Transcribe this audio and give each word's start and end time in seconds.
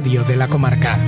Radio 0.00 0.24
de 0.24 0.34
la 0.34 0.48
comarca. 0.48 0.98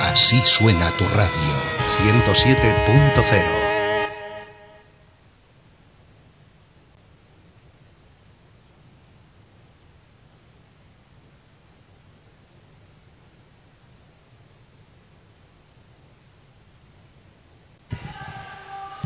Así 0.00 0.40
suena 0.44 0.90
tu 0.96 1.04
radio, 1.04 1.54
107.0. 2.00 3.81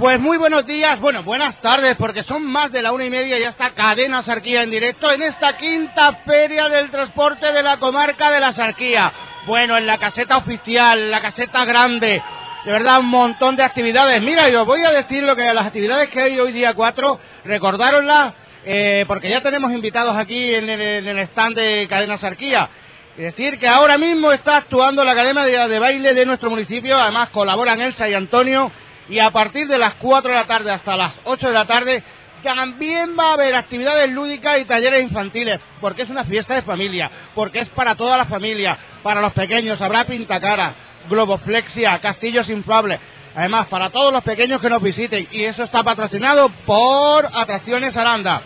Pues 0.06 0.20
muy 0.20 0.38
buenos 0.38 0.64
días, 0.64 1.00
bueno, 1.00 1.24
buenas 1.24 1.60
tardes, 1.60 1.96
porque 1.96 2.22
son 2.22 2.46
más 2.46 2.70
de 2.70 2.80
la 2.80 2.92
una 2.92 3.06
y 3.06 3.10
media 3.10 3.38
y 3.38 3.40
ya 3.40 3.48
está 3.48 3.70
Cadena 3.70 4.22
Sarquía 4.22 4.62
en 4.62 4.70
directo 4.70 5.10
en 5.10 5.20
esta 5.20 5.56
quinta 5.56 6.20
feria 6.24 6.68
del 6.68 6.92
transporte 6.92 7.50
de 7.50 7.60
la 7.60 7.78
comarca 7.78 8.30
de 8.30 8.38
la 8.38 8.52
Sarquía. 8.52 9.12
Bueno, 9.46 9.76
en 9.76 9.84
la 9.84 9.98
caseta 9.98 10.36
oficial, 10.36 11.10
la 11.10 11.20
caseta 11.20 11.64
grande, 11.64 12.22
de 12.64 12.70
verdad 12.70 13.00
un 13.00 13.08
montón 13.08 13.56
de 13.56 13.64
actividades. 13.64 14.22
Mira, 14.22 14.48
yo 14.48 14.64
voy 14.64 14.84
a 14.84 14.92
decir 14.92 15.24
lo 15.24 15.34
que 15.34 15.52
las 15.52 15.66
actividades 15.66 16.08
que 16.08 16.20
hay 16.20 16.38
hoy 16.38 16.52
día 16.52 16.72
4, 16.72 17.20
recordaroslas, 17.44 18.34
eh, 18.64 19.04
porque 19.08 19.28
ya 19.28 19.40
tenemos 19.40 19.72
invitados 19.72 20.16
aquí 20.16 20.54
en 20.54 20.70
el, 20.70 20.80
en 20.80 21.08
el 21.08 21.18
stand 21.18 21.56
de 21.56 21.88
Cadena 21.88 22.16
Sarquía. 22.16 22.70
Es 23.16 23.24
decir, 23.24 23.58
que 23.58 23.66
ahora 23.66 23.98
mismo 23.98 24.30
está 24.30 24.58
actuando 24.58 25.02
la 25.02 25.12
Academia 25.12 25.42
de, 25.42 25.68
de 25.68 25.78
Baile 25.80 26.14
de 26.14 26.26
nuestro 26.26 26.48
municipio, 26.48 26.96
además 26.96 27.30
colaboran 27.30 27.80
Elsa 27.80 28.08
y 28.08 28.14
Antonio 28.14 28.70
y 29.08 29.18
a 29.18 29.30
partir 29.30 29.68
de 29.68 29.78
las 29.78 29.94
4 29.94 30.30
de 30.30 30.36
la 30.36 30.46
tarde 30.46 30.70
hasta 30.70 30.96
las 30.96 31.14
8 31.24 31.48
de 31.48 31.52
la 31.52 31.64
tarde 31.64 32.02
también 32.42 33.16
va 33.18 33.30
a 33.30 33.34
haber 33.34 33.54
actividades 33.54 34.10
lúdicas 34.10 34.60
y 34.60 34.64
talleres 34.64 35.02
infantiles, 35.02 35.60
porque 35.80 36.02
es 36.02 36.10
una 36.10 36.24
fiesta 36.24 36.54
de 36.54 36.62
familia, 36.62 37.10
porque 37.34 37.60
es 37.60 37.68
para 37.68 37.94
toda 37.94 38.16
la 38.16 38.26
familia, 38.26 38.78
para 39.02 39.20
los 39.20 39.32
pequeños, 39.32 39.80
habrá 39.80 40.04
pintacara, 40.04 40.74
globoflexia, 41.08 41.98
castillos 41.98 42.48
inflables, 42.48 43.00
además 43.34 43.66
para 43.66 43.90
todos 43.90 44.12
los 44.12 44.22
pequeños 44.22 44.60
que 44.60 44.70
nos 44.70 44.82
visiten, 44.82 45.26
y 45.30 45.44
eso 45.44 45.64
está 45.64 45.82
patrocinado 45.82 46.48
por 46.66 47.26
Atracciones 47.34 47.96
Aranda. 47.96 48.42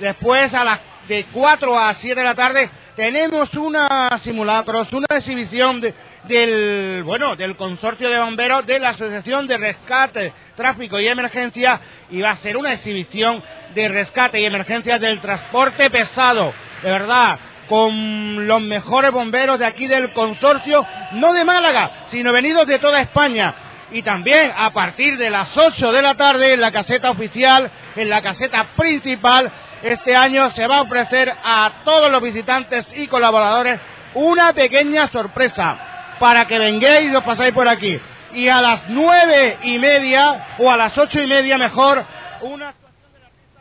Después 0.00 0.52
a 0.54 0.64
las 0.64 0.80
de 1.08 1.26
4 1.32 1.78
a 1.78 1.94
7 1.94 2.20
de 2.20 2.26
la 2.26 2.34
tarde 2.34 2.70
tenemos 2.96 3.52
una 3.54 4.18
simulacros, 4.22 4.92
una 4.92 5.06
exhibición 5.10 5.80
de, 5.80 5.94
del 6.24 7.02
bueno 7.04 7.34
del 7.34 7.56
consorcio 7.56 8.08
de 8.08 8.18
bomberos 8.18 8.64
de 8.64 8.78
la 8.78 8.90
asociación 8.90 9.46
de 9.46 9.58
rescate 9.58 10.32
tráfico 10.56 11.00
y 11.00 11.08
emergencia 11.08 11.80
y 12.10 12.20
va 12.20 12.30
a 12.30 12.36
ser 12.36 12.56
una 12.56 12.72
exhibición 12.72 13.42
de 13.74 13.88
rescate 13.88 14.40
y 14.40 14.44
emergencia 14.44 14.98
del 14.98 15.20
transporte 15.20 15.90
pesado. 15.90 16.52
De 16.82 16.90
verdad 16.90 17.38
con 17.68 18.46
los 18.46 18.60
mejores 18.60 19.10
bomberos 19.10 19.58
de 19.58 19.66
aquí 19.66 19.86
del 19.86 20.12
consorcio 20.12 20.86
no 21.12 21.32
de 21.32 21.44
Málaga 21.44 22.06
sino 22.10 22.32
venidos 22.32 22.66
de 22.66 22.78
toda 22.78 23.00
España. 23.00 23.54
Y 23.90 24.02
también 24.02 24.52
a 24.56 24.70
partir 24.70 25.18
de 25.18 25.28
las 25.28 25.56
8 25.56 25.92
de 25.92 26.02
la 26.02 26.14
tarde 26.14 26.54
en 26.54 26.60
la 26.60 26.72
caseta 26.72 27.10
oficial 27.10 27.70
en 27.96 28.08
la 28.08 28.22
caseta 28.22 28.68
principal 28.76 29.50
este 29.82 30.14
año 30.14 30.50
se 30.52 30.68
va 30.68 30.78
a 30.78 30.82
ofrecer 30.82 31.32
a 31.44 31.82
todos 31.84 32.10
los 32.10 32.22
visitantes 32.22 32.86
y 32.94 33.08
colaboradores 33.08 33.80
una 34.14 34.52
pequeña 34.52 35.08
sorpresa 35.08 35.92
para 36.22 36.46
que 36.46 36.56
vengáis 36.56 37.10
y 37.10 37.16
os 37.16 37.24
pasáis 37.24 37.52
por 37.52 37.66
aquí. 37.66 37.98
Y 38.32 38.46
a 38.48 38.62
las 38.62 38.88
nueve 38.88 39.58
y 39.64 39.76
media, 39.78 40.54
o 40.60 40.70
a 40.70 40.76
las 40.76 40.96
ocho 40.96 41.20
y 41.20 41.26
media 41.26 41.58
mejor, 41.58 42.06
una 42.42 42.68
actuación 42.68 43.12
del 43.12 43.24
artista 43.24 43.60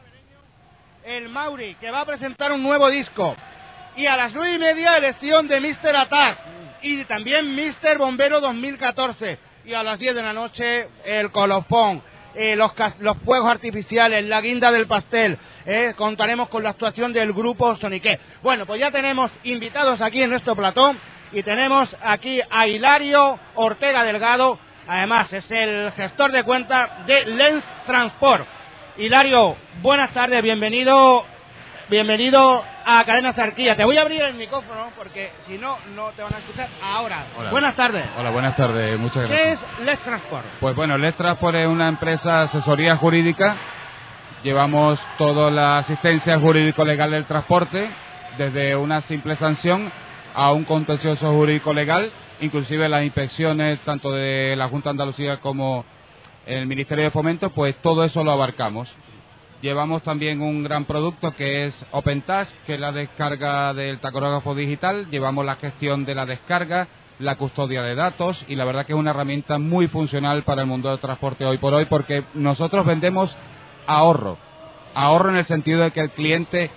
el 1.03 1.29
Mauri, 1.29 1.73
que 1.81 1.89
va 1.89 2.01
a 2.01 2.05
presentar 2.05 2.51
un 2.51 2.61
nuevo 2.61 2.87
disco. 2.91 3.35
Y 3.95 4.05
a 4.05 4.15
las 4.15 4.35
nueve 4.35 4.53
y 4.53 4.59
media, 4.59 4.95
elección 4.95 5.47
de 5.47 5.59
Mr. 5.59 5.95
Attack. 5.95 6.37
Y 6.83 7.03
también 7.05 7.55
Mr. 7.55 7.97
Bombero 7.97 8.39
2014. 8.39 9.39
Y 9.65 9.73
a 9.73 9.81
las 9.81 9.97
diez 9.97 10.13
de 10.13 10.21
la 10.21 10.33
noche, 10.33 10.87
el 11.03 11.31
colofón. 11.31 12.03
Eh, 12.35 12.55
los, 12.55 12.73
los, 12.99 13.17
fuegos 13.25 13.49
artificiales, 13.49 14.23
la 14.25 14.39
guinda 14.39 14.71
del 14.71 14.85
pastel. 14.85 15.35
Eh, 15.65 15.95
contaremos 15.97 16.47
con 16.47 16.61
la 16.61 16.69
actuación 16.69 17.11
del 17.11 17.33
grupo 17.33 17.75
Sonique. 17.77 18.19
Bueno, 18.43 18.67
pues 18.67 18.79
ya 18.79 18.91
tenemos 18.91 19.31
invitados 19.45 19.99
aquí 19.99 20.21
en 20.21 20.29
nuestro 20.29 20.55
platón 20.55 20.99
y 21.31 21.43
tenemos 21.43 21.95
aquí 22.03 22.41
a 22.49 22.67
Hilario 22.67 23.39
Ortega 23.55 24.03
Delgado, 24.03 24.59
además 24.87 25.31
es 25.31 25.49
el 25.51 25.91
gestor 25.93 26.31
de 26.31 26.43
cuenta 26.43 27.03
de 27.05 27.25
Lens 27.25 27.63
Transport. 27.85 28.45
Hilario, 28.97 29.55
buenas 29.81 30.11
tardes, 30.13 30.41
bienvenido, 30.43 31.23
bienvenido 31.89 32.63
a 32.85 33.03
Cadena 33.05 33.31
Sarquía. 33.31 33.75
Te 33.75 33.85
voy 33.85 33.97
a 33.97 34.01
abrir 34.01 34.21
el 34.23 34.33
micrófono 34.33 34.89
porque 34.97 35.31
si 35.47 35.57
no, 35.57 35.77
no 35.95 36.09
te 36.11 36.21
van 36.21 36.33
a 36.33 36.37
escuchar 36.39 36.67
ahora. 36.83 37.25
Buenas 37.49 37.75
tardes. 37.75 38.05
Hola, 38.17 38.29
buenas 38.31 38.55
tardes, 38.57 38.99
muchas 38.99 39.27
gracias. 39.29 39.39
¿Qué 39.39 39.51
es 39.53 39.85
Lens 39.85 39.99
Transport? 40.01 40.45
Pues 40.59 40.75
bueno, 40.75 40.97
Lens 40.97 41.15
Transport 41.15 41.55
es 41.55 41.67
una 41.67 41.87
empresa 41.87 42.39
de 42.39 42.43
asesoría 42.45 42.97
jurídica. 42.97 43.55
Llevamos 44.43 44.99
toda 45.17 45.49
la 45.49 45.77
asistencia 45.77 46.39
jurídico-legal 46.39 47.11
del 47.11 47.25
transporte, 47.25 47.89
desde 48.37 48.75
una 48.75 49.01
simple 49.01 49.35
sanción 49.37 49.91
a 50.33 50.51
un 50.51 50.63
contencioso 50.63 51.31
jurídico 51.33 51.73
legal, 51.73 52.11
inclusive 52.39 52.89
las 52.89 53.03
inspecciones 53.03 53.79
tanto 53.85 54.11
de 54.11 54.55
la 54.55 54.67
Junta 54.67 54.89
de 54.89 54.91
Andalucía 54.91 55.39
como 55.39 55.85
el 56.45 56.67
Ministerio 56.67 57.05
de 57.05 57.11
Fomento, 57.11 57.49
pues 57.51 57.75
todo 57.81 58.03
eso 58.03 58.23
lo 58.23 58.31
abarcamos. 58.31 58.89
Llevamos 59.61 60.01
también 60.01 60.41
un 60.41 60.63
gran 60.63 60.85
producto 60.85 61.35
que 61.35 61.67
es 61.67 61.75
OpenTask, 61.91 62.51
que 62.65 62.73
es 62.73 62.79
la 62.79 62.91
descarga 62.91 63.75
del 63.75 63.99
tacógrafo 63.99 64.55
digital. 64.55 65.07
Llevamos 65.11 65.45
la 65.45 65.55
gestión 65.55 66.03
de 66.03 66.15
la 66.15 66.25
descarga, 66.25 66.87
la 67.19 67.35
custodia 67.35 67.83
de 67.83 67.93
datos 67.93 68.43
y 68.47 68.55
la 68.55 68.65
verdad 68.65 68.87
que 68.87 68.93
es 68.93 68.99
una 68.99 69.11
herramienta 69.11 69.59
muy 69.59 69.87
funcional 69.87 70.41
para 70.41 70.61
el 70.61 70.67
mundo 70.67 70.89
del 70.89 70.99
transporte 70.99 71.45
hoy 71.45 71.59
por 71.59 71.75
hoy 71.75 71.85
porque 71.85 72.23
nosotros 72.33 72.87
vendemos 72.87 73.37
ahorro. 73.85 74.39
Ahorro 74.95 75.29
en 75.29 75.35
el 75.35 75.45
sentido 75.45 75.81
de 75.81 75.91
que 75.91 76.01
el 76.01 76.09
cliente 76.09 76.71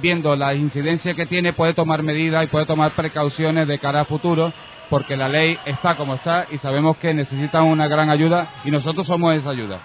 viendo 0.00 0.36
la 0.36 0.54
incidencia 0.54 1.14
que 1.14 1.26
tiene, 1.26 1.52
puede 1.52 1.74
tomar 1.74 2.02
medidas 2.02 2.44
y 2.44 2.48
puede 2.48 2.66
tomar 2.66 2.92
precauciones 2.92 3.66
de 3.68 3.78
cara 3.78 4.00
a 4.00 4.04
futuro, 4.04 4.52
porque 4.90 5.16
la 5.16 5.28
ley 5.28 5.58
está 5.64 5.96
como 5.96 6.14
está 6.14 6.46
y 6.50 6.58
sabemos 6.58 6.96
que 6.98 7.14
necesitan 7.14 7.64
una 7.64 7.88
gran 7.88 8.10
ayuda 8.10 8.60
y 8.64 8.70
nosotros 8.70 9.06
somos 9.06 9.34
esa 9.34 9.50
ayuda. 9.50 9.80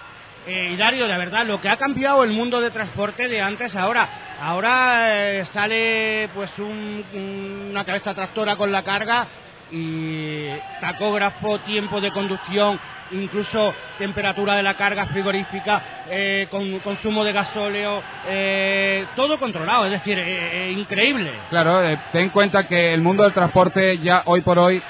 Eh, 0.46 0.76
la 0.76 1.18
verdad, 1.18 1.46
lo 1.46 1.60
que 1.60 1.68
ha 1.68 1.76
cambiado 1.76 2.24
el 2.24 2.30
mundo 2.30 2.60
de 2.60 2.70
transporte 2.70 3.28
de 3.28 3.40
antes 3.40 3.76
ahora. 3.76 4.08
Ahora 4.40 5.14
eh, 5.14 5.44
sale 5.52 6.30
pues 6.34 6.50
una 6.58 7.84
cabeza 7.84 8.14
tractora 8.14 8.56
con 8.56 8.72
la 8.72 8.82
carga 8.82 9.28
y 9.70 10.48
tacógrafo, 10.80 11.60
tiempo 11.60 12.00
de 12.00 12.10
conducción, 12.10 12.80
incluso 13.12 13.72
temperatura 13.98 14.54
de 14.54 14.62
la 14.62 14.76
carga 14.76 15.06
frigorífica, 15.06 16.04
eh, 16.08 16.46
con 16.50 16.78
consumo 16.80 17.24
de 17.24 17.32
gasóleo, 17.32 18.02
eh, 18.28 19.06
todo 19.16 19.38
controlado, 19.38 19.86
es 19.86 19.92
decir, 19.92 20.18
eh, 20.18 20.72
increíble. 20.76 21.32
Claro, 21.50 21.80
ten 22.12 22.22
en 22.22 22.30
cuenta 22.30 22.66
que 22.66 22.94
el 22.94 23.00
mundo 23.00 23.22
del 23.22 23.32
transporte 23.32 23.98
ya 23.98 24.22
hoy 24.26 24.40
por 24.40 24.58
hoy 24.58 24.82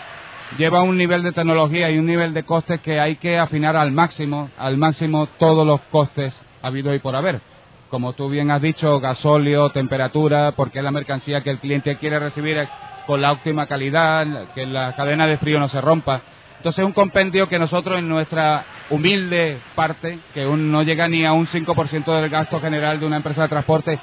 lleva 0.58 0.82
un 0.82 0.96
nivel 0.96 1.22
de 1.22 1.32
tecnología 1.32 1.90
y 1.90 1.98
un 1.98 2.06
nivel 2.06 2.34
de 2.34 2.42
costes 2.42 2.80
que 2.80 3.00
hay 3.00 3.16
que 3.16 3.38
afinar 3.38 3.76
al 3.76 3.92
máximo, 3.92 4.50
al 4.58 4.76
máximo 4.76 5.28
todos 5.38 5.66
los 5.66 5.80
costes 5.82 6.34
habido 6.62 6.94
y 6.94 6.98
por 6.98 7.16
haber. 7.16 7.40
Como 7.88 8.12
tú 8.12 8.28
bien 8.28 8.50
has 8.50 8.62
dicho, 8.62 9.00
gasóleo, 9.00 9.70
temperatura, 9.70 10.52
porque 10.52 10.78
es 10.78 10.84
la 10.84 10.92
mercancía 10.92 11.42
que 11.42 11.50
el 11.50 11.58
cliente 11.58 11.96
quiere 11.98 12.18
recibir 12.18 12.68
con 13.06 13.20
la 13.20 13.32
óptima 13.32 13.66
calidad, 13.66 14.52
que 14.54 14.66
la 14.66 14.94
cadena 14.94 15.26
de 15.26 15.38
frío 15.38 15.58
no 15.58 15.68
se 15.68 15.80
rompa. 15.80 16.22
Entonces 16.60 16.80
es 16.80 16.84
un 16.84 16.92
compendio 16.92 17.48
que 17.48 17.58
nosotros 17.58 17.98
en 17.98 18.06
nuestra 18.06 18.66
humilde 18.90 19.62
parte, 19.74 20.18
que 20.34 20.44
no 20.44 20.82
llega 20.82 21.08
ni 21.08 21.24
a 21.24 21.32
un 21.32 21.46
5% 21.46 22.20
del 22.20 22.28
gasto 22.28 22.60
general 22.60 23.00
de 23.00 23.06
una 23.06 23.16
empresa 23.16 23.40
de 23.40 23.48
transporte, 23.48 23.98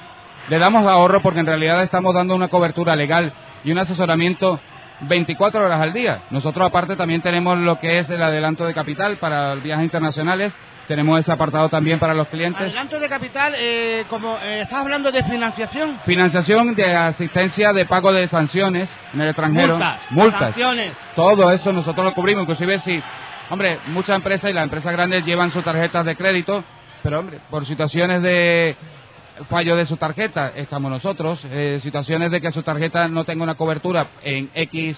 le 0.49 0.57
damos 0.57 0.87
ahorro 0.87 1.21
porque 1.21 1.41
en 1.41 1.45
realidad 1.45 1.83
estamos 1.83 2.15
dando 2.15 2.33
una 2.33 2.47
cobertura 2.47 2.95
legal 2.95 3.31
y 3.63 3.71
un 3.71 3.77
asesoramiento 3.77 4.59
24 5.01 5.63
horas 5.63 5.79
al 5.79 5.93
día. 5.93 6.23
Nosotros 6.31 6.65
aparte 6.65 6.95
también 6.95 7.21
tenemos 7.21 7.59
lo 7.59 7.79
que 7.79 7.99
es 7.99 8.09
el 8.09 8.23
adelanto 8.23 8.65
de 8.65 8.73
capital 8.73 9.17
para 9.17 9.53
viajes 9.53 9.83
internacionales 9.83 10.51
tenemos 10.87 11.19
ese 11.19 11.31
apartado 11.31 11.69
también 11.69 11.99
para 11.99 12.13
los 12.13 12.27
clientes. 12.27 12.61
Adelanto 12.61 12.99
de 12.99 13.09
capital, 13.09 13.53
eh, 13.57 14.05
como 14.09 14.37
eh, 14.37 14.61
estás 14.61 14.79
hablando 14.79 15.11
de 15.11 15.23
financiación. 15.23 15.99
Financiación 16.05 16.75
de 16.75 16.95
asistencia 16.95 17.73
de 17.73 17.85
pago 17.85 18.11
de 18.11 18.27
sanciones 18.27 18.89
en 19.13 19.21
el 19.21 19.29
extranjero. 19.29 19.73
Multas. 19.73 20.01
Multas. 20.09 20.39
Sanciones. 20.39 20.93
Todo 21.15 21.51
eso 21.51 21.71
nosotros 21.73 22.05
lo 22.05 22.13
cubrimos, 22.13 22.43
inclusive 22.43 22.79
si, 22.79 23.01
hombre, 23.49 23.79
muchas 23.87 24.15
empresas 24.15 24.49
y 24.49 24.53
las 24.53 24.63
empresas 24.63 24.93
grandes 24.93 25.25
llevan 25.25 25.51
sus 25.51 25.63
tarjetas 25.63 26.05
de 26.05 26.15
crédito, 26.15 26.63
pero 27.03 27.19
hombre, 27.19 27.39
por 27.49 27.65
situaciones 27.65 28.21
de 28.21 28.75
fallo 29.49 29.75
de 29.75 29.85
su 29.85 29.97
tarjeta 29.97 30.51
estamos 30.55 30.89
nosotros, 30.89 31.39
eh, 31.51 31.79
situaciones 31.83 32.31
de 32.31 32.41
que 32.41 32.51
su 32.51 32.63
tarjeta 32.63 33.07
no 33.07 33.23
tenga 33.23 33.43
una 33.43 33.55
cobertura 33.55 34.07
en 34.23 34.49
X 34.53 34.97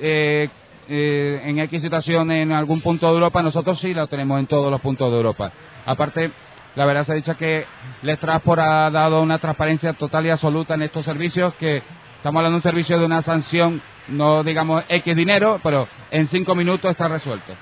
eh, 0.00 0.48
eh, 0.88 1.42
en 1.44 1.58
X 1.58 1.82
situación 1.82 2.30
en 2.32 2.52
algún 2.52 2.80
punto 2.80 3.06
de 3.08 3.14
Europa, 3.14 3.42
nosotros 3.42 3.78
sí 3.80 3.94
la 3.94 4.06
tenemos 4.06 4.40
en 4.40 4.46
todos 4.46 4.70
los 4.70 4.80
puntos 4.80 5.10
de 5.10 5.16
Europa. 5.16 5.52
Aparte, 5.86 6.32
La 6.74 6.84
verdad 6.84 7.04
se 7.06 7.10
ha 7.12 7.16
dicho 7.16 7.36
que 7.36 7.66
Les 8.02 8.20
Transport 8.20 8.60
ha 8.60 8.90
dado 8.90 9.20
una 9.20 9.38
transparencia 9.38 9.94
total 9.94 10.26
y 10.26 10.30
absoluta 10.30 10.74
en 10.74 10.82
estos 10.82 11.04
servicios, 11.04 11.54
que 11.54 11.82
estamos 12.16 12.38
hablando 12.38 12.50
de 12.50 12.56
un 12.56 12.62
servicio 12.62 12.98
de 12.98 13.04
una 13.04 13.22
sanción, 13.22 13.82
no 14.06 14.44
digamos 14.44 14.84
X 14.88 15.16
dinero, 15.16 15.58
pero 15.62 15.88
en 16.12 16.28
cinco 16.28 16.54
minutos 16.54 16.90
está 16.90 17.08
resuelto. 17.08 17.54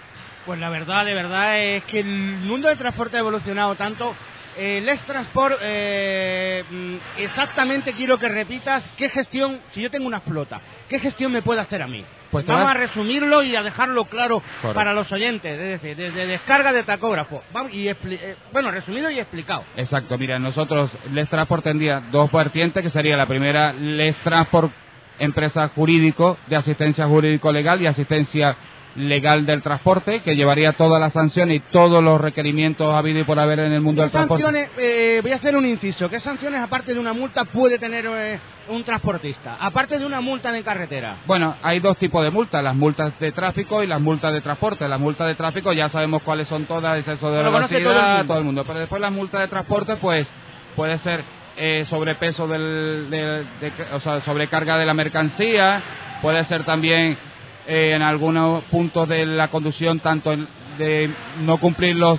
Pues 0.45 0.61
la 0.61 0.69
verdad, 0.69 1.07
de 1.07 1.15
verdad, 1.15 1.59
es 1.59 1.85
que 1.85 2.01
el 2.01 2.41
mundo 2.45 2.69
del 2.69 2.77
transporte 2.77 3.17
ha 3.17 3.21
evolucionado 3.21 3.75
tanto. 3.75 4.15
Eh, 4.59 4.81
Les 4.85 5.01
Transport, 5.03 5.57
eh, 5.63 6.65
mm, 6.71 6.95
exactamente 7.21 7.93
quiero 7.93 8.19
que 8.19 8.29
repitas 8.29 8.83
qué 8.97 9.09
gestión, 9.11 9.61
si 9.73 9.83
yo 9.83 9.91
tengo 9.91 10.07
una 10.07 10.21
flota, 10.21 10.61
qué 10.89 10.99
gestión 10.99 11.31
me 11.33 11.43
puede 11.43 11.61
hacer 11.61 11.83
a 11.83 11.87
mí. 11.87 12.05
Pues 12.31 12.45
Vamos 12.47 12.69
a 12.71 12.75
resumirlo 12.75 13.43
y 13.43 13.55
a 13.55 13.63
dejarlo 13.63 14.07
claro 14.07 14.41
Correcto. 14.61 14.75
para 14.75 14.93
los 14.93 15.11
oyentes, 15.13 15.53
es 15.53 15.81
decir, 15.81 15.97
desde 15.97 16.27
descarga 16.27 16.73
de 16.73 16.83
tacógrafo. 16.83 17.43
Vamos, 17.53 17.73
y 17.73 17.85
expli- 17.87 18.19
eh, 18.21 18.37
bueno, 18.53 18.71
resumido 18.71 19.11
y 19.11 19.19
explicado. 19.19 19.65
Exacto, 19.77 20.19
mira, 20.19 20.39
nosotros 20.39 20.91
Les 21.13 21.29
Transport 21.29 21.63
tendría 21.65 22.01
dos 22.11 22.31
vertientes, 22.33 22.83
que 22.83 22.91
sería 22.91 23.17
la 23.17 23.27
primera 23.27 23.73
Les 23.73 24.17
Transport, 24.17 24.73
empresa 25.19 25.69
jurídico 25.69 26.37
de 26.47 26.57
asistencia 26.57 27.07
jurídico 27.07 27.53
legal 27.53 27.81
y 27.81 27.87
asistencia 27.87 28.57
legal 28.97 29.45
del 29.47 29.63
transporte, 29.63 30.21
que 30.21 30.37
llevaría 30.37 30.73
todas 30.73 31.01
las 31.01 31.13
sanciones 31.13 31.57
y 31.57 31.61
todos 31.71 32.03
los 32.03 32.21
requerimientos 32.21 32.95
habido 32.95 33.21
y 33.21 33.25
por 33.25 33.39
haber 33.39 33.59
en 33.61 33.73
el 33.73 33.81
mundo 33.81 34.03
del 34.03 34.11
¿Qué 34.11 34.15
transporte. 34.17 34.43
sanciones, 34.45 34.71
eh, 34.79 35.21
voy 35.23 35.33
a 35.33 35.37
hacer 35.37 35.57
un 35.57 35.67
inciso, 35.67 36.09
qué 36.09 36.19
sanciones 36.21 36.61
aparte 36.63 36.95
de 36.95 37.01
una 37.01 37.13
multa 37.13 37.45
puede 37.45 37.79
tener 37.79 38.07
eh, 38.09 38.41
un 38.69 38.83
transportista? 38.85 39.59
Aparte 39.61 39.99
de 39.99 40.07
una 40.07 40.21
multa 40.21 40.57
en 40.57 40.63
carretera. 40.63 41.19
Bueno, 41.27 41.57
hay 41.63 41.81
dos 41.81 41.97
tipos 41.99 42.25
de 42.25 42.31
multas, 42.31 42.65
las 42.65 42.75
multas 42.75 43.19
de 43.21 43.33
tráfico 43.33 43.83
y 43.83 43.87
las 43.87 44.01
multas 44.01 44.33
de 44.33 44.41
transporte. 44.41 44.89
Las 44.89 44.99
multas 45.01 45.27
de 45.27 45.35
tráfico 45.35 45.73
ya 45.73 45.89
sabemos 45.91 46.23
cuáles 46.23 46.49
son 46.49 46.65
todas, 46.65 46.99
exceso 46.99 47.31
de 47.31 47.43
velocidad, 47.43 47.69
todo 47.69 47.79
el 47.79 47.85
mundo. 48.17 48.25
todo 48.27 48.39
el 48.39 48.45
mundo. 48.45 48.65
Pero 48.67 48.79
después 48.81 49.01
las 49.03 49.13
multas 49.13 49.41
de 49.43 49.49
transporte, 49.49 49.97
pues, 49.97 50.27
puede 50.75 50.99
ser 50.99 51.23
eh, 51.59 51.85
sobrepeso 51.89 52.47
del, 52.49 53.09
del- 53.11 53.47
de- 53.61 53.73
o 53.95 54.01
sea, 54.01 54.21
sobrecarga 54.23 54.77
de 54.79 54.85
la 54.87 54.95
mercancía, 54.95 55.83
puede 56.23 56.45
ser 56.47 56.65
también 56.65 57.17
eh, 57.67 57.93
en 57.95 58.03
algunos 58.03 58.65
puntos 58.65 59.09
de 59.09 59.27
la 59.27 59.49
conducción, 59.49 60.01
tanto 60.01 60.35
de 60.79 61.11
no 61.41 61.59
cumplir 61.59 61.97
los 61.97 62.19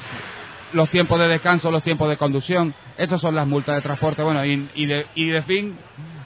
los 0.73 0.89
tiempos 0.89 1.19
de 1.19 1.27
descanso, 1.27 1.71
los 1.71 1.83
tiempos 1.83 2.09
de 2.09 2.17
conducción. 2.17 2.73
Estas 2.97 3.21
son 3.21 3.35
las 3.35 3.47
multas 3.47 3.75
de 3.75 3.81
transporte. 3.81 4.21
Bueno, 4.21 4.45
y, 4.45 4.69
y 4.75 4.85
de, 4.85 5.05
y 5.15 5.29
de 5.29 5.41
fin, 5.43 5.77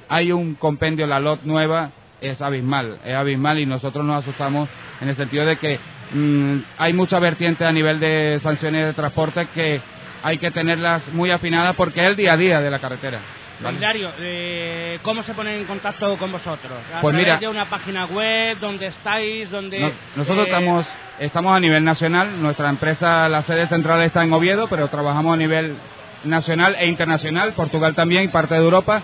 hay 0.09 0.31
un 0.31 0.55
compendio, 0.55 1.07
la 1.07 1.19
LOT 1.19 1.43
nueva, 1.43 1.91
es 2.21 2.41
abismal, 2.41 2.99
es 3.05 3.15
abismal 3.15 3.59
y 3.59 3.65
nosotros 3.65 4.05
nos 4.05 4.21
asustamos 4.21 4.69
en 4.99 5.09
el 5.09 5.15
sentido 5.15 5.45
de 5.45 5.57
que 5.57 5.79
mm, 6.13 6.57
hay 6.77 6.93
mucha 6.93 7.19
vertiente 7.19 7.65
a 7.65 7.71
nivel 7.71 7.99
de 7.99 8.39
sanciones 8.43 8.85
de 8.85 8.93
transporte 8.93 9.47
que 9.53 9.81
hay 10.23 10.37
que 10.37 10.51
tenerlas 10.51 11.01
muy 11.13 11.31
afinadas 11.31 11.75
porque 11.75 12.01
es 12.01 12.07
el 12.07 12.15
día 12.15 12.33
a 12.33 12.37
día 12.37 12.59
de 12.61 12.69
la 12.71 12.79
carretera. 12.79 13.19
eh, 14.19 14.99
¿cómo 15.03 15.21
se 15.23 15.33
ponen 15.33 15.55
en 15.59 15.65
contacto 15.65 16.17
con 16.17 16.31
vosotros? 16.31 16.79
¿A 16.95 17.01
Pues 17.01 17.13
mira- 17.15 17.37
de 17.37 17.47
una 17.47 17.69
página 17.69 18.05
web? 18.05 18.57
¿Dónde 18.59 18.87
estáis? 18.87 19.49
¿Dónde, 19.51 19.79
No- 19.79 19.91
nosotros 20.15 20.47
eh, 20.47 20.49
estamos, 20.49 20.85
estamos 21.19 21.55
a 21.55 21.59
nivel 21.59 21.83
nacional, 21.83 22.41
nuestra 22.41 22.69
empresa, 22.69 23.29
la 23.29 23.43
sede 23.43 23.67
central 23.67 24.01
está 24.01 24.23
en 24.23 24.33
Oviedo, 24.33 24.67
pero 24.67 24.87
trabajamos 24.87 25.33
a 25.35 25.37
nivel 25.37 25.75
nacional 26.23 26.75
e 26.79 26.87
internacional, 26.87 27.53
Portugal 27.53 27.93
también 27.93 28.23
y 28.23 28.27
parte 28.29 28.55
de 28.55 28.61
Europa. 28.61 29.03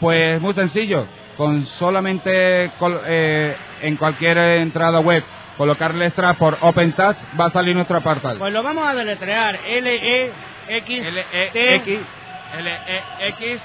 Pues 0.00 0.40
muy 0.40 0.52
sencillo, 0.54 1.06
con 1.36 1.64
solamente 1.66 2.70
col- 2.78 3.00
eh, 3.06 3.56
en 3.82 3.96
cualquier 3.96 4.36
entrada 4.38 4.98
web 5.00 5.22
colocarle 5.56 6.06
extra 6.06 6.34
por 6.34 6.58
OpenTouch 6.60 7.16
va 7.38 7.46
a 7.46 7.50
salir 7.50 7.74
nuestro 7.74 7.96
apartado. 7.98 8.38
Pues 8.38 8.52
lo 8.52 8.62
vamos 8.62 8.86
a 8.88 8.94
deletrear. 8.94 9.56
L-E-X. 9.64 11.06
L-E-X, 11.06 12.00
L-E-X, 12.58 13.60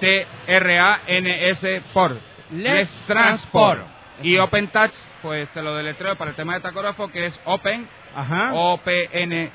T-R-A-N-S 0.00 1.82
por 1.92 2.16
Les 2.50 2.88
Transport. 3.06 3.86
Y 4.22 4.38
OpenTouch, 4.38 4.92
pues 5.20 5.48
te 5.50 5.62
lo 5.62 5.74
deletreo 5.74 6.16
para 6.16 6.30
el 6.30 6.36
tema 6.36 6.54
de 6.54 6.60
tacógrafo, 6.60 7.08
que 7.08 7.26
es 7.26 7.40
Open, 7.44 7.88
Ajá. 8.14 8.50
O-P-N, 8.52 9.50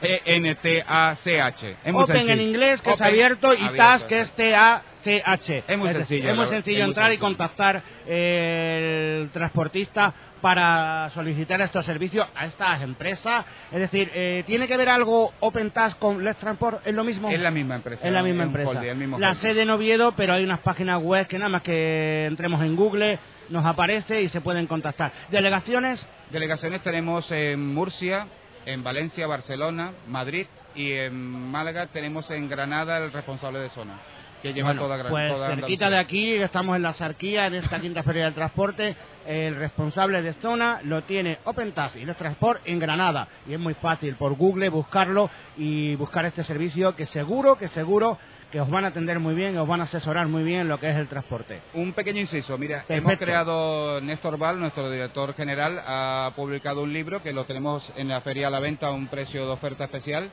E-N-T-A-C-H. 0.00 1.76
Open 1.92 2.30
en 2.30 2.40
inglés, 2.40 2.80
que 2.80 2.90
Open, 2.90 3.06
es 3.06 3.12
abierto, 3.12 3.54
y. 3.54 3.76
TAS, 3.76 4.04
que 4.04 4.20
es 4.20 4.30
T-A-C-H. 4.32 4.93
Es 5.06 5.78
muy 5.78 5.88
decir, 5.88 6.06
sencillo, 6.06 6.30
Es 6.30 6.36
muy 6.36 6.46
sencillo 6.46 6.78
es 6.78 6.82
muy 6.84 6.90
entrar 6.90 7.12
y 7.12 7.18
contactar 7.18 7.82
eh, 8.06 9.20
el 9.22 9.30
transportista 9.30 10.14
para 10.40 11.08
solicitar 11.10 11.60
estos 11.62 11.86
servicios 11.86 12.26
a 12.34 12.46
estas 12.46 12.82
empresas. 12.82 13.46
Es 13.72 13.80
decir, 13.80 14.10
eh, 14.14 14.44
¿tiene 14.46 14.68
que 14.68 14.76
ver 14.76 14.90
algo 14.90 15.32
Open 15.40 15.70
Task 15.70 15.98
con 15.98 16.22
Let's 16.22 16.38
Transport? 16.38 16.86
¿Es 16.86 16.94
lo 16.94 17.02
mismo? 17.02 17.30
Es 17.30 17.40
la 17.40 17.50
misma 17.50 17.76
empresa. 17.76 18.06
Es 18.06 18.12
la 18.12 18.22
misma 18.22 18.42
es 18.42 18.48
empresa. 18.48 19.18
la 19.18 19.34
sede 19.34 19.62
en 19.62 19.70
Oviedo, 19.70 20.12
pero 20.12 20.34
hay 20.34 20.44
unas 20.44 20.60
páginas 20.60 21.02
web 21.02 21.26
que 21.26 21.38
nada 21.38 21.48
más 21.48 21.62
que 21.62 22.26
entremos 22.26 22.62
en 22.62 22.76
Google 22.76 23.18
nos 23.48 23.64
aparece 23.64 24.22
y 24.22 24.28
se 24.28 24.40
pueden 24.40 24.66
contactar. 24.66 25.12
Delegaciones, 25.30 26.06
Delegaciones 26.30 26.82
tenemos 26.82 27.30
en 27.30 27.74
Murcia, 27.74 28.26
en 28.66 28.82
Valencia, 28.82 29.26
Barcelona, 29.26 29.92
Madrid 30.08 30.46
y 30.74 30.92
en 30.92 31.14
Málaga 31.50 31.86
tenemos 31.86 32.30
en 32.30 32.48
Granada 32.48 32.98
el 32.98 33.12
responsable 33.12 33.60
de 33.60 33.70
zona, 33.70 34.00
que 34.44 34.52
lleva 34.52 34.68
Bueno, 34.68 34.82
toda 34.82 34.96
Gran- 34.98 35.10
pues 35.10 35.32
toda 35.32 35.48
cerquita 35.56 35.88
de 35.88 35.98
aquí, 35.98 36.34
estamos 36.34 36.76
en 36.76 36.82
la 36.82 36.92
Sarquía, 36.92 37.46
en 37.46 37.54
esta 37.54 37.80
quinta 37.80 38.02
feria 38.02 38.24
del 38.24 38.34
transporte. 38.34 38.94
El 39.26 39.56
responsable 39.56 40.20
de 40.20 40.34
zona 40.34 40.80
lo 40.84 41.02
tiene 41.04 41.38
OpenTax 41.44 41.96
y 41.96 42.02
el 42.02 42.14
Transport 42.14 42.60
en 42.66 42.78
Granada. 42.78 43.26
Y 43.48 43.54
es 43.54 43.58
muy 43.58 43.72
fácil 43.72 44.16
por 44.16 44.34
Google 44.34 44.68
buscarlo 44.68 45.30
y 45.56 45.94
buscar 45.96 46.26
este 46.26 46.44
servicio 46.44 46.94
que 46.94 47.06
seguro, 47.06 47.56
que 47.56 47.68
seguro 47.68 48.18
que 48.52 48.60
os 48.60 48.68
van 48.68 48.84
a 48.84 48.88
atender 48.88 49.18
muy 49.18 49.34
bien, 49.34 49.54
y 49.54 49.56
os 49.56 49.66
van 49.66 49.80
a 49.80 49.84
asesorar 49.84 50.28
muy 50.28 50.44
bien 50.44 50.60
en 50.60 50.68
lo 50.68 50.78
que 50.78 50.88
es 50.90 50.94
el 50.96 51.08
transporte. 51.08 51.60
Un 51.72 51.92
pequeño 51.94 52.20
inciso, 52.20 52.56
mira, 52.58 52.84
Perfecto. 52.86 52.94
hemos 53.08 53.16
creado, 53.18 54.00
Néstor 54.02 54.36
Val, 54.38 54.60
nuestro 54.60 54.90
director 54.90 55.34
general, 55.34 55.80
ha 55.86 56.30
publicado 56.36 56.82
un 56.82 56.92
libro 56.92 57.20
que 57.22 57.32
lo 57.32 57.46
tenemos 57.46 57.90
en 57.96 58.08
la 58.08 58.20
feria 58.20 58.46
a 58.48 58.50
la 58.50 58.60
venta 58.60 58.88
a 58.88 58.92
un 58.92 59.08
precio 59.08 59.44
de 59.46 59.52
oferta 59.52 59.84
especial 59.84 60.30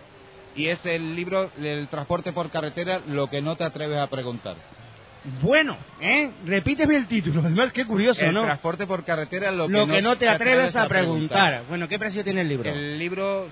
y 0.56 0.68
es 0.68 0.80
el 0.86 1.16
libro 1.16 1.52
El 1.62 1.88
transporte 1.88 2.34
por 2.34 2.50
carretera, 2.50 3.02
lo 3.08 3.28
que 3.28 3.42
no 3.42 3.56
te 3.56 3.64
atreves 3.64 3.98
a 3.98 4.08
preguntar. 4.08 4.56
Bueno, 5.42 5.78
¿eh? 6.00 6.32
Repíteme 6.46 6.96
el 6.96 7.08
título, 7.08 7.42
además 7.42 7.72
qué 7.74 7.86
curioso, 7.86 8.22
el 8.22 8.34
¿no? 8.34 8.42
transporte 8.42 8.88
por 8.88 9.06
carretera, 9.06 9.52
lo, 9.52 9.68
Lo 9.68 9.86
que 9.86 10.02
no 10.02 10.18
te 10.18 10.28
atreves 10.28 10.76
a 10.76 10.88
preguntar. 10.88 11.64
Bueno, 11.70 11.88
¿qué 11.88 12.00
precio 12.00 12.24
tiene 12.24 12.42
el 12.42 12.50
libro? 12.50 12.68
El 12.70 12.98
libro, 12.98 13.48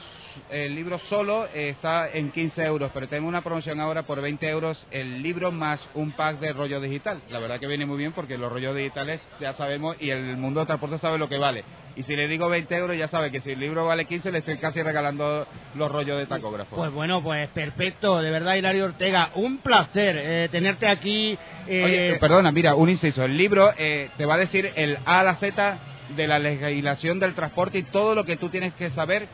el 0.49 0.75
libro 0.75 0.99
solo 1.09 1.45
eh, 1.53 1.69
está 1.69 2.09
en 2.11 2.31
15 2.31 2.63
euros, 2.63 2.91
pero 2.93 3.07
tenemos 3.07 3.29
una 3.29 3.41
promoción 3.41 3.79
ahora 3.79 4.03
por 4.03 4.21
20 4.21 4.47
euros 4.49 4.85
el 4.91 5.21
libro 5.21 5.51
más 5.51 5.79
un 5.93 6.11
pack 6.11 6.39
de 6.39 6.53
rollo 6.53 6.79
digital. 6.81 7.21
La 7.29 7.39
verdad 7.39 7.59
que 7.59 7.67
viene 7.67 7.85
muy 7.85 7.97
bien 7.97 8.11
porque 8.13 8.37
los 8.37 8.51
rollos 8.51 8.75
digitales 8.75 9.19
ya 9.39 9.53
sabemos 9.55 9.95
y 9.99 10.09
el 10.09 10.37
mundo 10.37 10.59
del 10.59 10.67
transporte 10.67 10.97
sabe 10.99 11.17
lo 11.17 11.29
que 11.29 11.37
vale. 11.37 11.63
Y 11.95 12.03
si 12.03 12.15
le 12.15 12.27
digo 12.27 12.47
20 12.49 12.73
euros 12.75 12.97
ya 12.97 13.07
sabe 13.09 13.31
que 13.31 13.41
si 13.41 13.51
el 13.51 13.59
libro 13.59 13.85
vale 13.85 14.05
15 14.05 14.31
le 14.31 14.39
estoy 14.39 14.57
casi 14.57 14.81
regalando 14.81 15.45
los 15.75 15.91
rollos 15.91 16.17
de 16.17 16.27
tacógrafo. 16.27 16.75
Pues 16.75 16.91
bueno, 16.91 17.21
pues 17.21 17.49
perfecto, 17.49 18.21
de 18.21 18.31
verdad 18.31 18.55
Hilario 18.55 18.85
Ortega, 18.85 19.31
un 19.35 19.57
placer 19.57 20.15
eh, 20.19 20.49
tenerte 20.51 20.87
aquí. 20.87 21.37
eh, 21.67 21.83
Oye, 21.83 22.09
eh, 22.11 22.15
perdona, 22.19 22.51
mira, 22.51 22.75
un 22.75 22.89
inciso. 22.89 23.23
El 23.25 23.37
libro 23.37 23.73
eh, 23.77 24.09
te 24.17 24.25
va 24.25 24.35
a 24.35 24.37
decir 24.37 24.71
el 24.75 24.97
A 25.05 25.19
a 25.19 25.23
la 25.23 25.35
Z 25.35 25.79
de 26.15 26.27
la 26.27 26.39
legislación 26.39 27.19
del 27.19 27.35
transporte 27.35 27.77
y 27.79 27.83
todo 27.83 28.15
lo 28.15 28.23
que 28.23 28.35
tú 28.37 28.49
tienes 28.49 28.73
que 28.73 28.89
saber 28.91 29.27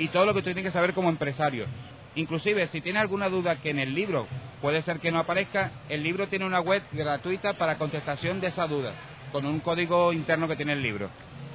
y 0.00 0.08
todo 0.08 0.24
lo 0.24 0.34
que 0.34 0.40
tú 0.40 0.46
tienes 0.46 0.64
que 0.64 0.72
saber 0.72 0.94
como 0.94 1.10
empresario. 1.10 1.66
Inclusive, 2.14 2.68
si 2.72 2.80
tienes 2.80 3.02
alguna 3.02 3.28
duda 3.28 3.56
que 3.56 3.70
en 3.70 3.78
el 3.78 3.94
libro 3.94 4.26
puede 4.60 4.82
ser 4.82 4.98
que 4.98 5.12
no 5.12 5.20
aparezca, 5.20 5.70
el 5.88 6.02
libro 6.02 6.26
tiene 6.26 6.46
una 6.46 6.60
web 6.60 6.82
gratuita 6.92 7.52
para 7.52 7.76
contestación 7.78 8.40
de 8.40 8.48
esa 8.48 8.66
duda, 8.66 8.92
con 9.30 9.44
un 9.44 9.60
código 9.60 10.12
interno 10.12 10.48
que 10.48 10.56
tiene 10.56 10.72
el 10.72 10.82
libro. 10.82 11.10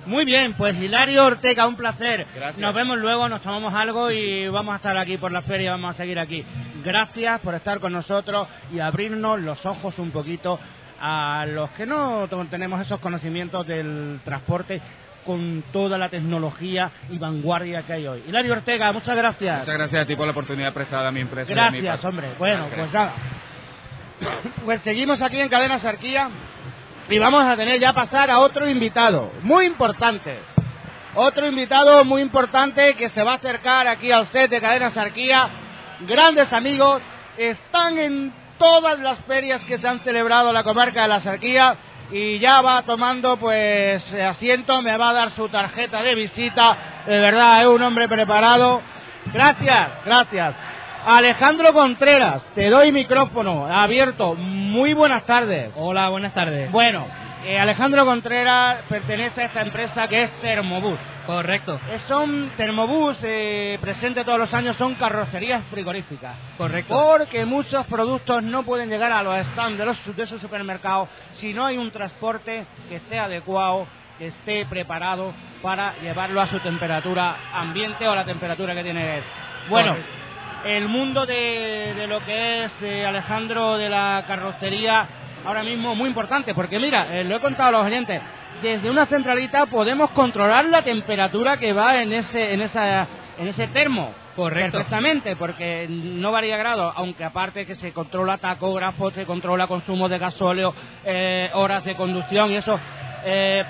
Muy 0.05 0.23
bien, 0.23 0.53
pues 0.53 0.79
Hilario 0.79 1.25
Ortega, 1.25 1.65
un 1.65 1.75
placer. 1.75 2.27
Gracias. 2.35 2.59
Nos 2.59 2.75
vemos 2.75 2.99
luego, 2.99 3.27
nos 3.27 3.41
tomamos 3.41 3.73
algo 3.73 4.11
y 4.11 4.47
vamos 4.47 4.73
a 4.73 4.75
estar 4.77 4.95
aquí 4.95 5.17
por 5.17 5.31
la 5.31 5.41
feria, 5.41 5.71
vamos 5.71 5.95
a 5.95 5.97
seguir 5.97 6.19
aquí. 6.19 6.45
Gracias 6.83 7.41
por 7.41 7.55
estar 7.55 7.79
con 7.79 7.91
nosotros 7.91 8.47
y 8.71 8.79
abrirnos 8.79 9.41
los 9.41 9.65
ojos 9.65 9.97
un 9.97 10.11
poquito 10.11 10.59
a 11.01 11.45
los 11.47 11.71
que 11.71 11.87
no 11.87 12.29
tenemos 12.49 12.79
esos 12.79 12.99
conocimientos 12.99 13.65
del 13.65 14.19
transporte 14.23 14.79
con 15.25 15.63
toda 15.73 15.97
la 15.97 16.09
tecnología 16.09 16.91
y 17.09 17.17
vanguardia 17.17 17.83
que 17.83 17.93
hay 17.93 18.07
hoy. 18.07 18.23
Hilario 18.27 18.53
Ortega, 18.53 18.91
muchas 18.91 19.15
gracias. 19.17 19.59
Muchas 19.59 19.75
gracias 19.77 20.03
a 20.03 20.05
ti 20.05 20.15
por 20.15 20.25
la 20.25 20.31
oportunidad 20.31 20.73
prestada 20.73 21.07
a 21.09 21.11
mi 21.11 21.21
empresa. 21.21 21.49
mi 21.49 21.55
Gracias, 21.81 21.91
parte. 21.95 22.07
hombre. 22.07 22.27
Bueno, 22.37 22.67
Gracias. 22.71 22.79
pues 22.79 22.93
nada. 22.93 23.13
Pues 24.63 24.81
seguimos 24.81 25.21
aquí 25.21 25.39
en 25.39 25.49
Cadena 25.49 25.79
Sarquía 25.79 26.29
y 27.09 27.19
vamos 27.19 27.45
a 27.45 27.55
tener 27.57 27.79
ya 27.79 27.93
pasar 27.93 28.31
a 28.31 28.39
otro 28.39 28.67
invitado, 28.69 29.31
muy 29.41 29.65
importante. 29.65 30.39
Otro 31.15 31.47
invitado 31.47 32.03
muy 32.03 32.21
importante 32.21 32.95
que 32.95 33.09
se 33.09 33.23
va 33.23 33.33
a 33.33 33.35
acercar 33.35 33.87
aquí 33.87 34.11
al 34.11 34.27
set 34.27 34.49
de 34.49 34.61
Cadena 34.61 34.91
Sarquía. 34.91 35.47
Grandes 36.01 36.51
amigos, 36.51 37.01
están 37.37 37.97
en 37.97 38.33
todas 38.57 38.99
las 38.99 39.19
ferias 39.25 39.63
que 39.65 39.77
se 39.77 39.87
han 39.87 39.99
celebrado 39.99 40.49
en 40.49 40.55
la 40.55 40.63
comarca 40.63 41.03
de 41.03 41.07
la 41.09 41.19
Sarquía 41.19 41.75
y 42.11 42.39
ya 42.39 42.61
va 42.61 42.83
tomando 42.83 43.37
pues 43.37 44.13
asiento, 44.13 44.81
me 44.81 44.97
va 44.97 45.09
a 45.09 45.13
dar 45.13 45.31
su 45.31 45.49
tarjeta 45.49 46.01
de 46.01 46.15
visita. 46.15 46.77
De 47.05 47.19
verdad, 47.19 47.61
es 47.61 47.67
un 47.67 47.81
hombre 47.81 48.07
preparado 48.07 48.81
Gracias, 49.33 49.89
gracias. 50.05 50.55
Alejandro 51.05 51.73
Contreras, 51.73 52.41
te 52.55 52.69
doy 52.69 52.91
micrófono 52.91 53.67
abierto. 53.67 54.35
Muy 54.35 54.93
buenas 54.93 55.25
tardes. 55.25 55.71
Hola, 55.75 56.09
buenas 56.09 56.33
tardes. 56.33 56.71
Bueno, 56.71 57.05
eh, 57.45 57.59
Alejandro 57.59 58.05
Contreras 58.05 58.81
pertenece 58.89 59.41
a 59.41 59.45
esta 59.45 59.61
empresa 59.61 60.07
que 60.07 60.23
es 60.23 60.41
Termobús. 60.41 60.97
Correcto. 61.25 61.79
Eh, 61.91 61.99
son 62.07 62.51
Termobús, 62.57 63.17
eh, 63.23 63.77
presente 63.81 64.23
todos 64.23 64.39
los 64.39 64.53
años, 64.53 64.75
son 64.77 64.95
carrocerías 64.95 65.63
frigoríficas. 65.71 66.35
Correcto. 66.57 66.93
Porque 66.93 67.45
muchos 67.45 67.85
productos 67.85 68.43
no 68.43 68.63
pueden 68.63 68.89
llegar 68.89 69.11
a 69.11 69.23
los 69.23 69.37
stands 69.47 69.77
de, 69.77 69.85
los, 69.85 70.15
de 70.15 70.23
esos 70.23 70.41
supermercados 70.41 71.09
si 71.33 71.53
no 71.53 71.65
hay 71.65 71.77
un 71.77 71.91
transporte 71.91 72.65
que 72.89 72.95
esté 72.95 73.19
adecuado, 73.19 73.87
que 74.17 74.27
esté 74.27 74.65
preparado 74.65 75.33
para 75.61 75.93
llevarlo 76.01 76.41
a 76.41 76.47
su 76.47 76.59
temperatura 76.59 77.35
ambiente 77.53 78.07
o 78.07 78.11
a 78.11 78.15
la 78.15 78.25
temperatura 78.25 78.73
que 78.73 78.83
tiene 78.83 79.17
él. 79.17 79.23
Bueno, 79.69 79.91
Correcto. 79.91 80.11
el 80.65 80.87
mundo 80.87 81.25
de, 81.25 81.93
de 81.95 82.07
lo 82.07 82.23
que 82.23 82.65
es 82.65 82.71
eh, 82.81 83.05
Alejandro 83.05 83.77
de 83.77 83.89
la 83.89 84.23
carrocería 84.27 85.07
ahora 85.45 85.63
mismo 85.63 85.95
muy 85.95 86.09
importante 86.09 86.53
porque 86.53 86.79
mira 86.79 87.19
eh, 87.19 87.23
lo 87.23 87.35
he 87.37 87.39
contado 87.39 87.69
a 87.69 87.71
los 87.71 87.85
oyentes 87.85 88.21
desde 88.61 88.89
una 88.89 89.05
centralita 89.05 89.65
podemos 89.65 90.09
controlar 90.11 90.65
la 90.65 90.81
temperatura 90.81 91.57
que 91.57 91.73
va 91.73 92.01
en 92.01 92.13
ese 92.13 92.53
en 92.53 92.61
esa 92.61 93.07
en 93.37 93.47
ese 93.47 93.67
termo 93.67 94.13
Correcto. 94.35 94.73
perfectamente 94.73 95.35
porque 95.35 95.87
no 95.89 96.31
varía 96.31 96.57
grado 96.57 96.91
aunque 96.95 97.23
aparte 97.23 97.65
que 97.65 97.75
se 97.75 97.93
controla 97.93 98.37
tacógrafo 98.37 99.11
se 99.11 99.25
controla 99.25 99.67
consumo 99.67 100.09
de 100.09 100.17
gasóleo 100.17 100.73
eh, 101.05 101.49
horas 101.53 101.83
de 101.85 101.95
conducción 101.95 102.51
y 102.51 102.55
eso 102.55 102.79
eh, 103.25 103.63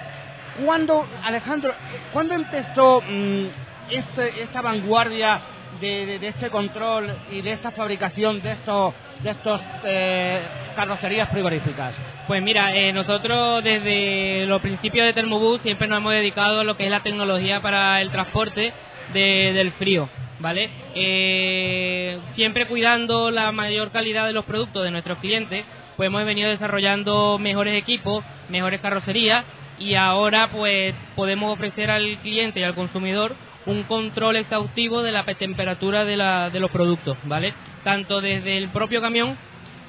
¿Cuándo, 0.64 1.06
Alejandro, 1.26 1.74
cuándo 2.14 2.34
empezó 2.34 3.02
mm, 3.02 3.46
este- 3.90 4.42
esta 4.42 4.62
vanguardia 4.62 5.42
de, 5.80 6.20
este 6.28 6.50
control 6.50 7.14
y 7.32 7.42
de 7.42 7.54
esta 7.54 7.72
fabricación 7.72 8.42
de 8.42 8.54
estos, 8.54 8.94
de 9.22 9.30
estos 9.32 9.62
eh, 9.86 10.42
carrocerías 10.76 11.30
frigoríficas? 11.30 11.94
Pues 12.28 12.42
mira, 12.42 12.76
eh, 12.76 12.92
nosotros 12.94 13.64
desde 13.64 14.46
los 14.48 14.62
principios 14.62 15.06
de 15.06 15.14
Thermobus 15.14 15.62
siempre 15.62 15.88
nos 15.88 16.00
hemos 16.00 16.14
dedicado 16.14 16.62
a 16.62 16.64
lo 16.64 16.76
que 16.78 16.86
es 16.86 16.92
la 16.92 17.02
tecnología 17.04 17.62
para 17.62 18.02
el 18.02 18.10
transporte 18.10 18.74
de- 19.14 19.54
del 19.54 19.72
frío, 19.74 20.10
¿vale? 20.40 20.70
Eh, 20.96 22.20
siempre 22.36 22.68
cuidando 22.68 23.32
la 23.32 23.52
mayor 23.52 23.92
calidad 23.92 24.26
de 24.28 24.34
los 24.34 24.46
productos 24.46 24.84
de 24.84 24.92
nuestros 24.92 25.20
clientes, 25.20 25.66
pues 25.96 26.08
hemos 26.08 26.26
venido 26.26 26.50
desarrollando 26.50 27.38
mejores 27.38 27.76
equipos, 27.82 28.24
mejores 28.50 28.82
carrocerías 28.82 29.46
y 29.78 29.96
ahora 29.96 30.50
pues 30.52 30.94
podemos 31.16 31.54
ofrecer 31.54 31.92
al 31.92 32.18
cliente 32.22 32.60
y 32.60 32.64
al 32.64 32.76
consumidor 32.76 33.36
un 33.66 33.84
control 33.84 34.36
exhaustivo 34.38 35.02
de 35.02 35.12
la 35.12 35.24
pe- 35.26 35.36
temperatura 35.36 36.06
de, 36.06 36.18
la- 36.18 36.50
de 36.50 36.60
los 36.60 36.72
productos, 36.72 37.18
¿vale? 37.24 37.54
Tanto 37.84 38.22
desde 38.22 38.58
el 38.58 38.70
propio 38.70 39.02
camión 39.02 39.38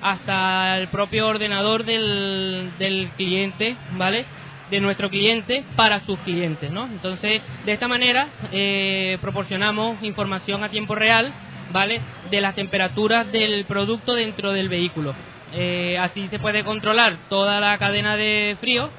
hasta 0.02 0.78
el 0.78 0.88
propio 0.88 1.26
ordenador 1.28 1.84
del, 1.84 2.70
del 2.78 3.08
cliente, 3.16 3.76
¿vale? 3.92 4.26
De 4.70 4.80
nuestro 4.80 5.10
cliente 5.10 5.64
para 5.76 6.00
sus 6.00 6.18
clientes, 6.20 6.70
¿no? 6.70 6.84
Entonces, 6.86 7.40
de 7.64 7.72
esta 7.72 7.88
manera 7.88 8.28
eh, 8.52 9.18
proporcionamos 9.20 10.02
información 10.02 10.64
a 10.64 10.68
tiempo 10.70 10.94
real, 10.94 11.32
¿vale? 11.72 12.00
De 12.30 12.40
las 12.40 12.54
temperaturas 12.54 13.30
del 13.30 13.64
producto 13.64 14.14
dentro 14.14 14.52
del 14.52 14.68
vehículo. 14.68 15.14
Eh, 15.54 15.96
así 15.98 16.26
se 16.28 16.38
puede 16.38 16.64
controlar 16.64 17.16
toda 17.28 17.60
la 17.60 17.78
cadena 17.78 18.16
de 18.16 18.56
frío 18.60 18.90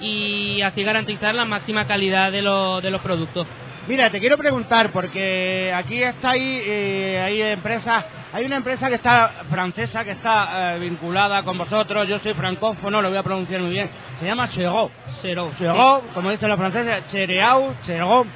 y 0.00 0.62
así 0.62 0.82
garantizar 0.82 1.34
la 1.34 1.44
máxima 1.44 1.86
calidad 1.86 2.32
de, 2.32 2.42
los 2.42 2.82
de 2.82 2.90
los 2.90 3.00
productos. 3.02 3.46
Mira, 3.86 4.10
te 4.10 4.20
quiero 4.20 4.36
preguntar, 4.36 4.92
porque 4.92 5.72
aquí 5.74 6.02
está 6.02 6.30
ahí, 6.32 6.60
eh, 6.66 7.22
hay 7.24 7.40
empresas, 7.40 8.04
hay 8.34 8.44
una 8.44 8.56
empresa 8.56 8.88
que 8.88 8.96
está 8.96 9.44
francesa, 9.48 10.04
que 10.04 10.10
está 10.10 10.76
eh, 10.76 10.78
vinculada 10.78 11.42
con 11.42 11.56
vosotros, 11.56 12.06
yo 12.06 12.18
soy 12.18 12.34
francófono, 12.34 13.00
lo 13.00 13.08
voy 13.08 13.16
a 13.16 13.22
pronunciar 13.22 13.62
muy 13.62 13.70
bien, 13.70 13.88
se 14.20 14.26
llama 14.26 14.50
Chego. 14.50 14.90
Cero. 15.22 15.52
Chego, 15.58 16.02
como 16.12 16.30
dicen 16.30 16.50
los 16.50 16.58
franceses, 16.58 17.10
Chereau, 17.10 17.74
Chego. 17.86 18.26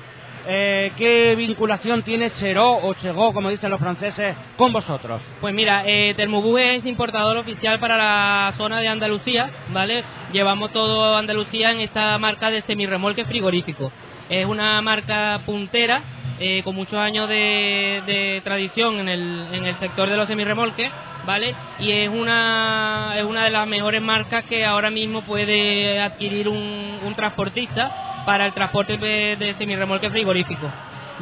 Eh, 0.47 0.93
¿Qué 0.97 1.37
vinculación 1.37 2.03
tiene 2.03 2.33
Chero 2.35 2.73
o 2.73 2.95
Chego, 2.95 3.33
como 3.33 3.49
dicen 3.49 3.71
los 3.71 3.81
franceses, 3.81 4.35
con 4.57 4.73
vosotros? 4.73 5.21
Pues 5.41 5.55
mira, 5.55 5.85
eh, 5.87 6.15
es 6.17 6.87
importador 6.87 7.37
oficial 7.37 7.79
para 7.79 7.97
la 7.97 8.53
zona 8.57 8.81
de 8.81 8.89
Andalucía, 8.89 9.51
¿vale? 9.69 10.03
Llevamos 10.33 10.73
todo 10.73 11.17
Andalucía 11.17 11.71
en 11.71 11.81
esta 11.81 12.19
marca 12.19 12.51
de 12.51 12.63
semirremolque 12.63 13.25
frigorífico. 13.25 13.93
Es 14.29 14.47
una 14.47 14.81
marca 14.83 15.41
puntera, 15.47 16.03
eh, 16.41 16.63
con 16.65 16.75
muchos 16.75 16.99
años 16.99 17.29
de, 17.29 18.03
de 18.07 18.41
tradición 18.43 18.99
en 18.99 19.09
el, 19.09 19.47
en 19.53 19.65
el 19.65 19.79
sector 19.79 20.09
de 20.09 20.17
los 20.17 20.27
semirremolques, 20.27 20.91
¿vale? 21.25 21.55
Y 21.79 21.93
es 21.93 22.09
una, 22.09 23.15
es 23.17 23.25
una 23.25 23.45
de 23.45 23.51
las 23.51 23.69
mejores 23.69 24.03
marcas 24.03 24.45
que 24.45 24.65
ahora 24.65 24.91
mismo 24.91 25.23
puede 25.23 26.01
adquirir 26.01 26.49
un, 26.49 26.99
un 27.05 27.15
transportista 27.15 28.12
para 28.25 28.47
el 28.47 28.53
transporte 28.53 28.97
de, 28.97 29.37
de 29.37 29.55
semirremolque 29.55 30.11
frigorífico. 30.11 30.71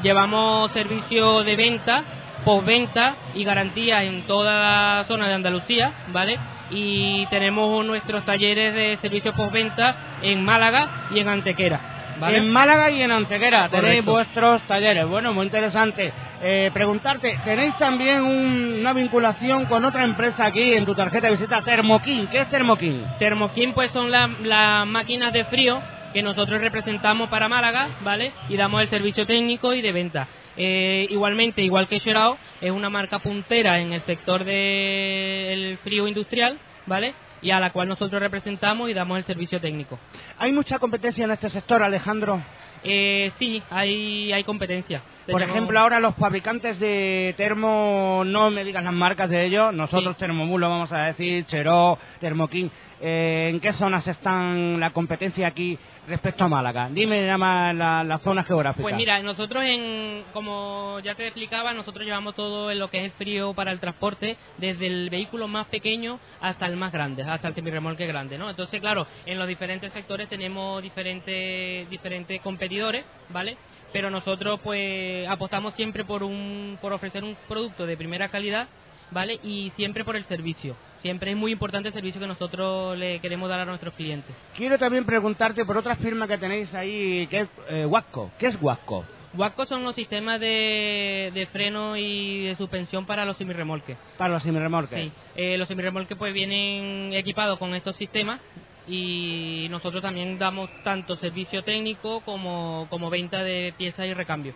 Llevamos 0.02 0.70
servicio 0.72 1.42
de 1.42 1.56
venta, 1.56 2.04
postventa 2.44 3.14
y 3.34 3.44
garantía 3.44 4.04
en 4.04 4.22
toda 4.22 4.58
la 4.98 5.04
zona 5.04 5.28
de 5.28 5.34
Andalucía, 5.34 5.92
¿vale? 6.12 6.38
Y 6.70 7.26
tenemos 7.26 7.84
nuestros 7.84 8.24
talleres 8.24 8.74
de 8.74 8.98
servicio 9.02 9.34
postventa 9.34 9.96
en 10.22 10.44
Málaga 10.44 11.08
y 11.12 11.18
en 11.18 11.28
Antequera, 11.28 11.80
¿vale? 12.18 12.38
En 12.38 12.48
Málaga 12.50 12.90
y 12.90 13.02
en 13.02 13.10
Antequera 13.10 13.68
tenéis 13.68 14.04
vuestros 14.12 14.62
talleres. 14.62 15.06
Bueno, 15.08 15.32
muy 15.34 15.44
interesante. 15.46 16.12
Eh, 16.42 16.70
preguntarte, 16.72 17.38
¿tenéis 17.44 17.76
también 17.76 18.22
un- 18.22 18.76
una 18.80 18.92
vinculación 18.94 19.66
con 19.66 19.84
otra 19.84 20.04
empresa 20.04 20.46
aquí 20.46 20.72
en 20.72 20.86
tu 20.86 20.94
tarjeta 20.94 21.26
de 21.26 21.32
visita, 21.34 21.60
Thermokin? 21.60 22.28
¿Qué 22.28 22.38
es 22.42 22.48
Thermokin? 22.48 23.04
Termoquín 23.18 23.72
pues 23.74 23.90
son 23.90 24.10
la- 24.10 24.30
las 24.44 24.86
máquinas 24.86 25.32
de 25.34 25.44
frío 25.44 25.80
que 26.12 26.22
nosotros 26.22 26.60
representamos 26.60 27.28
para 27.28 27.48
Málaga, 27.48 27.88
¿vale? 28.02 28.32
Y 28.48 28.56
damos 28.56 28.82
el 28.82 28.90
servicio 28.90 29.26
técnico 29.26 29.72
y 29.74 29.80
de 29.82 29.92
venta. 29.92 30.28
Eh, 30.56 31.06
igualmente, 31.10 31.62
igual 31.62 31.88
que 31.88 31.98
Sherao, 32.00 32.36
es 32.60 32.70
una 32.70 32.90
marca 32.90 33.18
puntera 33.20 33.78
en 33.80 33.92
el 33.92 34.02
sector 34.02 34.44
del 34.44 35.78
frío 35.78 36.06
industrial, 36.08 36.58
¿vale? 36.86 37.14
Y 37.42 37.50
a 37.52 37.60
la 37.60 37.70
cual 37.70 37.88
nosotros 37.88 38.20
representamos 38.20 38.90
y 38.90 38.94
damos 38.94 39.18
el 39.18 39.24
servicio 39.24 39.60
técnico. 39.60 39.98
¿Hay 40.38 40.52
mucha 40.52 40.78
competencia 40.78 41.24
en 41.24 41.30
este 41.30 41.48
sector, 41.50 41.82
Alejandro? 41.82 42.42
Eh, 42.82 43.30
sí, 43.38 43.62
hay, 43.70 44.32
hay 44.32 44.42
competencia. 44.44 45.02
Por 45.26 45.40
Tenemos- 45.40 45.56
ejemplo, 45.56 45.78
ahora 45.80 46.00
los 46.00 46.14
fabricantes 46.16 46.78
de 46.80 47.34
termo, 47.36 48.22
no 48.26 48.50
me 48.50 48.64
digas 48.64 48.82
las 48.82 48.92
marcas 48.92 49.30
de 49.30 49.46
ellos, 49.46 49.72
nosotros 49.72 50.14
Sí. 50.16 50.20
Termobús 50.20 50.58
lo 50.60 50.68
vamos 50.68 50.90
a 50.92 51.04
decir, 51.04 51.44
Cheró, 51.46 51.98
Termokin. 52.20 52.70
Eh, 53.02 53.48
¿En 53.50 53.60
qué 53.60 53.72
zonas 53.72 54.06
están 54.06 54.78
la 54.78 54.92
competencia 54.92 55.46
aquí 55.46 55.78
respecto 56.06 56.44
a 56.44 56.48
Málaga? 56.48 56.90
Dime 56.90 57.22
nada 57.22 57.38
más 57.38 57.74
la, 58.06 58.18
zona 58.18 58.44
geográfica. 58.44 58.82
Pues 58.82 58.94
mira, 58.94 59.22
nosotros 59.22 59.64
en, 59.64 60.24
como 60.34 61.00
ya 61.00 61.14
te 61.14 61.26
explicaba, 61.26 61.72
nosotros 61.72 62.04
llevamos 62.04 62.34
todo 62.34 62.70
en 62.70 62.78
lo 62.78 62.90
que 62.90 62.98
es 62.98 63.04
el 63.04 63.12
frío 63.12 63.54
para 63.54 63.72
el 63.72 63.80
transporte, 63.80 64.36
desde 64.58 64.86
el 64.86 65.08
vehículo 65.08 65.48
más 65.48 65.66
pequeño 65.68 66.20
hasta 66.42 66.66
el 66.66 66.76
más 66.76 66.92
grande, 66.92 67.22
hasta 67.22 67.48
el 67.48 67.54
semirremolque 67.54 68.06
grande, 68.06 68.36
¿no? 68.36 68.50
Entonces, 68.50 68.80
claro, 68.80 69.06
en 69.24 69.38
los 69.38 69.48
diferentes 69.48 69.92
sectores 69.94 70.28
tenemos 70.28 70.82
diferentes, 70.82 71.88
diferentes 71.88 72.38
competidores, 72.42 73.04
¿vale? 73.30 73.56
Pero 73.94 74.10
nosotros 74.10 74.60
pues 74.62 75.26
apostamos 75.26 75.74
siempre 75.74 76.04
por 76.04 76.22
un, 76.22 76.78
por 76.82 76.92
ofrecer 76.92 77.24
un 77.24 77.36
producto 77.48 77.86
de 77.86 77.96
primera 77.96 78.28
calidad, 78.28 78.68
¿vale? 79.10 79.38
Y 79.42 79.72
siempre 79.76 80.04
por 80.04 80.16
el 80.16 80.24
servicio. 80.26 80.76
Siempre 81.02 81.30
es 81.30 81.36
muy 81.36 81.52
importante 81.52 81.88
el 81.88 81.94
servicio 81.94 82.20
que 82.20 82.26
nosotros 82.26 82.96
le 82.98 83.20
queremos 83.20 83.48
dar 83.48 83.60
a 83.60 83.64
nuestros 83.64 83.94
clientes. 83.94 84.34
Quiero 84.56 84.78
también 84.78 85.06
preguntarte 85.06 85.64
por 85.64 85.78
otra 85.78 85.96
firma 85.96 86.28
que 86.28 86.36
tenéis 86.36 86.72
ahí, 86.74 87.26
que 87.28 87.40
es 87.40 87.48
eh, 87.68 87.86
Huasco. 87.86 88.30
¿Qué 88.38 88.48
es 88.48 88.58
Huasco? 88.60 89.04
Wasco 89.32 89.64
son 89.64 89.84
los 89.84 89.94
sistemas 89.94 90.40
de, 90.40 91.30
de 91.32 91.46
freno 91.46 91.96
y 91.96 92.46
de 92.46 92.56
suspensión 92.56 93.06
para 93.06 93.24
los 93.24 93.36
semirremolques. 93.36 93.96
Para 94.18 94.34
los 94.34 94.42
semirremolques. 94.42 95.04
Sí, 95.04 95.12
eh, 95.36 95.56
los 95.56 95.68
semirremolques 95.68 96.18
pues 96.18 96.34
vienen 96.34 97.12
equipados 97.12 97.58
con 97.58 97.74
estos 97.74 97.96
sistemas 97.96 98.40
y 98.88 99.68
nosotros 99.70 100.02
también 100.02 100.38
damos 100.38 100.68
tanto 100.82 101.16
servicio 101.16 101.62
técnico 101.62 102.20
como, 102.20 102.88
como 102.90 103.08
venta 103.08 103.42
de 103.42 103.72
piezas 103.78 104.06
y 104.06 104.14
recambio. 104.14 104.52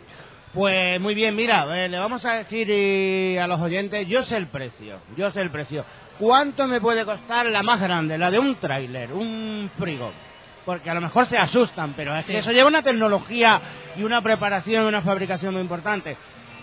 Pues 0.54 1.00
muy 1.00 1.16
bien, 1.16 1.34
mira, 1.34 1.66
eh, 1.84 1.88
le 1.88 1.98
vamos 1.98 2.24
a 2.24 2.34
decir 2.34 2.68
eh, 2.70 3.40
a 3.40 3.48
los 3.48 3.60
oyentes, 3.60 4.06
yo 4.06 4.24
sé 4.24 4.36
el 4.36 4.46
precio, 4.46 5.00
yo 5.16 5.30
sé 5.32 5.40
el 5.40 5.50
precio. 5.50 5.84
¿Cuánto 6.18 6.68
me 6.68 6.80
puede 6.80 7.04
costar 7.04 7.46
la 7.46 7.64
más 7.64 7.80
grande, 7.80 8.16
la 8.16 8.30
de 8.30 8.38
un 8.38 8.54
tráiler, 8.54 9.12
un 9.12 9.68
frigo? 9.76 10.12
Porque 10.64 10.88
a 10.88 10.94
lo 10.94 11.00
mejor 11.00 11.26
se 11.26 11.36
asustan, 11.36 11.94
pero 11.94 12.16
es 12.16 12.24
que 12.24 12.32
Sí. 12.34 12.38
eso 12.38 12.52
lleva 12.52 12.68
una 12.68 12.82
tecnología 12.82 13.60
y 13.96 14.04
una 14.04 14.22
preparación, 14.22 14.86
una 14.86 15.02
fabricación 15.02 15.54
muy 15.54 15.62
importante. 15.62 16.16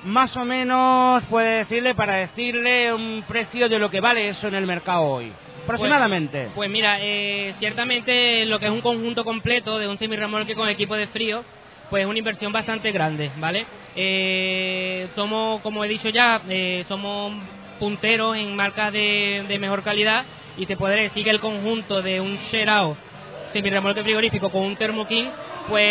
Más 0.06 0.36
o 0.38 0.46
menos 0.46 1.22
puede 1.26 1.58
decirle 1.58 1.94
para 1.94 2.16
decirle 2.16 2.94
un 2.94 3.26
precio 3.28 3.68
de 3.68 3.78
lo 3.78 3.92
que 3.92 4.00
vale 4.00 4.30
eso 4.30 4.48
en 4.48 4.56
el 4.56 4.66
mercado 4.66 5.02
hoy. 5.02 5.34
Aproximadamente. 5.66 6.44
Pues, 6.46 6.56
pues 6.56 6.70
mira, 6.70 6.98
eh, 7.02 7.54
ciertamente 7.60 8.46
lo 8.46 8.58
que 8.58 8.66
es 8.68 8.72
un 8.72 8.82
conjunto 8.82 9.26
completo 9.26 9.78
de 9.78 9.90
un 9.90 9.98
semirremolque 9.98 10.56
con 10.56 10.70
equipo 10.70 10.96
de 10.96 11.08
frío, 11.08 11.44
pues 11.90 12.04
es 12.04 12.10
una 12.10 12.18
inversión 12.18 12.54
bastante 12.54 12.92
grande, 12.94 13.32
¿vale? 13.38 13.66
Eh, 13.96 15.08
somos, 15.16 15.62
como 15.62 15.84
he 15.84 15.88
dicho 15.88 16.10
ya, 16.10 16.42
eh, 16.50 16.86
somos 16.88 17.34
punteros 17.80 18.38
en 18.38 18.56
marcas 18.56 18.92
de, 18.94 19.44
de 19.48 19.60
mejor 19.60 19.84
calidad 19.84 20.24
y 20.58 20.66
te 20.66 20.78
podré 20.78 21.04
decir 21.04 21.24
que 21.24 21.30
el 21.32 21.40
conjunto 21.40 22.02
de 22.02 22.22
un 22.22 22.38
Sherao 22.52 22.96
semirremolque 23.54 24.04
frigorífico 24.04 24.50
con 24.50 24.64
un 24.64 24.76
Thermo 24.78 25.06
King, 25.08 25.26
pues 25.68 25.84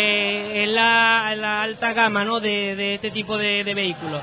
es 0.53 0.69
la, 0.69 1.33
la 1.37 1.61
alta 1.61 1.93
gama 1.93 2.23
¿no? 2.25 2.39
de, 2.39 2.75
de 2.75 2.95
este 2.95 3.11
tipo 3.11 3.37
de, 3.37 3.63
de 3.63 3.73
vehículos. 3.73 4.21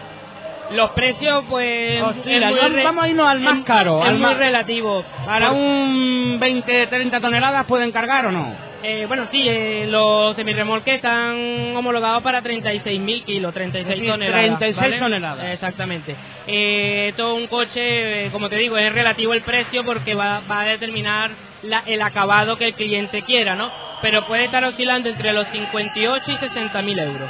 Los 0.73 0.91
precios, 0.91 1.45
pues. 1.49 2.03
Os- 2.03 2.17
es 2.17 2.27
mira, 2.27 2.51
muy 2.51 2.61
yo- 2.61 2.69
re- 2.69 2.85
vamos 2.85 3.05
a 3.05 3.09
irnos 3.09 3.29
al 3.29 3.41
más 3.41 3.63
caro, 3.63 4.03
Es 4.03 4.09
al 4.09 4.19
más- 4.19 4.37
relativo. 4.37 5.03
¿Para 5.25 5.53
un 5.53 6.37
20, 6.39 6.87
30 6.89 7.21
toneladas 7.21 7.65
pueden 7.67 7.91
cargar 7.91 8.27
o 8.27 8.33
no? 8.33 8.55
Eh, 8.83 9.07
bueno, 9.07 9.27
sí, 9.31 9.47
eh, 9.49 9.87
los 9.89 10.35
semirremolques 10.37 10.95
están 10.97 11.75
homologados 11.77 12.23
para 12.23 12.41
36.000 12.43 13.25
kilos, 13.25 13.53
36 13.55 13.83
Es 13.93 13.99
decir, 13.99 14.11
toneladas. 14.13 14.41
36 14.45 14.77
¿vale? 14.77 14.99
toneladas. 14.99 15.47
Exactamente. 15.53 16.17
Eh, 16.47 17.13
todo 17.17 17.35
un 17.35 17.47
coche, 17.49 18.27
eh, 18.27 18.31
como 18.31 18.49
te 18.49 18.57
digo, 18.57 18.79
es 18.79 18.93
relativo 18.93 19.33
el 19.35 19.43
precio 19.43 19.85
porque 19.85 20.15
va, 20.15 20.41
va 20.51 20.61
a 20.63 20.65
determinar 20.67 21.31
la- 21.63 21.83
el 21.87 22.01
acabado 22.03 22.57
que 22.57 22.67
el 22.67 22.75
cliente 22.75 23.23
quiera, 23.23 23.55
¿no? 23.57 23.71
Pero 24.01 24.27
puede 24.27 24.45
estar 24.45 24.63
oscilando 24.65 25.09
entre 25.09 25.33
los 25.33 25.47
58 25.49 26.31
y 26.31 26.37
60.000 26.37 26.99
euros. 27.01 27.29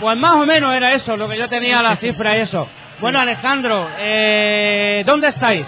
Pues 0.00 0.16
más 0.16 0.32
o 0.34 0.46
menos 0.46 0.74
era 0.74 0.94
eso, 0.94 1.16
lo 1.16 1.28
que 1.28 1.36
yo 1.38 1.48
tenía 1.48 1.82
la 1.82 1.96
cifra 1.96 2.36
y 2.36 2.40
eso. 2.40 2.68
Bueno, 3.00 3.20
Alejandro, 3.20 3.88
eh, 3.98 5.02
¿dónde 5.04 5.28
estáis? 5.28 5.66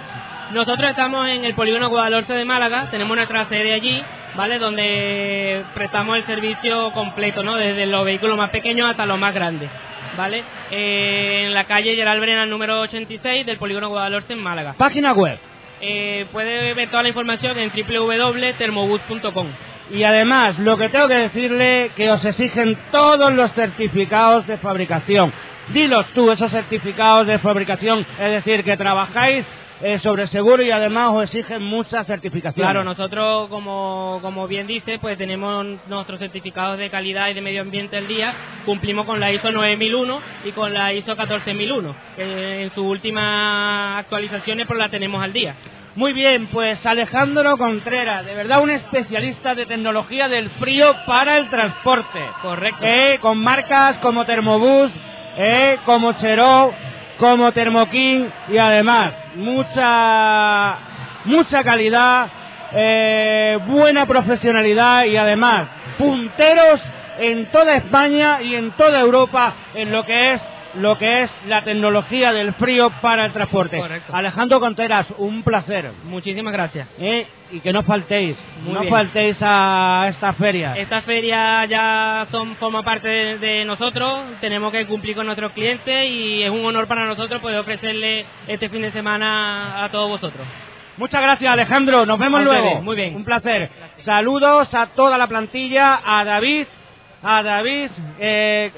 Nosotros 0.53 0.91
estamos 0.91 1.29
en 1.29 1.45
el 1.45 1.55
polígono 1.55 1.89
Guadalhorce 1.89 2.35
de 2.35 2.45
Málaga, 2.45 2.89
tenemos 2.91 3.17
nuestra 3.17 3.49
sede 3.49 3.75
allí, 3.75 4.03
¿vale? 4.37 4.59
Donde 4.59 5.65
prestamos 5.75 6.17
el 6.17 6.25
servicio 6.27 6.93
completo, 6.93 7.43
¿no? 7.43 7.57
Desde 7.57 7.87
los 7.87 8.05
vehículos 8.05 8.37
más 8.37 8.51
pequeños 8.51 8.89
hasta 8.91 9.07
los 9.07 9.19
más 9.19 9.35
grandes, 9.35 9.71
¿vale? 10.17 10.45
Eh, 10.71 11.45
en 11.47 11.55
la 11.55 11.65
calle 11.65 11.97
Gerald 11.97 12.21
Brennan 12.21 12.51
número 12.51 12.81
86 12.83 13.47
del 13.47 13.59
polígono 13.59 13.89
Guadalhorce 13.89 14.35
en 14.35 14.43
Málaga. 14.43 14.75
Página 14.77 15.13
web. 15.13 15.39
Eh, 15.81 16.27
puede 16.31 16.75
ver 16.75 16.91
toda 16.91 17.03
la 17.03 17.09
información 17.09 17.59
en 17.59 17.71
www.termobus.com. 17.71 19.49
Y 19.91 20.05
además, 20.05 20.59
lo 20.59 20.77
que 20.77 20.89
tengo 20.89 21.09
que 21.09 21.19
decirle, 21.19 21.91
que 21.97 22.11
os 22.11 22.25
exigen 22.25 22.79
todos 22.93 23.33
los 23.33 23.53
certificados 23.53 24.47
de 24.47 24.59
fabricación. 24.59 25.33
Dilos 25.69 26.07
tú, 26.15 26.31
esos 26.31 26.51
certificados 26.51 27.27
de 27.27 27.39
fabricación, 27.39 28.07
es 28.19 28.31
decir, 28.31 28.63
que 28.63 28.77
trabajáis 28.77 29.45
eh, 29.85 29.99
sobre 29.99 30.27
seguro 30.29 30.63
y 30.63 30.71
además 30.71 31.11
os 31.13 31.25
exigen 31.25 31.63
muchas 31.63 32.07
certificaciones. 32.07 32.65
Claro, 32.65 32.85
nosotros, 32.85 33.49
como, 33.51 34.19
como 34.23 34.49
bien 34.49 34.67
dice, 34.67 34.99
pues 34.99 35.19
tenemos 35.19 35.67
nuestros 35.89 36.19
certificados 36.19 36.79
de 36.79 36.89
calidad 36.89 37.29
y 37.29 37.35
de 37.35 37.43
medio 37.43 37.61
ambiente 37.61 37.99
al 37.99 38.09
día. 38.09 38.35
Cumplimos 38.65 39.05
con 39.05 39.21
la 39.21 39.31
ISO 39.31 39.53
9001 39.53 40.23
y 40.47 40.53
con 40.53 40.73
la 40.73 40.95
ISO 40.95 41.15
14001, 41.15 41.97
que 42.17 42.63
en 42.63 42.71
sus 42.71 42.83
últimas 42.83 43.99
actualizaciones 43.99 44.67
pues 44.67 44.79
la 44.79 44.89
tenemos 44.89 45.23
al 45.23 45.35
día. 45.35 45.55
Muy 45.97 46.15
bien, 46.15 46.47
pues 46.47 46.85
Alejandro 46.87 47.59
Contreras, 47.59 48.25
de 48.25 48.35
verdad 48.35 48.63
un 48.63 48.71
especialista 48.71 49.55
de 49.55 49.67
tecnología 49.67 50.29
del 50.29 50.49
frío 50.49 50.97
para 51.07 51.37
el 51.37 51.51
transporte. 51.51 52.21
Correcto. 52.41 52.87
Eh, 52.87 53.19
con 53.21 53.37
marcas 53.39 53.99
como 53.99 54.25
Thermobus, 54.25 54.91
eh, 55.37 55.77
como 55.85 56.15
Cheró, 56.15 56.73
como 57.25 57.53
Thermoking 57.53 58.31
y 58.51 58.59
además 58.59 59.15
mucha 59.37 60.77
mucha 61.25 61.65
calidad, 61.65 62.29
eh, 62.71 63.59
buena 63.67 64.05
profesionalidad 64.05 65.07
y 65.07 65.17
además 65.17 65.67
punteros 65.97 66.83
en 67.19 67.47
toda 67.47 67.77
España 67.77 68.43
y 68.43 68.55
en 68.57 68.73
toda 68.73 69.01
Europa 69.01 69.55
en 69.75 69.91
lo 69.91 70.05
que 70.05 70.35
es 70.35 70.43
lo 70.77 70.99
que 70.99 71.23
es 71.23 71.31
la 71.47 71.63
tecnología 71.65 72.33
del 72.33 72.55
frío 72.55 72.91
para 73.01 73.27
el 73.27 73.33
transporte. 73.33 73.79
Correcto. 73.79 74.15
Alejandro 74.15 74.61
Contreras, 74.61 75.07
un 75.19 75.43
placer. 75.43 75.93
Muchísimas 76.05 76.53
gracias. 76.53 76.89
Eh, 76.99 77.27
y 77.53 77.61
que 77.61 77.73
no 77.73 77.83
faltéis, 77.83 78.37
Muy 78.65 78.73
no 78.75 78.81
bien. 78.81 78.93
faltéis 78.93 79.37
a 79.41 80.07
esta 80.09 80.33
feria. 80.33 80.75
Esta 80.77 81.03
feria 81.03 81.65
ya 81.67 82.27
son, 82.31 82.57
forma 82.57 82.83
parte 82.83 83.09
de, 83.09 83.39
de 83.39 83.65
nosotros, 83.65 84.21
tenemos 84.41 84.73
que 84.73 84.87
cumplir 84.87 85.15
con 85.15 85.27
nuestros 85.27 85.53
clientes 85.53 86.11
y 86.11 86.43
es 86.43 86.51
un 86.51 86.65
honor 86.65 86.87
para 86.89 87.07
nosotros 87.07 87.41
poder 87.41 87.59
ofrecerle 87.59 88.27
este 88.49 88.69
fin 88.69 88.83
de 88.83 88.91
semana 88.93 89.85
a 89.85 89.89
todos 89.91 90.09
vosotros. 90.09 90.47
Muchas 90.97 91.21
gracias 91.23 91.53
Alejandro, 91.53 92.07
nos 92.07 92.19
vemos 92.19 92.43
luego. 92.43 92.81
muy 92.83 92.97
bien. 92.97 93.17
Un 93.17 93.25
placer. 93.25 93.69
Saludos 93.97 94.73
a 94.75 94.87
toda 94.89 95.19
la 95.19 95.27
plantilla, 95.27 96.01
a 96.05 96.25
David, 96.25 96.67
a 97.25 97.43
David, 97.43 97.91
eh, 98.19 98.71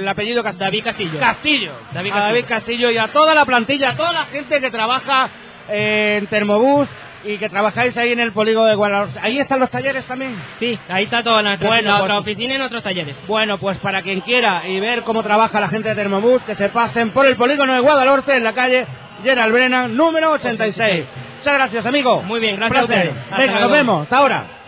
el 0.00 0.08
apellido 0.08 0.42
David 0.42 0.84
Castillo. 0.84 1.20
Castillo, 1.20 1.72
David 1.92 2.12
a 2.12 2.20
David 2.20 2.44
Castillo 2.48 2.90
y 2.90 2.98
a 2.98 3.08
toda 3.08 3.34
la 3.34 3.44
plantilla, 3.44 3.90
a 3.90 3.96
toda 3.96 4.12
la 4.12 4.24
gente 4.26 4.60
que 4.60 4.70
trabaja 4.70 5.30
eh, 5.68 6.16
en 6.18 6.26
Termobús 6.26 6.88
y 7.24 7.38
que 7.38 7.48
trabajáis 7.48 7.96
ahí 7.96 8.12
en 8.12 8.20
el 8.20 8.32
polígono 8.32 8.66
de 8.66 8.74
Guadalajara. 8.74 9.22
Ahí 9.24 9.38
están 9.38 9.60
los 9.60 9.70
talleres 9.70 10.04
también. 10.04 10.36
Sí, 10.58 10.78
ahí 10.88 11.04
está 11.04 11.22
toda 11.22 11.40
nuestra, 11.42 11.68
Bueno, 11.68 11.90
nuestra 11.90 12.16
pues- 12.16 12.20
oficina 12.20 12.54
y 12.54 12.58
nuestros 12.58 12.82
talleres. 12.82 13.16
Bueno, 13.26 13.58
pues 13.58 13.78
para 13.78 14.02
quien 14.02 14.20
quiera 14.20 14.66
y 14.68 14.80
ver 14.80 15.02
cómo 15.02 15.22
trabaja 15.22 15.60
la 15.60 15.68
gente 15.68 15.88
de 15.88 15.94
Termobús, 15.94 16.42
que 16.42 16.54
se 16.56 16.68
pasen 16.68 17.12
por 17.12 17.26
el 17.26 17.36
polígono 17.36 17.72
de 17.74 17.80
Guadalhorce 17.80 18.36
en 18.36 18.44
la 18.44 18.52
calle 18.52 18.86
Gerald 19.22 19.52
Brennan, 19.52 19.96
número 19.96 20.32
86. 20.32 21.06
Muchas 21.38 21.54
gracias, 21.54 21.86
amigo. 21.86 22.22
Muy 22.22 22.40
bien, 22.40 22.56
gracias 22.56 22.86
placer. 22.86 23.12
a 23.30 23.38
Venga, 23.38 23.60
nos 23.60 23.70
vemos. 23.70 24.02
Hasta 24.02 24.18
ahora. 24.18 24.63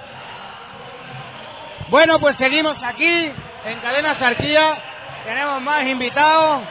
Bueno, 1.89 2.19
pues 2.19 2.37
seguimos 2.37 2.83
aquí 2.83 3.33
en 3.65 3.79
Cadena 3.81 4.19
Sarquía. 4.19 4.77
Tenemos 5.25 5.63
más 5.63 5.87
invitados 5.87 6.63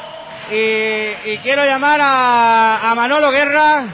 y, 0.52 0.56
y 0.56 1.40
quiero 1.42 1.64
llamar 1.64 2.02
a, 2.02 2.92
a 2.92 2.96
Manolo 2.96 3.32
Guerra. 3.32 3.86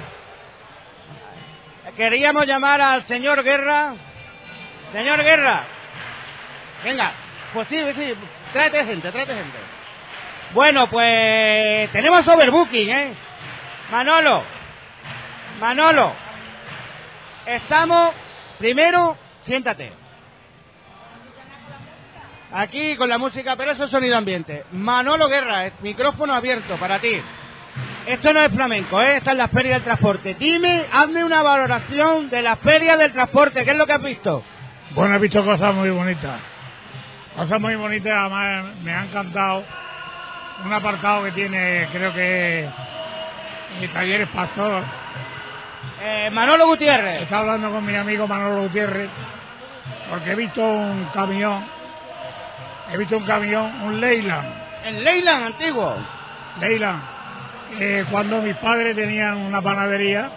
Queríamos 1.95 2.47
llamar 2.47 2.81
al 2.81 3.05
señor 3.05 3.43
Guerra. 3.43 3.93
Señor 4.91 5.23
Guerra. 5.23 5.63
Venga, 6.84 7.12
pues 7.53 7.67
sí, 7.67 7.79
sí, 7.95 8.15
tráete 8.51 8.84
gente, 8.86 9.12
tráete 9.12 9.36
gente. 9.36 9.57
Bueno, 10.53 10.89
pues 10.89 11.91
tenemos 11.91 12.27
overbooking, 12.27 12.89
¿eh? 12.89 13.13
Manolo, 13.91 14.43
Manolo, 15.60 16.13
estamos, 17.45 18.15
primero, 18.57 19.15
siéntate. 19.45 20.00
Aquí 22.53 22.95
con 22.97 23.09
la 23.09 23.17
música, 23.17 23.55
pero 23.55 23.71
eso 23.71 23.85
es 23.85 23.91
sonido 23.91 24.17
ambiente. 24.17 24.65
Manolo 24.71 25.27
Guerra, 25.29 25.71
micrófono 25.81 26.33
abierto 26.33 26.75
para 26.77 26.99
ti. 26.99 27.21
Esto 28.05 28.33
no 28.33 28.41
es 28.41 28.51
flamenco, 28.51 29.01
¿eh? 29.01 29.17
Esta 29.17 29.31
es 29.31 29.37
la 29.37 29.47
feria 29.47 29.75
del 29.75 29.83
transporte. 29.83 30.35
Dime, 30.37 30.85
hazme 30.91 31.23
una 31.23 31.41
valoración 31.43 32.29
de 32.29 32.41
la 32.41 32.57
feria 32.57 32.97
del 32.97 33.13
transporte. 33.13 33.63
¿Qué 33.63 33.71
es 33.71 33.77
lo 33.77 33.85
que 33.85 33.93
has 33.93 34.01
visto? 34.01 34.43
Bueno, 34.91 35.15
he 35.15 35.19
visto 35.19 35.43
cosas 35.45 35.73
muy 35.73 35.89
bonitas. 35.91 36.39
Cosas 37.35 37.61
muy 37.61 37.75
bonitas, 37.75 38.13
además 38.13 38.75
me 38.83 38.93
ha 38.93 39.05
encantado 39.05 39.63
un 40.65 40.73
apartado 40.73 41.23
que 41.23 41.31
tiene, 41.31 41.87
creo 41.91 42.13
que 42.13 42.67
es 43.81 43.93
Talleres 43.93 44.27
Pastor. 44.29 44.83
Eh, 46.01 46.29
Manolo 46.31 46.67
Gutiérrez. 46.67 47.21
Está 47.21 47.39
hablando 47.39 47.71
con 47.71 47.85
mi 47.85 47.95
amigo 47.95 48.27
Manolo 48.27 48.63
Gutiérrez 48.63 49.09
porque 50.09 50.31
he 50.31 50.35
visto 50.35 50.61
un 50.61 51.05
camión, 51.13 51.63
he 52.93 52.97
visto 52.97 53.17
un 53.17 53.25
camión, 53.25 53.82
un 53.84 53.99
Leyland, 54.01 54.47
El 54.86 55.04
Leyland 55.04 55.45
antiguo. 55.45 55.95
Leyland. 56.60 57.01
Eh, 57.80 58.06
cuando 58.12 58.41
mis 58.41 58.56
padres 58.58 58.95
tenían 58.95 59.38
una 59.38 59.62
panadería, 59.62 60.30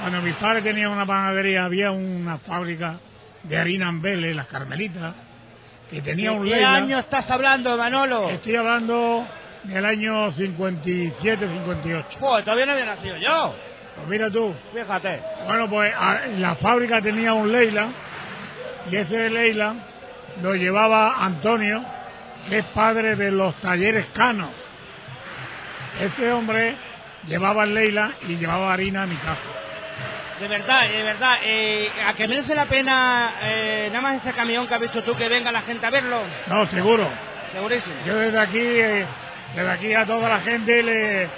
cuando 0.00 0.20
mis 0.22 0.34
padres 0.34 0.64
tenían 0.64 0.90
una 0.90 1.06
panadería 1.06 1.64
había 1.64 1.90
una 1.92 2.38
fábrica 2.38 2.96
de 3.44 3.56
harina 3.56 3.88
en 3.88 4.02
Vélez, 4.02 4.34
las 4.34 4.46
Carmelitas, 4.48 5.14
que 5.90 6.02
tenía 6.02 6.30
¿De 6.30 6.36
un 6.36 6.44
qué 6.44 6.50
Leyland. 6.56 6.76
año 6.84 6.98
estás 6.98 7.30
hablando, 7.30 7.76
Manolo? 7.78 8.28
Estoy 8.30 8.56
hablando 8.56 9.24
del 9.64 9.84
año 9.84 10.32
57-58. 10.32 12.04
Pues 12.18 12.44
todavía 12.44 12.66
no 12.66 12.72
había 12.72 12.86
nacido 12.86 13.16
yo. 13.18 13.54
Pues 13.96 14.08
mira 14.08 14.30
tú. 14.30 14.52
Fíjate. 14.74 15.20
Bueno, 15.46 15.68
pues 15.68 15.92
a- 15.96 16.26
la 16.38 16.54
fábrica 16.56 17.00
tenía 17.00 17.32
un 17.34 17.50
Leyland 17.52 17.92
y 18.90 18.96
ese 18.96 19.30
Leyland 19.30 19.80
lo 20.42 20.54
llevaba 20.54 21.24
Antonio, 21.24 21.84
que 22.48 22.58
es 22.58 22.64
padre 22.66 23.16
de 23.16 23.30
los 23.30 23.54
talleres 23.60 24.06
Cano. 24.14 24.50
Ese 26.00 26.32
hombre 26.32 26.76
llevaba 27.26 27.64
el 27.64 27.74
Leyland 27.74 28.14
y 28.28 28.36
llevaba 28.36 28.72
harina 28.72 29.02
a 29.02 29.06
mi 29.06 29.16
casa. 29.16 29.40
De 30.40 30.46
verdad, 30.46 30.88
de 30.88 31.02
verdad. 31.02 31.34
Eh, 31.42 31.90
¿A 32.06 32.14
que 32.14 32.28
merece 32.28 32.54
la 32.54 32.66
pena 32.66 33.34
eh, 33.42 33.88
nada 33.90 34.00
más 34.00 34.16
ese 34.24 34.32
camión 34.32 34.68
que 34.68 34.74
has 34.74 34.80
visto 34.80 35.02
tú 35.02 35.16
que 35.16 35.28
venga 35.28 35.50
la 35.50 35.62
gente 35.62 35.84
a 35.84 35.90
verlo? 35.90 36.22
No, 36.46 36.66
seguro. 36.66 37.08
Segurísimo. 37.50 37.94
Yo 38.06 38.14
desde 38.16 38.38
aquí, 38.38 38.58
eh, 38.60 39.04
desde 39.56 39.70
aquí 39.70 39.94
a 39.94 40.06
toda 40.06 40.28
la 40.28 40.40
gente 40.40 40.80
le, 40.82 41.28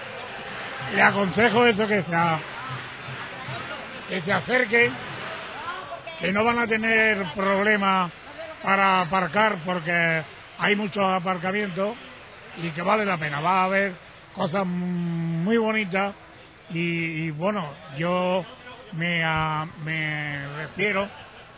le 0.94 1.02
aconsejo 1.02 1.64
eso 1.66 1.86
que 1.86 2.02
se, 2.02 2.14
a- 2.14 2.40
que 4.10 4.20
se 4.20 4.32
acerquen, 4.32 4.92
que 6.20 6.32
no 6.32 6.44
van 6.44 6.58
a 6.58 6.66
tener 6.66 7.24
problemas 7.34 8.10
para 8.62 9.03
aparcar 9.03 9.59
porque 9.64 10.23
hay 10.59 10.77
muchos 10.77 11.03
aparcamientos 11.05 11.96
y 12.59 12.70
que 12.70 12.83
vale 12.83 13.05
la 13.05 13.16
pena. 13.18 13.40
Va 13.40 13.62
a 13.62 13.64
haber 13.64 13.94
cosas 14.35 14.66
muy 14.66 15.57
bonitas 15.57 16.14
y, 16.70 16.79
y 17.27 17.31
bueno, 17.31 17.73
yo 17.96 18.44
me, 18.92 19.23
a- 19.25 19.66
me 19.85 20.37
refiero 20.57 21.09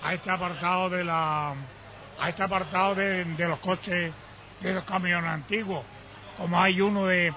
a 0.03 0.15
este 0.15 0.31
apartado 0.31 0.91
de 0.91 1.05
la 1.05 1.55
a 2.21 2.29
este 2.29 2.43
apartado 2.43 2.95
de, 2.95 3.25
de 3.25 3.49
los 3.49 3.59
coches 3.61 4.13
de 4.61 4.73
los 4.75 4.85
camiones 4.85 5.31
antiguos 5.31 5.85
como 6.37 6.61
hay 6.61 6.81
uno 6.81 7.07
de 7.07 7.33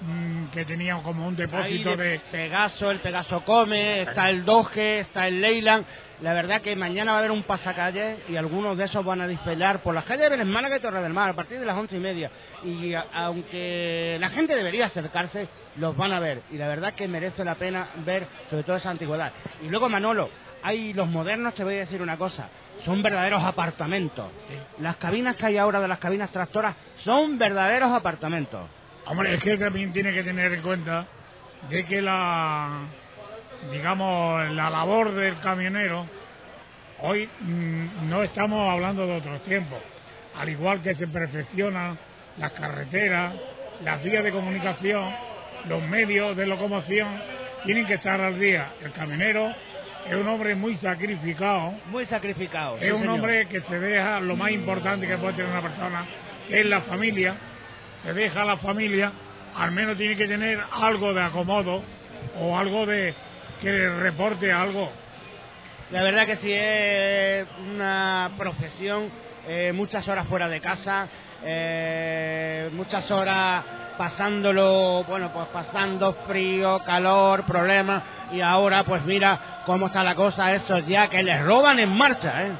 mm, 0.00 0.46
que 0.46 0.64
tenía 0.64 0.96
como 1.02 1.26
un 1.26 1.36
depósito 1.36 1.90
de 1.96 2.18
Pegaso, 2.30 2.90
el 2.90 3.00
Pegaso 3.00 3.42
Come, 3.44 4.02
está 4.02 4.28
el 4.30 4.44
Doge, 4.44 5.00
está 5.00 5.26
el 5.28 5.40
Leyland. 5.40 5.84
La 6.22 6.32
verdad 6.32 6.62
que 6.62 6.74
mañana 6.76 7.12
va 7.12 7.18
a 7.18 7.20
haber 7.20 7.30
un 7.30 7.42
pasacalle 7.42 8.16
y 8.28 8.36
algunos 8.36 8.78
de 8.78 8.84
esos 8.84 9.04
van 9.04 9.20
a 9.20 9.26
desfilar 9.26 9.80
por 9.82 9.94
las 9.94 10.04
calles 10.04 10.30
de 10.30 10.44
Málaga 10.46 10.78
y 10.78 10.80
Torre 10.80 11.02
del 11.02 11.12
Mar 11.12 11.28
a 11.28 11.34
partir 11.34 11.58
de 11.60 11.66
las 11.66 11.76
once 11.76 11.96
y 11.96 12.00
media. 12.00 12.30
Y 12.64 12.94
a- 12.94 13.04
aunque 13.12 14.16
la 14.18 14.30
gente 14.30 14.54
debería 14.56 14.86
acercarse, 14.86 15.46
los 15.76 15.94
van 15.94 16.12
a 16.12 16.20
ver. 16.20 16.40
Y 16.50 16.56
la 16.56 16.68
verdad 16.68 16.94
que 16.94 17.06
merece 17.06 17.44
la 17.44 17.56
pena 17.56 17.88
ver 18.06 18.26
sobre 18.48 18.62
todo 18.62 18.76
esa 18.76 18.90
antigüedad. 18.90 19.30
Y 19.62 19.68
luego 19.68 19.90
Manolo, 19.90 20.30
hay 20.62 20.94
los 20.94 21.06
modernos, 21.06 21.54
te 21.54 21.64
voy 21.64 21.74
a 21.74 21.80
decir 21.80 22.00
una 22.00 22.16
cosa, 22.16 22.48
son 22.82 23.02
verdaderos 23.02 23.44
apartamentos. 23.44 24.26
Las 24.80 24.96
cabinas 24.96 25.36
que 25.36 25.46
hay 25.46 25.58
ahora 25.58 25.80
de 25.80 25.88
las 25.88 25.98
cabinas 25.98 26.30
tractoras 26.32 26.74
son 27.04 27.36
verdaderos 27.36 27.92
apartamentos. 27.92 28.66
Hombre, 29.04 29.34
es 29.34 29.42
que 29.42 29.58
también 29.58 29.92
tiene 29.92 30.14
que 30.14 30.22
tener 30.24 30.50
en 30.52 30.62
cuenta 30.62 31.06
de 31.68 31.84
que 31.84 32.00
la, 32.00 32.80
digamos, 33.70 34.50
la 34.52 34.70
labor 34.70 35.14
del 35.14 35.38
camionero, 35.40 36.06
hoy 37.00 37.28
mm, 37.40 38.08
no 38.08 38.22
estamos 38.22 38.70
hablando 38.70 39.06
de 39.06 39.16
otros 39.16 39.42
tiempos. 39.44 39.78
Al 40.38 40.48
igual 40.48 40.82
que 40.82 40.94
se 40.94 41.06
perfeccionan 41.06 41.98
las 42.36 42.52
carreteras, 42.52 43.34
las 43.82 44.02
vías 44.02 44.22
de 44.24 44.30
comunicación, 44.30 45.10
los 45.68 45.82
medios 45.82 46.36
de 46.36 46.46
locomoción, 46.46 47.08
tienen 47.64 47.86
que 47.86 47.94
estar 47.94 48.20
al 48.20 48.38
día. 48.38 48.72
El 48.82 48.92
camionero 48.92 49.54
es 50.08 50.14
un 50.14 50.28
hombre 50.28 50.54
muy 50.54 50.76
sacrificado, 50.76 51.74
Muy 51.86 52.06
sacrificados. 52.06 52.80
es 52.80 52.92
un 52.92 53.08
hombre 53.08 53.46
que 53.48 53.60
se 53.62 53.78
deja 53.78 54.20
lo 54.20 54.36
más 54.36 54.50
importante 54.50 55.06
que 55.06 55.16
puede 55.16 55.34
tener 55.34 55.50
una 55.50 55.62
persona, 55.62 56.06
que 56.48 56.60
es 56.60 56.66
la 56.66 56.82
familia, 56.82 57.34
se 58.04 58.12
deja 58.12 58.42
a 58.42 58.44
la 58.44 58.56
familia, 58.58 59.10
al 59.56 59.72
menos 59.72 59.96
tiene 59.96 60.14
que 60.14 60.28
tener 60.28 60.60
algo 60.70 61.12
de 61.12 61.22
acomodo 61.22 61.82
o 62.38 62.56
algo 62.58 62.86
de 62.86 63.14
que 63.60 63.88
reporte 63.88 64.52
algo. 64.52 64.90
La 65.90 66.02
verdad 66.02 66.26
que 66.26 66.36
sí 66.36 66.52
es 66.52 67.46
una 67.74 68.30
profesión, 68.36 69.08
eh, 69.46 69.72
muchas 69.72 70.06
horas 70.08 70.26
fuera 70.26 70.48
de 70.48 70.60
casa, 70.60 71.08
eh, 71.44 72.68
muchas 72.72 73.08
horas 73.10 73.64
pasándolo, 73.96 75.04
bueno, 75.04 75.30
pues 75.32 75.46
pasando 75.48 76.12
frío, 76.26 76.80
calor, 76.84 77.44
problemas, 77.44 78.02
y 78.32 78.40
ahora 78.40 78.84
pues 78.84 79.04
mira 79.04 79.62
cómo 79.64 79.86
está 79.86 80.02
la 80.02 80.14
cosa, 80.14 80.54
esos 80.54 80.86
ya 80.86 81.08
que 81.08 81.22
les 81.22 81.40
roban 81.42 81.78
en 81.78 81.96
marcha, 81.96 82.46
¿eh? 82.46 82.52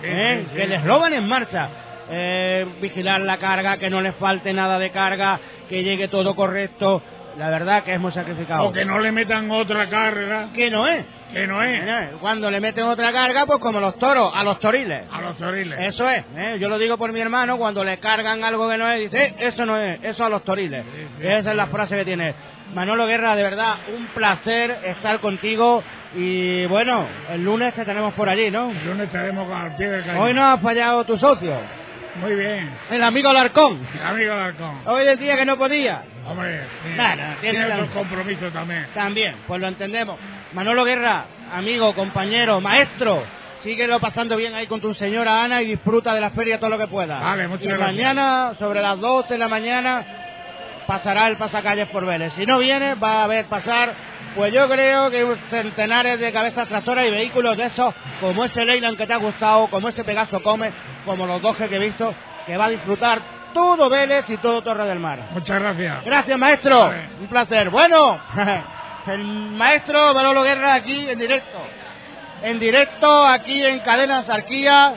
Sí, 0.00 0.06
¿Eh? 0.06 0.42
sí, 0.44 0.50
sí. 0.50 0.56
que 0.56 0.66
les 0.66 0.84
roban 0.84 1.12
en 1.14 1.26
marcha. 1.26 1.68
Eh, 2.10 2.66
vigilar 2.82 3.22
la 3.22 3.38
carga, 3.38 3.78
que 3.78 3.88
no 3.88 4.02
les 4.02 4.14
falte 4.16 4.52
nada 4.52 4.78
de 4.78 4.90
carga, 4.90 5.40
que 5.68 5.82
llegue 5.82 6.08
todo 6.08 6.34
correcto. 6.34 7.02
La 7.38 7.50
verdad 7.50 7.82
que 7.82 7.94
es 7.94 8.00
muy 8.00 8.12
sacrificado. 8.12 8.64
O 8.68 8.72
que 8.72 8.84
no 8.84 8.98
le 9.00 9.10
metan 9.12 9.50
otra 9.50 9.88
carga, 9.88 10.50
Que 10.54 10.70
no 10.70 10.86
es. 10.86 11.04
que 11.32 11.46
no 11.46 11.62
es, 11.64 12.12
Cuando 12.20 12.48
le 12.50 12.60
meten 12.60 12.84
otra 12.84 13.12
carga, 13.12 13.44
pues 13.46 13.58
como 13.58 13.80
los 13.80 13.98
toros, 13.98 14.32
a 14.34 14.44
los 14.44 14.60
toriles. 14.60 15.02
a 15.12 15.20
los 15.20 15.36
toriles. 15.36 15.78
Eso 15.80 16.08
es, 16.08 16.24
¿eh? 16.36 16.56
yo 16.60 16.68
lo 16.68 16.78
digo 16.78 16.96
por 16.96 17.12
mi 17.12 17.20
hermano, 17.20 17.58
cuando 17.58 17.82
le 17.82 17.98
cargan 17.98 18.44
algo 18.44 18.68
que 18.70 18.78
no 18.78 18.90
es, 18.92 19.00
dice, 19.00 19.24
"Eh, 19.26 19.34
eso 19.40 19.66
no 19.66 19.76
es, 19.80 19.98
eso 20.04 20.24
a 20.24 20.28
los 20.28 20.44
toriles. 20.44 20.84
Sí, 20.84 21.06
sí. 21.18 21.26
Esa 21.26 21.50
es 21.50 21.56
la 21.56 21.66
frase 21.66 21.96
que 21.96 22.04
tiene. 22.04 22.34
Manolo 22.72 23.06
Guerra, 23.06 23.34
de 23.36 23.42
verdad, 23.42 23.74
un 23.96 24.06
placer 24.08 24.78
estar 24.84 25.18
contigo 25.20 25.82
y 26.16 26.66
bueno, 26.66 27.06
el 27.32 27.44
lunes 27.44 27.74
te 27.74 27.84
tenemos 27.84 28.14
por 28.14 28.28
allí, 28.28 28.50
¿no? 28.50 28.70
El 28.70 28.86
lunes 28.86 29.06
estaremos 29.06 29.50
al 29.52 29.76
pie 29.76 29.88
del 29.90 30.04
cañón. 30.04 30.22
Hoy 30.22 30.34
no 30.34 30.44
ha 30.44 30.58
fallado 30.58 31.04
tu 31.04 31.16
socio, 31.18 31.56
Muy 32.16 32.34
bien, 32.36 32.70
el 32.90 33.02
amigo 33.02 33.28
Alarcón. 33.30 33.80
el 33.94 34.02
amigo 34.06 34.32
Alarcón. 34.32 34.80
Hoy 34.86 35.04
decía 35.04 35.36
que 35.36 35.44
no 35.44 35.58
podía. 35.58 36.02
Hombre, 36.26 36.62
sí. 36.82 36.90
Nah, 36.96 37.16
nah, 37.16 37.34
tiene 37.40 37.58
tiene 37.58 37.72
otros 37.72 37.90
compromisos 37.90 38.52
también. 38.52 38.86
También, 38.94 39.36
pues 39.46 39.60
lo 39.60 39.68
entendemos. 39.68 40.16
Manolo 40.52 40.84
Guerra, 40.84 41.24
amigo, 41.52 41.94
compañero, 41.94 42.60
maestro, 42.60 43.24
síguelo 43.62 43.98
pasando 43.98 44.36
bien 44.36 44.54
ahí 44.54 44.66
con 44.68 44.80
tu 44.80 44.94
señora 44.94 45.42
Ana 45.42 45.60
y 45.62 45.66
disfruta 45.66 46.14
de 46.14 46.20
la 46.20 46.30
feria 46.30 46.58
todo 46.60 46.70
lo 46.70 46.78
que 46.78 46.86
pueda. 46.86 47.18
Vale, 47.18 47.48
muchas 47.48 47.64
y 47.64 47.68
gracias. 47.68 47.88
mañana, 47.88 48.52
sobre 48.58 48.80
las 48.80 48.98
12 49.00 49.34
de 49.34 49.38
la 49.38 49.48
mañana, 49.48 50.06
pasará 50.86 51.28
el 51.28 51.36
pasacalles 51.36 51.88
por 51.88 52.04
Vélez. 52.06 52.32
Si 52.34 52.46
no 52.46 52.58
viene, 52.58 52.94
va 52.94 53.20
a 53.20 53.24
haber 53.24 53.46
pasar, 53.46 53.94
pues 54.34 54.52
yo 54.52 54.68
creo 54.68 55.10
que 55.10 55.36
centenares 55.50 56.18
de 56.20 56.32
cabezas 56.32 56.68
tractoras 56.68 57.06
y 57.06 57.10
vehículos 57.10 57.56
de 57.56 57.66
esos, 57.66 57.94
como 58.20 58.44
ese 58.44 58.64
Leyland 58.64 58.96
que 58.96 59.06
te 59.06 59.12
ha 59.12 59.18
gustado, 59.18 59.68
como 59.68 59.88
ese 59.88 60.04
Pegaso 60.04 60.42
Come, 60.42 60.72
como 61.04 61.26
los 61.26 61.40
dos 61.40 61.56
que 61.56 61.64
he 61.64 61.78
visto, 61.78 62.14
que 62.46 62.56
va 62.56 62.66
a 62.66 62.70
disfrutar 62.70 63.20
todo 63.52 63.88
Vélez 63.88 64.28
y 64.28 64.36
todo 64.38 64.62
Torre 64.62 64.84
del 64.84 64.98
Mar. 64.98 65.28
Muchas 65.30 65.60
gracias. 65.60 66.04
Gracias, 66.04 66.38
maestro. 66.38 66.80
Vale. 66.80 67.08
Un 67.20 67.28
placer. 67.28 67.70
Bueno, 67.70 68.20
el 69.06 69.24
maestro 69.24 70.12
Manolo 70.12 70.42
Guerra 70.42 70.74
aquí 70.74 71.08
en 71.08 71.18
directo. 71.18 71.58
En 72.42 72.58
directo 72.58 73.26
aquí 73.26 73.64
en 73.64 73.80
Cadena 73.80 74.24
Sarquía. 74.24 74.94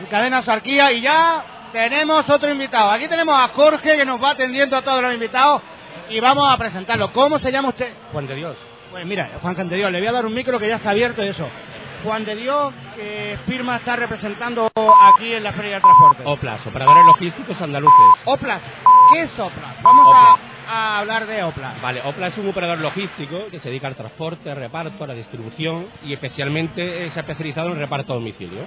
En 0.00 0.06
Cadena 0.06 0.42
Sarquía 0.42 0.92
y 0.92 1.00
ya 1.00 1.44
tenemos 1.72 2.28
otro 2.28 2.50
invitado. 2.50 2.90
Aquí 2.90 3.08
tenemos 3.08 3.38
a 3.38 3.48
Jorge 3.48 3.96
que 3.96 4.04
nos 4.04 4.22
va 4.22 4.30
atendiendo 4.30 4.76
a 4.76 4.82
todos 4.82 5.02
los 5.02 5.14
invitados 5.14 5.62
y 6.08 6.20
vamos 6.20 6.52
a 6.52 6.56
presentarlo. 6.56 7.12
¿Cómo 7.12 7.38
se 7.38 7.50
llama 7.52 7.68
usted? 7.70 7.92
Juan 8.12 8.26
de 8.26 8.34
Dios. 8.34 8.56
Pues 8.90 9.04
mira, 9.06 9.30
Juan 9.42 9.68
de 9.68 9.76
Dios, 9.76 9.92
le 9.92 9.98
voy 9.98 10.08
a 10.08 10.12
dar 10.12 10.26
un 10.26 10.34
micro 10.34 10.58
que 10.58 10.68
ya 10.68 10.76
está 10.76 10.90
abierto 10.90 11.22
y 11.22 11.28
eso. 11.28 11.48
Juan 12.04 12.24
de 12.24 12.36
Dios, 12.36 12.72
¿qué 12.94 13.36
firma 13.46 13.76
está 13.76 13.96
representando 13.96 14.70
aquí 15.02 15.34
en 15.34 15.42
la 15.42 15.52
Feria 15.52 15.72
del 15.72 15.82
Transporte? 15.82 16.22
Oplas, 16.24 16.66
operadores 16.66 17.04
logísticos 17.04 17.60
andaluces. 17.60 18.04
Oplas. 18.24 18.62
¿Qué 19.12 19.22
es 19.22 19.38
Oplas? 19.38 19.82
Vamos 19.82 20.06
Oplas. 20.06 20.38
A, 20.68 20.96
a 20.96 20.98
hablar 21.00 21.26
de 21.26 21.42
Oplas. 21.42 21.80
Vale, 21.82 22.00
Oplas 22.04 22.32
es 22.32 22.38
un 22.38 22.48
operador 22.48 22.78
logístico 22.78 23.46
que 23.50 23.58
se 23.58 23.68
dedica 23.68 23.88
al 23.88 23.96
transporte, 23.96 24.54
reparto, 24.54 25.04
a 25.04 25.06
la 25.08 25.14
distribución 25.14 25.88
y 26.04 26.12
especialmente 26.12 27.10
se 27.10 27.18
ha 27.18 27.22
especializado 27.22 27.72
en 27.72 27.78
reparto 27.78 28.12
a 28.12 28.16
domicilio. 28.16 28.62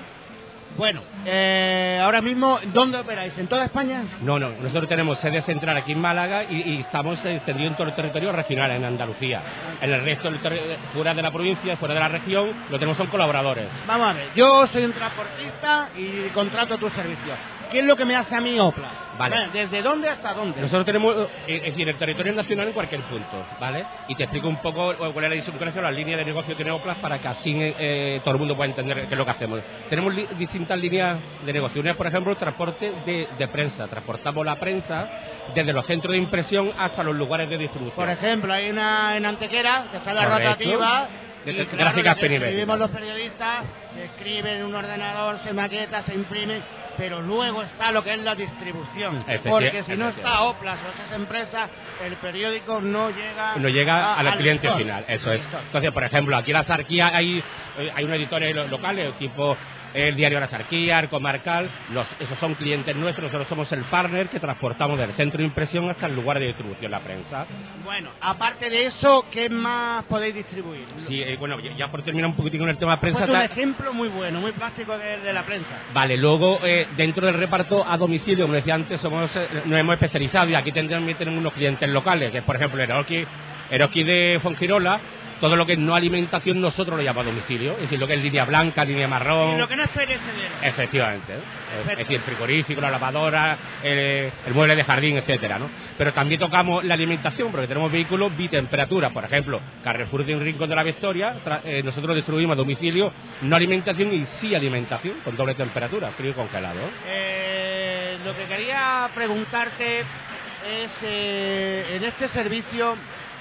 Bueno, 0.78 1.02
eh, 1.26 2.00
ahora 2.02 2.22
mismo, 2.22 2.60
¿dónde 2.74 2.98
operáis? 2.98 3.38
¿En 3.38 3.48
toda 3.48 3.66
España? 3.66 4.04
No, 4.22 4.40
no, 4.40 4.50
nosotros 4.62 4.88
tenemos 4.88 5.20
sede 5.20 5.42
central 5.44 5.76
aquí 5.78 5.92
en 5.92 6.00
Málaga 6.02 6.44
y, 6.50 6.62
y 6.76 6.80
estamos 6.80 7.24
extendidos 7.26 7.72
en 7.72 7.78
todo 7.78 7.88
el 7.90 7.94
territorio 7.94 8.32
regional, 8.32 8.72
en 8.72 8.86
Andalucía. 8.86 9.42
En 9.82 9.92
el 9.92 10.02
resto, 10.02 10.32
del 10.32 10.42
terri- 10.42 10.78
fuera 10.94 11.14
de 11.14 11.22
la 11.22 11.32
provincia, 11.32 11.76
fuera 11.78 11.94
de 11.94 12.00
la 12.00 12.08
región, 12.08 12.52
lo 12.70 12.80
tenemos 12.80 12.98
son 12.98 13.08
colaboradores. 13.08 13.66
Vamos 13.86 14.08
a 14.10 14.14
ver, 14.14 14.28
yo 14.34 14.66
soy 14.68 14.86
un 14.86 14.94
transportista 14.94 15.90
y 15.98 16.30
contrato 16.34 16.78
tus 16.78 16.94
servicios. 16.94 17.38
¿Qué 17.72 17.80
es 17.80 17.86
lo 17.86 17.96
que 17.96 18.06
me 18.06 18.16
hace 18.16 18.36
a 18.36 18.42
mí 18.42 18.60
Oplas? 18.60 18.92
Vale. 19.18 19.36
Eh, 19.36 19.50
¿Desde 19.54 19.82
dónde 19.82 20.10
hasta 20.10 20.34
dónde? 20.34 20.60
Nosotros 20.62 20.86
tenemos, 20.86 21.16
eh, 21.48 21.56
es 21.64 21.64
decir, 21.64 21.88
el 21.88 21.98
territorio 21.98 22.34
nacional 22.34 22.68
en 22.68 22.74
cualquier 22.74 23.02
punto, 23.02 23.46
¿vale? 23.60 23.86
Y 24.08 24.16
te 24.16 24.24
explico 24.24 24.48
un 24.48 24.58
poco 24.58 24.92
eh, 24.94 24.98
cuál 25.14 25.26
es 25.26 25.30
la 25.30 25.36
distribución, 25.36 25.84
las 25.84 25.94
líneas 25.96 26.18
de 26.20 26.26
negocio 26.26 26.50
que 26.50 26.56
tiene 26.56 26.72
Oplas 26.72 26.98
para 26.98 27.20
que 27.20 27.28
así 27.28 27.56
eh, 27.60 28.20
todo 28.24 28.34
el 28.34 28.40
mundo 28.40 28.56
pueda 28.56 28.70
entender 28.70 28.98
qué 29.08 29.14
es 29.14 29.18
lo 29.18 29.26
que 29.26 29.32
hacemos. 29.32 29.62
Tenemos 29.90 30.14
li- 30.14 30.28
distintas 30.38 30.80
líneas 30.80 31.20
de 31.46 31.54
negocio. 31.54 31.82
Una 31.82 31.92
es, 31.92 31.98
por 31.98 32.08
ejemplo, 32.08 32.32
el 32.32 32.38
transporte 32.38 32.92
de, 33.06 33.28
de 33.38 33.48
prensa. 33.48 33.88
Transportamos 33.88 34.46
la 34.46 34.56
prensa 34.60 35.08
desde 35.56 35.72
los 35.74 35.86
centros 35.86 36.12
de 36.14 36.18
impresión 36.18 36.72
hasta 36.78 37.04
los 37.04 37.16
lugares 37.16 37.50
de 37.50 37.58
distribución. 37.58 37.96
Por 37.96 38.10
ejemplo, 38.10 38.54
hay 38.54 38.70
una 38.70 39.16
en 39.18 39.26
Antequera 39.26 39.86
que 39.92 39.98
está 39.98 40.14
la 40.14 40.24
Correcto. 40.28 40.50
rotativa. 40.52 41.08
De- 41.46 41.52
y 41.54 41.66
claro, 41.66 41.78
gráficas 41.96 42.18
escribimos 42.22 42.78
los 42.78 42.92
periodistas, 42.92 43.66
se 43.96 44.04
escribe 44.06 44.58
en 44.58 44.64
un 44.66 44.76
ordenador, 44.76 45.40
se 45.40 45.54
maqueta, 45.54 46.04
se 46.04 46.14
imprime, 46.14 46.60
pero 46.98 47.22
luego 47.22 47.64
está 47.64 47.92
lo 47.92 48.04
que 48.04 48.14
es 48.14 48.20
la 48.20 48.36
distribución. 48.36 49.24
Porque 49.44 49.84
si 49.84 49.96
no 49.96 50.10
está 50.10 50.42
Oplas 50.44 50.78
o 50.84 50.90
esas 50.90 51.12
empresas, 51.20 51.70
el 52.04 52.16
periódico 52.18 52.82
no 52.82 53.10
llega, 53.10 53.56
no 53.58 53.70
llega 53.70 54.14
a- 54.14 54.20
al 54.20 54.38
cliente 54.38 54.70
final, 54.72 55.06
eso 55.08 55.32
es. 55.34 55.42
Entonces, 55.66 55.92
por 55.92 56.04
ejemplo, 56.04 56.36
aquí 56.38 56.52
en 56.52 56.58
la 56.58 56.64
Sarquía 56.64 57.12
hay, 57.14 57.40
eh, 57.80 57.92
hay 57.96 58.04
unos 58.04 58.18
editores 58.18 58.56
lo- 58.56 58.68
locales, 58.68 59.14
tipo 59.18 59.56
el 59.94 60.16
diario 60.16 60.40
La 60.40 60.48
Sarquía, 60.48 61.00
el 61.00 61.10
Comarcal, 61.10 61.70
los, 61.92 62.08
esos 62.20 62.38
son 62.40 62.56
clientes 62.56 62.96
nuestros, 62.96 63.26
nosotros 63.26 63.48
somos 63.48 63.72
el 63.72 63.84
partner 63.86 64.30
que 64.30 64.40
transportamos 64.40 64.98
del 64.98 65.12
centro 65.14 65.40
de 65.40 65.46
impresión 65.46 65.90
hasta 65.90 66.06
el 66.06 66.16
lugar 66.16 66.40
de 66.40 66.48
distribución, 66.48 66.92
la 66.92 67.00
prensa. 67.00 67.46
Bueno, 67.84 68.12
aparte 68.22 68.70
de 68.70 68.86
eso, 68.86 69.26
¿qué 69.32 69.50
más 69.50 70.06
podéis 70.06 70.36
distribuir? 70.36 70.86
Sí, 71.08 71.22
eh, 71.22 71.36
bueno, 71.38 71.60
ya, 71.60 71.76
ya 71.76 71.92
por 71.92 72.04
terminar 72.04 72.30
un 72.30 72.36
poquitín 72.36 72.62
con 72.62 72.70
el 72.70 72.78
tema 72.78 72.94
de 72.94 73.02
prensa. 73.02 73.20
Pues 73.20 73.30
un 73.30 73.42
ejemplo 73.42 73.94
muy 73.94 74.08
bueno, 74.08 74.40
muy 74.40 74.52
práctico 74.54 74.98
de, 74.98 75.18
de 75.18 75.34
la 75.34 75.44
prensa. 75.44 75.78
Vale, 75.94 76.16
luego 76.16 76.60
eh, 76.64 76.88
dentro 76.96 77.26
del 77.26 77.36
reparto 77.36 77.86
a 77.88 77.98
domicilio, 77.98 78.46
como 78.46 78.56
decía 78.56 78.76
antes, 78.76 79.02
somos, 79.02 79.36
eh, 79.36 79.48
nos 79.66 79.80
hemos 79.80 79.96
especializado 79.96 80.50
y 80.50 80.56
aquí 80.56 80.72
tendremos, 80.72 81.02
también 81.02 81.18
tenemos 81.18 81.40
unos 81.40 81.54
clientes 81.54 81.90
locales, 81.90 82.32
que 82.32 82.38
es 82.38 82.44
por 82.44 82.56
ejemplo 82.56 82.82
Eroski, 82.84 83.26
Eroski 83.72 84.04
de 84.04 84.40
Fongirola, 84.44 85.02
todo 85.42 85.56
lo 85.58 85.66
que 85.66 85.74
es 85.74 85.80
no 85.80 85.96
alimentación 85.96 86.62
nosotros 86.62 86.98
lo 86.98 87.04
llamamos 87.04 87.34
domicilio, 87.34 87.74
es 87.74 87.82
decir, 87.82 88.00
lo 88.00 88.08
que 88.08 88.14
es 88.14 88.22
línea 88.22 88.46
blanca, 88.46 88.86
línea 88.86 89.08
marrón. 89.08 89.56
Y 89.56 89.60
lo 89.60 89.68
que 89.68 89.76
no 89.76 89.84
es 89.84 89.90
perecedero. 89.90 90.56
Efectivamente, 90.62 91.34
¿eh? 91.34 91.92
es 91.92 91.98
decir, 91.98 92.16
el 92.18 92.22
frigorífico, 92.22 92.80
la 92.80 92.92
lavadora, 92.92 93.58
el, 93.84 94.32
el 94.46 94.54
mueble 94.54 94.76
de 94.76 94.84
jardín, 94.84 95.18
etcétera, 95.18 95.60
¿no? 95.60 95.70
Pero 95.98 96.14
también 96.14 96.40
tocamos 96.40 96.84
la 96.86 96.94
alimentación, 96.94 97.52
porque 97.52 97.68
tenemos 97.68 97.92
vehículos 97.92 98.36
bitemperatura, 98.38 99.10
por 99.10 99.26
ejemplo, 99.26 99.60
Carrefour 99.84 100.26
de 100.26 100.36
un 100.36 100.42
Rincón 100.42 100.70
de 100.70 100.76
la 100.76 100.84
Victoria, 100.84 101.36
eh, 101.66 101.82
nosotros 101.84 102.16
distribuimos 102.16 102.54
a 102.54 102.58
domicilio 102.58 103.12
no 103.42 103.56
alimentación 103.56 104.14
y 104.14 104.26
sí 104.40 104.54
alimentación, 104.54 105.16
con 105.24 105.36
doble 105.36 105.56
temperatura, 105.56 106.12
frío 106.12 106.32
y 106.32 106.34
congelado. 106.34 106.80
Eh, 107.08 108.18
lo 108.24 108.36
que 108.36 108.46
quería 108.46 109.10
preguntarte 109.16 110.00
es, 110.00 110.92
eh, 111.04 111.96
en 111.96 112.04
este 112.04 112.28
servicio, 112.30 112.96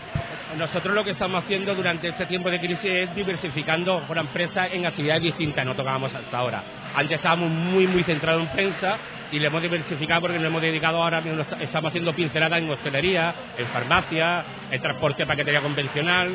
nosotros 0.57 0.93
lo 0.93 1.03
que 1.03 1.11
estamos 1.11 1.43
haciendo 1.43 1.75
durante 1.75 2.09
este 2.09 2.25
tiempo 2.25 2.49
de 2.49 2.59
crisis 2.59 2.79
es 2.83 3.15
diversificando 3.15 4.03
la 4.13 4.21
empresa 4.21 4.67
en 4.67 4.85
actividades 4.85 5.23
distintas, 5.23 5.65
no 5.65 5.75
tocábamos 5.75 6.13
hasta 6.13 6.37
ahora. 6.37 6.63
Antes 6.95 7.17
estábamos 7.17 7.49
muy, 7.49 7.87
muy 7.87 8.03
centrados 8.03 8.41
en 8.41 8.51
prensa 8.51 8.97
y 9.31 9.39
le 9.39 9.47
hemos 9.47 9.61
diversificado 9.61 10.21
porque 10.21 10.37
nos 10.37 10.47
hemos 10.47 10.61
dedicado 10.61 11.01
ahora, 11.01 11.21
mismo, 11.21 11.43
estamos 11.59 11.89
haciendo 11.89 12.13
pinceladas 12.13 12.59
en 12.59 12.69
hostelería, 12.69 13.35
en 13.57 13.67
farmacia, 13.67 14.43
en 14.71 14.81
transporte 14.81 15.23
de 15.23 15.27
paquetería 15.27 15.61
convencional 15.61 16.31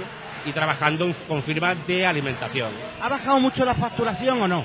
y 0.47 0.53
trabajando 0.53 1.13
con 1.27 1.43
firmas 1.43 1.77
de 1.87 2.07
alimentación. 2.07 2.71
¿Ha 3.03 3.09
bajado 3.09 3.41
mucho 3.41 3.65
la 3.65 3.75
facturación 3.75 4.43
o 4.43 4.49
no? 4.49 4.65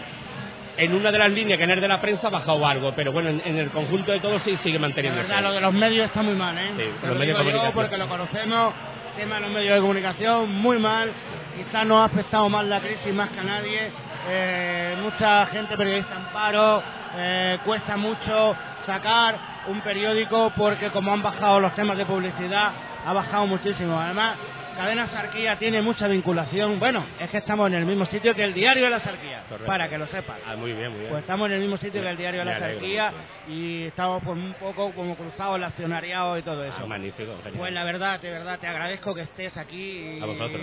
En 0.79 0.93
una 0.95 1.11
de 1.11 1.17
las 1.17 1.29
líneas 1.31 1.59
que 1.59 1.67
no 1.67 1.73
es 1.73 1.81
de 1.81 1.87
la 1.87 1.99
prensa 2.01 2.27
ha 2.27 2.29
bajado 2.29 2.65
algo, 2.65 2.93
pero 2.95 3.11
bueno, 3.11 3.29
en, 3.29 3.41
en 3.45 3.57
el 3.57 3.69
conjunto 3.69 4.11
de 4.11 4.19
todo 4.19 4.39
sí 4.39 4.57
sigue 4.63 4.75
La 4.79 4.79
manteniéndose. 4.87 5.27
verdad, 5.27 5.43
lo 5.43 5.51
de 5.53 5.61
los 5.61 5.73
medios 5.73 6.05
está 6.07 6.21
muy 6.21 6.35
mal, 6.35 6.57
¿eh? 6.57 6.71
Sí, 6.77 6.83
Te 7.01 7.07
los 7.07 7.15
lo 7.15 7.19
medios 7.19 7.19
digo 7.19 7.27
de 7.27 7.33
yo 7.33 7.43
comunicación. 7.43 7.73
porque 7.73 7.97
lo 7.97 8.07
conocemos, 8.07 8.73
el 9.15 9.21
tema 9.21 9.35
de 9.35 9.41
los 9.41 9.51
medios 9.51 9.73
de 9.75 9.81
comunicación, 9.81 10.51
muy 10.55 10.79
mal. 10.79 11.11
Quizás 11.57 11.85
nos 11.85 11.97
ha 12.01 12.05
afectado 12.05 12.47
más 12.49 12.65
la 12.65 12.79
crisis 12.79 13.13
más 13.13 13.29
que 13.29 13.39
a 13.39 13.43
nadie. 13.43 13.91
Eh, 14.29 14.95
mucha 15.01 15.45
gente 15.47 15.75
periodista 15.75 16.15
en 16.15 16.25
paro, 16.33 16.81
eh, 17.17 17.57
cuesta 17.65 17.97
mucho 17.97 18.55
sacar 18.85 19.35
un 19.67 19.81
periódico 19.81 20.51
porque 20.55 20.89
como 20.89 21.11
han 21.13 21.21
bajado 21.21 21.59
los 21.59 21.73
temas 21.75 21.97
de 21.97 22.05
publicidad, 22.05 22.71
ha 23.05 23.11
bajado 23.13 23.47
muchísimo. 23.47 23.99
Además, 23.99 24.35
Cadena 24.79 25.07
Sarquía 25.07 25.57
tiene 25.59 25.81
mucha 25.81 26.07
vinculación. 26.07 26.79
Bueno, 26.79 27.05
es 27.19 27.29
que 27.29 27.37
estamos 27.39 27.67
en 27.67 27.73
el 27.75 27.85
mismo 27.85 28.05
sitio 28.05 28.33
que 28.33 28.43
el 28.45 28.53
diario 28.53 28.85
de 28.85 28.89
la 28.89 28.99
Sarquía, 29.01 29.43
Correcto. 29.49 29.65
para 29.65 29.89
que 29.89 29.97
lo 29.97 30.07
sepas. 30.07 30.37
Ah, 30.47 30.55
muy 30.55 30.71
bien, 30.71 30.89
muy 30.91 30.99
bien. 31.01 31.11
Pues 31.11 31.21
estamos 31.23 31.47
en 31.47 31.53
el 31.55 31.59
mismo 31.59 31.75
sitio 31.77 32.01
que 32.01 32.09
el 32.09 32.15
diario 32.17 32.39
de 32.39 32.45
la 32.45 32.59
Sarquía 32.59 33.11
y 33.49 33.83
estamos 33.87 34.23
pues 34.23 34.37
un 34.37 34.53
poco 34.53 34.91
como 34.93 35.15
cruzados 35.17 35.57
el 35.57 35.65
accionariado 35.65 36.37
y 36.37 36.43
todo 36.43 36.63
eso. 36.63 36.77
Ah, 36.81 36.85
magnífico, 36.85 37.35
genial. 37.43 37.53
Pues 37.57 37.73
la 37.73 37.83
verdad, 37.83 38.21
de 38.21 38.31
verdad, 38.31 38.57
te 38.57 38.67
agradezco 38.67 39.13
que 39.13 39.21
estés 39.23 39.57
aquí 39.57 40.17
y 40.17 40.21
A 40.21 40.25
vosotros. 40.25 40.61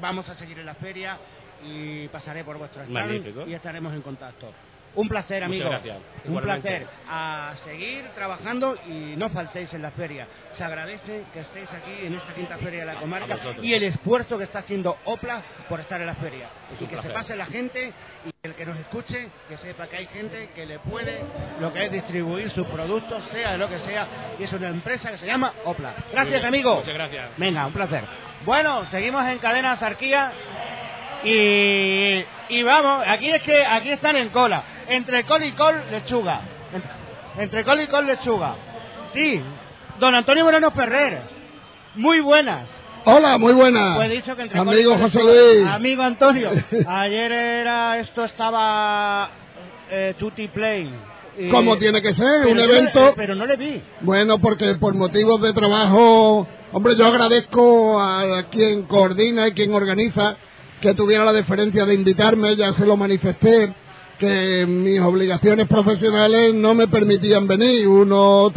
vamos 0.00 0.26
a 0.30 0.34
seguir 0.36 0.58
en 0.60 0.66
la 0.66 0.74
feria 0.74 1.18
y 1.66 2.08
pasaré 2.08 2.44
por 2.44 2.56
vuestro 2.56 2.80
stand 2.82 2.94
Magnífico. 2.98 3.44
y 3.46 3.52
estaremos 3.52 3.92
en 3.92 4.00
contacto. 4.00 4.52
Un 4.96 5.08
placer, 5.08 5.42
Muchas 5.42 5.48
amigo. 5.48 5.70
gracias. 5.70 5.96
Un 6.24 6.30
Igualmente. 6.30 6.68
placer. 6.68 6.86
A 7.08 7.52
seguir 7.64 8.04
trabajando 8.14 8.76
y 8.86 9.14
no 9.16 9.28
faltéis 9.28 9.74
en 9.74 9.82
la 9.82 9.90
feria. 9.90 10.26
Se 10.56 10.62
agradece 10.62 11.24
que 11.32 11.40
estéis 11.40 11.68
aquí 11.72 12.06
en 12.06 12.14
esta 12.14 12.32
quinta 12.32 12.56
feria 12.58 12.80
de 12.80 12.86
la 12.86 12.94
comarca 13.00 13.36
y 13.60 13.74
el 13.74 13.82
esfuerzo 13.82 14.38
que 14.38 14.44
está 14.44 14.60
haciendo 14.60 14.96
Opla 15.04 15.42
por 15.68 15.80
estar 15.80 16.00
en 16.00 16.06
la 16.06 16.14
feria. 16.14 16.46
Es 16.72 16.80
y 16.80 16.86
que 16.86 17.02
se 17.02 17.10
pase 17.10 17.34
la 17.34 17.46
gente 17.46 17.92
y 18.24 18.30
el 18.46 18.54
que 18.54 18.64
nos 18.66 18.78
escuche, 18.78 19.28
que 19.48 19.56
sepa 19.56 19.88
que 19.88 19.96
hay 19.96 20.06
gente 20.06 20.50
que 20.54 20.64
le 20.64 20.78
puede 20.78 21.22
lo 21.60 21.72
que 21.72 21.86
es 21.86 21.92
distribuir 21.92 22.50
sus 22.50 22.66
productos, 22.68 23.24
sea 23.32 23.50
de 23.52 23.58
lo 23.58 23.68
que 23.68 23.78
sea, 23.80 24.06
y 24.38 24.44
es 24.44 24.52
una 24.52 24.68
empresa 24.68 25.10
que 25.10 25.18
se 25.18 25.26
llama 25.26 25.52
Opla. 25.64 25.94
Gracias, 26.12 26.44
amigo. 26.44 26.76
Muchas 26.76 26.94
gracias. 26.94 27.30
Venga, 27.36 27.66
un 27.66 27.72
placer. 27.72 28.04
Bueno, 28.44 28.84
seguimos 28.90 29.26
en 29.26 29.38
cadena 29.38 29.76
Sarquía 29.76 30.30
y, 31.24 32.24
y 32.50 32.62
vamos, 32.62 33.02
aquí 33.06 33.30
es 33.30 33.42
que 33.42 33.64
aquí 33.64 33.90
están 33.90 34.16
en 34.16 34.28
cola. 34.28 34.62
Entre 34.88 35.24
col 35.24 35.42
y 35.44 35.52
col, 35.52 35.74
lechuga. 35.90 36.40
En- 36.72 37.42
Entre 37.42 37.64
col 37.64 37.80
y 37.80 37.86
col, 37.86 38.06
lechuga. 38.06 38.54
Sí, 39.14 39.40
don 39.98 40.14
Antonio 40.14 40.44
Moreno 40.44 40.70
Ferrer. 40.70 41.22
Muy 41.96 42.20
buenas. 42.20 42.66
Hola, 43.06 43.36
muy 43.38 43.52
buena. 43.52 43.94
Pues 43.96 44.10
dicho 44.10 44.34
que 44.36 44.42
entre 44.42 44.58
col 44.58 44.68
y 44.68 44.70
Amigo 44.72 44.90
col, 44.92 45.02
José 45.02 45.18
lechuga. 45.18 45.34
Luis. 45.54 45.66
Amigo 45.68 46.02
Antonio. 46.02 46.50
Ayer 46.88 47.32
era, 47.32 47.98
esto 47.98 48.24
estaba 48.24 49.30
eh, 49.90 50.14
Tutti 50.18 50.48
Play. 50.48 50.90
Como 51.50 51.76
tiene 51.78 52.00
que 52.00 52.14
ser, 52.14 52.46
un 52.46 52.56
le- 52.56 52.64
evento. 52.64 53.12
pero 53.16 53.34
no 53.34 53.44
le 53.44 53.56
vi. 53.56 53.82
Bueno, 54.02 54.38
porque 54.38 54.74
por 54.76 54.94
motivos 54.94 55.40
de 55.42 55.52
trabajo, 55.52 56.46
hombre, 56.72 56.94
yo 56.96 57.06
agradezco 57.08 58.00
a 58.00 58.44
quien 58.50 58.82
coordina 58.84 59.48
y 59.48 59.52
quien 59.52 59.74
organiza 59.74 60.36
que 60.80 60.94
tuviera 60.94 61.24
la 61.24 61.32
deferencia 61.32 61.84
de 61.86 61.94
invitarme, 61.94 62.54
ya 62.54 62.72
se 62.74 62.86
lo 62.86 62.96
manifesté, 62.96 63.74
que 64.18 64.66
mis 64.66 65.00
obligaciones 65.00 65.66
profesionales 65.68 66.54
no 66.54 66.74
me 66.74 66.88
permitían 66.88 67.46
venir. 67.46 67.86
Uno 67.88 68.52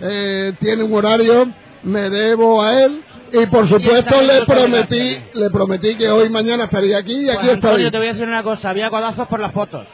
eh, 0.00 0.52
tiene 0.60 0.82
un 0.82 0.94
horario, 0.94 1.48
me 1.82 2.10
debo 2.10 2.62
a 2.62 2.82
él 2.84 3.02
y 3.32 3.46
por 3.46 3.68
supuesto 3.68 4.20
le 4.22 4.44
prometí, 4.44 5.16
le 5.34 5.50
prometí 5.50 5.96
que 5.96 6.08
hoy 6.08 6.28
mañana 6.28 6.64
estaría 6.64 6.98
aquí 6.98 7.14
y 7.26 7.28
aquí 7.30 7.38
Pues, 7.40 7.52
Antonio, 7.54 7.76
estoy. 7.78 7.90
te 7.90 7.98
voy 7.98 8.06
a 8.08 8.12
decir 8.12 8.28
una 8.28 8.42
cosa. 8.42 8.70
Había 8.70 8.90
codazos 8.90 9.26
por 9.28 9.40
las 9.40 9.52
fotos. 9.52 9.86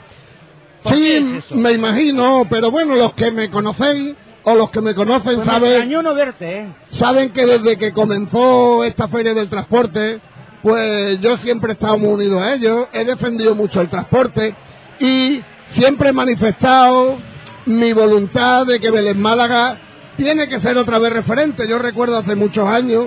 ¿Por 0.83 0.95
Sí, 0.95 1.13
es 1.13 1.51
me 1.53 1.73
imagino, 1.73 2.47
pero 2.49 2.71
bueno, 2.71 2.95
los 2.97 3.13
que 3.15 3.31
me 3.31 3.51
conocen 3.51 4.17
o 4.45 4.55
los 4.55 4.71
que 4.71 4.81
me 4.81 4.95
conocen 4.95 5.37
Pues 5.37 5.47
saben, 5.47 5.71
extrañó 5.71 6.03
no 6.03 6.15
verte, 6.15 6.61
¿eh? 6.61 6.67
saben 6.91 7.31
que 7.31 7.45
desde 7.45 7.77
que 7.77 7.93
comenzó 7.93 8.85
esta 8.85 9.09
feria 9.09 9.35
del 9.35 9.49
transporte, 9.49 10.21
pues 10.63 11.21
yo 11.21 11.37
siempre 11.39 11.73
he 11.73 11.75
estado 11.75 11.99
muy 11.99 12.11
unido 12.11 12.41
a 12.41 12.55
ellos, 12.55 12.87
he 12.93 13.05
defendido 13.05 13.55
mucho 13.55 13.81
el 13.81 13.89
transporte 13.89 14.55
y 15.01 15.43
siempre 15.73 16.11
he 16.11 16.13
manifestado 16.13 17.19
mi 17.67 17.93
voluntad 17.93 18.67
de 18.67 18.81
que 18.81 18.91
Belén 18.91 19.21
Málaga 19.21 19.79
tiene 20.17 20.49
que 20.49 20.61
ser 20.61 20.77
otra 20.77 20.99
vez 20.99 21.13
referente. 21.13 21.69
Yo 21.69 21.79
recuerdo 21.79 22.19
hace 22.19 22.35
muchos 22.35 22.69
años 22.69 23.07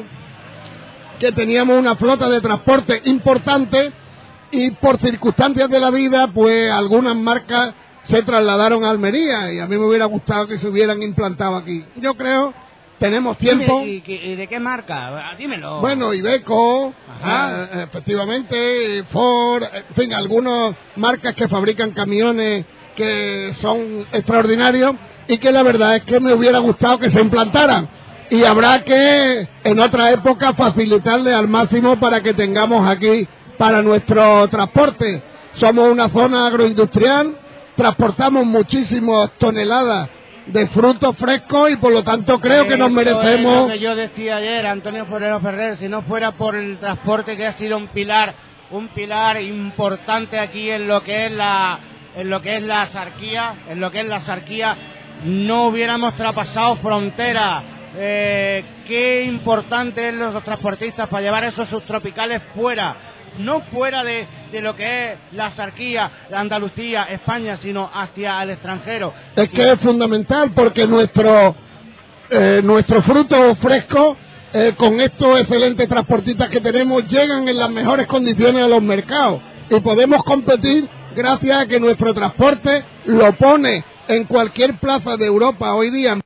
que 1.19 1.31
teníamos 1.31 1.77
una 1.77 1.95
flota 1.95 2.29
de 2.29 2.41
transporte 2.41 3.01
importante 3.05 3.91
y 4.51 4.71
por 4.71 4.99
circunstancias 4.99 5.69
de 5.69 5.79
la 5.79 5.89
vida, 5.89 6.27
pues 6.27 6.71
algunas 6.71 7.15
marcas 7.15 7.73
se 8.09 8.23
trasladaron 8.23 8.83
a 8.83 8.89
Almería 8.89 9.51
y 9.53 9.59
a 9.59 9.67
mí 9.67 9.77
me 9.77 9.85
hubiera 9.85 10.05
gustado 10.05 10.47
que 10.47 10.59
se 10.59 10.67
hubieran 10.67 11.01
implantado 11.01 11.55
aquí. 11.55 11.85
Yo 11.97 12.15
creo, 12.15 12.53
tenemos 13.01 13.35
tiempo. 13.39 13.81
¿Y, 13.83 14.03
y- 14.05 14.31
y 14.31 14.35
de 14.35 14.47
qué 14.47 14.59
marca? 14.59 15.07
Ah, 15.31 15.35
Dímelo. 15.35 15.81
Bueno, 15.81 16.13
Ibeco, 16.13 16.93
Ajá. 17.19 17.63
eh, 17.63 17.83
efectivamente, 17.89 19.03
Ford, 19.11 19.63
en 19.63 19.95
fin, 19.95 20.13
algunas 20.13 20.75
marcas 20.95 21.33
que 21.35 21.47
fabrican 21.47 21.91
camiones 21.91 22.63
que 22.95 23.55
son 23.59 24.05
extraordinarios 24.11 24.95
y 25.27 25.39
que 25.39 25.51
la 25.51 25.63
verdad 25.63 25.95
es 25.95 26.03
que 26.03 26.19
me 26.19 26.33
hubiera 26.33 26.59
gustado 26.59 26.99
que 26.99 27.09
se 27.09 27.19
implantaran. 27.19 27.89
Y 28.29 28.43
habrá 28.43 28.83
que, 28.83 29.47
en 29.63 29.79
otra 29.79 30.11
época, 30.11 30.53
facilitarle 30.53 31.33
al 31.33 31.47
máximo 31.47 31.99
para 31.99 32.21
que 32.21 32.33
tengamos 32.35 32.87
aquí 32.87 33.27
para 33.57 33.81
nuestro 33.81 34.47
transporte. 34.47 35.23
Somos 35.55 35.91
una 35.91 36.07
zona 36.09 36.47
agroindustrial, 36.47 37.35
transportamos 37.75 38.45
muchísimas 38.45 39.31
toneladas 39.39 40.07
de 40.45 40.67
frutos 40.67 41.15
frescos 41.17 41.71
y 41.71 41.75
por 41.77 41.93
lo 41.93 42.03
tanto 42.03 42.39
creo 42.39 42.67
que 42.67 42.77
nos 42.77 42.91
merecemos 42.91 43.67
lo 43.67 43.73
que 43.73 43.79
yo 43.79 43.95
decía 43.95 44.37
ayer, 44.37 44.65
Antonio 44.65 45.05
Forero 45.05 45.39
Ferrer, 45.39 45.77
si 45.77 45.87
no 45.87 46.01
fuera 46.01 46.31
por 46.31 46.55
el 46.55 46.77
transporte 46.77 47.37
que 47.37 47.47
ha 47.47 47.57
sido 47.57 47.77
un 47.77 47.87
pilar 47.87 48.33
un 48.71 48.87
pilar 48.89 49.41
importante 49.41 50.39
aquí 50.39 50.69
en 50.69 50.87
lo 50.87 51.03
que 51.03 51.27
es 51.27 51.31
la 51.31 51.79
en 52.15 52.29
lo 52.29 52.41
que 52.41 52.57
es 52.57 52.63
la 52.63 52.87
sarquía, 52.87 53.55
en 53.69 53.79
lo 53.79 53.91
que 53.91 54.01
es 54.01 54.07
la 54.07 54.21
sarquía, 54.21 54.77
no 55.23 55.67
hubiéramos 55.67 56.15
traspasado 56.15 56.75
frontera. 56.77 57.63
Eh, 57.95 58.63
qué 58.87 59.23
importante 59.23 60.09
es 60.09 60.15
los 60.15 60.43
transportistas 60.43 61.07
para 61.07 61.23
llevar 61.23 61.43
esos 61.45 61.69
subtropicales 61.69 62.41
fuera, 62.55 62.95
no 63.39 63.61
fuera 63.61 64.03
de, 64.03 64.27
de 64.51 64.61
lo 64.61 64.75
que 64.75 65.11
es 65.13 65.17
la 65.31 65.51
sarquía, 65.51 66.11
la 66.29 66.39
Andalucía, 66.39 67.03
España, 67.03 67.57
sino 67.57 67.89
hacia 67.93 68.41
el 68.43 68.51
extranjero. 68.51 69.13
Es 69.35 69.49
que 69.49 69.71
es 69.71 69.79
fundamental 69.79 70.51
porque 70.53 70.87
nuestro, 70.87 71.55
eh, 72.29 72.61
nuestro 72.63 73.01
fruto 73.01 73.55
fresco, 73.55 74.17
eh, 74.53 74.73
con 74.75 74.99
estos 74.99 75.39
excelentes 75.39 75.87
transportistas 75.87 76.49
que 76.49 76.61
tenemos, 76.61 77.07
llegan 77.07 77.47
en 77.47 77.57
las 77.57 77.69
mejores 77.69 78.07
condiciones 78.07 78.63
a 78.63 78.67
los 78.67 78.81
mercados 78.81 79.41
y 79.69 79.79
podemos 79.79 80.23
competir 80.23 80.89
gracias 81.15 81.57
a 81.57 81.65
que 81.65 81.79
nuestro 81.79 82.13
transporte 82.13 82.83
lo 83.05 83.31
pone 83.33 83.83
en 84.07 84.25
cualquier 84.25 84.77
plaza 84.77 85.15
de 85.15 85.25
Europa 85.25 85.73
hoy 85.73 85.89
día. 85.89 86.19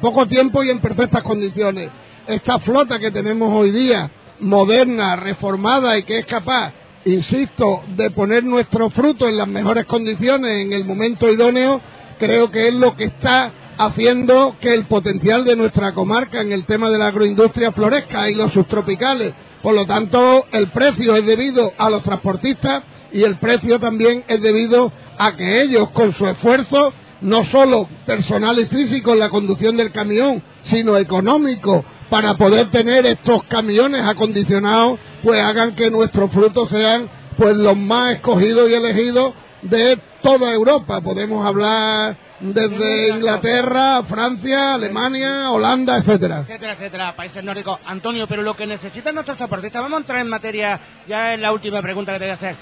Poco 0.00 0.26
tiempo 0.26 0.64
y 0.64 0.70
en 0.70 0.80
perfectas 0.80 1.22
condiciones. 1.22 1.90
Esta 2.26 2.60
flota 2.60 3.00
que 3.00 3.10
tenemos 3.10 3.52
hoy 3.52 3.72
día, 3.72 4.08
moderna, 4.38 5.16
reformada 5.16 5.98
y 5.98 6.04
que 6.04 6.20
es 6.20 6.26
capaz, 6.26 6.72
insisto, 7.04 7.82
de 7.96 8.10
poner 8.10 8.44
nuestro 8.44 8.90
fruto 8.90 9.28
en 9.28 9.36
las 9.36 9.48
mejores 9.48 9.86
condiciones 9.86 10.64
en 10.64 10.72
el 10.72 10.84
momento 10.84 11.28
idóneo, 11.28 11.80
creo 12.20 12.48
que 12.48 12.68
es 12.68 12.74
lo 12.74 12.94
que 12.94 13.06
está 13.06 13.52
haciendo 13.76 14.54
que 14.60 14.72
el 14.72 14.86
potencial 14.86 15.44
de 15.44 15.56
nuestra 15.56 15.94
comarca 15.94 16.40
en 16.40 16.52
el 16.52 16.64
tema 16.64 16.90
de 16.90 16.98
la 16.98 17.08
agroindustria 17.08 17.72
florezca 17.72 18.30
y 18.30 18.36
los 18.36 18.52
subtropicales. 18.52 19.34
Por 19.60 19.74
lo 19.74 19.84
tanto, 19.84 20.46
el 20.52 20.68
precio 20.68 21.16
es 21.16 21.26
debido 21.26 21.72
a 21.76 21.90
los 21.90 22.04
transportistas 22.04 22.84
y 23.10 23.24
el 23.24 23.36
precio 23.38 23.80
también 23.80 24.22
es 24.28 24.40
debido 24.40 24.92
a 25.18 25.34
que 25.34 25.60
ellos, 25.60 25.90
con 25.90 26.14
su 26.14 26.28
esfuerzo, 26.28 26.92
no 27.20 27.44
solo 27.46 27.88
personal 28.06 28.60
y 28.60 28.66
físico 28.66 29.12
en 29.12 29.18
la 29.18 29.30
conducción 29.30 29.76
del 29.76 29.90
camión, 29.90 30.40
sino 30.64 30.96
económico, 30.96 31.84
para 32.12 32.34
poder 32.34 32.70
tener 32.70 33.06
estos 33.06 33.42
camiones 33.44 34.02
acondicionados, 34.06 35.00
pues 35.22 35.40
hagan 35.40 35.74
que 35.74 35.90
nuestros 35.90 36.30
frutos 36.30 36.68
sean 36.68 37.08
pues 37.38 37.56
los 37.56 37.74
más 37.74 38.16
escogidos 38.16 38.68
y 38.68 38.74
elegidos 38.74 39.32
de 39.62 39.98
toda 40.20 40.52
Europa. 40.52 41.00
Podemos 41.00 41.46
hablar 41.46 42.18
desde 42.38 43.08
Inglaterra, 43.08 44.02
Francia, 44.06 44.74
Alemania, 44.74 45.50
Holanda, 45.52 45.96
etcétera. 45.96 46.40
etcétera, 46.40 46.72
etcétera, 46.74 47.16
países 47.16 47.42
nórdicos. 47.42 47.78
Antonio, 47.86 48.26
pero 48.28 48.42
lo 48.42 48.54
que 48.54 48.66
necesitan 48.66 49.14
nuestros 49.14 49.38
transportistas, 49.38 49.80
vamos 49.80 49.96
a 49.96 50.00
entrar 50.00 50.18
en 50.18 50.28
materia, 50.28 50.80
ya 51.08 51.32
es 51.32 51.40
la 51.40 51.50
última 51.50 51.80
pregunta 51.80 52.12
que 52.12 52.18
te 52.18 52.24
voy 52.26 52.32
a 52.32 52.34
hacer. 52.34 52.56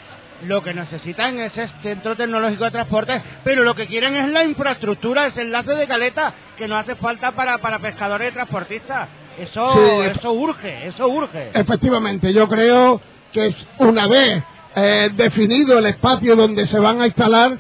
Lo 0.46 0.62
que 0.62 0.72
necesitan 0.72 1.40
es 1.40 1.58
este 1.58 1.82
centro 1.82 2.14
tecnológico 2.14 2.66
de 2.66 2.70
transporte, 2.70 3.20
pero 3.42 3.64
lo 3.64 3.74
que 3.74 3.88
quieren 3.88 4.14
es 4.14 4.28
la 4.28 4.44
infraestructura, 4.44 5.26
ese 5.26 5.42
enlace 5.42 5.74
de 5.74 5.88
caleta 5.88 6.34
que 6.56 6.68
nos 6.68 6.80
hace 6.80 6.94
falta 6.94 7.32
para, 7.32 7.58
para 7.58 7.80
pescadores 7.80 8.30
y 8.30 8.34
transportistas. 8.34 9.08
Eso, 9.40 9.72
Sí. 9.72 10.06
eso 10.18 10.32
urge, 10.32 10.86
eso 10.86 11.08
urge. 11.08 11.50
Efectivamente, 11.54 12.32
yo 12.32 12.48
creo 12.48 13.00
que 13.32 13.46
es 13.48 13.56
una 13.78 14.06
vez 14.06 14.42
eh, 14.76 15.10
definido 15.16 15.78
el 15.78 15.86
espacio 15.86 16.36
donde 16.36 16.66
se 16.66 16.78
van 16.78 17.00
a 17.00 17.06
instalar, 17.06 17.58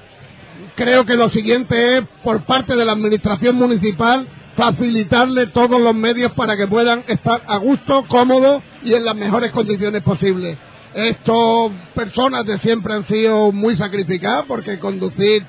creo 0.76 1.04
que 1.06 1.14
lo 1.14 1.30
siguiente 1.30 1.96
es, 1.98 2.02
por 2.22 2.42
parte 2.44 2.76
de 2.76 2.84
la 2.84 2.92
Administración 2.92 3.56
Municipal, 3.56 4.28
facilitarle 4.56 5.46
todos 5.46 5.80
los 5.80 5.94
medios 5.94 6.32
para 6.32 6.56
que 6.56 6.66
puedan 6.66 7.02
estar 7.08 7.42
a 7.46 7.56
gusto, 7.56 8.04
cómodos 8.08 8.62
y 8.82 8.94
en 8.94 9.04
las 9.04 9.16
mejores 9.16 9.52
condiciones 9.52 10.02
posibles. 10.02 10.58
Estas 10.94 11.70
personas 11.94 12.44
de 12.44 12.58
siempre 12.58 12.94
han 12.94 13.06
sido 13.06 13.52
muy 13.52 13.76
sacrificadas 13.76 14.44
porque 14.46 14.78
conducir 14.78 15.44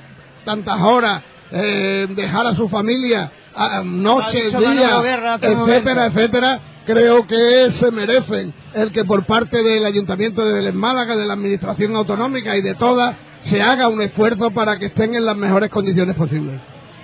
tantas 0.45 0.79
horas, 0.79 1.23
eh, 1.51 2.07
dejar 2.09 2.47
a 2.47 2.55
su 2.55 2.69
familia 2.69 3.31
a, 3.53 3.81
Guerra 5.01 5.33
hace 5.35 5.49
un 5.49 5.69
etcétera, 5.69 6.05
etcétera, 6.07 6.59
creo 6.85 7.27
que 7.27 7.71
se 7.73 7.91
merecen 7.91 8.53
el 8.73 8.91
que 8.91 9.03
por 9.03 9.25
parte 9.25 9.61
del 9.61 9.85
Ayuntamiento 9.85 10.45
de 10.45 10.53
Vélez 10.53 10.73
Málaga, 10.73 11.15
de 11.15 11.25
la 11.25 11.33
Administración 11.33 11.95
Autonómica 11.95 12.55
y 12.55 12.61
de 12.61 12.75
todas, 12.75 13.15
se 13.41 13.61
haga 13.61 13.87
un 13.87 14.01
esfuerzo 14.01 14.51
para 14.51 14.77
que 14.77 14.87
estén 14.87 15.15
en 15.15 15.25
las 15.25 15.35
mejores 15.35 15.69
condiciones 15.69 16.15
posibles. 16.15 16.59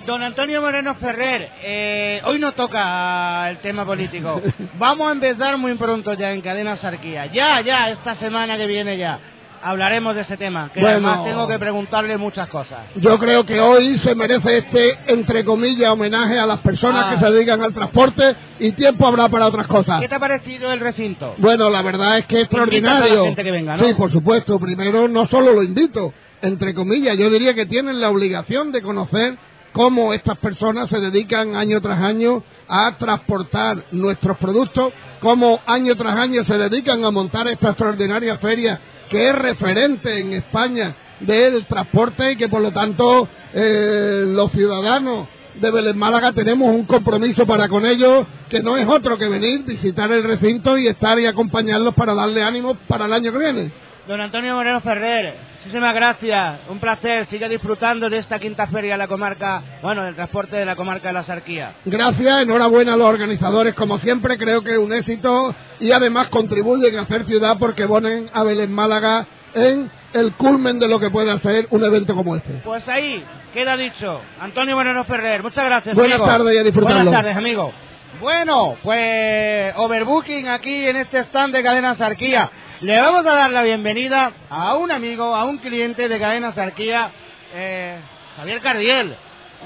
Don 0.06 0.22
Antonio 0.22 0.62
Moreno 0.62 0.94
Ferrer, 0.94 1.50
eh, 1.62 2.22
hoy 2.24 2.38
no 2.38 2.52
toca 2.52 3.50
el 3.50 3.58
tema 3.58 3.84
político. 3.84 4.40
Vamos 4.78 5.06
a 5.06 5.12
empezar 5.12 5.58
muy 5.58 5.74
pronto 5.74 6.14
ya 6.14 6.32
en 6.32 6.40
Cadena 6.40 6.76
Sarquía. 6.78 7.26
Ya, 7.26 7.60
ya, 7.60 7.90
esta 7.90 8.14
semana 8.14 8.56
que 8.56 8.66
viene 8.66 8.96
ya. 8.96 9.20
Hablaremos 9.62 10.14
de 10.14 10.20
ese 10.22 10.36
tema, 10.36 10.70
que 10.72 10.80
Bueno. 10.80 11.08
además 11.08 11.24
tengo 11.24 11.48
que 11.48 11.58
preguntarle 11.58 12.16
muchas 12.16 12.48
cosas. 12.48 12.78
Yo 12.96 13.18
creo 13.18 13.44
que 13.44 13.60
hoy 13.60 13.98
se 13.98 14.14
merece 14.14 14.58
este, 14.58 14.98
entre 15.06 15.44
comillas, 15.44 15.90
homenaje 15.90 16.38
a 16.38 16.46
las 16.46 16.60
personas 16.60 17.06
Ah. 17.06 17.10
que 17.14 17.24
se 17.24 17.30
dedican 17.32 17.62
al 17.62 17.74
transporte 17.74 18.36
y 18.58 18.72
tiempo 18.72 19.06
habrá 19.06 19.28
para 19.28 19.46
otras 19.46 19.66
cosas. 19.66 20.00
¿Qué 20.00 20.08
te 20.08 20.14
ha 20.14 20.18
parecido 20.20 20.72
el 20.72 20.80
recinto? 20.80 21.34
Bueno, 21.38 21.68
la 21.70 21.82
verdad 21.82 22.18
es 22.18 22.26
que 22.26 22.42
es 22.42 22.48
Invitas 22.52 22.54
a 22.54 22.60
la 22.60 22.64
extraordinario. 22.76 23.24
gente 23.24 23.44
que 23.44 23.50
venga, 23.50 23.76
¿no? 23.76 23.84
Sí, 23.84 23.94
por 23.94 24.10
supuesto. 24.12 24.58
Primero, 24.60 25.08
no 25.08 25.26
solo 25.26 25.52
lo 25.52 25.62
invito, 25.62 26.12
entre 26.42 26.72
comillas, 26.74 27.16
yo 27.18 27.28
diría 27.28 27.54
que 27.54 27.66
tienen 27.66 28.00
la 28.00 28.10
obligación 28.10 28.70
de 28.72 28.80
conocer 28.82 29.36
cómo 29.72 30.12
estas 30.12 30.38
personas 30.38 30.88
se 30.88 30.98
dedican 30.98 31.56
año 31.56 31.80
tras 31.80 32.00
año 32.00 32.42
a 32.68 32.96
transportar 32.98 33.84
nuestros 33.92 34.36
productos, 34.38 34.92
cómo 35.20 35.60
año 35.66 35.96
tras 35.96 36.16
año 36.16 36.44
se 36.44 36.58
dedican 36.58 37.04
a 37.04 37.10
montar 37.10 37.48
esta 37.48 37.70
extraordinaria 37.70 38.36
feria 38.38 38.80
que 39.08 39.28
es 39.28 39.34
referente 39.34 40.20
en 40.20 40.34
España 40.34 40.94
del 41.20 41.66
transporte 41.66 42.32
y 42.32 42.36
que 42.36 42.48
por 42.48 42.60
lo 42.60 42.72
tanto 42.72 43.28
eh, 43.54 44.24
los 44.26 44.52
ciudadanos 44.52 45.28
de 45.60 45.70
Vélez 45.70 45.96
Málaga 45.96 46.32
tenemos 46.32 46.68
un 46.68 46.84
compromiso 46.84 47.46
para 47.46 47.68
con 47.68 47.84
ellos 47.84 48.26
que 48.48 48.60
no 48.60 48.76
es 48.76 48.86
otro 48.86 49.18
que 49.18 49.28
venir, 49.28 49.64
visitar 49.64 50.10
el 50.12 50.22
recinto 50.22 50.78
y 50.78 50.86
estar 50.86 51.18
y 51.18 51.26
acompañarlos 51.26 51.94
para 51.94 52.14
darle 52.14 52.42
ánimo 52.42 52.76
para 52.86 53.06
el 53.06 53.12
año 53.12 53.32
que 53.32 53.38
viene. 53.38 53.72
Don 54.08 54.22
Antonio 54.22 54.54
Moreno 54.54 54.80
Ferrer, 54.80 55.34
muchísimas 55.58 55.94
gracias, 55.94 56.60
un 56.70 56.80
placer, 56.80 57.26
siga 57.26 57.46
disfrutando 57.46 58.08
de 58.08 58.16
esta 58.16 58.38
quinta 58.38 58.66
feria 58.66 58.92
de 58.92 58.98
la 58.98 59.06
comarca, 59.06 59.62
bueno, 59.82 60.02
del 60.02 60.14
transporte 60.14 60.56
de 60.56 60.64
la 60.64 60.76
comarca 60.76 61.08
de 61.08 61.12
la 61.12 61.24
Sarquía. 61.24 61.74
Gracias, 61.84 62.42
enhorabuena 62.42 62.94
a 62.94 62.96
los 62.96 63.06
organizadores, 63.06 63.74
como 63.74 63.98
siempre, 63.98 64.38
creo 64.38 64.62
que 64.62 64.70
es 64.70 64.78
un 64.78 64.94
éxito 64.94 65.54
y 65.78 65.92
además 65.92 66.30
contribuyen 66.30 66.98
a 66.98 67.02
hacer 67.02 67.26
ciudad 67.26 67.58
porque 67.58 67.86
ponen 67.86 68.30
a 68.32 68.44
Vélez 68.44 68.70
Málaga 68.70 69.26
en 69.52 69.90
el 70.14 70.32
culmen 70.32 70.78
de 70.78 70.88
lo 70.88 70.98
que 70.98 71.10
puede 71.10 71.30
hacer 71.30 71.66
un 71.68 71.84
evento 71.84 72.14
como 72.14 72.34
este. 72.34 72.62
Pues 72.64 72.88
ahí, 72.88 73.22
queda 73.52 73.76
dicho. 73.76 74.22
Antonio 74.40 74.74
Moreno 74.74 75.04
Ferrer, 75.04 75.42
muchas 75.42 75.66
gracias. 75.66 75.94
Buenas 75.94 76.18
amigo. 76.18 76.32
tardes 76.32 76.54
y 76.54 76.58
a 76.58 76.62
disfrutarlo. 76.62 77.04
Buenas 77.04 77.22
tardes, 77.22 77.36
amigo. 77.36 77.74
Bueno, 78.20 78.76
pues 78.82 79.72
overbooking 79.76 80.48
aquí 80.48 80.86
en 80.86 80.96
este 80.96 81.20
stand 81.20 81.54
de 81.54 81.62
Cadena 81.62 81.94
Sarquía. 81.94 82.50
Le 82.80 83.00
vamos 83.00 83.24
a 83.26 83.34
dar 83.34 83.50
la 83.50 83.62
bienvenida 83.62 84.32
a 84.50 84.74
un 84.74 84.90
amigo, 84.90 85.36
a 85.36 85.44
un 85.44 85.58
cliente 85.58 86.08
de 86.08 86.18
Cadena 86.18 86.52
Sarquía, 86.52 87.10
eh, 87.54 87.96
Javier 88.36 88.60
Cardiel. 88.60 89.16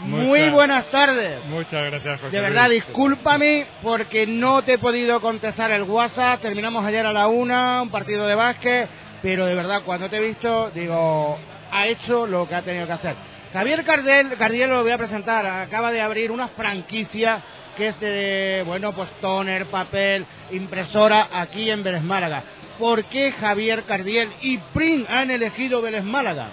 Muy 0.03 0.51
buenas 0.51 0.87
tardes. 0.91 1.45
Muchas 1.47 1.83
gracias, 1.91 2.21
José 2.21 2.37
De 2.37 2.43
verdad, 2.43 2.69
Luis. 2.69 2.85
discúlpame 2.85 3.67
porque 3.83 4.27
no 4.27 4.63
te 4.63 4.75
he 4.75 4.79
podido 4.79 5.21
contestar 5.21 5.71
el 5.71 5.83
WhatsApp. 5.85 6.41
Terminamos 6.41 6.85
ayer 6.85 7.07
a 7.07 7.13
la 7.13 7.29
una, 7.29 7.83
un 7.83 7.91
partido 7.91 8.27
de 8.27 8.35
básquet, 8.35 8.89
pero 9.23 9.47
de 9.47 9.55
verdad, 9.55 9.83
cuando 9.85 10.11
te 10.11 10.17
he 10.17 10.21
visto, 10.21 10.71
digo, 10.75 11.39
ha 11.71 11.87
hecho 11.87 12.27
lo 12.27 12.47
que 12.49 12.55
ha 12.55 12.63
tenido 12.63 12.87
que 12.87 12.93
hacer. 12.93 13.15
Javier 13.53 13.85
Cardel, 13.85 14.37
Cardiel 14.39 14.71
lo 14.71 14.83
voy 14.83 14.93
a 14.93 14.99
presentar, 14.99 15.45
acaba 15.47 15.91
de 15.93 16.01
abrir 16.01 16.31
una 16.31 16.49
franquicia 16.49 17.43
que 17.77 17.89
es 17.89 18.01
de, 18.01 18.63
bueno, 18.67 18.93
pues 18.93 19.11
toner, 19.21 19.67
papel, 19.67 20.27
impresora 20.51 21.29
aquí 21.33 21.71
en 21.71 21.83
Vélez 21.83 22.03
Málaga. 22.03 22.43
¿Por 22.79 23.05
qué 23.05 23.33
Javier 23.33 23.85
Cardiel 23.85 24.31
y 24.41 24.59
Prim 24.59 25.05
han 25.09 25.31
elegido 25.31 25.83
Vélez 25.83 26.05
Málaga? 26.05 26.49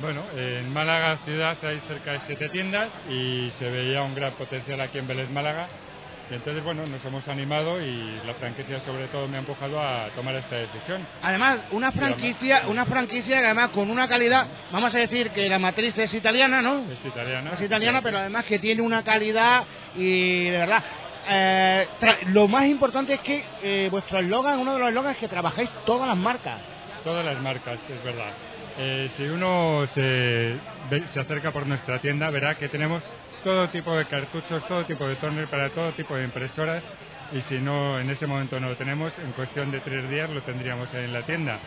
Bueno, 0.00 0.24
en 0.34 0.72
Málaga 0.72 1.18
ciudad 1.24 1.56
hay 1.62 1.80
cerca 1.86 2.12
de 2.12 2.20
siete 2.26 2.48
tiendas 2.48 2.88
y 3.08 3.52
se 3.58 3.70
veía 3.70 4.02
un 4.02 4.14
gran 4.14 4.32
potencial 4.32 4.80
aquí 4.80 4.98
en 4.98 5.06
Vélez 5.06 5.30
Málaga. 5.30 5.68
Y 6.30 6.34
entonces, 6.34 6.62
bueno, 6.62 6.86
nos 6.86 7.04
hemos 7.04 7.26
animado 7.26 7.80
y 7.82 8.20
la 8.24 8.34
franquicia 8.34 8.78
sobre 8.80 9.08
todo 9.08 9.26
me 9.26 9.36
ha 9.36 9.40
empujado 9.40 9.80
a 9.80 10.08
tomar 10.14 10.36
esta 10.36 10.56
decisión. 10.56 11.04
Además, 11.22 11.58
una 11.72 11.90
franquicia, 11.90 12.68
una 12.68 12.84
franquicia 12.84 13.40
que 13.40 13.46
además 13.46 13.70
con 13.70 13.90
una 13.90 14.06
calidad, 14.06 14.46
vamos 14.70 14.94
a 14.94 14.98
decir 14.98 15.30
que 15.30 15.48
la 15.48 15.58
matriz 15.58 15.98
es 15.98 16.14
italiana, 16.14 16.62
¿no? 16.62 16.84
Es 16.90 17.04
italiana. 17.04 17.50
Es 17.54 17.60
italiana, 17.60 18.00
pero 18.00 18.18
además 18.18 18.44
que 18.44 18.60
tiene 18.60 18.80
una 18.80 19.02
calidad 19.02 19.64
y 19.96 20.44
de 20.50 20.58
verdad. 20.58 20.84
eh, 21.28 21.88
lo 22.26 22.46
más 22.46 22.66
importante 22.66 23.14
es 23.14 23.20
que 23.20 23.44
eh, 23.62 23.88
vuestro 23.90 24.20
eslogan, 24.20 24.60
uno 24.60 24.74
de 24.74 24.78
los 24.78 24.88
eslogans 24.88 25.16
es 25.16 25.20
que 25.20 25.28
trabajáis 25.28 25.68
todas 25.84 26.06
las 26.06 26.16
marcas. 26.16 26.60
Todas 27.02 27.24
las 27.24 27.40
marcas, 27.42 27.78
es 27.88 28.04
verdad. 28.04 28.30
Eh, 28.78 29.10
si 29.16 29.24
uno 29.24 29.84
se, 29.94 30.54
se 31.12 31.20
acerca 31.20 31.50
por 31.50 31.66
nuestra 31.66 31.98
tienda, 31.98 32.30
verá 32.30 32.54
que 32.54 32.68
tenemos 32.68 33.02
todo 33.42 33.68
tipo 33.68 33.94
de 33.96 34.04
cartuchos, 34.06 34.66
todo 34.66 34.84
tipo 34.84 35.06
de 35.08 35.16
toner 35.16 35.48
para 35.48 35.68
todo 35.70 35.92
tipo 35.92 36.16
de 36.16 36.24
impresoras 36.24 36.82
y 37.32 37.40
si 37.48 37.58
no, 37.60 37.98
en 38.00 38.10
ese 38.10 38.26
momento 38.26 38.58
no 38.60 38.68
lo 38.70 38.76
tenemos, 38.76 39.12
en 39.24 39.32
cuestión 39.32 39.70
de 39.70 39.80
tres 39.80 40.08
días 40.10 40.28
lo 40.30 40.42
tendríamos 40.42 40.92
ahí 40.94 41.04
en 41.04 41.12
la 41.12 41.22
tienda. 41.22 41.58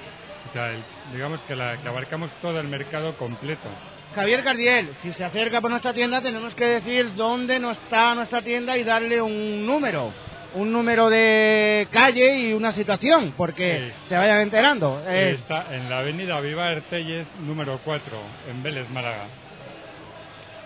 O 0.49 0.53
sea, 0.53 0.71
el- 0.71 0.83
digamos 1.13 1.39
que, 1.47 1.55
la, 1.55 1.77
que 1.77 1.87
abarcamos 1.87 2.29
todo 2.41 2.59
el 2.59 2.67
mercado 2.67 3.15
completo. 3.15 3.69
Javier 4.13 4.43
Cardiel, 4.43 4.89
si 5.01 5.11
se 5.13 5.23
acerca 5.23 5.61
por 5.61 5.71
nuestra 5.71 5.93
tienda 5.93 6.21
tenemos 6.21 6.53
que 6.53 6.65
decir 6.65 7.15
dónde 7.15 7.59
no 7.59 7.71
está 7.71 8.13
nuestra 8.13 8.41
tienda 8.41 8.77
y 8.77 8.83
darle 8.83 9.21
un 9.21 9.65
número. 9.65 10.13
Un 10.55 10.71
número 10.71 11.09
de 11.09 11.87
calle 11.89 12.37
y 12.49 12.53
una 12.53 12.73
situación, 12.73 13.33
porque 13.35 13.87
Sí. 13.87 13.93
se 14.09 14.17
vayan 14.17 14.41
enterando. 14.41 15.01
Eh, 15.07 15.31
Está 15.39 15.73
en 15.73 15.89
la 15.89 15.99
avenida 15.99 16.39
Vivar 16.41 16.79
Telles, 16.91 17.25
número 17.39 17.79
4, 17.83 18.19
en 18.51 18.61
Vélez, 18.61 18.87
Málaga. 18.91 19.25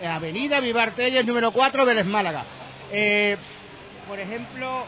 Avenida 0.05 0.59
Vivar 0.59 0.91
Telles, 0.91 1.25
número 1.25 1.51
4, 1.51 1.85
Vélez 1.85 2.05
Málaga. 2.05 2.43
Eh, 2.91 3.37
por 4.07 4.19
ejemplo, 4.19 4.85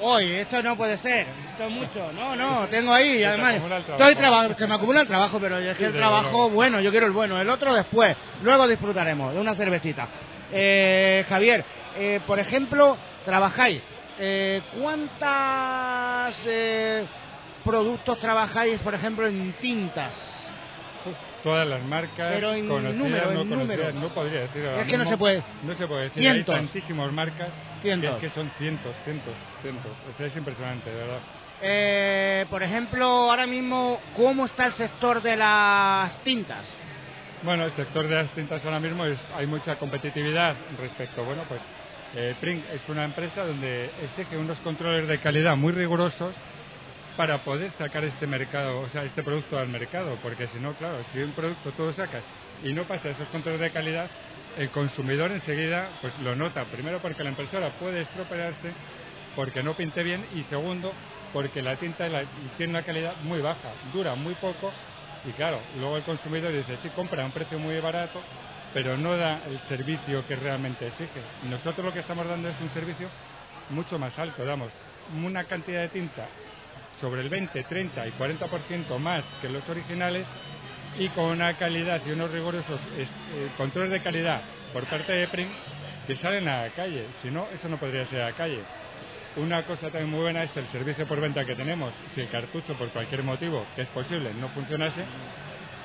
hoy, 0.00 0.32
esto 0.32 0.62
no 0.62 0.76
puede 0.76 0.98
ser, 0.98 1.26
esto 1.50 1.64
es 1.64 1.70
mucho, 1.70 2.12
no, 2.12 2.36
no, 2.36 2.66
tengo 2.70 2.92
ahí, 2.92 3.24
además, 3.24 3.56
trabajo. 3.56 3.92
estoy 3.92 4.14
trabajando, 4.16 4.58
se 4.58 4.66
me 4.66 4.74
acumula 4.74 5.00
el 5.00 5.08
trabajo, 5.08 5.38
pero 5.40 5.58
es 5.58 5.76
que 5.76 5.86
el 5.86 5.92
trabajo 5.92 6.50
bueno, 6.50 6.80
yo 6.80 6.90
quiero 6.90 7.06
el 7.06 7.12
bueno, 7.12 7.40
el 7.40 7.48
otro 7.48 7.74
después, 7.74 8.16
luego 8.42 8.68
disfrutaremos 8.68 9.34
de 9.34 9.40
una 9.40 9.54
cervecita. 9.54 10.08
Eh, 10.52 11.24
Javier, 11.28 11.64
eh, 11.96 12.20
por 12.26 12.38
ejemplo, 12.38 12.96
trabajáis, 13.24 13.82
eh, 14.18 14.60
¿cuántas 14.80 16.36
eh, 16.46 17.04
productos 17.64 18.18
trabajáis, 18.18 18.80
por 18.80 18.94
ejemplo, 18.94 19.26
en 19.26 19.54
tintas? 19.54 20.31
Todas 21.42 21.66
las 21.66 21.82
marcas 21.84 22.32
Pero 22.34 22.52
en 22.54 22.68
conocidas, 22.68 22.94
número, 22.96 23.24
no 23.32 23.40
en 23.42 23.48
conocidas, 23.48 23.78
número. 23.94 24.00
no 24.08 24.08
podría 24.14 24.40
decir 24.42 24.64
ahora 24.64 24.82
Es 24.82 24.86
que 24.88 24.98
no 24.98 25.08
se 25.08 25.16
puede. 25.16 25.42
No 25.64 25.74
se 25.74 25.86
puede 25.86 26.02
decir, 26.04 26.22
Cientos. 26.22 26.54
hay 26.54 26.60
tantísimas 26.62 27.12
marcas 27.12 27.48
Cientos. 27.82 28.10
que 28.20 28.26
es 28.26 28.32
que 28.32 28.40
son 28.40 28.50
cientos, 28.58 28.94
cientos, 29.04 29.34
cientos. 29.60 29.92
O 30.12 30.16
sea, 30.16 30.26
es 30.26 30.36
impresionante, 30.36 30.90
de 30.90 30.96
verdad. 30.96 31.18
Eh, 31.62 32.46
por 32.50 32.62
ejemplo, 32.62 33.04
ahora 33.06 33.46
mismo, 33.46 34.00
¿cómo 34.16 34.46
está 34.46 34.66
el 34.66 34.72
sector 34.72 35.20
de 35.22 35.36
las 35.36 36.16
tintas? 36.22 36.64
Bueno, 37.42 37.64
el 37.64 37.72
sector 37.72 38.06
de 38.06 38.14
las 38.16 38.30
tintas 38.34 38.64
ahora 38.64 38.78
mismo 38.80 39.04
es, 39.04 39.18
hay 39.36 39.46
mucha 39.46 39.76
competitividad 39.76 40.54
respecto, 40.78 41.24
bueno, 41.24 41.42
pues 41.48 41.60
eh, 42.14 42.34
Pring 42.40 42.62
es 42.72 42.80
una 42.88 43.04
empresa 43.04 43.44
donde 43.44 43.90
exige 44.02 44.36
unos 44.36 44.58
controles 44.60 45.08
de 45.08 45.18
calidad 45.18 45.56
muy 45.56 45.72
rigurosos 45.72 46.34
para 47.16 47.38
poder 47.44 47.70
sacar 47.72 48.04
este 48.04 48.26
mercado, 48.26 48.80
o 48.80 48.88
sea, 48.88 49.04
este 49.04 49.22
producto 49.22 49.58
al 49.58 49.68
mercado, 49.68 50.18
porque 50.22 50.46
si 50.48 50.58
no, 50.58 50.74
claro, 50.74 50.98
si 51.12 51.18
un 51.18 51.32
producto 51.32 51.72
tú 51.72 51.84
lo 51.84 51.92
sacas 51.92 52.22
y 52.62 52.72
no 52.72 52.84
pasa 52.84 53.10
esos 53.10 53.28
controles 53.28 53.60
de 53.60 53.70
calidad, 53.70 54.10
el 54.56 54.70
consumidor 54.70 55.30
enseguida 55.32 55.88
pues 56.00 56.18
lo 56.20 56.34
nota, 56.36 56.64
primero 56.66 57.00
porque 57.00 57.22
la 57.24 57.30
impresora 57.30 57.70
puede 57.78 58.02
estropearse, 58.02 58.72
porque 59.36 59.62
no 59.62 59.74
pinte 59.74 60.02
bien 60.02 60.24
y 60.34 60.42
segundo 60.44 60.92
porque 61.32 61.62
la 61.62 61.76
tinta 61.76 62.08
tiene 62.56 62.72
una 62.72 62.82
calidad 62.82 63.14
muy 63.22 63.40
baja, 63.40 63.72
dura 63.92 64.14
muy 64.14 64.34
poco 64.34 64.72
y 65.24 65.32
claro, 65.32 65.60
luego 65.78 65.96
el 65.96 66.02
consumidor 66.02 66.52
dice, 66.52 66.78
sí, 66.82 66.88
compra 66.90 67.22
a 67.22 67.26
un 67.26 67.32
precio 67.32 67.58
muy 67.58 67.78
barato, 67.80 68.20
pero 68.74 68.96
no 68.96 69.16
da 69.16 69.40
el 69.46 69.58
servicio 69.68 70.26
que 70.26 70.34
realmente 70.34 70.86
exige. 70.88 71.20
Nosotros 71.48 71.84
lo 71.84 71.92
que 71.92 72.00
estamos 72.00 72.26
dando 72.26 72.48
es 72.48 72.60
un 72.60 72.70
servicio 72.70 73.08
mucho 73.70 73.98
más 73.98 74.18
alto, 74.18 74.44
damos 74.44 74.70
una 75.24 75.44
cantidad 75.44 75.82
de 75.82 75.88
tinta 75.88 76.28
sobre 77.02 77.22
el 77.22 77.30
20, 77.30 77.64
30 77.64 78.08
y 78.08 78.12
40% 78.14 78.98
más 79.00 79.26
que 79.42 79.50
los 79.50 79.68
originales 79.68 80.26
y 80.98 81.10
con 81.10 81.26
una 81.26 81.56
calidad 81.58 82.02
y 82.06 82.12
unos 82.12 82.32
rigurosos 82.32 82.80
es- 82.98 83.10
eh, 83.34 83.50
controles 83.58 83.92
de 83.92 84.02
calidad 84.02 84.44
por 84.72 84.88
parte 84.88 85.12
de 85.12 85.28
Prim 85.28 85.50
que 86.08 86.16
salen 86.18 86.48
a 86.48 86.64
la 86.64 86.70
calle. 86.72 87.10
Si 87.22 87.30
no, 87.30 87.50
eso 87.52 87.68
no 87.68 87.78
podría 87.78 88.06
ser 88.08 88.22
a 88.22 88.26
la 88.30 88.34
calle. 88.34 88.64
Una 89.36 89.64
cosa 89.66 89.90
también 89.90 90.10
muy 90.10 90.20
buena 90.22 90.44
es 90.44 90.56
el 90.56 90.68
servicio 90.72 91.06
por 91.08 91.20
venta 91.20 91.44
que 91.46 91.56
tenemos. 91.56 91.94
Si 92.14 92.20
el 92.22 92.30
cartucho, 92.30 92.76
por 92.78 92.92
cualquier 92.92 93.24
motivo, 93.24 93.68
que 93.76 93.82
es 93.82 93.90
posible, 93.90 94.34
no 94.34 94.50
funcionase, 94.50 95.06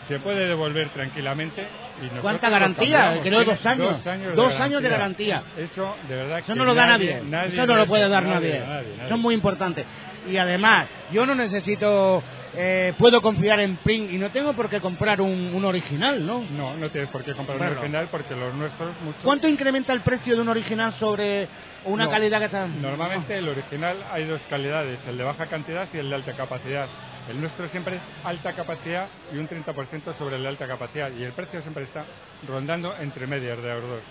se 0.08 0.20
puede 0.20 0.48
devolver 0.48 0.90
tranquilamente. 0.90 1.68
Y 2.02 2.08
¿Cuánta 2.20 2.50
garantía? 2.50 3.20
Creo 3.24 3.44
dos 3.44 3.66
años. 3.66 3.98
Dos 3.98 4.08
años, 4.08 4.36
Dos 4.36 4.60
años 4.60 4.82
de 4.82 4.90
garantía. 4.90 5.44
Eso, 5.58 5.96
de 6.08 6.16
verdad, 6.16 6.40
Eso 6.40 6.48
que 6.54 6.56
no 6.60 6.66
lo 6.66 6.76
da 6.76 6.86
nadie- 6.88 7.22
Eso 7.48 7.66
no 7.66 7.76
lo 7.76 7.86
puede 7.88 8.08
dar 8.08 8.24
nadie, 8.24 8.34
nadie. 8.34 8.60
nadie, 8.60 8.90
nadie. 8.92 9.06
Eso 9.06 9.16
es 9.16 9.22
muy 9.22 9.34
importante. 9.36 9.86
Y 10.30 10.38
además, 10.38 10.88
yo 11.12 11.26
no 11.26 11.36
necesito, 11.36 12.22
eh, 12.56 12.94
puedo 12.98 13.22
confiar 13.22 13.60
en 13.60 13.78
Pring 13.78 14.10
y 14.12 14.18
no 14.18 14.30
tengo 14.32 14.54
por 14.54 14.70
qué 14.70 14.80
comprar 14.80 15.22
un, 15.22 15.54
un 15.54 15.66
original, 15.66 16.26
¿no? 16.26 16.42
No, 16.52 16.76
no 16.76 16.90
tienes 16.90 17.10
por 17.10 17.24
qué 17.24 17.34
comprar 17.34 17.58
un 17.58 17.66
Bueno. 17.66 17.80
original 17.82 18.08
porque 18.10 18.36
los 18.36 18.54
nuestros 18.56 19.00
muchos... 19.02 19.24
¿Cuánto 19.24 19.48
incrementa 19.48 19.94
el 19.94 20.02
precio 20.02 20.36
de 20.36 20.42
un 20.42 20.50
original 20.50 20.94
sobre 20.94 21.48
una 21.86 22.06
No, 22.06 22.12
calidad 22.12 22.40
que 22.40 22.46
está...? 22.46 22.68
Normalmente 22.68 23.38
el 23.38 23.48
original 23.50 23.98
hay 24.12 24.26
dos 24.26 24.42
calidades, 24.50 25.00
el 25.08 25.18
de 25.18 25.24
baja 25.24 25.48
cantidad 25.48 25.88
y 25.94 25.98
el 25.98 26.10
de 26.10 26.16
alta 26.16 26.34
capacidad. 26.34 26.88
El 27.30 27.42
nuestro 27.42 27.68
siempre 27.70 27.98
es 27.98 28.02
alta 28.24 28.54
capacidad 28.54 29.10
y 29.34 29.38
un 29.38 29.50
30% 29.50 30.18
sobre 30.18 30.38
el 30.38 30.44
de 30.44 30.48
alta 30.48 30.66
capacidad 30.68 31.12
y 31.12 31.24
el 31.24 31.34
precio 31.34 31.62
siempre 31.62 31.84
está 31.84 32.06
rondando 32.48 32.96
entre 33.00 33.28
medias 33.28 33.62
de 33.62 33.70
euros. 33.70 34.02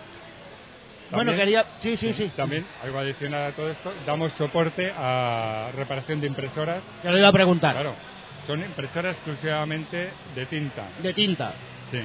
Bueno, 1.10 1.30
También- 1.30 1.38
quería... 1.38 1.66
Sí, 1.80 1.96
sí, 1.96 2.12
sí. 2.12 2.32
También, 2.36 2.66
algo 2.82 2.98
adicional 2.98 3.52
a 3.52 3.52
todo 3.54 3.70
esto, 3.70 3.92
damos 4.04 4.32
soporte 4.32 4.92
a 4.96 5.70
reparación 5.74 6.20
de 6.20 6.26
impresoras. 6.26 6.82
Te 7.00 7.10
lo 7.10 7.16
iba 7.18 7.28
a 7.28 7.32
preguntar. 7.32 7.72
Claro, 7.72 7.94
son 8.46 8.60
impresoras 8.62 9.14
exclusivamente 9.16 10.10
de 10.34 10.46
tinta. 10.46 10.88
De 11.02 11.12
tinta. 11.14 11.54
Sí. 11.90 11.98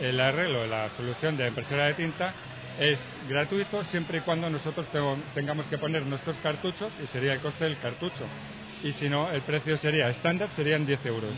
El 0.00 0.20
arreglo, 0.20 0.66
la 0.66 0.90
solución 0.96 1.36
de 1.36 1.48
impresora 1.48 1.86
de 1.86 1.94
tinta 1.94 2.34
es 2.78 2.98
gratuito 3.28 3.82
siempre 3.84 4.18
y 4.18 4.20
cuando 4.20 4.50
nosotros 4.50 4.86
tengamos 5.34 5.66
que 5.66 5.78
poner 5.78 6.02
nuestros 6.04 6.36
cartuchos 6.42 6.92
y 7.02 7.06
sería 7.06 7.32
el 7.32 7.40
coste 7.40 7.64
del 7.64 7.78
cartucho. 7.78 8.24
Y 8.82 8.92
si 8.92 9.08
no, 9.08 9.30
el 9.30 9.40
precio 9.40 9.78
sería 9.78 10.10
estándar, 10.10 10.48
serían 10.54 10.84
10 10.84 11.04
euros. 11.06 11.30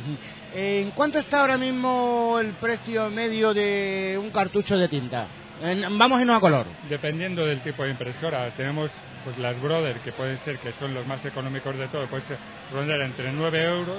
¿En 0.54 0.90
cuánto 0.90 1.20
está 1.20 1.40
ahora 1.40 1.56
mismo 1.56 2.38
el 2.40 2.48
precio 2.54 3.08
medio 3.10 3.54
de 3.54 4.18
un 4.20 4.30
cartucho 4.30 4.76
de 4.76 4.88
tinta? 4.88 5.28
En- 5.62 5.96
vamos 5.98 6.20
en 6.20 6.28
una 6.30 6.40
color. 6.40 6.66
Dependiendo 6.88 7.46
del 7.46 7.60
tipo 7.60 7.84
de 7.84 7.90
impresora, 7.90 8.50
tenemos 8.56 8.90
pues 9.24 9.38
las 9.38 9.60
Brother, 9.60 9.98
que 10.00 10.12
pueden 10.12 10.38
ser, 10.44 10.58
que 10.58 10.72
son 10.72 10.94
los 10.94 11.06
más 11.06 11.24
económicos 11.24 11.76
de 11.76 11.86
todo, 11.88 12.06
pueden 12.08 12.26
ser, 12.26 12.38
rondar 12.72 13.00
entre 13.02 13.32
9 13.32 13.62
euros. 13.64 13.98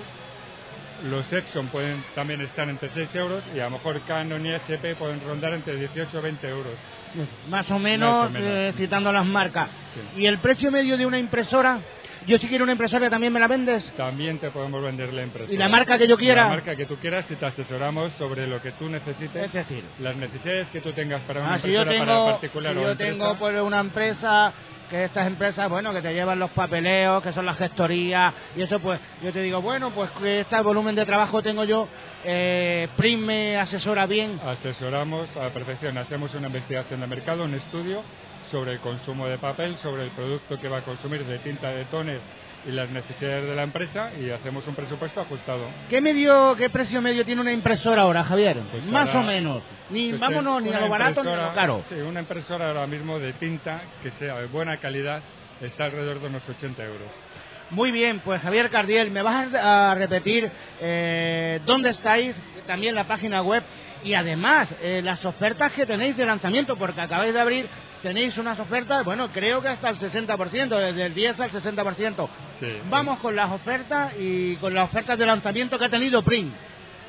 Los 1.03 1.31
Epson 1.31 1.67
pueden 1.67 2.03
también 2.15 2.41
estar 2.41 2.67
entre 2.69 2.89
6 2.89 3.09
euros 3.15 3.43
y 3.55 3.59
a 3.59 3.65
lo 3.65 3.71
mejor 3.71 4.01
Canon 4.01 4.45
y 4.45 4.53
HP 4.53 4.95
pueden 4.95 5.21
rondar 5.21 5.53
entre 5.53 5.75
18 5.77 6.17
o 6.17 6.21
20 6.21 6.47
euros. 6.49 6.73
Más 7.49 7.69
o 7.71 7.79
menos, 7.79 8.23
Más 8.23 8.29
o 8.29 8.33
menos. 8.33 8.49
eh, 8.49 8.73
citando 8.77 9.11
las 9.11 9.25
marcas. 9.25 9.69
Sí. 9.95 10.21
¿Y 10.21 10.25
el 10.27 10.37
precio 10.39 10.71
medio 10.71 10.97
de 10.97 11.05
una 11.05 11.17
impresora? 11.17 11.79
Yo 12.27 12.37
si 12.37 12.47
quiero 12.47 12.63
una 12.63 12.73
impresora 12.73 13.09
también 13.09 13.31
me 13.31 13.39
la 13.39 13.47
vendes. 13.47 13.89
También 13.95 14.39
te 14.39 14.51
podemos 14.51 14.83
vender 14.83 15.13
la 15.13 15.23
impresora. 15.23 15.53
¿Y 15.53 15.57
la 15.57 15.69
marca 15.69 15.97
que 15.97 16.07
yo 16.07 16.17
quiera? 16.17 16.43
La 16.43 16.49
marca 16.49 16.75
que 16.75 16.85
tú 16.85 16.97
quieras 16.97 17.25
y 17.29 17.35
te 17.35 17.45
asesoramos 17.45 18.11
sobre 18.19 18.45
lo 18.45 18.61
que 18.61 18.73
tú 18.73 18.89
necesites. 18.89 19.45
Es 19.45 19.53
decir, 19.53 19.83
las 19.99 20.15
necesidades 20.17 20.67
que 20.67 20.81
tú 20.81 20.91
tengas 20.91 21.21
para 21.21 21.41
una 21.41 21.53
ah, 21.55 21.59
si 21.59 21.71
yo 21.71 21.81
impresora 21.81 22.05
tengo, 22.05 22.25
para 22.25 22.31
particular 22.33 22.73
si 22.73 22.77
o 22.77 22.81
yo 22.81 22.91
empresa. 22.91 23.11
tengo 23.11 23.35
pues, 23.39 23.61
una 23.61 23.79
empresa 23.79 24.53
que 24.89 25.05
estas 25.05 25.27
empresas, 25.27 25.69
bueno, 25.69 25.93
que 25.93 26.01
te 26.01 26.13
llevan 26.13 26.39
los 26.39 26.51
papeleos, 26.51 27.21
que 27.21 27.31
son 27.31 27.45
las 27.45 27.57
gestorías, 27.57 28.33
y 28.55 28.61
eso 28.61 28.79
pues, 28.79 28.99
yo 29.23 29.31
te 29.31 29.41
digo, 29.41 29.61
bueno, 29.61 29.91
pues 29.91 30.09
que 30.11 30.41
este 30.41 30.59
volumen 30.61 30.95
de 30.95 31.05
trabajo 31.05 31.41
tengo 31.41 31.63
yo, 31.63 31.87
eh, 32.23 32.87
Prim 32.97 33.29
asesora 33.59 34.05
bien. 34.07 34.39
Asesoramos 34.43 35.35
a 35.37 35.43
la 35.43 35.49
perfección, 35.53 35.97
hacemos 35.97 36.33
una 36.33 36.47
investigación 36.47 37.01
de 37.01 37.07
mercado, 37.07 37.43
un 37.43 37.53
estudio 37.53 38.01
sobre 38.49 38.73
el 38.73 38.79
consumo 38.79 39.27
de 39.27 39.37
papel, 39.37 39.77
sobre 39.77 40.03
el 40.03 40.09
producto 40.11 40.59
que 40.59 40.67
va 40.67 40.79
a 40.79 40.81
consumir 40.81 41.23
de 41.25 41.37
tinta 41.39 41.69
de 41.69 41.85
toner 41.85 42.19
y 42.67 42.71
las 42.71 42.89
necesidades 42.89 43.47
de 43.47 43.55
la 43.55 43.63
empresa 43.63 44.11
y 44.19 44.29
hacemos 44.29 44.67
un 44.67 44.75
presupuesto 44.75 45.21
ajustado. 45.21 45.65
¿Qué 45.89 46.01
medio, 46.01 46.55
qué 46.57 46.69
precio 46.69 47.01
medio 47.01 47.25
tiene 47.25 47.41
una 47.41 47.53
impresora 47.53 48.03
ahora, 48.03 48.23
Javier? 48.23 48.59
Pues 48.71 48.85
Más 48.85 49.07
ahora, 49.07 49.19
o 49.19 49.23
menos. 49.23 49.63
Ni, 49.89 50.09
Pues, 50.09 50.21
vámonos, 50.21 50.61
ni 50.61 50.69
a 50.73 50.79
lo 50.81 50.89
barato 50.89 51.23
ni 51.23 51.31
a 51.31 51.47
lo 51.47 51.53
caro. 51.53 51.83
Sí, 51.89 51.95
una 51.95 52.19
impresora 52.19 52.67
ahora 52.67 52.87
mismo 52.87 53.19
de 53.19 53.33
tinta 53.33 53.81
que 54.03 54.11
sea 54.11 54.39
de 54.39 54.47
buena 54.47 54.77
calidad 54.77 55.21
está 55.61 55.85
alrededor 55.85 56.19
de 56.19 56.27
unos 56.27 56.47
80 56.47 56.83
euros. 56.83 57.07
Muy 57.71 57.91
bien, 57.91 58.19
pues 58.21 58.41
Javier 58.41 58.69
Cardiel, 58.71 59.11
me 59.11 59.21
vas 59.21 59.53
a 59.53 59.91
a 59.91 59.95
repetir 59.95 60.49
eh, 60.81 61.59
dónde 61.65 61.91
estáis, 61.91 62.35
también 62.69 62.93
la 62.93 63.07
página 63.07 63.41
web 63.41 63.63
y 64.03 64.13
además 64.13 64.69
eh, 64.79 65.01
las 65.03 65.25
ofertas 65.25 65.73
que 65.73 65.87
tenéis 65.87 66.15
de 66.15 66.23
lanzamiento, 66.23 66.75
porque 66.75 67.01
acabáis 67.01 67.33
de 67.33 67.39
abrir, 67.39 67.67
tenéis 68.03 68.37
unas 68.37 68.59
ofertas, 68.59 69.03
bueno, 69.03 69.31
creo 69.33 69.59
que 69.59 69.69
hasta 69.69 69.89
el 69.89 69.97
60%, 69.97 70.67
desde 70.67 71.05
el 71.07 71.15
10 71.15 71.39
al 71.39 71.51
60%. 71.51 72.29
Sí, 72.59 72.67
Vamos 72.87 73.17
con 73.21 73.35
las 73.35 73.49
ofertas 73.51 74.13
y 74.19 74.55
con 74.57 74.75
las 74.75 74.83
ofertas 74.83 75.17
de 75.17 75.25
lanzamiento 75.25 75.79
que 75.79 75.85
ha 75.85 75.89
tenido 75.89 76.21
Prim. 76.21 76.51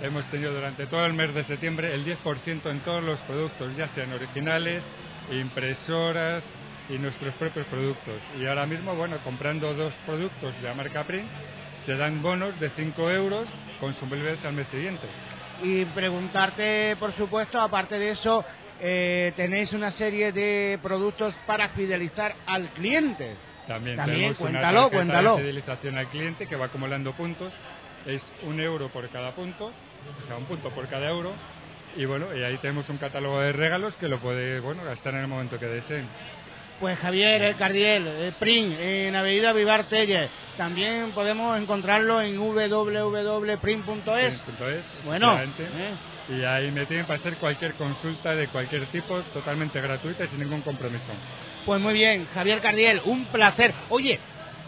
Hemos 0.00 0.24
tenido 0.30 0.54
durante 0.54 0.86
todo 0.86 1.04
el 1.04 1.12
mes 1.12 1.34
de 1.34 1.44
septiembre 1.44 1.92
el 1.92 2.06
10% 2.06 2.70
en 2.70 2.80
todos 2.80 3.04
los 3.04 3.18
productos, 3.20 3.76
ya 3.76 3.88
sean 3.88 4.14
originales, 4.14 4.82
impresoras 5.30 6.42
y 6.88 6.96
nuestros 6.96 7.34
propios 7.34 7.66
productos. 7.66 8.16
Y 8.40 8.46
ahora 8.46 8.64
mismo, 8.64 8.94
bueno, 8.94 9.18
comprando 9.22 9.74
dos 9.74 9.92
productos 10.06 10.54
de 10.62 10.68
la 10.68 10.72
marca 10.72 11.04
Print, 11.04 11.28
te 11.84 11.98
dan 11.98 12.22
bonos 12.22 12.58
de 12.58 12.70
5 12.70 13.11
euros 13.11 13.46
consumibles 13.78 14.42
al 14.46 14.54
mes 14.54 14.66
siguiente. 14.68 15.06
Y 15.62 15.84
preguntarte, 15.86 16.96
por 16.98 17.12
supuesto, 17.12 17.61
aparte 17.61 17.98
de 17.98 18.11
eso, 18.12 18.44
eh, 18.80 19.32
tenéis 19.36 19.72
una 19.72 19.90
serie 19.90 20.32
de 20.32 20.78
productos 20.82 21.34
para 21.46 21.68
fidelizar 21.70 22.34
al 22.46 22.68
cliente. 22.70 23.36
También, 23.66 23.96
También, 23.96 24.24
una 24.30 24.34
cuéntalo, 24.34 24.80
tarjeta 24.80 24.96
cuéntalo. 24.96 25.36
de 25.36 25.42
fidelización 25.42 25.98
al 25.98 26.06
cliente 26.08 26.46
que 26.46 26.56
va 26.56 26.66
acumulando 26.66 27.12
puntos. 27.12 27.52
Es 28.06 28.22
un 28.42 28.58
euro 28.61 28.88
por 28.88 29.08
cada 29.11 29.32
punto, 29.32 29.66
o 29.66 30.26
sea, 30.26 30.36
un 30.38 30.46
punto 30.46 30.70
por 30.70 30.88
cada 30.88 31.08
euro. 31.11 31.32
Y 31.96 32.06
bueno, 32.06 32.34
y 32.34 32.42
ahí 32.42 32.56
tenemos 32.58 32.88
un 32.88 32.96
catálogo 32.98 33.40
de 33.40 33.52
regalos 33.52 33.94
que 33.96 34.08
lo 34.08 34.18
puede 34.20 34.61
bueno, 34.61 34.82
gastar 34.84 35.14
en 35.14 35.20
el 35.20 35.28
momento 35.28 35.58
que 35.58 35.66
deseen. 35.66 36.08
Pues 36.81 36.99
Javier 36.99 37.43
el 37.43 37.57
Cardiel, 37.57 38.07
eh, 38.09 38.33
Prin, 38.39 38.72
en 38.72 39.14
Avenida 39.14 39.53
Vivar 39.53 39.85
Telles. 39.85 40.31
También 40.57 41.11
podemos 41.12 41.61
encontrarlo 41.61 42.22
en 42.22 42.39
www.prin.es. 42.39 44.43
Bueno, 45.05 45.39
eh. 45.39 45.47
Y 46.31 46.43
ahí 46.45 46.70
me 46.70 46.87
tienen 46.87 47.05
para 47.05 47.18
hacer 47.18 47.37
cualquier 47.37 47.74
consulta 47.74 48.35
de 48.35 48.49
cualquier 48.49 48.87
tipo, 48.87 49.20
totalmente 49.35 49.78
gratuita 49.81 50.24
y 50.24 50.28
sin 50.28 50.41
ningún 50.41 50.62
compromiso. 50.62 51.12
Pues 51.66 51.81
muy 51.83 51.93
bien, 51.93 52.26
Javier 52.33 52.61
Cardiel, 52.61 53.03
un 53.05 53.26
placer. 53.26 53.74
Oye, 53.91 54.18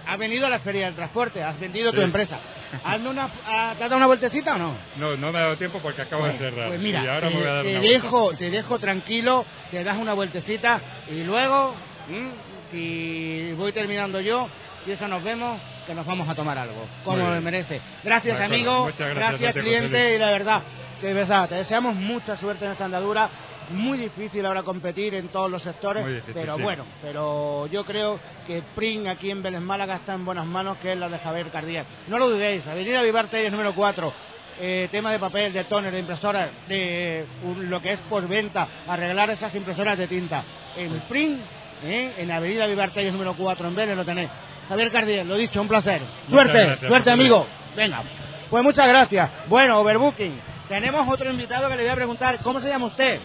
has 0.07 0.19
venido 0.19 0.47
a 0.47 0.51
la 0.51 0.59
Feria 0.59 0.87
del 0.87 0.95
Transporte, 0.95 1.43
has 1.43 1.59
vendido 1.59 1.93
tu 1.93 2.03
empresa. 2.03 2.39
¿Hazme 2.85 3.11
una, 3.11 3.29
¿Te 3.29 3.51
has 3.51 3.79
dado 3.79 3.97
una 3.97 4.07
vueltecita 4.07 4.55
o 4.55 4.59
no? 4.59 4.75
No, 4.97 5.17
no 5.17 5.33
me 5.33 5.39
ha 5.39 5.43
dado 5.43 5.57
tiempo 5.57 5.79
porque 5.83 6.03
acabo 6.03 6.27
de 6.27 6.39
cerrar. 6.39 6.69
Pues 6.69 6.81
mira, 6.81 7.05
y 7.05 7.07
ahora 7.07 7.29
te, 7.29 7.35
me 7.35 7.41
voy 7.41 7.49
a 7.49 7.53
dar 7.55 7.65
te 7.65 7.71
una 7.71 7.81
vuelta. 7.81 8.03
dejo, 8.03 8.33
te 8.35 8.51
dejo 8.51 8.79
tranquilo, 8.79 9.45
te 9.71 9.85
das 9.85 9.99
una 9.99 10.15
vueltecita 10.15 10.81
y 11.11 11.23
luego, 11.23 11.75
¿m? 12.11 12.30
si 12.70 13.53
voy 13.57 13.72
terminando 13.72 14.20
yo, 14.20 14.48
si 14.84 14.92
eso 14.92 15.07
nos 15.09 15.22
vemos, 15.22 15.61
que 15.86 15.94
nos 15.94 16.07
vamos 16.07 16.28
a 16.28 16.34
tomar 16.34 16.59
algo, 16.59 16.86
como 17.05 17.28
me 17.30 17.40
merece. 17.40 17.80
Gracias 18.05 18.40
amigo, 18.40 18.90
gracias 19.14 19.55
cliente 19.55 20.14
y 20.14 20.18
la 20.18 20.30
verdad, 20.30 20.62
de 21.00 21.12
verdad, 21.12 21.48
te 21.48 21.55
deseamos 21.57 21.94
mucha 21.94 22.36
suerte 22.36 22.64
en 22.64 22.72
esta 22.72 22.84
andadura. 22.86 23.28
Muy 23.70 23.96
difícil 23.96 24.44
ahora 24.44 24.64
competir 24.64 25.14
en 25.14 25.28
todos 25.28 25.50
los 25.50 25.62
sectores, 25.62 26.05
difícil, 26.07 26.34
pero 26.34 26.57
sí. 26.57 26.62
bueno, 26.62 26.84
pero 27.00 27.66
yo 27.68 27.84
creo 27.84 28.18
que 28.46 28.61
Pring 28.74 29.07
aquí 29.07 29.30
en 29.30 29.40
Vélez 29.42 29.61
Málaga 29.61 29.94
está 29.96 30.14
en 30.14 30.24
buenas 30.24 30.44
manos, 30.46 30.76
que 30.78 30.92
es 30.92 30.98
la 30.98 31.09
de 31.09 31.18
Javier 31.18 31.48
Cardiel. 31.50 31.84
No 32.09 32.18
lo 32.18 32.28
dudéis, 32.28 32.66
Avenida 32.66 33.00
Vivar 33.03 33.28
Telles 33.28 33.50
número 33.53 33.72
4, 33.72 34.12
eh, 34.61 34.88
tema 34.90 35.11
de 35.12 35.18
papel, 35.20 35.53
de 35.53 35.64
toner, 35.64 35.92
de 35.92 36.00
impresoras, 36.00 36.50
de 36.68 37.24
un- 37.44 37.70
lo 37.70 37.80
que 37.80 37.92
es 37.92 38.00
por 38.11 38.26
venta, 38.28 38.66
arreglar 38.88 39.30
esas 39.30 39.55
impresoras 39.55 39.96
de 39.96 40.09
tinta. 40.09 40.42
En 40.76 41.00
Pring, 41.09 41.38
eh, 41.85 42.12
en 42.18 42.30
Avenida 42.30 42.66
Vivar 42.66 42.91
Telles 42.91 43.12
número 43.12 43.35
4, 43.35 43.68
en 43.68 43.74
Vélez 43.74 43.97
lo 43.97 44.05
tenéis. 44.05 44.28
Javier 44.68 44.91
Cardiel, 44.91 45.28
lo 45.28 45.37
dicho, 45.37 45.61
un 45.61 45.68
placer. 45.68 46.01
Suerte, 46.30 46.53
gracias, 46.53 46.89
suerte 46.89 47.11
José 47.11 47.11
amigo. 47.11 47.47
Venga, 47.76 48.03
pues 48.49 48.62
muchas 48.62 48.89
gracias. 48.89 49.30
Bueno, 49.49 49.78
Overbooking, 49.80 50.41
tenemos 50.68 51.09
otro 51.09 51.30
invitado 51.30 51.68
que 51.68 51.76
le 51.76 51.83
voy 51.83 51.93
a 51.93 51.97
preguntar, 51.97 52.39
¿cómo 52.43 52.61
se 52.61 52.68
llama 52.68 52.87
usted? 52.87 53.20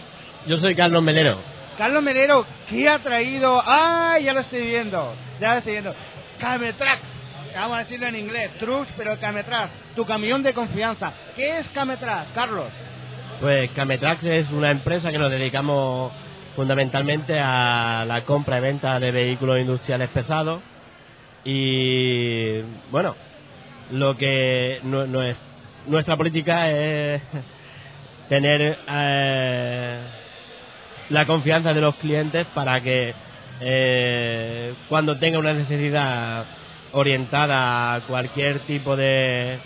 Yo 0.46 0.58
soy 0.58 0.74
Carlos 0.74 1.02
Melero. 1.02 1.38
Carlos 1.78 2.02
Menero, 2.02 2.44
¿qué 2.68 2.88
ha 2.88 2.98
traído? 2.98 3.62
¡Ay, 3.64 4.24
ya 4.24 4.32
lo 4.32 4.40
estoy 4.40 4.62
viendo! 4.62 5.14
Ya 5.40 5.52
lo 5.52 5.58
estoy 5.58 5.72
viendo. 5.72 5.94
Cametrax. 6.38 7.02
Vamos 7.54 7.76
a 7.76 7.80
decirlo 7.80 8.06
en 8.06 8.16
inglés. 8.16 8.50
Trucks, 8.58 8.88
pero 8.96 9.18
Cametrax. 9.18 9.70
Tu 9.94 10.04
camión 10.04 10.42
de 10.42 10.52
confianza. 10.52 11.12
¿Qué 11.36 11.58
es 11.58 11.68
Cametrax, 11.68 12.32
Carlos? 12.34 12.66
Pues 13.40 13.70
Cametrax 13.70 14.24
es 14.24 14.50
una 14.50 14.70
empresa 14.70 15.12
que 15.12 15.18
nos 15.18 15.30
dedicamos 15.30 16.12
fundamentalmente 16.58 17.38
a 17.38 18.04
la 18.04 18.24
compra 18.24 18.58
y 18.58 18.60
venta 18.60 18.98
de 18.98 19.12
vehículos 19.12 19.60
industriales 19.60 20.08
pesados. 20.08 20.60
Y 21.44 22.62
bueno, 22.90 23.14
lo 23.92 24.16
que 24.16 24.80
no, 24.82 25.22
es 25.22 25.36
nuestra 25.86 26.16
política 26.16 26.68
es 26.68 27.22
tener 28.28 28.76
eh, 28.88 30.00
la 31.10 31.26
confianza 31.26 31.72
de 31.72 31.80
los 31.80 31.94
clientes 31.94 32.44
para 32.52 32.80
que 32.80 33.14
eh, 33.60 34.74
cuando 34.88 35.16
tenga 35.16 35.38
una 35.38 35.54
necesidad 35.54 36.44
orientada 36.90 37.94
a 37.94 38.00
cualquier 38.00 38.58
tipo 38.60 38.96
de, 38.96 39.60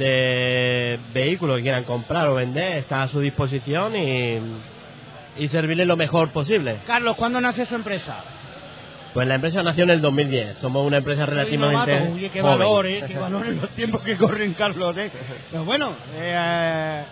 de 0.00 0.98
vehículo 1.12 1.54
que 1.54 1.62
quieran 1.62 1.84
comprar 1.84 2.26
o 2.26 2.34
vender, 2.34 2.78
está 2.78 3.04
a 3.04 3.08
su 3.08 3.20
disposición 3.20 3.94
y, 3.94 4.40
y 5.36 5.48
servirle 5.48 5.84
lo 5.84 5.96
mejor 5.96 6.30
posible. 6.30 6.78
Carlos, 6.86 7.16
¿cuándo 7.16 7.40
nace 7.40 7.66
su 7.66 7.74
empresa? 7.74 8.22
Pues 9.12 9.28
la 9.28 9.36
empresa 9.36 9.62
nació 9.62 9.84
en 9.84 9.90
el 9.90 10.00
2010, 10.00 10.58
somos 10.58 10.84
una 10.84 10.96
empresa 10.96 11.24
relativamente 11.24 12.30
qué 12.32 12.40
joven. 12.40 12.58
valor, 12.58 12.86
¿eh? 12.86 13.04
Qué 13.06 13.16
valor 13.16 13.46
en 13.46 13.60
los 13.60 13.70
tiempos 13.70 14.02
que 14.02 14.16
corren, 14.16 14.54
Carlos, 14.54 14.96
¿eh? 14.96 15.10
Pero 15.52 15.64
bueno, 15.64 15.94
eh, 16.16 17.04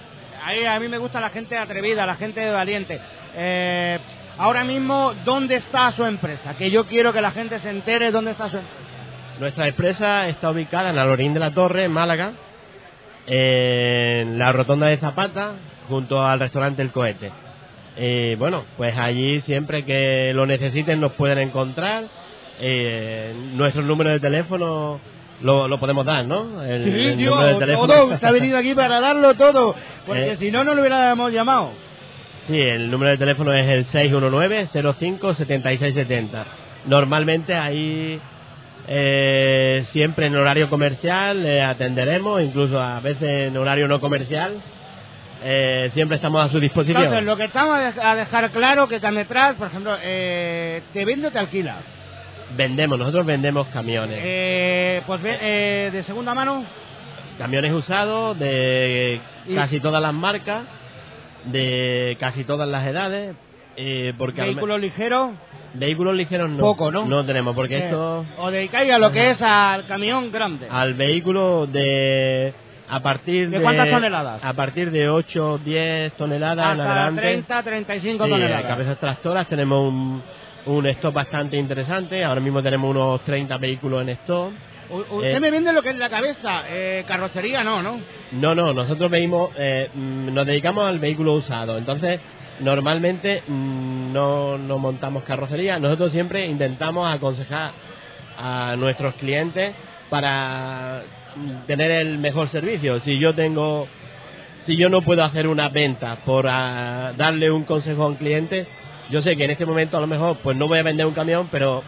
ahí 0.44 0.64
a 0.64 0.80
mí 0.80 0.88
me 0.88 0.98
gusta 0.98 1.20
la 1.20 1.30
gente 1.30 1.56
atrevida, 1.56 2.04
la 2.04 2.16
gente 2.16 2.50
valiente. 2.50 3.00
Eh, 3.36 4.00
ahora 4.36 4.64
mismo, 4.64 5.14
¿dónde 5.24 5.54
está 5.56 5.92
su 5.92 6.04
empresa? 6.04 6.54
Que 6.54 6.72
yo 6.72 6.86
quiero 6.86 7.12
que 7.12 7.20
la 7.20 7.30
gente 7.30 7.60
se 7.60 7.70
entere 7.70 8.10
dónde 8.10 8.32
está 8.32 8.48
su 8.48 8.56
empresa. 8.56 8.82
Nuestra 9.38 9.68
empresa 9.68 10.26
está 10.26 10.50
ubicada 10.50 10.90
en 10.90 10.98
Alorín 10.98 11.34
de 11.34 11.40
la 11.40 11.52
Torre, 11.52 11.84
en 11.84 11.92
Málaga, 11.92 12.32
en 13.26 14.38
la 14.38 14.50
rotonda 14.50 14.88
de 14.88 14.96
Zapata, 14.96 15.52
junto 15.88 16.20
al 16.20 16.40
restaurante 16.40 16.82
El 16.82 16.90
Cohete. 16.90 17.30
Y 17.96 18.34
bueno, 18.36 18.64
pues 18.76 18.96
allí 18.98 19.40
siempre 19.42 19.84
que 19.84 20.32
lo 20.34 20.46
necesiten 20.46 21.00
nos 21.00 21.12
pueden 21.12 21.38
encontrar. 21.38 22.04
Eh, 22.60 23.32
nuestro 23.54 23.82
número 23.82 24.10
de 24.10 24.20
teléfono 24.20 25.00
lo, 25.42 25.66
lo 25.68 25.80
podemos 25.80 26.06
dar, 26.06 26.24
¿no? 26.24 26.62
El, 26.62 26.84
Sí, 26.84 26.90
el 26.90 27.16
tío, 27.16 27.30
número 27.30 27.48
de 27.48 27.54
teléfono. 27.66 27.92
todo. 27.92 28.18
Ha 28.22 28.30
venido 28.30 28.56
aquí 28.58 28.74
para 28.74 29.00
darlo 29.00 29.34
todo. 29.34 29.74
Porque 30.06 30.32
Eh. 30.32 30.36
si 30.38 30.50
no, 30.50 30.64
no 30.64 30.74
lo 30.74 30.80
hubiéramos 30.80 31.32
llamado. 31.32 31.70
Sí, 32.48 32.58
el 32.58 32.90
número 32.90 33.12
de 33.12 33.18
teléfono 33.18 33.52
es 33.54 33.68
el 33.68 33.86
619-05-7670. 33.86 36.44
Normalmente 36.86 37.54
ahí 37.54 38.18
eh, 38.88 39.84
siempre 39.92 40.26
en 40.26 40.36
horario 40.36 40.68
comercial 40.68 41.42
le 41.42 41.62
atenderemos, 41.62 42.42
incluso 42.42 42.80
a 42.80 43.00
veces 43.00 43.48
en 43.48 43.56
horario 43.56 43.86
no 43.88 44.00
comercial. 44.00 44.54
Eh, 45.44 45.90
siempre 45.92 46.16
estamos 46.16 46.44
a 46.44 46.48
su 46.50 46.60
disposición. 46.60 47.02
Entonces, 47.02 47.24
lo 47.24 47.36
que 47.36 47.44
estamos 47.44 47.74
a 47.76 47.90
dej- 47.92 48.02
a 48.02 48.14
dejar 48.14 48.50
claro 48.50 48.88
que 48.88 49.00
Cametras, 49.00 49.54
por 49.56 49.66
ejemplo, 49.68 49.96
eh, 50.02 50.82
te 50.92 51.04
vende 51.04 51.28
o 51.28 51.30
te 51.32 51.38
alquila. 51.38 51.76
Vendemos, 52.56 52.98
nosotros 52.98 53.24
vendemos 53.26 53.66
camiones. 53.68 54.18
Eh, 54.22 55.02
pues 55.06 55.20
eh, 55.24 55.90
de 55.92 56.02
segunda 56.02 56.34
mano, 56.34 56.64
Camiones 57.38 57.72
usados 57.72 58.38
de 58.38 59.20
casi 59.54 59.80
todas 59.80 60.02
las 60.02 60.12
marcas, 60.12 60.62
de 61.46 62.16
casi 62.20 62.44
todas 62.44 62.68
las 62.68 62.86
edades. 62.86 63.34
eh, 63.76 64.12
porque 64.18 64.42
vehículos 64.42 64.78
ligeros, 64.80 65.30
vehículos 65.74 66.14
ligeros 66.14 66.50
no. 66.50 66.58
Poco, 66.58 66.92
¿no? 66.92 67.06
No 67.06 67.24
tenemos, 67.24 67.54
porque 67.56 67.78
esto... 67.78 68.24
o 68.36 68.50
dedicáis 68.50 68.92
a 68.92 68.98
lo 68.98 69.10
que 69.10 69.30
es 69.30 69.40
al 69.40 69.86
camión 69.86 70.30
grande. 70.30 70.66
al 70.70 70.92
vehículo 70.94 71.66
de 71.66 72.52
a 72.94 73.00
partir 73.00 73.48
¿De 73.50 73.56
de, 73.58 73.62
cuántas 73.62 73.88
toneladas? 73.90 74.44
a 74.44 74.52
partir 74.52 74.90
de 74.90 75.08
8 75.08 75.58
10 75.64 76.12
toneladas 76.14 76.74
en 76.74 76.80
Hasta 76.80 76.92
adelante 76.92 77.22
30, 77.22 77.62
35 77.62 78.24
Sí, 78.24 78.30
en 78.32 78.38
toneladas. 78.38 78.66
cabezas 78.66 78.98
tractoras 78.98 79.46
tenemos 79.48 79.88
un, 79.88 80.22
un 80.66 80.86
stock 80.86 81.14
bastante 81.14 81.56
interesante 81.56 82.22
ahora 82.24 82.40
mismo 82.40 82.62
tenemos 82.62 82.90
unos 82.90 83.20
30 83.22 83.56
vehículos 83.58 84.02
en 84.02 84.10
stock 84.10 84.52
U- 84.90 85.16
Usted 85.16 85.36
Eh. 85.36 85.40
me 85.40 85.50
vende 85.50 85.72
lo 85.72 85.80
que 85.82 85.88
es 85.90 85.96
la 85.96 86.10
cabeza, 86.10 86.64
eh, 86.68 87.04
carrocería 87.08 87.64
no, 87.64 87.82
¿no? 87.82 87.98
no 88.32 88.54
no 88.54 88.74
nosotros 88.74 89.10
veimos 89.10 89.50
eh, 89.58 89.88
mm, 89.94 90.34
nos 90.34 90.44
dedicamos 90.46 90.86
al 90.86 90.98
vehículo 90.98 91.32
usado 91.34 91.78
entonces 91.78 92.20
normalmente 92.60 93.42
mm, 93.46 94.12
no, 94.12 94.58
no 94.58 94.78
montamos 94.78 95.22
carrocería 95.24 95.78
nosotros 95.78 96.12
siempre 96.12 96.46
intentamos 96.46 97.10
aconsejar 97.14 97.70
a 98.38 98.76
nuestros 98.76 99.14
clientes 99.14 99.74
para 100.10 101.02
tener 101.66 101.90
el 101.90 102.18
mejor 102.18 102.48
servicio. 102.48 103.00
Si 103.00 103.18
yo 103.18 103.34
tengo, 103.34 103.86
si 104.66 104.76
yo 104.76 104.88
no 104.88 105.02
puedo 105.02 105.24
hacer 105.24 105.46
una 105.46 105.68
venta 105.68 106.16
por 106.24 106.46
ah, 106.48 107.12
darle 107.16 107.50
un 107.50 107.64
consejo 107.64 108.04
a 108.04 108.08
un 108.08 108.16
cliente, 108.16 108.66
yo 109.10 109.22
sé 109.22 109.36
que 109.36 109.44
en 109.44 109.50
este 109.50 109.66
momento 109.66 109.96
a 109.96 110.00
lo 110.00 110.06
mejor 110.06 110.38
pues 110.42 110.56
no 110.56 110.68
voy 110.68 110.78
a 110.78 110.82
vender 110.82 111.06
un 111.06 111.14
camión, 111.14 111.48
pero 111.50 111.82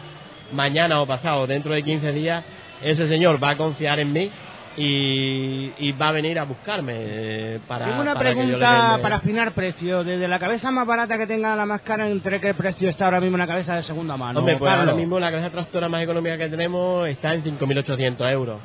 mañana 0.51 1.01
o 1.01 1.07
pasado, 1.07 1.47
dentro 1.47 1.73
de 1.73 1.83
15 1.83 2.11
días, 2.11 2.43
ese 2.81 3.07
señor 3.07 3.43
va 3.43 3.51
a 3.51 3.57
confiar 3.57 3.99
en 3.99 4.11
mí 4.11 4.31
y, 4.77 5.71
y 5.77 5.91
va 5.93 6.09
a 6.09 6.11
venir 6.11 6.37
a 6.37 6.43
buscarme 6.43 6.93
eh, 6.97 7.59
para 7.67 7.85
Tengo 7.85 8.01
una 8.01 8.13
para 8.13 8.31
pregunta 8.31 8.99
para 9.01 9.15
afinar 9.17 9.53
precio. 9.53 10.03
Desde 10.03 10.27
la 10.27 10.39
cabeza 10.39 10.71
más 10.71 10.85
barata 10.85 11.17
que 11.17 11.27
tenga 11.27 11.55
la 11.55 11.65
más 11.65 11.81
cara, 11.81 12.09
¿entre 12.09 12.41
qué 12.41 12.53
precio 12.53 12.89
está 12.89 13.05
ahora 13.05 13.21
mismo 13.21 13.35
una 13.35 13.47
cabeza 13.47 13.75
de 13.75 13.83
segunda 13.83 14.17
mano? 14.17 14.39
Hombre, 14.39 14.57
pues 14.57 14.69
Carlos? 14.69 14.89
ahora 14.89 14.99
mismo 14.99 15.19
la 15.19 15.31
cabeza 15.31 15.49
tractora 15.49 15.87
más 15.87 16.03
económica 16.03 16.37
que 16.37 16.49
tenemos 16.49 17.07
está 17.07 17.33
en 17.33 17.43
5.800 17.43 18.31
euros. 18.31 18.59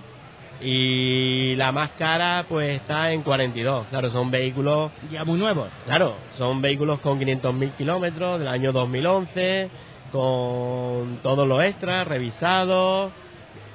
Y 0.63 1.55
la 1.57 1.73
más 1.73 1.91
cara, 1.99 2.45
pues 2.49 2.77
está 2.77 3.13
en 3.13 3.23
42. 3.23 3.87
Claro, 3.89 4.11
son 4.11 4.31
vehículos. 4.31 4.91
Ya 5.11 5.25
muy 5.25 5.39
nuevos. 5.39 5.69
Claro, 5.87 6.17
son 6.37 6.61
vehículos 6.61 7.01
con 7.01 7.19
500.000 7.19 7.73
kilómetros 7.73 8.39
del 8.39 8.49
año 8.49 8.73
2011, 8.73 9.71
con 10.13 11.19
todos 11.23 11.47
los 11.49 11.63
extras 11.65 12.07
revisados, 12.07 13.11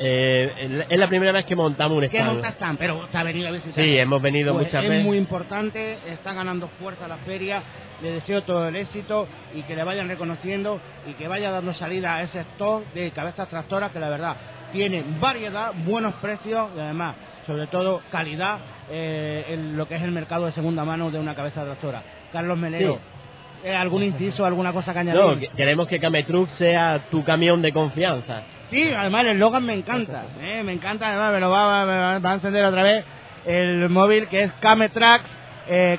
Eh, 0.05 0.85
es 0.89 0.99
la 0.99 1.09
primera 1.09 1.31
vez 1.33 1.45
que 1.45 1.55
montamos 1.55 1.97
un 2.03 2.09
Que 2.09 2.17
stand. 2.19 2.33
monta 2.33 2.49
stand, 2.49 2.79
pero 2.79 3.07
ha 3.13 3.23
venido 3.23 3.49
a 3.49 3.51
visitar. 3.53 3.75
Sí, 3.85 3.97
hemos 3.99 4.21
venido 4.21 4.53
Pues 4.53 4.67
muchas 4.67 4.83
es 4.83 4.91
veces. 4.91 5.05
muy 5.05 5.17
importante, 5.17 5.99
está 6.09 6.33
ganando 6.33 6.67
fuerza 6.81 7.07
la 7.07 7.19
feria, 7.19 7.63
le 8.03 8.13
deseo 8.13 8.43
todo 8.43 8.67
el 8.67 8.75
éxito 8.75 9.29
y 9.55 9.63
que 9.63 9.77
le 9.77 9.85
vayan 9.85 10.09
reconociendo 10.09 10.81
y 11.07 11.13
que 11.13 11.29
vaya 11.29 11.53
dando 11.53 11.73
salida 11.73 12.17
a 12.17 12.23
ese 12.23 12.41
stock 12.41 12.85
de 12.95 13.13
cabezas 13.13 13.49
tractoras 13.49 13.93
que 13.93 14.01
la 14.01 14.09
verdad 14.09 14.37
tiene 14.73 15.05
variedad, 15.21 15.71
buenos 15.85 16.15
precios 16.15 16.71
y 16.77 16.81
además, 16.81 17.15
sobre 17.47 17.69
todo, 17.69 18.01
calidad 18.11 18.59
eh, 18.91 19.45
en 19.51 19.77
lo 19.77 19.87
que 19.87 19.95
es 19.95 20.03
el 20.03 20.11
mercado 20.11 20.47
de 20.47 20.53
segunda 20.53 20.85
mano 20.85 21.11
de 21.13 21.21
una 21.21 21.37
cabeza 21.37 21.63
tractora. 21.65 22.03
Carlos 22.33 22.59
Melero, 22.59 22.99
eh, 23.65 23.75
¿algún 23.75 24.03
inciso, 24.03 24.45
alguna 24.45 24.73
cosa 24.73 24.93
que 24.93 24.99
añadir? 25.01 25.21
No, 25.21 25.39
que- 25.39 25.49
queremos 25.49 25.87
que 25.87 26.01
Cametruc 26.01 26.49
sea 26.51 27.01
tu 27.11 27.23
camión 27.25 27.63
de 27.63 27.73
confianza. 27.73 28.43
Sí, 28.71 28.91
además 28.97 29.23
el 29.27 29.33
eslogan 29.33 29.65
me 29.67 29.75
encanta, 29.75 30.25
¿eh? 30.41 30.63
me 30.65 30.73
encanta, 30.73 31.09
además 31.09 31.33
me 31.35 31.41
lo 31.41 31.51
va, 31.51 31.85
me 31.85 31.97
va- 31.97 32.19
va 32.19 32.31
a 32.31 32.35
encender 32.35 32.65
otra 32.65 32.83
vez 32.83 33.05
el 33.45 33.89
móvil 33.91 34.29
que 34.29 34.45
es 34.45 34.53
Cametrax, 34.61 35.25
eh, 35.69 35.99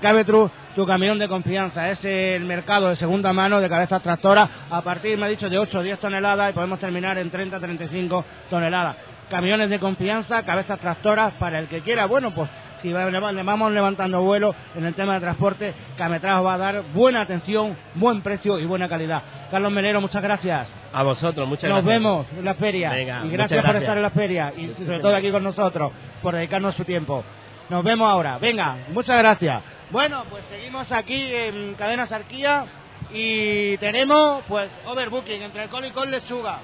tu 0.76 0.86
camión 0.88 1.20
de 1.20 1.28
confianza, 1.28 1.92
es 1.92 2.04
el 2.04 2.46
mercado 2.46 2.90
de 2.90 2.96
segunda 2.96 3.32
mano 3.32 3.62
de 3.62 3.70
cabezas 3.70 4.02
tractoras 4.02 4.50
a 4.72 4.82
partir, 4.82 5.18
me 5.20 5.26
ha 5.28 5.30
dicho, 5.30 5.48
de 5.50 5.60
8 5.60 5.80
o 5.80 5.84
10 5.84 6.00
toneladas 6.00 6.50
y 6.50 6.54
podemos 6.54 6.80
terminar 6.80 7.18
en 7.20 7.30
30 7.30 7.60
35 7.60 8.26
toneladas. 8.50 8.96
Camiones 9.30 9.70
de 9.70 9.80
confianza, 9.80 10.44
cabezas 10.44 10.80
tractoras, 10.80 11.34
para 11.34 11.60
el 11.60 11.68
que 11.68 11.82
quiera, 11.82 12.08
bueno, 12.08 12.32
pues 12.32 12.50
si 12.84 12.92
vamos 12.94 13.72
levantando 13.72 14.22
vuelo 14.22 14.54
en 14.76 14.86
el 14.86 14.94
tema 14.94 15.16
de 15.16 15.22
transporte, 15.22 15.74
Cametrax 15.98 16.46
va 16.46 16.54
a 16.54 16.58
dar 16.58 16.84
buena 16.94 17.22
atención, 17.22 17.76
buen 17.96 18.22
precio 18.22 18.60
y 18.60 18.66
buena 18.66 18.90
calidad. 18.90 19.24
Carlos 19.50 19.72
Melero, 19.72 20.02
muchas 20.02 20.22
gracias. 20.22 20.68
A 20.92 21.02
vosotros, 21.02 21.48
muchas 21.48 21.70
Nos 21.70 21.84
gracias. 21.84 22.04
vemos 22.04 22.28
en 22.38 22.46
la 22.46 22.54
feria. 22.56 22.92
Venga, 22.92 23.26
y 23.26 23.30
gracias 23.30 23.66
por 23.66 23.76
estar 23.78 23.98
en 23.98 24.04
la 24.04 24.10
feria 24.10 24.54
y 24.56 24.68
sobre 24.86 25.00
todo 25.00 25.16
aquí 25.16 25.32
con 25.32 25.44
nosotros, 25.44 25.92
por 26.22 26.36
dedicarnos 26.36 26.76
su 26.76 26.84
tiempo. 26.84 27.24
Nos 27.70 27.84
vemos 27.84 28.08
ahora. 28.10 28.38
Venga, 28.38 28.76
muchas 28.90 29.18
gracias. 29.18 29.64
Bueno, 29.90 30.26
pues 30.30 30.44
seguimos 30.52 30.92
aquí 30.92 31.34
en 31.34 31.76
Cadena 31.76 32.06
Sarquía 32.06 32.66
y 33.14 33.78
tenemos 33.78 34.44
pues 34.48 34.70
overbooking 34.86 35.42
entre 35.42 35.62
alcohol 35.64 35.86
y 35.86 35.92
con 35.92 36.12
lechuga. 36.12 36.60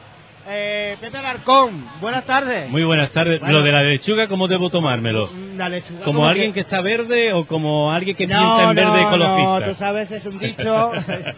Eh, 0.48 0.98
Pepe 1.00 1.18
Alarcón, 1.18 1.86
buenas 2.02 2.26
tardes. 2.26 2.70
Muy 2.70 2.84
buenas 2.84 3.12
tardes. 3.12 3.40
Bueno. 3.40 3.60
Lo 3.60 3.64
de 3.64 3.72
la 3.72 3.84
lechuga, 3.84 4.28
¿cómo 4.28 4.48
debo 4.48 4.70
tomármelo? 4.70 5.30
La 5.56 5.70
lechuga. 5.70 6.04
¿Como 6.04 6.20
¿cómo 6.20 6.28
alguien 6.28 6.54
que 6.54 6.62
está 6.62 6.82
verde 6.82 7.34
o 7.34 7.46
como 7.46 7.92
alguien 7.92 8.16
que 8.16 8.26
no, 8.26 8.38
piensa 8.40 8.70
en 8.70 8.76
verde 8.76 9.04
no, 9.04 9.08
ecologista? 9.08 9.60
No, 9.60 9.66
tú 9.66 9.74
sabes, 9.76 10.12
es 10.12 10.26
un 10.26 10.40
dicho. 10.40 10.92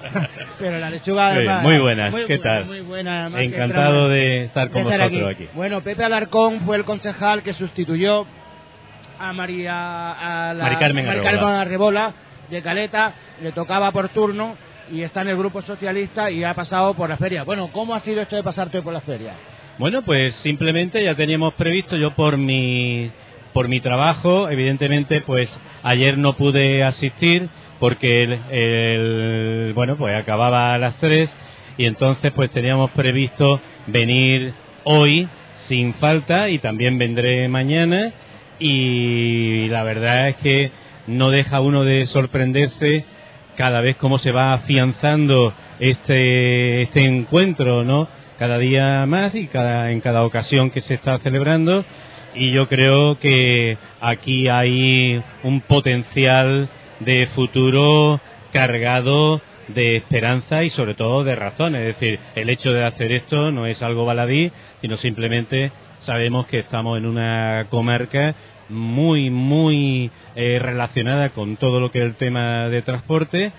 pero 0.59 0.79
la 0.79 0.89
lechuga 0.89 1.27
además, 1.27 1.63
muy 1.63 1.79
buenas, 1.79 2.11
muy 2.11 2.25
¿qué 2.25 2.37
tal? 2.37 2.65
Muy 2.65 2.81
buena, 2.81 3.21
además, 3.21 3.39
que 3.39 3.45
Encantado 3.47 4.07
de 4.07 4.43
estar 4.45 4.69
con 4.69 4.85
de 4.85 4.91
estar 4.91 5.09
vosotros 5.09 5.35
aquí. 5.35 5.47
Bueno, 5.55 5.81
Pepe 5.81 6.03
Alarcón 6.03 6.61
fue 6.61 6.77
el 6.77 6.85
concejal 6.85 7.43
que 7.43 7.53
sustituyó 7.53 8.25
a 9.19 9.33
María 9.33 10.49
a 10.49 10.53
la, 10.53 10.63
Mari 10.63 10.75
Carmen 10.77 11.07
Arrebola. 11.07 11.31
Carmen 11.31 11.55
Arrebola 11.55 12.13
de 12.49 12.61
Caleta, 12.61 13.13
le 13.41 13.51
tocaba 13.51 13.91
por 13.91 14.09
turno 14.09 14.55
y 14.91 15.01
está 15.03 15.21
en 15.21 15.29
el 15.29 15.37
grupo 15.37 15.61
socialista 15.61 16.29
y 16.31 16.43
ha 16.43 16.53
pasado 16.53 16.93
por 16.93 17.09
la 17.09 17.17
feria. 17.17 17.43
Bueno, 17.43 17.69
¿cómo 17.71 17.95
ha 17.95 17.99
sido 18.01 18.21
esto 18.21 18.35
de 18.35 18.43
pasarte 18.43 18.81
por 18.81 18.93
la 18.93 19.01
feria? 19.01 19.33
Bueno, 19.77 20.01
pues 20.03 20.35
simplemente 20.35 21.03
ya 21.03 21.15
teníamos 21.15 21.53
previsto, 21.55 21.95
yo 21.95 22.11
por 22.13 22.37
mi, 22.37 23.09
por 23.53 23.67
mi 23.67 23.79
trabajo, 23.79 24.49
evidentemente, 24.49 25.21
pues 25.21 25.49
ayer 25.83 26.17
no 26.17 26.33
pude 26.33 26.83
asistir 26.83 27.49
porque 27.79 28.23
el, 28.23 28.39
el- 28.51 29.73
bueno, 29.73 29.95
pues 29.97 30.15
acababa 30.15 30.73
a 30.73 30.77
las 30.77 30.97
3 30.97 31.29
y 31.77 31.85
entonces 31.85 32.31
pues 32.33 32.51
teníamos 32.51 32.91
previsto 32.91 33.59
venir 33.87 34.53
hoy 34.83 35.27
sin 35.67 35.93
falta 35.95 36.49
y 36.49 36.59
también 36.59 36.97
vendré 36.97 37.47
mañana 37.47 38.11
y 38.59 39.67
la 39.69 39.83
verdad 39.83 40.29
es 40.29 40.35
que 40.37 40.71
no 41.07 41.31
deja 41.31 41.61
uno 41.61 41.83
de 41.83 42.05
sorprenderse 42.05 43.05
cada 43.55 43.81
vez 43.81 43.97
cómo 43.97 44.19
se 44.19 44.31
va 44.31 44.53
afianzando 44.53 45.53
este, 45.79 46.83
este 46.83 47.05
encuentro, 47.05 47.83
¿no? 47.83 48.07
Cada 48.39 48.57
día 48.57 49.05
más 49.05 49.35
y 49.35 49.47
cada, 49.47 49.91
en 49.91 50.01
cada 50.01 50.23
ocasión 50.23 50.71
que 50.71 50.81
se 50.81 50.95
está 50.95 51.19
celebrando. 51.19 51.85
Y 52.33 52.53
yo 52.53 52.67
creo 52.67 53.19
que 53.19 53.77
aquí 53.99 54.47
hay 54.47 55.21
un 55.43 55.61
potencial 55.61 56.69
de 56.99 57.27
futuro 57.27 58.21
cargado 58.53 59.41
de 59.67 59.97
esperanza 59.97 60.63
y 60.63 60.69
sobre 60.69 60.95
todo 60.95 61.23
de 61.23 61.35
razón. 61.35 61.75
Es 61.75 61.85
decir, 61.85 62.19
el 62.35 62.49
hecho 62.49 62.71
de 62.71 62.85
hacer 62.85 63.11
esto 63.11 63.51
no 63.51 63.65
es 63.65 63.81
algo 63.81 64.05
baladí, 64.05 64.51
sino 64.81 64.97
simplemente 64.97 65.71
sabemos 65.99 66.47
que 66.47 66.59
estamos 66.59 66.97
en 66.97 67.05
una 67.05 67.67
comarca 67.69 68.35
muy, 68.71 69.29
muy 69.29 70.11
eh, 70.35 70.59
relacionada 70.59 71.29
con 71.29 71.57
todo 71.57 71.79
lo 71.79 71.91
que 71.91 71.99
es 71.99 72.05
el 72.05 72.15
tema 72.15 72.69
de 72.69 72.81
transporte 72.81 73.51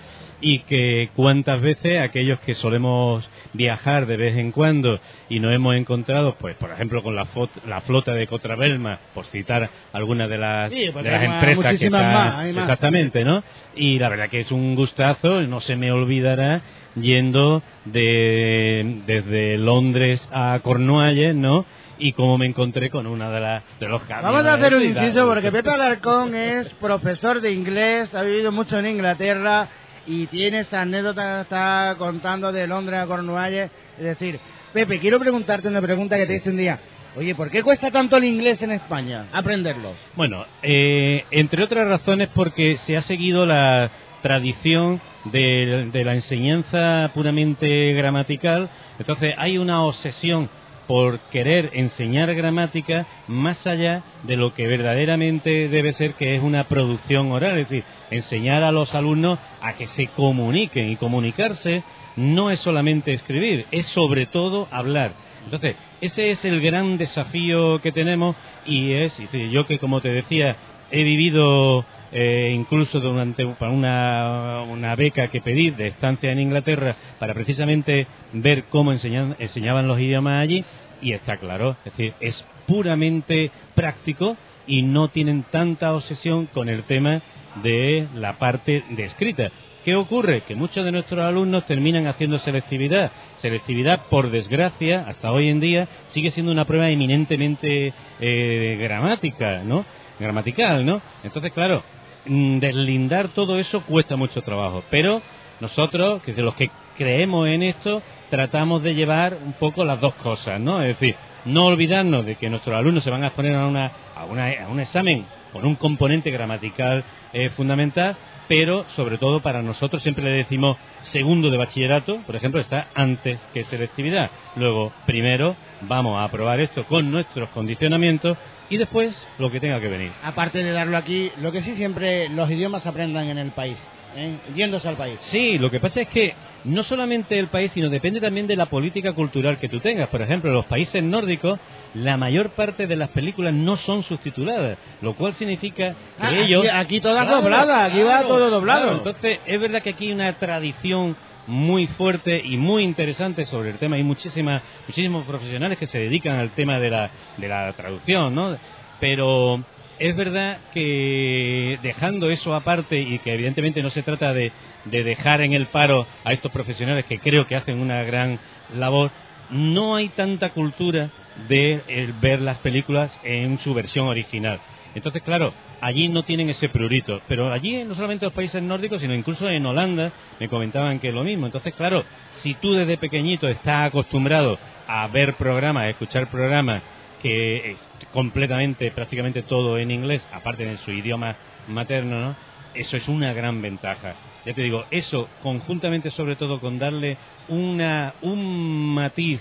y 0.43 0.59
que 0.59 1.09
cuántas 1.15 1.61
veces 1.61 2.01
aquellos 2.01 2.39
que 2.41 2.53
solemos 2.53 3.27
viajar 3.53 4.05
de 4.07 4.17
vez 4.17 4.37
en 4.37 4.51
cuando 4.51 4.99
y 5.29 5.39
nos 5.39 5.53
hemos 5.53 5.75
encontrado, 5.75 6.35
pues 6.37 6.55
por 6.57 6.71
ejemplo 6.71 7.01
con 7.01 7.15
la, 7.15 7.27
la 7.65 7.81
flota 7.81 8.13
de 8.13 8.27
Cotrabelma, 8.27 8.99
por 9.13 9.25
citar 9.25 9.69
algunas 9.93 10.29
de 10.29 10.37
las, 10.37 10.71
Sí, 10.71 10.89
pues 10.91 11.05
de 11.05 11.11
las 11.11 11.23
empresas 11.23 11.79
que 11.79 11.85
están, 11.85 12.57
exactamente, 12.57 13.23
¿no? 13.23 13.43
Y 13.75 13.99
la 13.99 14.09
verdad 14.09 14.29
que 14.29 14.41
es 14.41 14.51
un 14.51 14.75
gustazo, 14.75 15.41
no 15.43 15.61
se 15.61 15.77
me 15.77 15.91
olvidará 15.91 16.61
yendo 16.95 17.63
de 17.85 19.01
desde 19.07 19.57
Londres 19.57 20.21
a 20.31 20.59
Cornualles, 20.61 21.35
¿no? 21.35 21.65
Y 21.99 22.13
cómo 22.13 22.37
me 22.37 22.45
encontré 22.45 22.89
con 22.89 23.07
una 23.07 23.29
de 23.29 23.39
las 23.39 23.63
de 23.79 23.87
los 23.87 24.01
camiones. 24.03 24.31
Vamos 24.31 24.45
a 24.45 24.53
hacer 24.55 24.75
un 24.75 24.83
inciso 24.83 25.27
porque 25.27 25.51
Pepe 25.51 25.69
Alarcón 25.69 26.35
es 26.35 26.67
profesor 26.75 27.39
de 27.39 27.51
inglés, 27.51 28.13
ha 28.13 28.23
vivido 28.23 28.51
mucho 28.51 28.79
en 28.79 28.87
Inglaterra 28.87 29.69
y 30.07 30.27
tiene 30.27 30.59
esta 30.59 30.81
anécdota 30.81 31.35
que 31.35 31.41
está 31.41 31.95
contando 31.97 32.51
de 32.51 32.67
Londres 32.67 32.99
a 32.99 33.07
Cornualles. 33.07 33.71
Es 33.97 34.03
decir, 34.03 34.39
Pepe, 34.73 34.99
quiero 34.99 35.19
preguntarte 35.19 35.67
una 35.67 35.81
pregunta 35.81 36.17
que 36.17 36.25
te 36.25 36.35
hice 36.37 36.49
un 36.49 36.57
día. 36.57 36.79
Oye, 37.15 37.35
¿por 37.35 37.51
qué 37.51 37.61
cuesta 37.61 37.91
tanto 37.91 38.17
el 38.17 38.23
inglés 38.23 38.59
en 38.63 38.71
España? 38.71 39.27
Aprenderlo. 39.31 39.93
Bueno, 40.15 40.45
eh, 40.63 41.25
entre 41.29 41.63
otras 41.63 41.87
razones 41.87 42.29
porque 42.33 42.77
se 42.87 42.97
ha 42.97 43.03
seguido 43.03 43.45
la 43.45 43.91
tradición 44.23 44.99
de, 45.25 45.89
de 45.93 46.03
la 46.03 46.15
enseñanza 46.15 47.11
puramente 47.13 47.93
gramatical, 47.93 48.69
entonces 48.97 49.35
hay 49.37 49.59
una 49.59 49.83
obsesión 49.83 50.49
por 50.87 51.19
querer 51.31 51.71
enseñar 51.73 52.33
gramática 52.33 53.05
más 53.27 53.65
allá 53.67 54.03
de 54.23 54.35
lo 54.35 54.53
que 54.53 54.67
verdaderamente 54.67 55.69
debe 55.69 55.93
ser 55.93 56.13
que 56.13 56.35
es 56.35 56.43
una 56.43 56.65
producción 56.65 57.31
oral, 57.31 57.59
es 57.59 57.69
decir, 57.69 57.83
enseñar 58.11 58.63
a 58.63 58.71
los 58.71 58.93
alumnos 58.95 59.39
a 59.61 59.73
que 59.73 59.87
se 59.87 60.07
comuniquen 60.07 60.89
y 60.89 60.95
comunicarse 60.95 61.83
no 62.15 62.51
es 62.51 62.59
solamente 62.59 63.13
escribir, 63.13 63.65
es 63.71 63.87
sobre 63.87 64.25
todo 64.25 64.67
hablar. 64.71 65.13
Entonces, 65.45 65.75
ese 65.99 66.31
es 66.31 66.45
el 66.45 66.61
gran 66.61 66.97
desafío 66.97 67.79
que 67.81 67.91
tenemos 67.91 68.35
y 68.65 68.93
es, 68.93 69.17
yo 69.51 69.65
que 69.65 69.79
como 69.79 70.01
te 70.01 70.09
decía, 70.09 70.55
he 70.93 71.03
vivido 71.03 71.85
eh, 72.13 72.53
incluso 72.55 72.99
durante 72.99 73.45
para 73.45 73.71
una, 73.71 74.61
una 74.61 74.95
beca 74.95 75.29
que 75.29 75.41
pedí 75.41 75.71
de 75.71 75.87
estancia 75.87 76.31
en 76.31 76.39
Inglaterra 76.39 76.95
para 77.19 77.33
precisamente 77.33 78.05
ver 78.31 78.65
cómo 78.69 78.93
enseñan- 78.93 79.35
enseñaban 79.39 79.87
los 79.87 79.99
idiomas 79.99 80.41
allí 80.41 80.63
y 81.01 81.13
está 81.13 81.37
claro, 81.37 81.75
es 81.83 81.91
decir, 81.91 82.13
es 82.21 82.45
puramente 82.67 83.51
práctico 83.75 84.37
y 84.67 84.83
no 84.83 85.09
tienen 85.09 85.43
tanta 85.51 85.93
obsesión 85.93 86.45
con 86.45 86.69
el 86.69 86.83
tema 86.83 87.21
de 87.63 88.07
la 88.15 88.37
parte 88.37 88.83
de 88.91 89.03
escrita. 89.05 89.51
¿Qué 89.83 89.95
ocurre? 89.95 90.43
Que 90.47 90.55
muchos 90.55 90.85
de 90.85 90.93
nuestros 90.93 91.19
alumnos 91.25 91.65
terminan 91.65 92.07
haciendo 92.07 92.39
selectividad. 92.39 93.11
Selectividad, 93.41 94.03
por 94.09 94.31
desgracia, 94.31 95.03
hasta 95.09 95.29
hoy 95.33 95.49
en 95.49 95.59
día, 95.59 95.89
sigue 96.13 96.31
siendo 96.31 96.53
una 96.53 96.63
prueba 96.63 96.89
eminentemente 96.89 97.93
eh, 98.21 98.77
gramática, 98.79 99.61
¿no? 99.65 99.83
Gramatical, 100.19 100.85
¿no? 100.85 101.01
Entonces, 101.23 101.51
claro, 101.51 101.83
mm, 102.25 102.59
deslindar 102.59 103.29
todo 103.29 103.59
eso 103.59 103.81
cuesta 103.81 104.15
mucho 104.15 104.41
trabajo. 104.41 104.83
Pero 104.89 105.21
nosotros, 105.59 106.21
que 106.23 106.33
de 106.33 106.41
los 106.43 106.55
que 106.55 106.69
creemos 106.97 107.47
en 107.47 107.63
esto, 107.63 108.01
tratamos 108.29 108.83
de 108.83 108.93
llevar 108.95 109.37
un 109.43 109.53
poco 109.53 109.83
las 109.83 109.99
dos 109.99 110.13
cosas, 110.15 110.59
¿no? 110.59 110.81
Es 110.81 110.99
decir, 110.99 111.15
no 111.45 111.65
olvidarnos 111.65 112.25
de 112.25 112.35
que 112.35 112.49
nuestros 112.49 112.75
alumnos 112.77 113.03
se 113.03 113.09
van 113.09 113.23
a 113.23 113.27
exponer 113.27 113.55
a, 113.55 113.65
una, 113.67 113.91
a, 114.15 114.25
una- 114.25 114.49
a 114.65 114.67
un 114.69 114.79
examen 114.79 115.25
con 115.51 115.65
un 115.65 115.75
componente 115.75 116.31
gramatical 116.31 117.03
eh, 117.33 117.49
fundamental, 117.51 118.15
pero 118.53 118.85
sobre 118.95 119.17
todo 119.17 119.41
para 119.41 119.63
nosotros 119.63 120.03
siempre 120.03 120.25
le 120.25 120.37
decimos 120.37 120.77
segundo 121.01 121.49
de 121.49 121.57
bachillerato, 121.57 122.19
por 122.19 122.35
ejemplo, 122.35 122.61
está 122.61 122.85
antes 122.93 123.39
que 123.51 123.63
selectividad. 123.63 124.29
Luego, 124.55 124.93
primero, 125.07 125.55
vamos 125.81 126.19
a 126.19 126.25
aprobar 126.25 126.59
esto 126.59 126.83
con 126.83 127.09
nuestros 127.09 127.49
condicionamientos 127.49 128.37
y 128.69 128.77
después 128.77 129.27
lo 129.39 129.49
que 129.49 129.59
tenga 129.59 129.79
que 129.79 129.87
venir. 129.87 130.11
Aparte 130.21 130.63
de 130.63 130.71
darlo 130.71 130.97
aquí, 130.97 131.31
lo 131.41 131.51
que 131.51 131.63
sí 131.63 131.73
siempre 131.75 132.29
los 132.29 132.51
idiomas 132.51 132.85
aprendan 132.85 133.27
en 133.27 133.39
el 133.39 133.49
país, 133.49 133.77
¿eh? 134.15 134.37
yéndose 134.55 134.87
al 134.87 134.95
país. 134.97 135.17
Sí, 135.21 135.57
lo 135.57 135.69
que 135.71 135.79
pasa 135.79 136.01
es 136.01 136.07
que 136.07 136.33
no 136.65 136.83
solamente 136.83 137.37
el 137.39 137.47
país, 137.47 137.71
sino 137.73 137.89
depende 137.89 138.21
también 138.21 138.47
de 138.47 138.55
la 138.55 138.67
política 138.67 139.13
cultural 139.13 139.57
que 139.59 139.67
tú 139.69 139.79
tengas. 139.79 140.07
Por 140.09 140.21
ejemplo, 140.21 140.49
en 140.49 140.55
los 140.55 140.65
países 140.65 141.03
nórdicos, 141.03 141.59
la 141.93 142.15
mayor 142.17 142.49
parte 142.51 142.87
de 142.87 142.95
las 142.95 143.09
películas 143.09 143.53
no 143.53 143.75
son 143.75 144.03
subtituladas, 144.03 144.77
lo 145.01 145.15
cual 145.15 145.33
significa 145.33 145.89
que 145.91 145.95
Ah, 146.19 146.27
aquí- 146.27 146.35
ellos... 146.45 146.65
aquí 146.73 147.01
todas 147.01 147.27
dobladas, 147.29 147.91
aquí 147.91 148.01
va 148.03 148.21
todo 148.23 148.49
doblado. 148.49 148.81
claro. 148.83 148.97
Entonces, 148.97 149.39
es 149.45 149.59
verdad 149.59 149.81
que 149.81 149.89
aquí 149.91 150.07
hay 150.07 150.13
una 150.13 150.33
tradición 150.39 151.15
muy 151.45 151.87
fuerte 151.87 152.41
y 152.41 152.55
muy 152.55 152.83
interesante 152.83 153.45
sobre 153.45 153.71
el 153.71 153.77
tema. 153.77 153.97
Hay 153.97 154.03
muchísimas, 154.03 154.63
muchísimos 154.87 155.25
profesionales 155.25 155.77
que 155.77 155.87
se 155.87 155.99
dedican 155.99 156.37
al 156.39 156.51
tema 156.51 156.79
de 156.79 156.89
la, 156.89 157.11
de 157.35 157.47
la 157.49 157.73
traducción, 157.73 158.33
¿no? 158.33 158.57
Pero 159.01 159.61
es 160.03 160.17
verdad 160.17 160.57
que 160.73 161.79
dejando 161.81 162.29
eso 162.29 162.53
aparte 162.53 162.99
y 162.99 163.19
que 163.19 163.33
evidentemente 163.33 163.81
no 163.81 163.89
se 163.89 164.03
trata 164.03 164.33
de, 164.33 164.51
de 164.83 165.01
dejar 165.01 165.39
en 165.39 165.53
el 165.53 165.67
paro 165.67 166.05
a 166.25 166.33
estos 166.33 166.51
profesionales 166.51 167.05
que 167.05 167.19
creo 167.19 167.47
que 167.47 167.55
hacen 167.55 167.79
una 167.79 168.03
gran 168.03 168.37
labor, 168.75 169.11
no 169.49 169.95
hay 169.95 170.09
tanta 170.09 170.49
cultura 170.49 171.09
de 171.47 171.83
el 171.87 172.11
ver 172.11 172.41
las 172.41 172.57
películas 172.57 173.17
en 173.23 173.59
su 173.59 173.73
versión 173.73 174.07
original. 174.07 174.59
Entonces, 174.93 175.21
claro, 175.21 175.53
allí 175.79 176.09
no 176.09 176.23
tienen 176.23 176.49
ese 176.49 176.67
prurito, 176.67 177.21
pero 177.29 177.53
allí 177.53 177.85
no 177.85 177.95
solamente 177.95 178.25
los 178.25 178.33
países 178.33 178.61
nórdicos, 178.61 178.99
sino 178.99 179.13
incluso 179.13 179.47
en 179.47 179.65
Holanda 179.65 180.11
me 180.37 180.49
comentaban 180.49 180.99
que 180.99 181.07
es 181.07 181.13
lo 181.13 181.23
mismo. 181.23 181.45
Entonces, 181.45 181.73
claro, 181.75 182.03
si 182.41 182.55
tú 182.55 182.73
desde 182.73 182.97
pequeñito 182.97 183.47
estás 183.47 183.87
acostumbrado 183.87 184.59
a 184.85 185.07
ver 185.07 185.35
programas, 185.35 185.85
a 185.85 185.89
escuchar 185.91 186.29
programas 186.29 186.83
que 187.23 187.71
es 187.71 187.77
completamente, 188.11 188.91
prácticamente 188.91 189.41
todo 189.41 189.79
en 189.79 189.89
inglés, 189.89 190.21
aparte 190.31 190.65
de 190.65 190.77
su 190.77 190.91
idioma 190.91 191.37
materno, 191.67 192.19
¿no? 192.19 192.35
Eso 192.75 192.97
es 192.97 193.07
una 193.07 193.33
gran 193.33 193.61
ventaja. 193.61 194.15
Ya 194.45 194.53
te 194.53 194.61
digo, 194.61 194.83
eso 194.91 195.29
conjuntamente 195.41 196.11
sobre 196.11 196.35
todo 196.35 196.59
con 196.59 196.77
darle 196.77 197.17
una, 197.47 198.13
un 198.21 198.93
matiz 198.93 199.39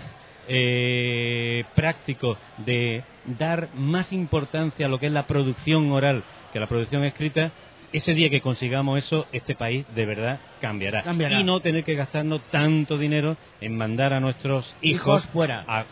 eh, 0.49 1.65
práctico 1.75 2.39
de 2.59 3.03
dar 3.25 3.69
más 3.75 4.13
importancia 4.13 4.87
a 4.87 4.89
lo 4.89 4.99
que 4.99 5.07
es 5.07 5.13
la 5.13 5.27
producción 5.27 5.91
oral 5.91 6.23
que 6.53 6.61
la 6.61 6.67
producción 6.67 7.05
escrita, 7.05 7.51
ese 7.93 8.15
día 8.15 8.31
que 8.31 8.41
consigamos 8.41 8.99
eso, 8.99 9.27
este 9.33 9.55
país 9.55 9.85
de 9.95 10.07
verdad 10.07 10.41
cambiará. 10.61 11.03
Cambiará. 11.03 11.39
Y 11.41 11.45
no 11.45 11.61
tener 11.61 11.85
que 11.85 11.95
gastarnos 11.95 12.41
tanto 12.51 12.97
dinero 12.99 13.37
en 13.61 13.77
mandar 13.77 14.13
a 14.13 14.21
nuestros 14.21 14.75
hijos, 14.81 15.23
Hijos 15.23 15.27
fuera. 15.33 15.65
a 15.67 15.85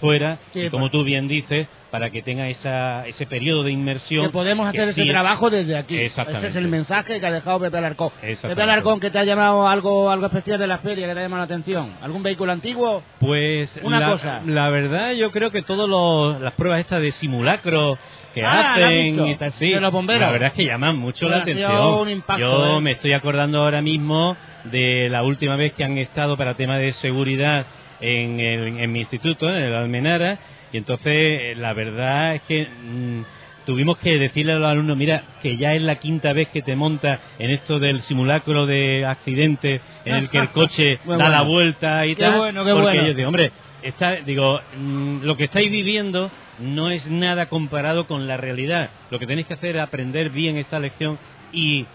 fuera, 0.00 0.38
Sí, 0.52 0.60
y 0.66 0.70
como 0.70 0.84
pues. 0.84 0.92
tú 0.92 1.04
bien 1.04 1.28
dices, 1.28 1.68
para 1.96 2.10
que 2.10 2.20
tenga 2.20 2.46
esa, 2.48 3.06
ese 3.06 3.24
periodo 3.26 3.62
de 3.62 3.72
inmersión. 3.72 4.26
Que 4.26 4.30
podemos 4.32 4.68
hacer 4.68 4.88
ese 4.90 5.02
sí- 5.02 5.08
trabajo 5.08 5.48
desde 5.48 5.76
aquí. 5.78 5.96
Exactamente. 5.96 6.48
Ese 6.48 6.58
es 6.58 6.64
el 6.64 6.68
mensaje 6.70 7.18
que 7.20 7.26
ha 7.26 7.30
dejado 7.30 7.58
Pepe 7.58 7.78
Alarcón. 7.78 8.10
Pepe 8.20 8.62
Alarcón, 8.62 9.00
que 9.00 9.10
te 9.10 9.18
ha 9.18 9.24
llamado 9.24 9.66
algo 9.66 10.10
algo 10.10 10.26
especial 10.26 10.58
de 10.58 10.66
la 10.66 10.78
feria, 10.78 11.06
que 11.06 11.14
te 11.14 11.20
ha 11.20 11.22
llamado 11.22 11.40
la 11.40 11.44
atención. 11.44 11.92
¿Algún 12.02 12.22
vehículo 12.22 12.52
antiguo? 12.52 13.02
Pues 13.18 13.70
Una 13.82 14.00
la, 14.00 14.10
cosa. 14.10 14.42
la 14.44 14.68
verdad 14.68 15.12
yo 15.12 15.30
creo 15.30 15.50
que 15.50 15.62
todas 15.62 16.40
las 16.40 16.52
pruebas 16.54 16.80
estas 16.80 17.00
de 17.00 17.12
simulacro 17.12 17.98
que 18.34 18.42
Ah, 18.44 18.54
¿la 18.54 18.60
has 18.60 18.84
hacen 18.84 19.28
y 19.28 19.34
tal, 19.36 19.52
sí, 19.54 19.70
De 19.70 19.80
los 19.80 19.90
bomberos. 19.92 20.20
la 20.20 20.30
verdad 20.30 20.48
es 20.48 20.54
que 20.54 20.66
llaman 20.66 20.98
mucho 20.98 21.26
la 21.28 21.38
atención. 21.38 22.08
impacto, 22.10 22.42
yo 22.42 22.76
¿eh? 22.76 22.80
me 22.82 22.92
estoy 22.92 23.14
acordando 23.14 23.62
ahora 23.62 23.80
mismo 23.80 24.36
de 24.64 25.08
la 25.10 25.22
última 25.22 25.56
vez 25.56 25.72
que 25.72 25.84
han 25.84 25.96
estado 25.96 26.36
para 26.36 26.54
tema 26.54 26.76
de 26.76 26.92
seguridad 26.92 27.64
en, 28.00 28.38
el- 28.40 28.78
en 28.80 28.92
mi 28.92 28.98
instituto, 29.00 29.48
en 29.48 29.62
el 29.62 29.74
Almenara, 29.74 30.38
y 30.76 30.78
entonces 30.78 31.06
eh, 31.06 31.54
la 31.56 31.72
verdad 31.72 32.34
es 32.34 32.42
que 32.42 32.66
mm, 32.66 33.22
tuvimos 33.64 33.96
que 33.96 34.18
decirle 34.18 34.52
a 34.52 34.58
los 34.58 34.70
alumnos, 34.70 34.94
mira, 34.94 35.22
que 35.40 35.56
ya 35.56 35.72
es 35.72 35.80
la 35.80 35.96
quinta 35.96 36.34
vez 36.34 36.48
que 36.48 36.60
te 36.60 36.76
montas 36.76 37.18
en 37.38 37.50
esto 37.50 37.78
del 37.78 38.02
simulacro 38.02 38.66
de 38.66 39.06
accidente 39.06 39.80
en 40.04 40.16
el 40.16 40.28
que 40.28 40.36
el 40.36 40.50
coche 40.50 41.00
da 41.06 41.30
la 41.30 41.40
vuelta 41.40 42.04
y 42.04 42.14
Qué 42.14 42.24
tal, 42.24 42.36
bueno, 42.36 42.62
qué 42.62 42.72
porque 42.72 42.88
bueno. 42.88 43.02
ellos 43.04 43.16
digo, 43.16 43.28
hombre, 43.28 43.52
está, 43.82 44.16
digo, 44.16 44.60
mm, 44.76 45.22
lo 45.22 45.34
que 45.38 45.44
estáis 45.44 45.70
viviendo 45.70 46.30
no 46.58 46.90
es 46.90 47.06
nada 47.06 47.48
comparado 47.48 48.06
con 48.06 48.26
la 48.26 48.36
realidad. 48.36 48.90
Lo 49.10 49.18
que 49.18 49.26
tenéis 49.26 49.46
que 49.46 49.54
hacer 49.54 49.76
es 49.76 49.82
aprender 49.82 50.28
bien 50.28 50.58
esta 50.58 50.78
lección 50.78 51.18
y 51.54 51.86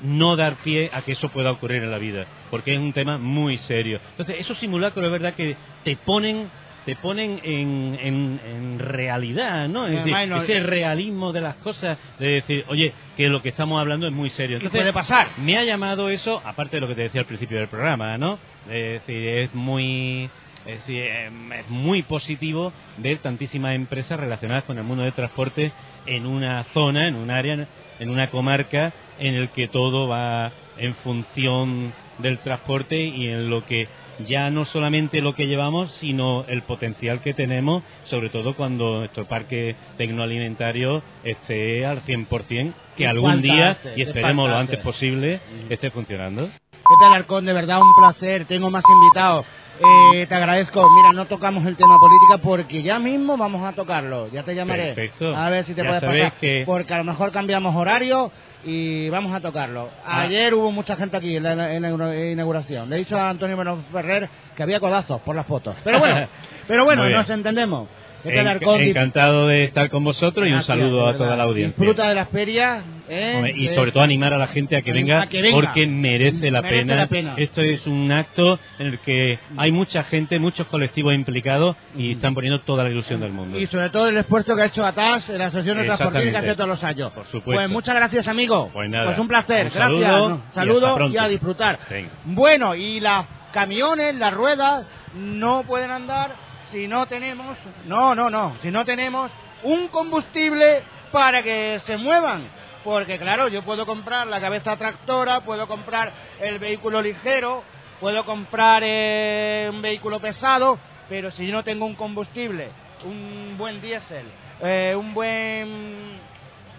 no 0.00 0.36
dar 0.36 0.54
pie 0.62 0.90
a 0.92 1.02
que 1.02 1.10
eso 1.10 1.28
pueda 1.30 1.50
ocurrir 1.50 1.82
en 1.82 1.90
la 1.90 1.98
vida, 1.98 2.24
porque 2.52 2.72
es 2.72 2.78
un 2.78 2.92
tema 2.92 3.18
muy 3.18 3.58
serio. 3.58 3.98
Entonces, 4.12 4.36
esos 4.38 4.56
simulacros 4.58 5.04
es 5.04 5.10
verdad 5.10 5.34
que 5.34 5.56
te 5.82 5.96
ponen 5.96 6.48
te 6.88 6.96
ponen 6.96 7.38
en, 7.44 7.98
en, 8.00 8.40
en 8.46 8.78
realidad, 8.78 9.68
¿no? 9.68 9.86
Es 9.86 10.02
decir, 10.06 10.28
no- 10.30 10.40
ese 10.42 10.60
realismo 10.60 11.34
de 11.34 11.42
las 11.42 11.56
cosas, 11.56 11.98
de 12.18 12.26
decir, 12.28 12.64
oye, 12.68 12.94
que 13.14 13.28
lo 13.28 13.42
que 13.42 13.50
estamos 13.50 13.78
hablando 13.78 14.06
es 14.06 14.12
muy 14.14 14.30
serio. 14.30 14.58
¿Qué 14.58 14.70
puede 14.70 14.94
pasar? 14.94 15.26
Me 15.36 15.58
ha 15.58 15.64
llamado 15.64 16.08
eso, 16.08 16.40
aparte 16.46 16.76
de 16.76 16.80
lo 16.80 16.88
que 16.88 16.94
te 16.94 17.02
decía 17.02 17.20
al 17.20 17.26
principio 17.26 17.58
del 17.58 17.68
programa, 17.68 18.16
¿no? 18.16 18.38
Es 18.70 19.02
decir, 19.06 19.28
es 19.28 19.54
muy 19.54 20.30
es, 20.64 20.78
decir, 20.78 21.02
em, 21.04 21.52
es 21.52 21.68
muy 21.68 22.04
positivo 22.04 22.72
ver 22.96 23.18
tantísimas 23.18 23.74
empresas 23.74 24.18
relacionadas 24.18 24.64
con 24.64 24.78
el 24.78 24.84
mundo 24.84 25.02
del 25.04 25.12
transporte 25.12 25.72
en 26.06 26.24
una 26.24 26.64
zona, 26.72 27.06
en 27.06 27.16
un 27.16 27.30
área, 27.30 27.68
en 27.98 28.08
una 28.08 28.30
comarca 28.30 28.94
en 29.18 29.34
el 29.34 29.50
que 29.50 29.68
todo 29.68 30.08
va 30.08 30.52
en 30.78 30.94
función 30.94 31.92
del 32.16 32.38
transporte 32.38 32.98
y 32.98 33.28
en 33.28 33.50
lo 33.50 33.66
que 33.66 33.88
ya 34.26 34.50
no 34.50 34.64
solamente 34.64 35.20
lo 35.20 35.34
que 35.34 35.46
llevamos, 35.46 35.92
sino 35.92 36.44
el 36.48 36.62
potencial 36.62 37.20
que 37.20 37.34
tenemos, 37.34 37.82
sobre 38.04 38.30
todo 38.30 38.54
cuando 38.54 38.98
nuestro 38.98 39.26
parque 39.26 39.76
tecnoalimentario 39.96 41.02
esté 41.24 41.86
al 41.86 42.02
100%, 42.04 42.72
que 42.96 43.06
algún 43.06 43.40
día, 43.42 43.70
hace, 43.70 43.94
y 43.96 44.02
esperemos 44.02 44.48
lo 44.48 44.56
antes 44.56 44.78
posible, 44.80 45.40
esté 45.68 45.90
funcionando. 45.90 46.48
Pepe 46.72 47.04
Alarcón, 47.06 47.44
de 47.44 47.52
verdad 47.52 47.80
un 47.80 47.94
placer. 47.98 48.46
Tengo 48.46 48.70
más 48.70 48.82
invitados. 48.90 49.44
Eh, 49.78 50.26
te 50.26 50.34
agradezco. 50.34 50.84
Mira, 50.96 51.12
no 51.12 51.26
tocamos 51.26 51.64
el 51.66 51.76
tema 51.76 51.96
política 51.98 52.38
porque 52.42 52.82
ya 52.82 52.98
mismo 52.98 53.36
vamos 53.36 53.62
a 53.62 53.72
tocarlo. 53.74 54.28
Ya 54.32 54.42
te 54.42 54.54
llamaré. 54.54 54.94
Perfecto. 54.94 55.36
A 55.36 55.50
ver 55.50 55.64
si 55.64 55.74
te 55.74 55.82
Ya 55.82 55.88
puedes 55.88 56.02
pasar. 56.02 56.32
que- 56.40 56.62
Porque 56.66 56.94
a 56.94 56.98
lo 56.98 57.04
mejor 57.04 57.30
cambiamos 57.30 57.76
horario 57.76 58.32
y 58.64 59.08
vamos 59.10 59.34
a 59.34 59.40
tocarlo. 59.40 59.88
Ah. 60.04 60.22
Ayer 60.22 60.54
hubo 60.54 60.70
mucha 60.72 60.96
gente 60.96 61.16
aquí 61.16 61.36
en 61.36 61.42
la, 61.44 61.52
en 61.74 61.82
la 61.82 61.88
inaugura- 61.90 62.30
inauguración. 62.32 62.88
Le 62.90 62.96
dicho 62.98 63.16
a 63.16 63.30
Antonio 63.30 63.56
Bueno 63.56 63.82
Ferrer 63.92 64.28
que 64.56 64.62
había 64.62 64.80
codazos 64.80 65.20
por 65.22 65.36
las 65.36 65.46
fotos. 65.46 65.76
Pero 65.84 65.98
bueno, 66.00 66.28
pero 66.68 66.84
bueno, 66.84 67.02
nos 67.08 67.30
entendemos. 67.30 67.88
Alarcón, 68.24 68.80
encantado 68.80 69.46
de 69.46 69.64
estar 69.64 69.88
con 69.90 70.04
vosotros 70.04 70.46
y 70.46 70.50
un 70.50 70.56
Gracias, 70.56 70.66
saludo 70.76 71.06
a 71.06 71.16
toda 71.16 71.36
la 71.36 71.44
audiencia. 71.44 71.76
Disfruta 71.78 72.08
de 72.08 72.14
las 72.14 72.28
ferias. 72.28 72.84
¿eh? 73.08 73.52
Y 73.56 73.68
sobre 73.68 73.92
todo 73.92 74.02
animar 74.02 74.32
a 74.34 74.38
la 74.38 74.48
gente 74.48 74.76
a 74.76 74.82
que, 74.82 74.90
a 74.90 74.94
venga, 74.94 75.26
que 75.28 75.40
venga. 75.40 75.54
porque 75.56 75.86
merece 75.86 76.50
la, 76.50 76.60
Merece 76.62 76.80
pena. 76.82 76.94
la 76.96 77.06
pena. 77.06 77.34
Esto 77.38 77.62
es 77.62 77.86
un 77.86 78.10
acto 78.12 78.58
en 78.78 78.86
el 78.88 78.98
que 79.00 79.38
hay 79.56 79.72
mucha 79.72 80.02
gente, 80.04 80.38
muchos 80.38 80.66
colectivos 80.66 81.14
implicados 81.14 81.76
y 81.96 82.12
están 82.12 82.34
poniendo 82.34 82.60
toda 82.62 82.84
la 82.84 82.90
ilusión 82.90 83.20
del 83.20 83.32
mundo. 83.32 83.58
Y 83.58 83.66
sobre 83.66 83.88
todo 83.90 84.08
el 84.08 84.16
esfuerzo 84.16 84.54
que 84.56 84.62
ha 84.62 84.66
hecho 84.66 84.84
ATAS 84.84 85.28
en 85.30 85.38
la 85.38 85.46
asociación 85.46 85.78
de 85.78 85.84
transportistas 85.84 86.42
que 86.42 86.48
hace 86.48 86.56
todos 86.56 86.68
los 86.68 86.84
años. 86.84 87.12
Por 87.12 87.24
supuesto. 87.26 87.52
Pues 87.52 87.70
muchas 87.70 87.94
gracias, 87.94 88.28
amigo. 88.28 88.70
Pues 88.72 88.90
nada. 88.90 89.06
Pues 89.06 89.18
un 89.18 89.28
placer. 89.28 89.66
Un 89.66 89.72
gracias. 89.72 89.84
saludo 89.84 90.28
¿no? 90.28 90.36
y 90.50 90.54
Saludo 90.54 90.86
hasta 90.86 90.96
pronto. 90.96 91.14
y 91.14 91.18
a 91.18 91.28
disfrutar. 91.28 91.78
Venga. 91.88 92.10
Bueno, 92.24 92.74
y 92.74 93.00
las 93.00 93.26
camiones, 93.52 94.14
las 94.16 94.34
ruedas, 94.34 94.86
no 95.16 95.62
pueden 95.62 95.90
andar 95.90 96.47
si 96.70 96.88
no 96.88 97.06
tenemos, 97.06 97.56
no, 97.86 98.14
no, 98.14 98.30
no, 98.30 98.56
si 98.62 98.70
no 98.70 98.84
tenemos 98.84 99.30
un 99.62 99.88
combustible 99.88 100.82
para 101.12 101.42
que 101.42 101.80
se 101.86 101.96
muevan. 101.96 102.48
Porque 102.84 103.18
claro, 103.18 103.48
yo 103.48 103.62
puedo 103.64 103.84
comprar 103.86 104.26
la 104.26 104.40
cabeza 104.40 104.76
tractora, 104.76 105.40
puedo 105.40 105.66
comprar 105.66 106.12
el 106.40 106.58
vehículo 106.58 107.02
ligero, 107.02 107.62
puedo 108.00 108.24
comprar 108.24 108.82
eh, 108.84 109.68
un 109.70 109.82
vehículo 109.82 110.20
pesado, 110.20 110.78
pero 111.08 111.30
si 111.30 111.46
yo 111.46 111.52
no 111.52 111.64
tengo 111.64 111.86
un 111.86 111.96
combustible, 111.96 112.70
un 113.04 113.56
buen 113.58 113.80
diésel, 113.80 114.26
eh, 114.62 114.94
un 114.96 115.12
buen 115.12 116.18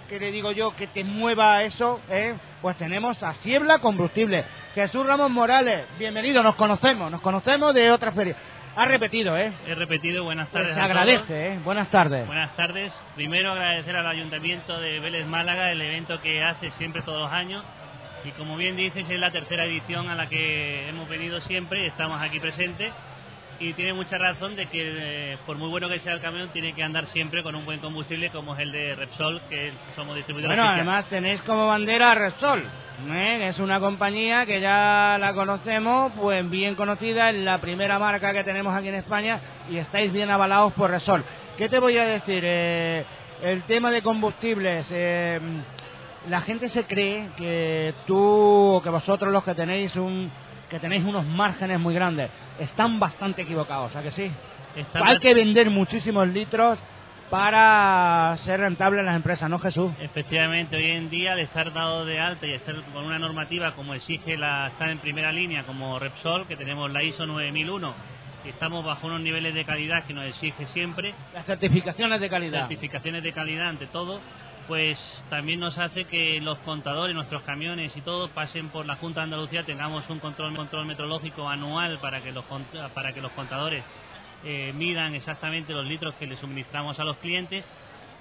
que 0.08 0.20
le 0.20 0.32
digo 0.32 0.52
yo 0.52 0.76
que 0.76 0.88
te 0.88 1.04
mueva 1.04 1.64
eso, 1.64 2.00
¿eh? 2.10 2.34
pues 2.62 2.76
tenemos 2.78 3.22
a 3.22 3.36
Siebla 3.36 3.78
Combustible. 3.78 4.44
Jesús 4.74 5.06
Ramos 5.06 5.30
Morales, 5.30 5.86
bienvenido, 6.00 6.42
nos 6.42 6.56
conocemos, 6.56 7.12
nos 7.12 7.22
conocemos 7.22 7.74
de 7.76 7.92
otras 7.92 8.16
ferias. 8.16 8.38
Ha 8.80 8.86
repetido, 8.86 9.38
¿eh? 9.38 9.52
He 9.68 9.76
repetido, 9.76 10.24
buenas 10.24 10.50
tardes. 10.52 10.74
se 10.74 10.80
agradece. 10.80 11.48
¿eh? 11.54 11.60
Buenas 11.66 11.90
tardes. 11.92 12.26
Buenas 12.26 12.56
tardes. 12.56 12.94
Primero 13.14 13.52
agradecer 13.52 13.94
al 13.94 14.08
Ayuntamiento 14.08 14.80
de 14.80 15.02
Vélez 15.02 15.26
Málaga 15.28 15.70
el 15.74 15.82
evento 15.82 16.22
que 16.22 16.42
hace 16.42 16.72
siempre 16.72 17.02
todos 17.02 17.20
los 17.24 17.32
años. 17.34 17.62
Y 18.24 18.32
como 18.32 18.56
bien 18.56 18.78
dices, 18.78 19.04
es 19.10 19.20
la 19.20 19.32
tercera 19.32 19.66
edición 19.66 20.10
a 20.10 20.16
la 20.16 20.28
que 20.28 20.88
hemos 20.88 21.10
venido 21.10 21.42
siempre 21.42 21.84
y 21.84 21.88
estamos 21.88 22.22
aquí 22.22 22.40
presentes. 22.40 22.94
Y 23.60 23.74
tiene 23.74 23.92
mucha 23.94 24.18
razón 24.18 24.56
de 24.56 24.68
que, 24.68 25.34
eh, 25.34 25.38
por 25.46 25.58
muy 25.58 25.70
bueno 25.70 25.90
que 25.90 26.00
sea 26.00 26.14
el 26.14 26.22
camión, 26.22 26.48
tiene 26.54 26.72
que 26.74 26.82
andar 26.82 27.06
siempre 27.08 27.44
con 27.44 27.56
un 27.56 27.66
buen 27.66 27.82
combustible 27.82 28.30
como 28.30 28.54
es 28.54 28.62
el 28.62 28.72
de 28.72 28.96
Repsol, 28.96 29.42
que 29.50 29.74
somos 29.98 30.16
distribuidores 30.16 30.56
Bueno, 30.56 30.70
oficiales. 30.72 30.88
además 30.88 31.10
tenéis 31.10 31.42
como 31.42 31.68
bandera 31.68 32.16
Repsol. 32.16 32.64
¿Eh? 33.08 33.48
Es 33.48 33.60
una 33.60 33.80
compañía 33.80 34.46
que 34.46 34.60
ya 34.60 35.18
la 35.20 35.34
conocemos, 35.34 36.12
pues 36.20 36.48
bien 36.50 36.76
conocida, 36.76 37.30
es 37.30 37.38
la 37.38 37.60
primera 37.60 38.00
marca 38.00 38.34
que 38.34 38.44
tenemos 38.44 38.76
aquí 38.76 38.90
en 38.90 38.96
España 38.96 39.40
y 39.70 39.78
estáis 39.78 40.12
bien 40.12 40.30
avalados 40.30 40.74
por 40.74 40.92
Resol. 40.92 41.24
¿Qué 41.58 41.70
te 41.70 41.80
voy 41.80 41.98
a 41.98 42.06
decir? 42.06 42.42
Eh, 42.46 43.06
el 43.42 43.64
tema 43.64 43.92
de 43.92 44.02
combustibles, 44.02 44.86
eh, 44.92 45.40
la 46.28 46.42
gente 46.42 46.70
se 46.70 46.86
cree 46.86 47.30
que 47.38 47.94
tú 48.06 48.18
o 48.18 48.82
que 48.82 48.90
vosotros 48.90 49.32
los 49.32 49.44
que 49.44 49.56
tenéis 49.56 49.96
un 49.96 50.32
que 50.70 50.80
tenéis 50.80 51.04
unos 51.04 51.26
márgenes 51.26 51.80
muy 51.80 51.96
grandes, 51.96 52.30
están 52.60 53.00
bastante 53.00 53.42
equivocados, 53.42 53.96
¿a 53.96 54.04
que 54.04 54.12
sí? 54.12 54.32
Están 54.76 55.08
Hay 55.08 55.18
que 55.18 55.34
vender 55.34 55.72
muchísimos 55.72 56.28
litros 56.28 56.78
para 57.30 58.36
ser 58.44 58.60
rentable 58.60 59.00
en 59.00 59.06
las 59.06 59.16
empresas, 59.16 59.50
¿no, 59.50 59.60
Jesús? 59.60 59.92
Efectivamente, 60.00 60.76
hoy 60.76 60.92
en 60.92 61.10
día 61.10 61.34
al 61.34 61.40
estar 61.40 61.72
dado 61.74 62.06
de 62.06 62.20
alta 62.20 62.48
y 62.48 62.54
estar 62.54 62.76
con 62.94 63.06
una 63.06 63.20
normativa 63.20 63.74
como 63.74 63.94
exige 63.94 64.38
la 64.38 64.68
estar 64.70 64.90
en 64.90 65.00
primera 65.00 65.32
línea 65.32 65.64
como 65.64 66.00
Repsol, 66.00 66.48
que 66.48 66.56
tenemos 66.56 66.92
la 66.92 67.04
ISO 67.04 67.26
9001 67.26 67.94
y 68.46 68.50
estamos 68.50 68.84
bajo 68.86 69.08
unos 69.08 69.22
niveles 69.22 69.54
de 69.54 69.66
calidad 69.66 70.06
que 70.06 70.14
nos 70.14 70.26
exige 70.26 70.66
siempre, 70.68 71.14
Las 71.34 71.46
certificaciones 71.46 72.20
de 72.20 72.30
calidad. 72.30 72.62
certificaciones 72.62 73.22
de 73.22 73.34
calidad 73.34 73.68
ante 73.68 73.86
todo, 73.88 74.22
pues 74.68 74.98
también 75.30 75.60
nos 75.60 75.78
hace 75.78 76.06
que 76.06 76.40
los 76.42 76.58
contadores, 76.60 77.16
nuestros 77.16 77.44
camiones 77.44 77.96
y 77.98 78.02
todo 78.02 78.30
pasen 78.30 78.70
por 78.70 78.86
la 78.86 78.96
Junta 78.96 79.20
de 79.20 79.26
Andalucía, 79.26 79.64
tengamos 79.64 80.10
un 80.10 80.20
control, 80.20 80.56
control 80.56 80.86
metrológico 80.86 81.50
anual 81.50 82.00
para 82.00 82.22
que 82.22 82.32
los, 82.32 82.46
para 82.94 83.14
que 83.14 83.22
los 83.22 83.32
contadores 83.34 83.84
eh, 84.44 84.72
midan 84.76 85.16
exactamente 85.16 85.74
los 85.74 85.86
litros 85.86 86.16
que 86.16 86.28
le 86.28 86.36
suministramos 86.38 87.00
a 87.00 87.04
los 87.04 87.18
clientes 87.18 87.66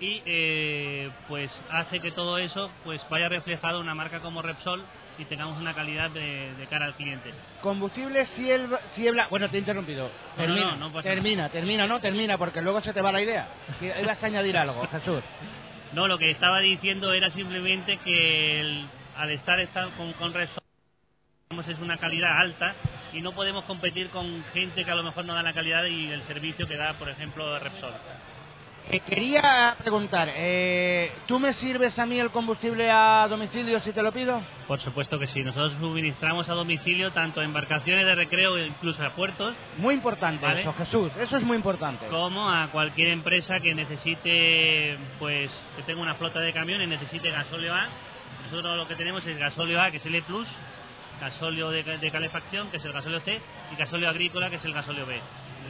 y 0.00 0.22
eh, 0.26 1.10
pues 1.26 1.50
hace 1.70 2.00
que 2.00 2.12
todo 2.12 2.38
eso 2.38 2.70
pues 2.84 3.04
vaya 3.10 3.28
reflejado 3.28 3.78
en 3.78 3.84
una 3.84 3.94
marca 3.94 4.20
como 4.20 4.42
Repsol 4.42 4.84
y 5.18 5.24
tengamos 5.24 5.58
una 5.60 5.74
calidad 5.74 6.10
de, 6.10 6.54
de 6.54 6.66
cara 6.68 6.86
al 6.86 6.94
cliente. 6.94 7.32
Combustible 7.60 8.24
Siebla, 8.26 8.78
Siebla- 8.94 9.26
Bueno, 9.30 9.48
te 9.48 9.56
he 9.56 9.60
interrumpido. 9.60 10.04
No, 10.04 10.10
no, 10.10 10.36
Termina, 10.54 10.70
no, 10.70 10.76
no 10.76 10.92
pasa 10.92 11.02
termina, 11.08 11.48
termina, 11.48 11.86
no, 11.88 12.00
termina, 12.00 12.38
porque 12.38 12.62
luego 12.62 12.80
se 12.80 12.92
te 12.92 13.02
va 13.02 13.10
la 13.10 13.20
idea. 13.20 13.48
Ibas 13.80 14.22
a 14.22 14.26
añadir 14.26 14.56
algo, 14.56 14.86
Jesús. 14.86 15.22
No, 15.92 16.06
lo 16.06 16.18
que 16.18 16.30
estaba 16.30 16.60
diciendo 16.60 17.12
era 17.12 17.30
simplemente 17.32 17.96
que 18.04 18.60
el- 18.60 18.86
al 19.16 19.30
estar, 19.32 19.58
estar 19.58 19.88
con, 19.96 20.12
con 20.12 20.32
Repsol 20.32 20.62
es 21.66 21.78
una 21.80 21.96
calidad 21.98 22.38
alta 22.40 22.74
y 23.12 23.20
no 23.20 23.32
podemos 23.32 23.64
competir 23.64 24.10
con 24.10 24.44
gente 24.52 24.84
que 24.84 24.90
a 24.90 24.94
lo 24.94 25.02
mejor 25.02 25.24
no 25.24 25.34
da 25.34 25.42
la 25.42 25.54
calidad 25.54 25.84
y 25.84 26.10
el 26.10 26.22
servicio 26.22 26.66
que 26.66 26.76
da, 26.76 26.94
por 26.94 27.08
ejemplo, 27.08 27.58
Repsol. 27.58 27.92
Eh, 28.90 29.00
quería 29.00 29.76
preguntar, 29.78 30.30
eh, 30.34 31.12
¿tú 31.26 31.38
me 31.38 31.52
sirves 31.52 31.98
a 31.98 32.06
mí 32.06 32.18
el 32.18 32.30
combustible 32.30 32.90
a 32.90 33.26
domicilio 33.28 33.80
si 33.80 33.92
te 33.92 34.02
lo 34.02 34.12
pido? 34.12 34.40
Por 34.66 34.80
supuesto 34.80 35.18
que 35.18 35.26
sí, 35.26 35.42
nosotros 35.42 35.74
suministramos 35.78 36.48
a 36.48 36.54
domicilio 36.54 37.12
tanto 37.12 37.42
embarcaciones 37.42 38.06
de 38.06 38.14
recreo 38.14 38.56
e 38.56 38.66
incluso 38.66 39.04
a 39.04 39.14
puertos 39.14 39.54
Muy 39.76 39.94
importante 39.94 40.46
Vale. 40.46 40.62
eso, 40.62 40.72
Jesús, 40.72 41.12
eso 41.20 41.36
es 41.36 41.42
muy 41.42 41.56
importante. 41.58 42.06
como 42.06 42.48
a 42.48 42.68
cualquier 42.68 43.08
empresa 43.08 43.56
que 43.62 43.74
necesite, 43.74 44.96
pues, 45.18 45.50
que 45.76 45.82
tenga 45.82 46.00
una 46.00 46.14
flota 46.14 46.40
de 46.40 46.54
camiones, 46.54 46.88
necesite 46.88 47.30
gasóleo 47.30 47.74
A. 47.74 47.88
Nosotros 48.44 48.74
lo 48.74 48.88
que 48.88 48.94
tenemos 48.94 49.26
es 49.26 49.38
gasóleo 49.38 49.82
A, 49.82 49.90
que 49.90 49.98
es 49.98 50.06
E+, 50.06 50.22
gasóleo 51.20 51.70
de, 51.70 51.82
de 51.82 52.10
calefacción, 52.10 52.70
que 52.70 52.76
es 52.78 52.84
el 52.84 52.92
gasóleo 52.92 53.20
C, 53.20 53.40
y 53.72 53.76
gasóleo 53.76 54.08
agrícola, 54.08 54.50
que 54.50 54.56
es 54.56 54.64
el 54.64 54.72
gasóleo 54.74 55.06
B. 55.06 55.20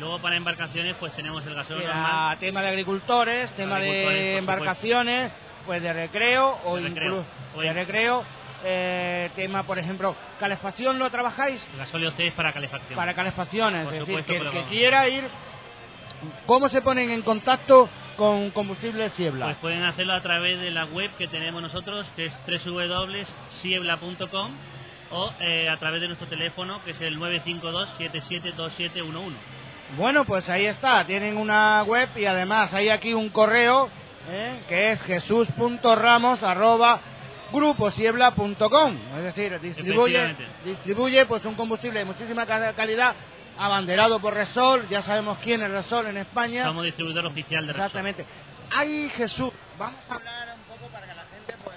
Luego 0.01 0.21
para 0.21 0.37
embarcaciones, 0.37 0.95
pues 1.01 1.13
tenemos 1.17 1.45
el 1.47 1.55
gasóleo 1.55 1.87
normal. 1.89 2.39
tema 2.39 2.63
de 2.63 2.69
agricultores, 2.69 3.51
tema 3.53 3.77
Agricultores, 3.77 4.05
de 4.05 4.05
por 4.05 4.13
supuesto. 4.13 4.39
embarcaciones, 4.39 5.33
pues 5.67 5.83
de 5.83 5.93
recreo 5.93 6.59
o 6.65 6.77
De 6.77 6.83
recreo. 6.89 7.25
Oye. 7.57 7.69
de 7.69 7.75
recreo, 7.75 8.25
eh, 8.65 9.31
tema, 9.35 9.63
por 9.65 9.79
ejemplo, 9.79 10.15
calefacción, 10.39 10.99
¿lo 10.99 11.11
trabajáis? 11.11 11.67
El 11.73 11.79
gasóleo 11.79 12.13
C 12.13 12.29
es 12.29 12.35
para 12.35 12.53
calefacción. 12.53 12.97
Para 12.97 13.15
calefacciones, 13.15 13.85
Por 13.85 13.95
es 13.95 14.01
decir, 14.01 14.15
supuesto 14.25 14.45
que, 14.45 14.51
que 14.51 14.65
que 14.65 14.71
quiera 14.71 15.09
ir, 15.09 15.25
¿cómo 16.47 16.69
se 16.69 16.81
ponen 16.83 17.11
en 17.11 17.23
contacto 17.23 17.89
con 18.17 18.51
combustible 18.51 19.11
Siebla? 19.11 19.47
Pues 19.47 19.57
pueden 19.59 19.83
hacerlo 19.85 20.13
a 20.15 20.23
través 20.23 20.61
de 20.61 20.71
la 20.71 20.85
web 20.87 21.11
que 21.19 21.27
tenemos 21.29 21.61
nosotros, 21.63 22.07
que 22.17 22.27
es 22.27 22.37
www.siebla.com 22.47 24.53
o 25.11 25.33
eh, 25.41 25.69
a 25.69 25.77
través 25.79 26.01
de 26.01 26.07
nuestro 26.09 26.29
teléfono, 26.29 26.81
que 26.85 26.91
es 26.93 27.01
el 27.01 27.19
952-772711. 27.19 29.33
Bueno, 29.97 30.25
pues 30.25 30.49
ahí 30.51 30.67
está, 30.67 31.05
tienen 31.07 31.37
una 31.39 31.83
web 31.83 32.11
y 32.17 32.27
además 32.27 32.73
hay 32.75 32.91
aquí 32.91 33.15
un 33.15 33.31
correo 33.31 33.89
¿eh? 34.29 34.61
que 34.69 34.93
es 34.93 35.01
jesús.ramos 35.03 36.43
arroba 36.43 37.01
gruposiebla.com, 37.51 38.99
es 39.17 39.23
decir, 39.25 39.59
distribuye, 39.61 40.37
distribuye 40.65 41.25
pues 41.25 41.43
un 41.47 41.55
combustible 41.55 42.01
de 42.01 42.05
muchísima 42.05 42.45
ca- 42.45 42.75
calidad 42.75 43.15
abanderado 43.59 44.21
por 44.21 44.35
Resol, 44.35 44.87
ya 44.91 45.01
sabemos 45.01 45.39
quién 45.43 45.63
es 45.63 45.71
Resol 45.71 46.07
en 46.09 46.19
España. 46.19 46.65
Somos 46.65 46.85
distribuidor 46.85 47.25
oficial 47.27 47.67
de 47.67 47.73
Repsol. 47.73 47.87
Exactamente. 47.87 48.27
Ay, 48.71 49.11
Jesús, 49.17 49.51
vamos 49.79 49.99
a 50.11 50.15
hablar 50.17 50.55
un 50.55 50.77
poco 50.77 50.93
para 50.93 51.07
que 51.07 51.15
la 51.15 51.23
gente, 51.25 51.55
pues, 51.65 51.77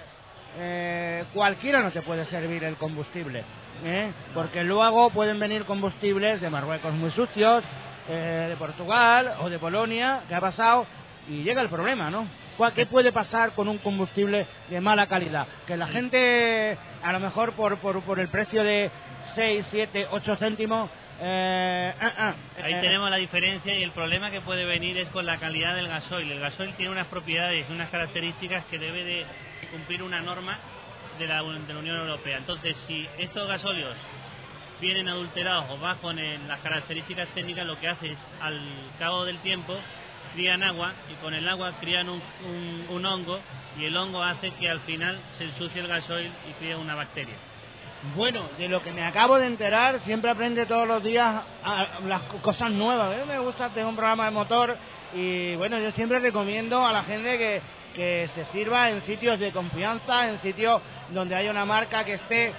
eh, 0.57 1.25
cualquiera 1.33 1.81
no 1.81 1.91
te 1.91 2.01
puede 2.01 2.25
servir 2.25 2.63
el 2.63 2.75
combustible, 2.75 3.43
¿eh? 3.85 4.11
porque 4.33 4.63
luego 4.63 5.09
pueden 5.11 5.39
venir 5.39 5.65
combustibles 5.65 6.41
de 6.41 6.49
Marruecos 6.49 6.93
muy 6.93 7.11
sucios, 7.11 7.63
eh, 8.09 8.47
de 8.49 8.55
Portugal 8.57 9.31
o 9.41 9.49
de 9.49 9.59
Polonia, 9.59 10.21
que 10.27 10.35
ha 10.35 10.41
pasado, 10.41 10.85
y 11.29 11.43
llega 11.43 11.61
el 11.61 11.69
problema, 11.69 12.09
¿no? 12.09 12.27
¿Cuál- 12.57 12.73
¿Qué 12.73 12.85
puede 12.85 13.11
pasar 13.11 13.51
con 13.53 13.67
un 13.69 13.77
combustible 13.77 14.45
de 14.69 14.81
mala 14.81 15.07
calidad? 15.07 15.47
Que 15.67 15.77
la 15.77 15.87
gente, 15.87 16.77
a 17.03 17.11
lo 17.13 17.19
mejor 17.19 17.53
por, 17.53 17.77
por, 17.77 18.01
por 18.01 18.19
el 18.19 18.27
precio 18.27 18.63
de 18.63 18.91
6, 19.35 19.65
7, 19.69 20.07
8 20.11 20.35
céntimos, 20.35 20.89
eh, 21.23 21.93
ah, 22.01 22.33
Ahí 22.63 22.73
eh, 22.73 22.77
tenemos 22.81 23.09
la 23.11 23.17
diferencia 23.17 23.77
y 23.77 23.83
el 23.83 23.91
problema 23.91 24.31
que 24.31 24.41
puede 24.41 24.65
venir 24.65 24.97
es 24.97 25.07
con 25.09 25.25
la 25.25 25.37
calidad 25.37 25.75
del 25.75 25.87
gasoil. 25.87 26.31
El 26.31 26.39
gasoil 26.39 26.73
tiene 26.73 26.91
unas 26.91 27.05
propiedades 27.07 27.69
unas 27.69 27.89
características 27.89 28.65
que 28.65 28.79
debe 28.79 29.03
de 29.03 29.25
cumplir 29.67 30.03
una 30.03 30.21
norma 30.21 30.59
de 31.19 31.27
la, 31.27 31.41
de 31.43 31.73
la 31.73 31.79
Unión 31.79 31.97
Europea. 31.97 32.37
Entonces, 32.37 32.75
si 32.87 33.07
estos 33.17 33.47
gasóleos 33.47 33.95
vienen 34.79 35.07
adulterados 35.09 35.65
o 35.69 35.77
bajo 35.77 36.11
en 36.11 36.47
las 36.47 36.59
características 36.61 37.27
técnicas, 37.29 37.65
lo 37.65 37.79
que 37.79 37.87
hace 37.87 38.07
es, 38.13 38.17
al 38.39 38.59
cabo 38.97 39.25
del 39.25 39.37
tiempo, 39.39 39.77
crían 40.33 40.63
agua 40.63 40.93
y 41.11 41.15
con 41.15 41.33
el 41.33 41.47
agua 41.47 41.73
crían 41.79 42.09
un, 42.09 42.21
un- 42.45 42.85
un 42.89 43.05
hongo 43.05 43.39
y 43.77 43.85
el 43.85 43.95
hongo 43.95 44.23
hace 44.23 44.51
que 44.51 44.69
al 44.69 44.79
final 44.81 45.19
se 45.37 45.43
ensucie 45.45 45.81
el 45.81 45.87
gasoil 45.87 46.31
y 46.49 46.53
cría 46.53 46.77
una 46.77 46.95
bacteria. 46.95 47.35
Bueno, 48.15 48.49
de 48.57 48.67
lo 48.67 48.81
que 48.81 48.91
me 48.91 49.03
acabo 49.05 49.37
de 49.37 49.45
enterar, 49.45 49.99
siempre 50.03 50.31
aprende 50.31 50.65
todos 50.65 50.87
los 50.87 51.03
días 51.03 51.43
a- 51.63 51.99
las 52.07 52.21
co- 52.23 52.41
cosas 52.41 52.71
nuevas. 52.71 53.13
A 53.13 53.17
mí 53.19 53.25
me 53.27 53.37
gusta, 53.37 53.69
tengo 53.69 53.89
un 53.89 53.95
programa 53.95 54.25
de 54.25 54.31
motor 54.31 54.75
y 55.13 55.55
bueno, 55.57 55.77
yo 55.79 55.91
siempre 55.91 56.17
recomiendo 56.19 56.83
a 56.85 56.91
la 56.91 57.03
gente 57.03 57.37
que, 57.37 57.61
que 57.95 58.29
se 58.33 58.45
sirva 58.45 58.89
en 58.89 59.01
sitios 59.01 59.39
de 59.39 59.51
confianza, 59.51 60.29
en 60.29 60.39
sitios 60.39 60.81
donde 61.09 61.35
haya 61.35 61.51
una 61.51 61.65
marca 61.65 62.03
que 62.03 62.13
esté, 62.13 62.53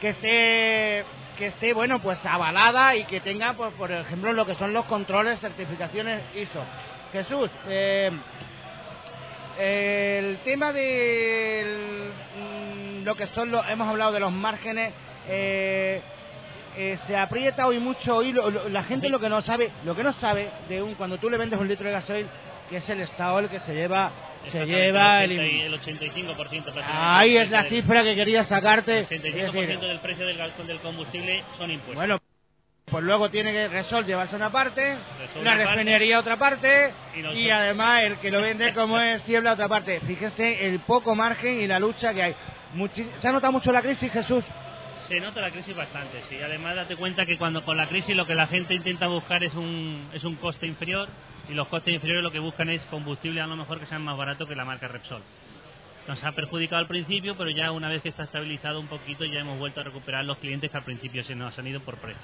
que 0.00 0.10
esté, 0.10 1.04
que 1.36 1.46
esté, 1.46 1.72
bueno, 1.72 2.00
pues 2.00 2.18
avalada 2.24 2.96
y 2.96 3.04
que 3.04 3.20
tenga, 3.20 3.54
pues, 3.54 3.72
por 3.74 3.90
ejemplo, 3.90 4.32
lo 4.32 4.46
que 4.46 4.54
son 4.54 4.72
los 4.72 4.84
controles, 4.84 5.40
certificaciones 5.40 6.22
ISO. 6.34 6.64
Jesús, 7.12 7.50
eh, 7.68 8.10
el 9.58 10.38
tema 10.38 10.72
de 10.72 12.10
lo 13.04 13.14
que 13.14 13.26
son 13.28 13.50
los, 13.50 13.68
hemos 13.68 13.88
hablado 13.88 14.12
de 14.12 14.20
los 14.20 14.32
márgenes, 14.32 14.92
eh, 15.28 16.02
eh, 16.76 16.98
se 17.06 17.16
aprieta 17.16 17.66
hoy 17.68 17.78
mucho 17.78 18.22
y 18.22 18.32
la 18.32 18.82
gente 18.82 19.08
lo 19.08 19.20
que 19.20 19.28
no 19.28 19.40
sabe, 19.40 19.70
lo 19.84 19.94
que 19.94 20.02
no 20.02 20.12
sabe 20.12 20.50
de 20.68 20.82
un 20.82 20.94
cuando 20.94 21.18
tú 21.18 21.30
le 21.30 21.38
vendes 21.38 21.60
un 21.60 21.68
litro 21.68 21.86
de 21.86 21.92
gasoil, 21.92 22.26
que 22.68 22.78
es 22.78 22.88
el 22.88 23.00
estado 23.00 23.38
el 23.38 23.48
que 23.48 23.60
se 23.60 23.74
lleva, 23.74 24.12
se 24.44 24.64
lleva 24.64 25.24
el, 25.24 25.32
el, 25.32 25.74
80 25.74 26.04
el 26.04 26.12
85% 26.12 26.36
prácticamente. 26.36 26.82
ahí 26.92 27.36
es 27.36 27.50
la 27.50 27.64
cifra 27.64 28.02
que 28.02 28.14
quería 28.14 28.44
sacarte. 28.44 29.00
El 29.00 29.06
85% 29.08 29.36
Es 29.36 29.52
decir, 29.52 29.78
del 29.78 30.00
precio 30.00 30.26
del, 30.26 30.38
del 30.66 30.80
combustible 30.80 31.44
son 31.56 31.70
impuestos. 31.70 31.96
Bueno, 31.96 32.18
pues 32.86 33.02
luego 33.02 33.30
tiene 33.30 33.52
que 33.52 33.68
Resol 33.68 34.04
llevarse 34.04 34.36
una 34.36 34.52
parte, 34.52 34.96
Resol 35.18 35.44
la 35.44 35.54
refinería 35.54 36.20
otra 36.20 36.36
parte 36.36 36.92
Y 37.34 37.50
además 37.50 38.02
el 38.04 38.18
que 38.18 38.30
lo 38.30 38.42
vende 38.42 38.72
como 38.74 39.00
es 39.00 39.22
Siebla 39.22 39.54
otra 39.54 39.68
parte. 39.68 40.00
Fíjese 40.00 40.66
el 40.66 40.80
poco 40.80 41.14
margen 41.14 41.60
y 41.60 41.66
la 41.66 41.78
lucha 41.78 42.12
que 42.12 42.22
hay. 42.22 42.34
¿Se 43.20 43.28
ha 43.28 43.32
notado 43.32 43.52
mucho 43.52 43.72
la 43.72 43.82
crisis, 43.82 44.10
Jesús? 44.12 44.44
Se 45.08 45.20
nota 45.20 45.40
la 45.40 45.50
crisis 45.50 45.76
bastante, 45.76 46.22
sí. 46.22 46.36
Además, 46.42 46.76
date 46.76 46.96
cuenta 46.96 47.26
que 47.26 47.36
cuando 47.36 47.62
con 47.64 47.76
la 47.76 47.88
crisis 47.88 48.16
lo 48.16 48.26
que 48.26 48.34
la 48.34 48.46
gente 48.46 48.74
intenta 48.74 49.06
buscar 49.06 49.44
es 49.44 49.54
un, 49.54 50.08
es 50.12 50.24
un 50.24 50.36
coste 50.36 50.66
inferior 50.66 51.08
y 51.48 51.54
los 51.54 51.68
costes 51.68 51.94
inferiores 51.94 52.22
lo 52.22 52.30
que 52.32 52.38
buscan 52.38 52.68
es 52.70 52.84
combustible 52.86 53.40
a 53.40 53.46
lo 53.46 53.56
mejor 53.56 53.78
que 53.80 53.86
sean 53.86 54.02
más 54.02 54.16
barato 54.16 54.46
que 54.46 54.54
la 54.56 54.64
marca 54.64 54.88
Repsol. 54.88 55.22
Nos 56.08 56.22
ha 56.22 56.32
perjudicado 56.32 56.80
al 56.80 56.86
principio, 56.88 57.34
pero 57.36 57.50
ya 57.50 57.70
una 57.72 57.88
vez 57.88 58.02
que 58.02 58.10
está 58.10 58.24
estabilizado 58.24 58.78
un 58.80 58.88
poquito 58.88 59.24
ya 59.24 59.40
hemos 59.40 59.58
vuelto 59.58 59.80
a 59.80 59.84
recuperar 59.84 60.24
los 60.24 60.36
clientes 60.38 60.70
que 60.70 60.76
al 60.76 60.84
principio 60.84 61.24
se 61.24 61.34
nos 61.34 61.58
han 61.58 61.66
ido 61.66 61.80
por 61.80 61.96
precio. 61.96 62.20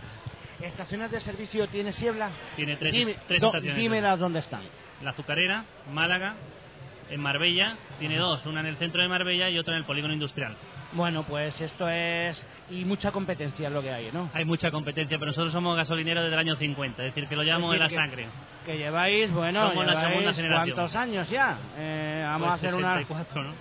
¿Estaciones 0.60 1.10
de 1.10 1.20
servicio 1.22 1.66
tiene 1.68 1.92
Siebla? 1.92 2.30
Tiene 2.56 2.76
tres, 2.76 2.92
Dime, 2.92 3.16
tres 3.26 3.40
do- 3.40 3.46
estaciones. 3.48 3.76
dímelas 3.78 4.18
dónde 4.18 4.40
están. 4.40 4.60
La 5.02 5.10
Azucarera, 5.10 5.64
Málaga, 5.90 6.34
en 7.08 7.20
Marbella, 7.20 7.78
tiene 7.98 8.18
dos, 8.18 8.44
una 8.44 8.60
en 8.60 8.66
el 8.66 8.76
centro 8.76 9.00
de 9.00 9.08
Marbella 9.08 9.48
y 9.48 9.58
otra 9.58 9.72
en 9.74 9.78
el 9.80 9.86
polígono 9.86 10.12
industrial. 10.12 10.56
Bueno, 10.92 11.22
pues 11.22 11.58
esto 11.62 11.88
es... 11.88 12.44
Y 12.70 12.84
mucha 12.84 13.10
competencia 13.10 13.66
es 13.68 13.72
lo 13.74 13.82
que 13.82 13.90
hay, 13.90 14.10
¿no? 14.12 14.30
Hay 14.32 14.44
mucha 14.44 14.70
competencia, 14.70 15.18
pero 15.18 15.30
nosotros 15.32 15.52
somos 15.52 15.76
gasolineros 15.76 16.22
desde 16.22 16.34
el 16.34 16.40
año 16.40 16.56
50, 16.56 17.02
es 17.04 17.14
decir, 17.14 17.28
que 17.28 17.34
lo 17.36 17.42
llevamos 17.42 17.74
en 17.74 17.80
la 17.80 17.88
que- 17.88 17.94
sangre. 17.96 18.26
Que 18.64 18.78
lleváis, 18.78 19.32
bueno, 19.32 19.68
Somos 19.70 19.86
la 19.86 19.92
lleváis 19.94 20.36
generación. 20.36 20.74
¿cuántos 20.76 20.96
años 20.96 21.28
ya? 21.30 21.58
Eh, 21.76 22.22
vamos 22.24 22.40
Pues 22.48 22.50
a 22.50 22.54
hacer 22.54 22.74
una... 22.74 22.92
64, 22.98 23.42
¿no? 23.42 23.54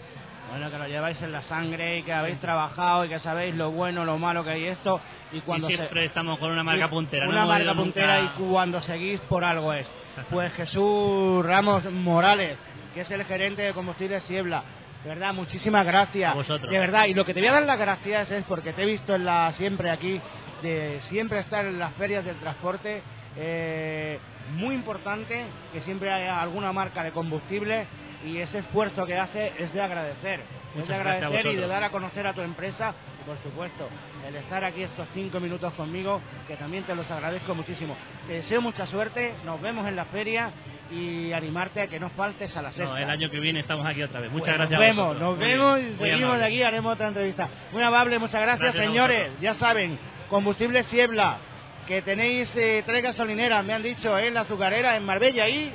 Bueno, 0.51 0.71
que 0.71 0.77
lo 0.79 0.87
lleváis 0.87 1.21
en 1.21 1.31
la 1.31 1.41
sangre 1.41 1.99
y 1.99 2.03
que 2.03 2.11
habéis 2.11 2.39
trabajado 2.39 3.05
y 3.05 3.09
que 3.09 3.19
sabéis 3.19 3.55
lo 3.55 3.69
bueno, 3.71 4.03
lo 4.03 4.17
malo 4.17 4.43
que 4.43 4.49
hay 4.51 4.65
esto. 4.65 4.99
Y 5.31 5.41
cuando 5.41 5.67
y 5.67 5.71
se- 5.71 5.77
siempre 5.77 6.05
estamos 6.05 6.39
con 6.39 6.51
una 6.51 6.63
marca 6.63 6.89
puntera. 6.89 7.27
Una 7.29 7.45
marca 7.45 7.65
nunca- 7.73 7.81
puntera 7.83 8.19
y 8.21 8.27
cuando 8.29 8.81
seguís 8.81 9.21
por 9.21 9.43
algo 9.43 9.73
es. 9.73 9.87
Pues 10.31 10.51
Jesús 10.53 11.45
Ramos 11.45 11.85
Morales, 11.91 12.57
que 12.95 13.01
es 13.01 13.11
el 13.11 13.23
gerente 13.25 13.61
de 13.61 13.73
combustibles 13.73 14.23
Siebla. 14.23 14.63
De 15.03 15.09
verdad, 15.09 15.33
muchísimas 15.33 15.85
gracias. 15.85 16.31
A 16.31 16.35
vosotros. 16.35 16.71
De 16.71 16.79
verdad, 16.79 17.05
y 17.05 17.13
lo 17.13 17.25
que 17.25 17.33
te 17.33 17.39
voy 17.39 17.49
a 17.49 17.53
dar 17.53 17.63
las 17.63 17.79
gracias 17.79 18.31
es 18.31 18.43
porque 18.43 18.73
te 18.73 18.83
he 18.83 18.85
visto 18.85 19.15
en 19.15 19.25
la 19.25 19.51
siempre 19.53 19.89
aquí, 19.91 20.19
de 20.61 20.99
siempre 21.09 21.39
estar 21.39 21.65
en 21.65 21.79
las 21.79 21.93
ferias 21.93 22.25
del 22.25 22.35
transporte. 22.37 23.01
eh, 23.37 24.19
muy 24.55 24.73
importante 24.73 25.45
que 25.71 25.81
siempre 25.81 26.11
haya 26.11 26.41
alguna 26.41 26.73
marca 26.73 27.03
de 27.03 27.11
combustible 27.11 27.85
y 28.25 28.37
ese 28.37 28.59
esfuerzo 28.59 29.05
que 29.05 29.15
hace 29.17 29.53
es 29.59 29.71
de 29.73 29.81
agradecer. 29.81 30.41
es 30.75 30.87
de 30.87 30.95
agradecer 30.95 31.45
y 31.45 31.55
de 31.55 31.67
dar 31.67 31.83
a 31.83 31.89
conocer 31.89 32.27
a 32.27 32.33
tu 32.33 32.41
empresa 32.41 32.93
y 33.21 33.25
por 33.25 33.37
supuesto 33.43 33.87
el 34.27 34.35
estar 34.35 34.63
aquí 34.63 34.83
estos 34.83 35.07
cinco 35.13 35.39
minutos 35.39 35.73
conmigo 35.73 36.21
que 36.47 36.55
también 36.55 36.83
te 36.83 36.95
los 36.95 37.09
agradezco 37.11 37.55
muchísimo 37.55 37.95
te 38.27 38.33
deseo 38.33 38.61
mucha 38.61 38.85
suerte 38.85 39.33
nos 39.45 39.61
vemos 39.61 39.87
en 39.87 39.95
la 39.95 40.05
feria 40.05 40.51
y 40.91 41.31
animarte 41.33 41.81
a 41.81 41.87
que 41.87 41.99
no 41.99 42.09
faltes 42.09 42.55
a 42.57 42.61
la 42.61 42.71
sexta. 42.71 42.93
No, 42.93 42.97
el 42.97 43.09
año 43.09 43.29
que 43.29 43.39
viene 43.39 43.59
estamos 43.59 43.85
aquí 43.85 44.01
otra 44.03 44.19
vez. 44.21 44.31
Muchas 44.31 44.55
Pues 44.55 44.69
gracias 44.69 44.79
nos 44.79 44.97
vemos 44.97 45.19
nos 45.19 45.39
vemos 45.39 45.79
bien, 45.79 45.93
y 45.93 45.97
seguimos 45.97 46.39
de 46.39 46.45
aquí 46.45 46.63
haremos 46.63 46.93
otra 46.93 47.07
entrevista. 47.07 47.49
Muy 47.71 47.83
amable 47.83 48.19
muchas 48.19 48.41
gracias, 48.41 48.75
señores. 48.75 49.31
ya 49.41 49.53
saben 49.55 49.99
combustible 50.29 50.83
Siebla 50.83 51.37
que 51.87 52.01
tenéis 52.01 52.49
eh, 52.55 52.83
tres 52.85 53.01
gasolineras 53.01 53.65
me 53.65 53.73
han 53.73 53.81
dicho 53.81 54.17
en 54.17 54.35
la 54.35 54.41
azucarera 54.41 54.95
en 54.95 55.03
Marbella 55.03 55.49
y 55.49 55.73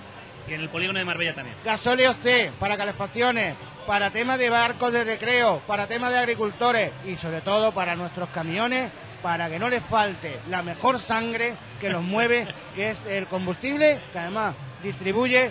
Y 0.48 0.54
en 0.54 0.60
el 0.60 0.68
polígono 0.68 0.98
de 0.98 1.04
Marbella 1.04 1.34
también. 1.34 1.56
Gasóleo 1.64 2.14
C 2.22 2.52
para 2.58 2.76
calefacciones, 2.76 3.56
para 3.86 4.10
temas 4.10 4.38
de 4.38 4.50
barcos 4.50 4.92
de 4.92 5.04
recreo, 5.04 5.60
para 5.66 5.86
temas 5.86 6.10
de 6.10 6.18
agricultores 6.18 6.92
y 7.06 7.16
sobre 7.16 7.40
todo 7.40 7.72
para 7.72 7.96
nuestros 7.96 8.28
camiones, 8.30 8.90
para 9.22 9.48
que 9.48 9.58
no 9.58 9.68
les 9.68 9.82
falte 9.84 10.40
la 10.48 10.62
mejor 10.62 11.00
sangre 11.00 11.54
que 11.80 11.88
los 11.88 12.02
mueve, 12.02 12.46
que 12.74 12.90
es 12.90 12.98
el 13.08 13.26
combustible, 13.26 14.00
que 14.12 14.18
además 14.18 14.54
distribuye 14.82 15.50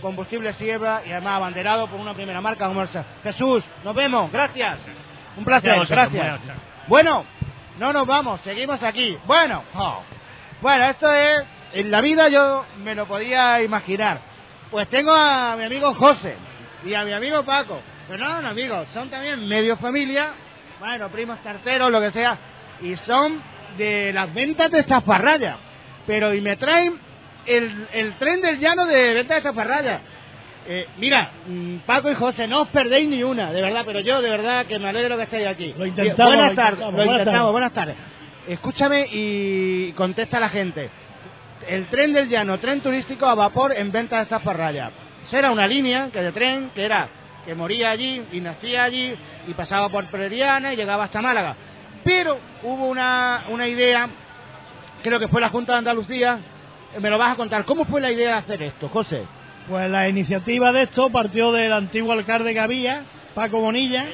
combustible 0.00 0.52
Siebra 0.54 1.02
y 1.06 1.12
además 1.12 1.36
abanderado 1.36 1.86
por 1.86 1.98
una 1.98 2.12
primera 2.12 2.40
marca 2.40 2.66
como. 2.66 2.84
Jesús, 3.22 3.64
nos 3.82 3.94
vemos, 3.94 4.30
gracias. 4.30 4.78
Un 5.36 5.44
placer, 5.44 5.74
Gracias. 5.88 6.40
Bueno, 6.86 7.24
no 7.78 7.92
nos 7.92 8.06
vamos, 8.06 8.40
seguimos 8.42 8.82
aquí. 8.82 9.16
Bueno, 9.24 9.64
oh. 9.74 10.02
bueno, 10.60 10.84
esto 10.84 11.10
es, 11.12 11.44
en 11.74 11.90
la 11.90 12.00
vida 12.00 12.28
yo 12.28 12.64
me 12.82 12.94
lo 12.94 13.06
podía 13.06 13.62
imaginar. 13.62 14.20
Pues 14.70 14.88
tengo 14.88 15.12
a 15.14 15.54
mi 15.56 15.64
amigo 15.64 15.94
José 15.94 16.34
y 16.84 16.94
a 16.94 17.04
mi 17.04 17.12
amigo 17.12 17.42
Paco. 17.44 17.80
Pero 18.08 18.24
no 18.24 18.30
son 18.34 18.46
amigos, 18.46 18.88
son 18.90 19.08
también 19.08 19.46
medio 19.48 19.76
familia, 19.76 20.32
bueno, 20.80 21.08
primos 21.08 21.38
carteros, 21.42 21.90
lo 21.90 22.00
que 22.00 22.10
sea, 22.10 22.36
y 22.82 22.96
son 22.96 23.40
de 23.78 24.12
las 24.12 24.32
ventas 24.34 24.70
de 24.70 24.80
estas 24.80 25.02
parrayas. 25.02 25.56
Pero 26.06 26.34
y 26.34 26.40
me 26.40 26.56
traen 26.56 26.98
el, 27.46 27.88
el 27.92 28.12
tren 28.14 28.40
del 28.42 28.58
llano 28.58 28.84
de 28.86 29.14
ventas 29.14 29.28
de 29.36 29.38
estas 29.38 29.54
parrayas. 29.54 30.00
Eh, 30.66 30.86
mira, 30.98 31.30
mm, 31.46 31.76
Paco 31.86 32.10
y 32.10 32.14
José, 32.14 32.46
no 32.48 32.62
os 32.62 32.68
perdéis 32.68 33.08
ni 33.08 33.22
una, 33.22 33.52
de 33.52 33.60
verdad, 33.62 33.82
pero 33.86 34.00
yo 34.00 34.20
de 34.22 34.30
verdad 34.30 34.66
que 34.66 34.78
me 34.78 34.88
alegro 34.88 35.16
que 35.16 35.24
estéis 35.24 35.46
aquí. 35.46 35.74
Lo 35.76 35.86
intentamos, 35.86 36.34
Buenas 36.34 36.50
lo 36.50 36.56
tardes, 36.56 36.72
intentamos. 36.80 36.92
lo 36.92 36.96
Buenas 36.96 37.18
intentamos, 37.20 37.38
tardes. 37.40 37.52
buenas 37.52 37.72
tardes. 37.72 37.96
Escúchame 38.48 39.06
y 39.12 39.92
contesta 39.92 40.36
a 40.36 40.40
la 40.40 40.48
gente. 40.50 40.90
El 41.68 41.86
tren 41.88 42.12
del 42.12 42.28
llano, 42.28 42.58
tren 42.58 42.80
turístico 42.80 43.26
a 43.26 43.34
vapor 43.34 43.72
en 43.76 43.90
venta 43.90 44.24
de. 44.24 44.92
Esa 45.26 45.38
era 45.38 45.50
una 45.50 45.66
línea 45.66 46.10
que 46.12 46.20
de 46.20 46.32
tren 46.32 46.70
que 46.74 46.84
era 46.84 47.08
que 47.44 47.54
moría 47.54 47.90
allí 47.90 48.22
y 48.32 48.40
nacía 48.40 48.84
allí 48.84 49.14
y 49.46 49.54
pasaba 49.54 49.88
por 49.88 50.06
Preriana 50.06 50.72
y 50.72 50.76
llegaba 50.76 51.04
hasta 51.04 51.20
Málaga. 51.20 51.56
Pero 52.02 52.38
hubo 52.62 52.86
una, 52.86 53.44
una 53.48 53.68
idea, 53.68 54.08
creo 55.02 55.18
que 55.18 55.28
fue 55.28 55.40
la 55.40 55.50
Junta 55.50 55.72
de 55.72 55.78
Andalucía, 55.78 56.38
me 57.00 57.10
lo 57.10 57.18
vas 57.18 57.32
a 57.32 57.36
contar. 57.36 57.64
¿Cómo 57.64 57.84
fue 57.84 58.00
la 58.00 58.10
idea 58.10 58.32
de 58.32 58.38
hacer 58.38 58.62
esto, 58.62 58.88
José? 58.88 59.24
Pues 59.68 59.90
la 59.90 60.08
iniciativa 60.08 60.72
de 60.72 60.82
esto 60.82 61.10
partió 61.10 61.52
del 61.52 61.72
antiguo 61.72 62.12
alcalde 62.12 62.52
que 62.52 62.60
había, 62.60 63.04
Paco 63.34 63.60
Bonilla, 63.60 64.06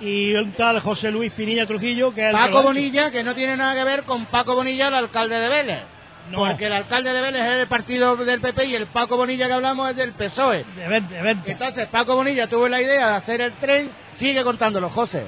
y 0.00 0.34
un 0.34 0.52
tal 0.52 0.80
José 0.80 1.10
Luis 1.10 1.32
Pinilla 1.32 1.66
Trujillo, 1.66 2.14
que 2.14 2.20
es 2.20 2.26
el 2.26 2.32
lo 2.32 2.38
ha 2.38 2.46
Paco. 2.46 2.62
Bonilla, 2.62 3.10
que 3.10 3.22
no 3.22 3.34
tiene 3.34 3.56
nada 3.56 3.74
que 3.74 3.84
ver 3.84 4.02
con 4.04 4.26
Paco 4.26 4.54
Bonilla, 4.54 4.88
el 4.88 4.94
alcalde 4.94 5.38
de 5.38 5.48
Vélez. 5.48 5.82
No. 6.30 6.38
Porque 6.38 6.66
el 6.66 6.72
alcalde 6.72 7.12
de 7.12 7.20
Vélez 7.20 7.42
es 7.42 7.56
del 7.58 7.68
partido 7.68 8.16
del 8.16 8.40
PP 8.40 8.64
y 8.66 8.74
el 8.74 8.86
Paco 8.86 9.16
Bonilla 9.16 9.46
que 9.46 9.52
hablamos 9.52 9.90
es 9.90 9.96
del 9.96 10.12
PSOE. 10.12 10.64
De 10.76 11.00
de. 11.00 11.38
Entonces 11.46 11.86
Paco 11.88 12.16
Bonilla 12.16 12.46
tuvo 12.46 12.68
la 12.68 12.80
idea 12.80 13.08
de 13.08 13.16
hacer 13.16 13.40
el 13.42 13.52
tren, 13.54 13.90
sigue 14.18 14.42
contándolo, 14.42 14.88
José. 14.88 15.26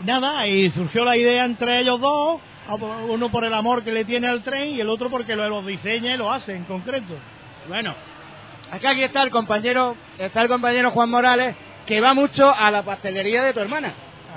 Nada, 0.00 0.46
y 0.46 0.70
surgió 0.70 1.04
la 1.04 1.16
idea 1.16 1.44
entre 1.44 1.80
ellos 1.80 2.00
dos, 2.00 2.40
uno 3.08 3.30
por 3.30 3.44
el 3.44 3.54
amor 3.54 3.84
que 3.84 3.92
le 3.92 4.04
tiene 4.04 4.28
al 4.28 4.42
tren 4.42 4.70
y 4.70 4.80
el 4.80 4.88
otro 4.88 5.10
porque 5.10 5.36
lo, 5.36 5.48
lo 5.48 5.62
diseña 5.62 6.14
y 6.14 6.16
lo 6.16 6.32
hace 6.32 6.54
en 6.54 6.64
concreto. 6.64 7.14
Bueno, 7.68 7.94
acá 8.70 8.90
aquí 8.90 9.02
está 9.02 9.22
el 9.22 9.30
compañero, 9.30 9.96
está 10.18 10.42
el 10.42 10.48
compañero 10.48 10.90
Juan 10.90 11.10
Morales, 11.10 11.54
que 11.86 12.00
va 12.00 12.14
mucho 12.14 12.52
a 12.52 12.70
la 12.70 12.82
pastelería 12.82 13.42
de 13.42 13.52
tu 13.52 13.60
hermana. 13.60 13.92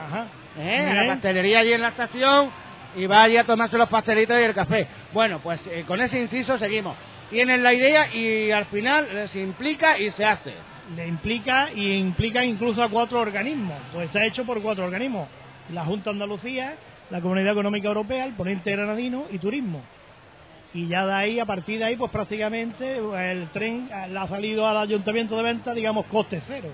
Ajá. 0.07 0.27
¿eh? 0.59 0.89
A 0.91 0.93
la 0.93 1.13
pastelería 1.13 1.59
allí 1.59 1.73
en 1.73 1.81
la 1.81 1.89
estación 1.89 2.51
y 2.95 3.05
va 3.07 3.23
allí 3.23 3.37
a 3.37 3.43
tomarse 3.43 3.77
los 3.77 3.89
pastelitos 3.89 4.39
y 4.39 4.43
el 4.43 4.53
café. 4.53 4.87
Bueno, 5.13 5.39
pues 5.41 5.61
eh, 5.67 5.83
con 5.87 5.99
ese 6.01 6.19
inciso 6.19 6.57
seguimos. 6.57 6.95
Tienen 7.29 7.63
la 7.63 7.73
idea 7.73 8.13
y 8.13 8.51
al 8.51 8.65
final 8.65 9.27
se 9.27 9.41
implica 9.41 9.97
y 9.97 10.11
se 10.11 10.25
hace. 10.25 10.53
Le 10.95 11.07
implica 11.07 11.71
y 11.73 11.95
implica 11.95 12.45
incluso 12.45 12.83
a 12.83 12.89
cuatro 12.89 13.19
organismos, 13.19 13.77
pues 13.91 14.05
está 14.07 14.23
hecho 14.23 14.45
por 14.45 14.61
cuatro 14.61 14.85
organismos. 14.85 15.27
La 15.73 15.83
Junta 15.83 16.11
Andalucía, 16.11 16.75
la 17.09 17.21
Comunidad 17.21 17.53
Económica 17.53 17.87
Europea, 17.87 18.25
el 18.25 18.33
Ponente 18.33 18.71
Granadino 18.71 19.25
y 19.31 19.39
Turismo. 19.39 19.81
Y 20.75 20.87
ya 20.87 21.05
de 21.05 21.13
ahí, 21.13 21.39
a 21.39 21.45
partir 21.45 21.79
de 21.79 21.85
ahí, 21.85 21.95
pues 21.95 22.11
prácticamente 22.11 22.97
el 22.97 23.47
tren 23.49 23.89
ha 23.91 24.27
salido 24.27 24.67
al 24.67 24.77
Ayuntamiento 24.77 25.37
de 25.37 25.43
Venta, 25.43 25.73
digamos, 25.73 26.05
coste 26.05 26.41
cero. 26.47 26.69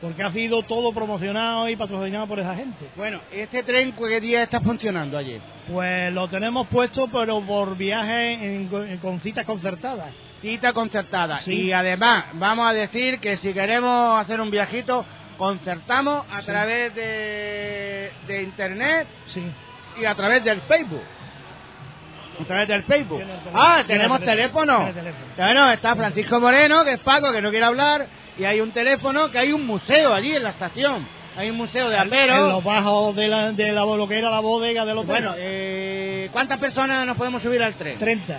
Porque 0.00 0.22
ha 0.22 0.30
sido 0.32 0.62
todo 0.62 0.92
promocionado 0.92 1.68
y 1.68 1.74
patrocinado 1.74 2.26
por 2.28 2.38
esa 2.38 2.54
gente. 2.54 2.86
Bueno, 2.96 3.20
¿este 3.32 3.64
tren 3.64 3.92
qué 3.92 4.20
día 4.20 4.44
está 4.44 4.60
funcionando 4.60 5.18
allí? 5.18 5.40
Pues 5.72 6.12
lo 6.12 6.28
tenemos 6.28 6.68
puesto, 6.68 7.08
pero 7.08 7.40
por 7.40 7.76
viaje 7.76 8.32
en- 8.34 8.98
con 9.02 9.20
citas 9.20 9.44
concertadas. 9.44 10.10
Cita 10.40 10.72
concertada. 10.72 11.40
Sí. 11.40 11.52
Y 11.52 11.72
además, 11.72 12.26
vamos 12.34 12.70
a 12.70 12.72
decir 12.72 13.18
que 13.18 13.38
si 13.38 13.52
queremos 13.52 14.20
hacer 14.20 14.40
un 14.40 14.52
viajito, 14.52 15.04
concertamos 15.36 16.24
a 16.32 16.42
través 16.42 16.94
de, 16.94 18.12
de 18.28 18.42
internet 18.42 19.08
Sí. 19.26 19.42
y 20.00 20.04
a 20.04 20.14
través 20.14 20.44
del 20.44 20.60
Facebook. 20.60 21.02
A 22.40 22.44
través 22.44 22.68
del 22.68 22.82
Facebook. 22.84 23.22
Ah, 23.54 23.82
tenemos 23.86 24.20
teléfono. 24.20 24.88
Bueno, 25.36 25.72
está 25.72 25.94
Francisco 25.96 26.40
Moreno, 26.40 26.84
que 26.84 26.92
es 26.92 26.98
Paco, 27.00 27.32
que 27.32 27.40
no 27.42 27.50
quiere 27.50 27.66
hablar, 27.66 28.06
y 28.38 28.44
hay 28.44 28.60
un 28.60 28.70
teléfono, 28.72 29.30
que 29.30 29.38
hay 29.38 29.52
un 29.52 29.66
museo 29.66 30.14
allí 30.14 30.34
en 30.34 30.42
la 30.44 30.50
estación. 30.50 31.06
Hay 31.36 31.50
un 31.50 31.56
museo 31.56 31.88
de 31.88 31.94
En 31.94 32.00
alberos. 32.02 32.52
los 32.52 32.64
bajos 32.64 33.14
de, 33.14 33.28
la, 33.28 33.52
de 33.52 33.70
la, 33.72 33.84
lo 33.84 34.08
que 34.08 34.18
era 34.18 34.28
la 34.30 34.40
bodega 34.40 34.84
del 34.84 34.98
hotel. 34.98 35.06
Bueno, 35.08 35.34
eh, 35.38 36.28
¿cuántas 36.32 36.58
personas 36.58 37.06
nos 37.06 37.16
podemos 37.16 37.42
subir 37.42 37.62
al 37.62 37.74
tren? 37.74 37.96
30. 37.98 38.38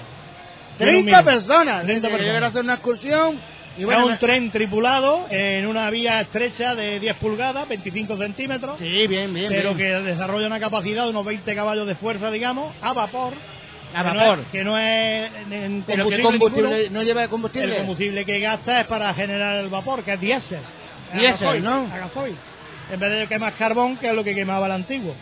30 0.77 1.23
personas. 1.23 1.83
30 1.85 2.07
Dice 2.07 2.17
que 2.17 2.23
Llegar 2.23 2.43
a 2.43 2.47
personas. 2.47 2.49
hacer 2.51 2.63
una 2.63 2.73
excursión. 2.73 3.39
Y 3.77 3.81
es 3.81 3.85
bueno, 3.85 4.07
un 4.07 4.17
tren 4.17 4.51
tripulado 4.51 5.27
en 5.29 5.65
una 5.65 5.89
vía 5.89 6.19
estrecha 6.19 6.75
de 6.75 6.99
10 6.99 7.15
pulgadas, 7.17 7.65
25 7.69 8.17
centímetros, 8.17 8.77
Sí, 8.79 9.07
bien, 9.07 9.33
bien. 9.33 9.47
pero 9.47 9.73
bien. 9.73 9.77
que 10.03 10.09
desarrolla 10.09 10.47
una 10.47 10.59
capacidad 10.59 11.03
de 11.05 11.11
unos 11.11 11.23
20 11.25 11.55
caballos 11.55 11.87
de 11.87 11.95
fuerza, 11.95 12.29
digamos, 12.31 12.73
a 12.81 12.91
vapor. 12.91 13.33
A 13.93 14.03
que 14.03 14.09
no 14.09 14.15
vapor. 14.19 14.39
es- 14.39 14.45
Que 14.51 14.63
no 14.63 14.77
es 14.77 15.31
en 15.51 15.81
combustible. 15.81 16.15
¿qué 16.17 16.21
combustible 16.21 16.69
ninguno. 16.69 16.99
no 16.99 17.03
lleva 17.03 17.27
combustible? 17.27 17.71
El 17.71 17.77
combustible 17.77 18.25
que 18.25 18.39
gasta 18.39 18.81
es 18.81 18.87
para 18.87 19.13
generar 19.13 19.55
el 19.57 19.69
vapor, 19.69 20.03
que 20.03 20.13
es 20.13 20.21
diésel. 20.21 20.59
Diésel, 21.13 21.63
¿no? 21.63 21.87
A 21.91 21.97
gasoil. 21.97 22.35
En 22.91 22.99
vez 22.99 23.11
de 23.19 23.27
quemar 23.27 23.53
carbón, 23.53 23.97
que 23.97 24.09
es 24.09 24.13
lo 24.15 24.23
que 24.23 24.35
quemaba 24.35 24.65
el 24.67 24.71
antiguo. 24.73 25.15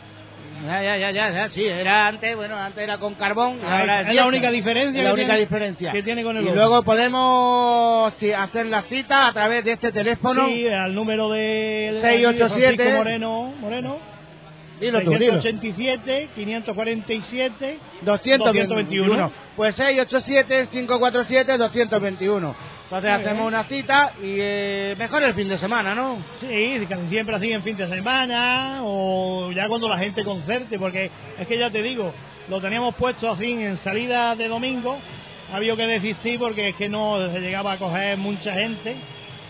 Ya, 0.65 0.81
ya, 0.81 0.97
ya, 0.97 1.11
ya, 1.11 1.29
ya, 1.29 1.49
sí, 1.49 1.63
era 1.65 2.07
antes, 2.07 2.35
bueno, 2.35 2.55
antes 2.57 2.83
era 2.83 2.97
con 2.97 3.13
carbón, 3.13 3.59
Ah, 3.63 3.79
ahora 3.79 3.99
es 3.99 4.05
la 4.07 4.11
diésel. 4.11 4.27
única 4.27 4.49
diferencia 4.49 4.97
Es 4.99 5.03
la 5.03 5.09
que 5.11 5.13
única 5.13 5.27
tiene- 5.33 5.39
diferencia. 5.41 5.91
que 5.91 6.01
tiene 6.03 6.23
con 6.23 6.35
el 6.35 6.43
Y 6.43 6.47
otro. 6.47 6.55
luego 6.55 6.83
podemos 6.83 8.11
hacer 8.37 8.65
la 8.65 8.81
cita 8.81 9.27
a 9.27 9.33
través 9.33 9.63
de 9.63 9.73
este 9.73 9.91
teléfono. 9.91 10.47
Sí, 10.47 10.67
al 10.67 10.95
número 10.95 11.29
de 11.29 11.99
687. 12.01 12.75
Francisco 12.75 12.97
Moreno, 12.97 13.53
Moreno 13.61 13.97
Dilo 14.79 15.01
tú, 15.01 15.11
dilo. 15.17 15.41
687, 15.41 16.29
547, 16.35 17.79
221. 18.01 19.31
Pues 19.55 19.75
687-547-221. 19.79 22.53
Entonces 22.83 23.11
Muy 23.11 23.19
hacemos 23.19 23.35
bien. 23.35 23.47
una 23.47 23.63
cita 23.65 24.13
y 24.21 24.37
eh, 24.39 24.95
mejor 24.97 25.21
el 25.23 25.33
fin 25.33 25.49
de 25.49 25.57
semana, 25.57 25.93
¿no? 25.93 26.19
Sí, 26.39 26.85
casi 26.87 27.07
siempre 27.09 27.35
así 27.35 27.51
en 27.51 27.61
fin 27.63 27.75
de 27.75 27.89
semana 27.89 28.79
o 28.83 29.51
ya 29.51 29.67
cuando 29.67 29.89
la 29.89 29.97
gente 29.97 30.23
concerte, 30.23 30.79
porque 30.79 31.11
es 31.37 31.45
que 31.47 31.59
ya 31.59 31.69
te 31.69 31.81
digo, 31.81 32.13
lo 32.47 32.61
teníamos 32.61 32.95
puesto 32.95 33.29
así 33.29 33.51
en 33.51 33.75
salida 33.77 34.37
de 34.37 34.47
domingo, 34.47 34.99
ha 35.51 35.57
habido 35.57 35.75
que 35.75 35.85
desistir 35.85 36.39
porque 36.39 36.69
es 36.69 36.77
que 36.77 36.87
no 36.87 37.29
se 37.33 37.41
llegaba 37.41 37.73
a 37.73 37.77
coger 37.77 38.17
mucha 38.17 38.53
gente 38.53 38.95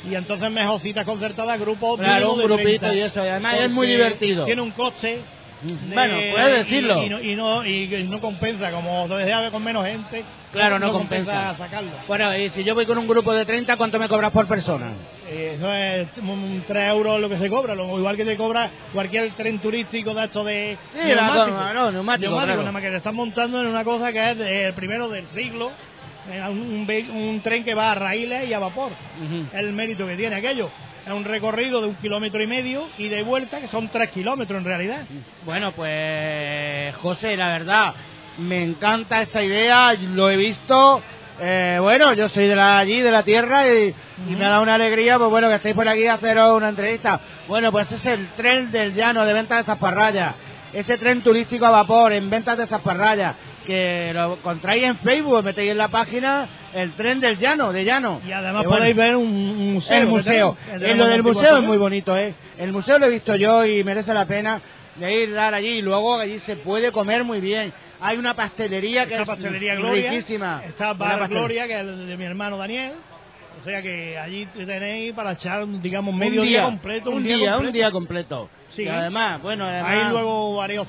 y 0.10 0.16
entonces 0.16 0.50
mejor 0.52 0.80
citas 0.82 1.06
concertadas, 1.06 1.60
grupos 1.60 2.00
Claro, 2.00 2.34
un 2.34 2.40
de 2.40 2.44
grupito 2.46 2.80
30, 2.80 2.96
y 2.96 3.02
eso, 3.02 3.26
y 3.26 3.28
además 3.28 3.56
es 3.60 3.70
muy 3.70 3.88
divertido. 3.88 4.46
Tiene 4.46 4.62
un 4.62 4.72
coste. 4.72 5.22
de- 5.64 5.94
Bueno, 5.96 6.18
puedes 6.34 6.54
y- 6.54 6.58
decirlo. 6.70 7.04
Y, 7.04 7.10
no, 7.10 7.20
y, 7.20 7.36
no, 7.36 7.66
y 7.66 8.04
no 8.08 8.20
compensa, 8.22 8.70
como 8.72 9.08
se 9.08 9.34
haga 9.34 9.50
con 9.50 9.64
menos 9.64 9.88
gente. 9.88 10.24
Claro, 10.52 10.78
no 10.78 10.92
compensa. 10.92 11.56
sacarlo. 11.58 11.90
Bueno, 12.08 12.38
y 12.38 12.50
si 12.50 12.64
yo 12.64 12.76
voy 12.76 12.86
con 12.86 13.00
un 13.00 13.08
grupo 13.08 13.34
de 13.34 13.44
30, 13.44 13.76
¿cuánto 13.76 13.98
me 13.98 14.08
cobras 14.08 14.32
por 14.32 14.48
persona? 14.48 14.92
Eh, 15.28 15.54
Eso 15.58 15.74
es 15.74 16.08
un 16.24 16.64
3 16.68 16.90
euros 16.90 17.20
lo 17.20 17.28
que 17.28 17.38
se 17.38 17.50
cobra, 17.50 17.74
lo 17.74 17.98
igual 17.98 18.16
que 18.16 18.24
te 18.24 18.38
cobra 18.38 18.70
cualquier 18.94 19.32
tren 19.32 19.58
turístico 19.58 20.14
de 20.14 20.26
estos 20.26 20.46
de 20.46 20.78
Sí, 20.94 21.14
la 21.16 21.28
goma, 21.48 21.74
no, 21.74 21.92
neumático, 21.92 22.32
claro. 22.34 22.58
nada 22.58 22.72
más 22.72 22.82
que 22.84 22.90
te 22.92 22.98
están 22.98 23.16
montando 23.16 23.60
en 23.60 23.66
una 23.68 23.84
cosa 23.84 24.14
que 24.14 24.30
es 24.32 24.38
de- 24.38 24.64
el 24.66 24.74
primero 24.74 25.10
del 25.10 25.26
siglo, 25.36 25.72
un, 26.50 26.88
un 26.90 27.18
un 27.18 27.42
tren 27.42 27.64
que 27.64 27.74
va 27.74 27.92
a 27.92 27.96
raíles 27.96 28.50
y 28.50 28.54
a 28.54 28.60
vapor. 28.60 28.92
Es 29.54 29.60
el 29.60 29.74
mérito 29.74 30.06
que 30.06 30.16
tiene 30.16 30.36
aquello. 30.36 30.70
Es 31.06 31.14
un 31.14 31.24
recorrido 31.24 31.80
de 31.82 31.88
un 31.88 31.96
kilómetro 31.96 32.44
y 32.44 32.48
medio 32.48 32.88
y 32.98 33.08
de 33.08 33.24
vuelta 33.24 33.60
que 33.62 33.68
son 33.68 33.88
tres 33.88 34.10
kilómetros 34.10 34.60
en 34.60 34.66
realidad. 34.66 35.06
Bueno, 35.46 35.72
pues 35.72 36.94
José, 36.98 37.38
la 37.38 37.48
verdad, 37.48 37.94
me 38.40 38.62
encanta 38.62 39.22
esta 39.22 39.42
idea, 39.42 39.94
lo 39.94 40.30
he 40.30 40.36
visto. 40.36 41.02
eh, 41.40 41.78
bueno, 41.80 42.14
yo 42.14 42.28
soy 42.30 42.48
de 42.48 42.56
la, 42.56 42.80
allí, 42.80 43.00
de 43.00 43.12
la 43.12 43.24
tierra, 43.24 43.68
y, 43.68 43.94
y 44.28 44.36
me 44.36 44.46
dado 44.46 44.64
una 44.64 44.76
alegría, 44.76 45.18
pues 45.18 45.30
bueno, 45.30 45.48
que 45.48 45.56
estéis 45.56 45.76
por 45.76 45.88
aquí 45.88 46.08
a 46.08 46.16
haceros 46.16 46.58
una 46.58 46.70
entrevista. 46.70 47.22
Bueno, 47.48 47.72
pues 47.72 47.90
ese 47.92 47.96
es 47.96 48.20
el 48.20 48.28
tren 48.36 48.72
del 48.72 48.94
llano 48.94 49.26
de 49.26 49.34
ventas 49.34 49.60
de 49.60 49.64
Zasparraya. 49.64 50.36
Ese 50.74 50.98
tren 50.98 51.22
turístico 51.22 51.66
a 51.66 51.70
vapor 51.72 52.12
en 52.12 52.30
ventas 52.30 52.58
de 52.58 52.68
Zasparraya, 52.68 53.36
que 53.68 54.12
lo 54.14 54.34
encontráis 54.36 54.84
en 54.84 54.98
Facebook, 55.00 55.44
metéis 55.44 55.72
en 55.72 55.78
la 55.78 55.90
página 55.90 56.48
el 56.74 56.94
tren 56.94 57.20
del 57.20 57.38
llano, 57.38 57.72
de 57.72 57.84
llano. 57.86 58.22
Y 58.26 58.32
además 58.32 58.62
Que 58.64 58.68
bueno, 58.68 58.80
podéis 58.82 58.96
ver 58.96 59.16
un, 59.16 59.28
un 59.28 59.74
museo. 59.74 59.98
el 60.00 60.08
museo. 60.08 60.58
tenemos 60.80 60.98
lo 60.98 61.08
del 61.08 61.24
museo 61.24 61.58
es 61.58 61.64
muy 61.64 61.78
bonito, 61.78 62.18
¿eh? 62.18 62.34
El 62.58 62.72
museo 62.72 62.98
lo 62.98 63.06
he 63.06 63.12
visto 63.12 63.36
yo 63.36 63.66
y 63.66 63.84
merece 63.84 64.14
la 64.14 64.26
pena 64.26 64.60
de 64.96 65.24
ir 65.24 65.34
dar 65.34 65.54
allí. 65.54 65.78
Y 65.78 65.82
luego 65.82 66.20
allí 66.20 66.40
se 66.40 66.56
puede 66.56 66.92
comer 66.92 67.24
muy 67.24 67.42
bien. 67.42 67.72
Hay 68.00 68.18
una 68.18 68.34
pastelería 68.36 69.06
que 69.06 69.16
es 69.16 69.26
Pastelería 69.28 69.76
Gloria, 69.76 70.12
riquísima. 70.12 70.62
Está 70.66 70.94
Bar 70.94 71.28
Gloria, 71.30 71.68
que 71.68 71.74
es 71.74 71.80
el 71.82 72.08
de 72.08 72.16
mi 72.18 72.26
hermano 72.26 72.58
Daniel. 72.58 72.94
O 73.60 73.64
sea 73.64 73.82
que 73.82 74.18
allí 74.18 74.46
tenéis 74.56 75.14
para 75.14 75.32
echar, 75.34 75.68
digamos, 75.82 76.14
Un 76.14 76.20
medio 76.20 76.44
día, 76.44 76.60
día, 76.60 76.64
completo. 76.64 77.10
un 77.10 77.24
día, 77.24 77.58
un 77.58 77.72
día 77.72 77.92
completo. 77.92 78.50
Sí. 78.70 78.84
Y 78.84 78.88
además, 78.88 79.42
bueno, 79.42 79.66
además, 79.66 79.92
Hay 79.92 80.12
luego 80.12 80.56
varios, 80.56 80.88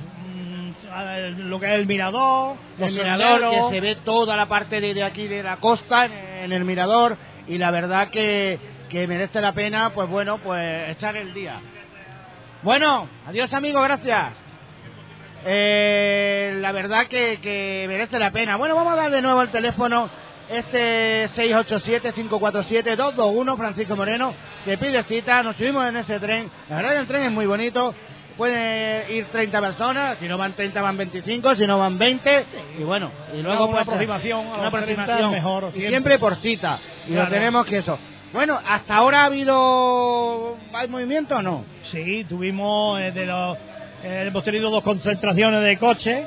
lo 1.37 1.61
que 1.61 1.67
es 1.67 1.73
el 1.73 1.87
mirador, 1.87 2.57
el 2.79 2.93
mirador, 2.93 3.51
que 3.51 3.75
se 3.75 3.81
ve 3.81 3.97
toda 3.97 4.37
la 4.37 4.47
parte 4.47 4.81
de, 4.81 4.95
de 4.95 5.03
aquí 5.03 5.29
de 5.29 5.43
la 5.43 5.57
costa 5.57 6.07
en, 6.07 6.13
en 6.13 6.53
el 6.53 6.65
mirador. 6.65 7.17
Y 7.47 7.59
la 7.59 7.71
verdad 7.71 8.09
que, 8.11 8.59
que 8.89 9.07
merece 9.07 9.41
la 9.41 9.53
pena, 9.53 9.91
pues 9.91 10.09
bueno, 10.09 10.39
pues 10.39 10.91
echar 10.91 11.17
el 11.17 11.35
día. 11.35 11.61
Bueno, 12.63 13.09
adiós 13.27 13.53
amigos, 13.53 13.85
gracias. 13.85 14.33
Eh, 15.45 16.57
la 16.61 16.73
verdad 16.73 17.07
que, 17.07 17.39
que 17.41 17.85
merece 17.89 18.19
la 18.19 18.33
pena. 18.33 18.57
Bueno, 18.57 18.75
vamos 18.75 18.95
a 18.95 18.97
dar 18.97 19.11
de 19.11 19.23
nuevo 19.23 19.41
el 19.43 19.51
teléfono. 19.51 20.11
Este 20.51 21.29
687-547-221, 21.29 23.57
Francisco 23.57 23.97
Moreno, 23.97 24.33
se 24.65 24.79
pide 24.79 25.03
cita, 25.05 25.43
nos 25.43 25.57
subimos 25.57 25.87
en 25.87 25.99
ese 25.99 26.19
tren. 26.19 26.51
La 26.71 26.77
verdad 26.77 26.93
que 26.93 26.99
el 27.01 27.07
tren 27.07 27.25
es 27.25 27.31
muy 27.31 27.45
bonito, 27.45 27.95
puede 28.39 29.13
ir 29.13 29.27
30 29.27 29.61
personas, 29.61 30.17
si 30.19 30.27
no 30.29 30.39
van 30.39 30.55
30 30.55 30.81
van 30.81 30.97
25, 30.97 31.57
si 31.57 31.67
no 31.67 31.79
van 31.79 31.99
20, 31.99 32.47
y 32.79 32.83
bueno, 32.85 33.11
y 33.37 33.43
luego 33.43 33.65
Una 33.67 33.73
pues, 33.75 33.89
aproximación, 33.89 34.47
una 34.47 34.63
los 34.63 34.73
30 34.73 34.79
aproximación, 35.03 35.31
mejor, 35.33 35.65
y 35.65 35.73
siempre. 35.73 35.89
siempre 35.91 36.19
por 36.19 36.37
cita, 36.37 36.79
y 37.07 37.11
Claro. 37.13 37.25
lo 37.29 37.35
tenemos 37.35 37.67
que 37.67 37.79
eso. 37.79 37.99
Bueno, 38.33 38.59
¿hasta 38.67 38.95
ahora 38.97 39.23
ha 39.23 39.25
habido 39.25 40.57
¿hay 40.73 40.89
movimiento 40.89 41.37
o 41.37 41.43
no? 41.43 41.65
Sí, 41.91 42.25
tuvimos 42.29 43.01
eh, 43.01 43.11
de 43.11 43.27
los, 43.27 43.57
eh, 44.05 44.25
hemos 44.29 44.45
tenido 44.45 44.71
dos 44.71 44.83
concentraciones 44.85 45.63
de 45.65 45.77
coches. 45.79 46.25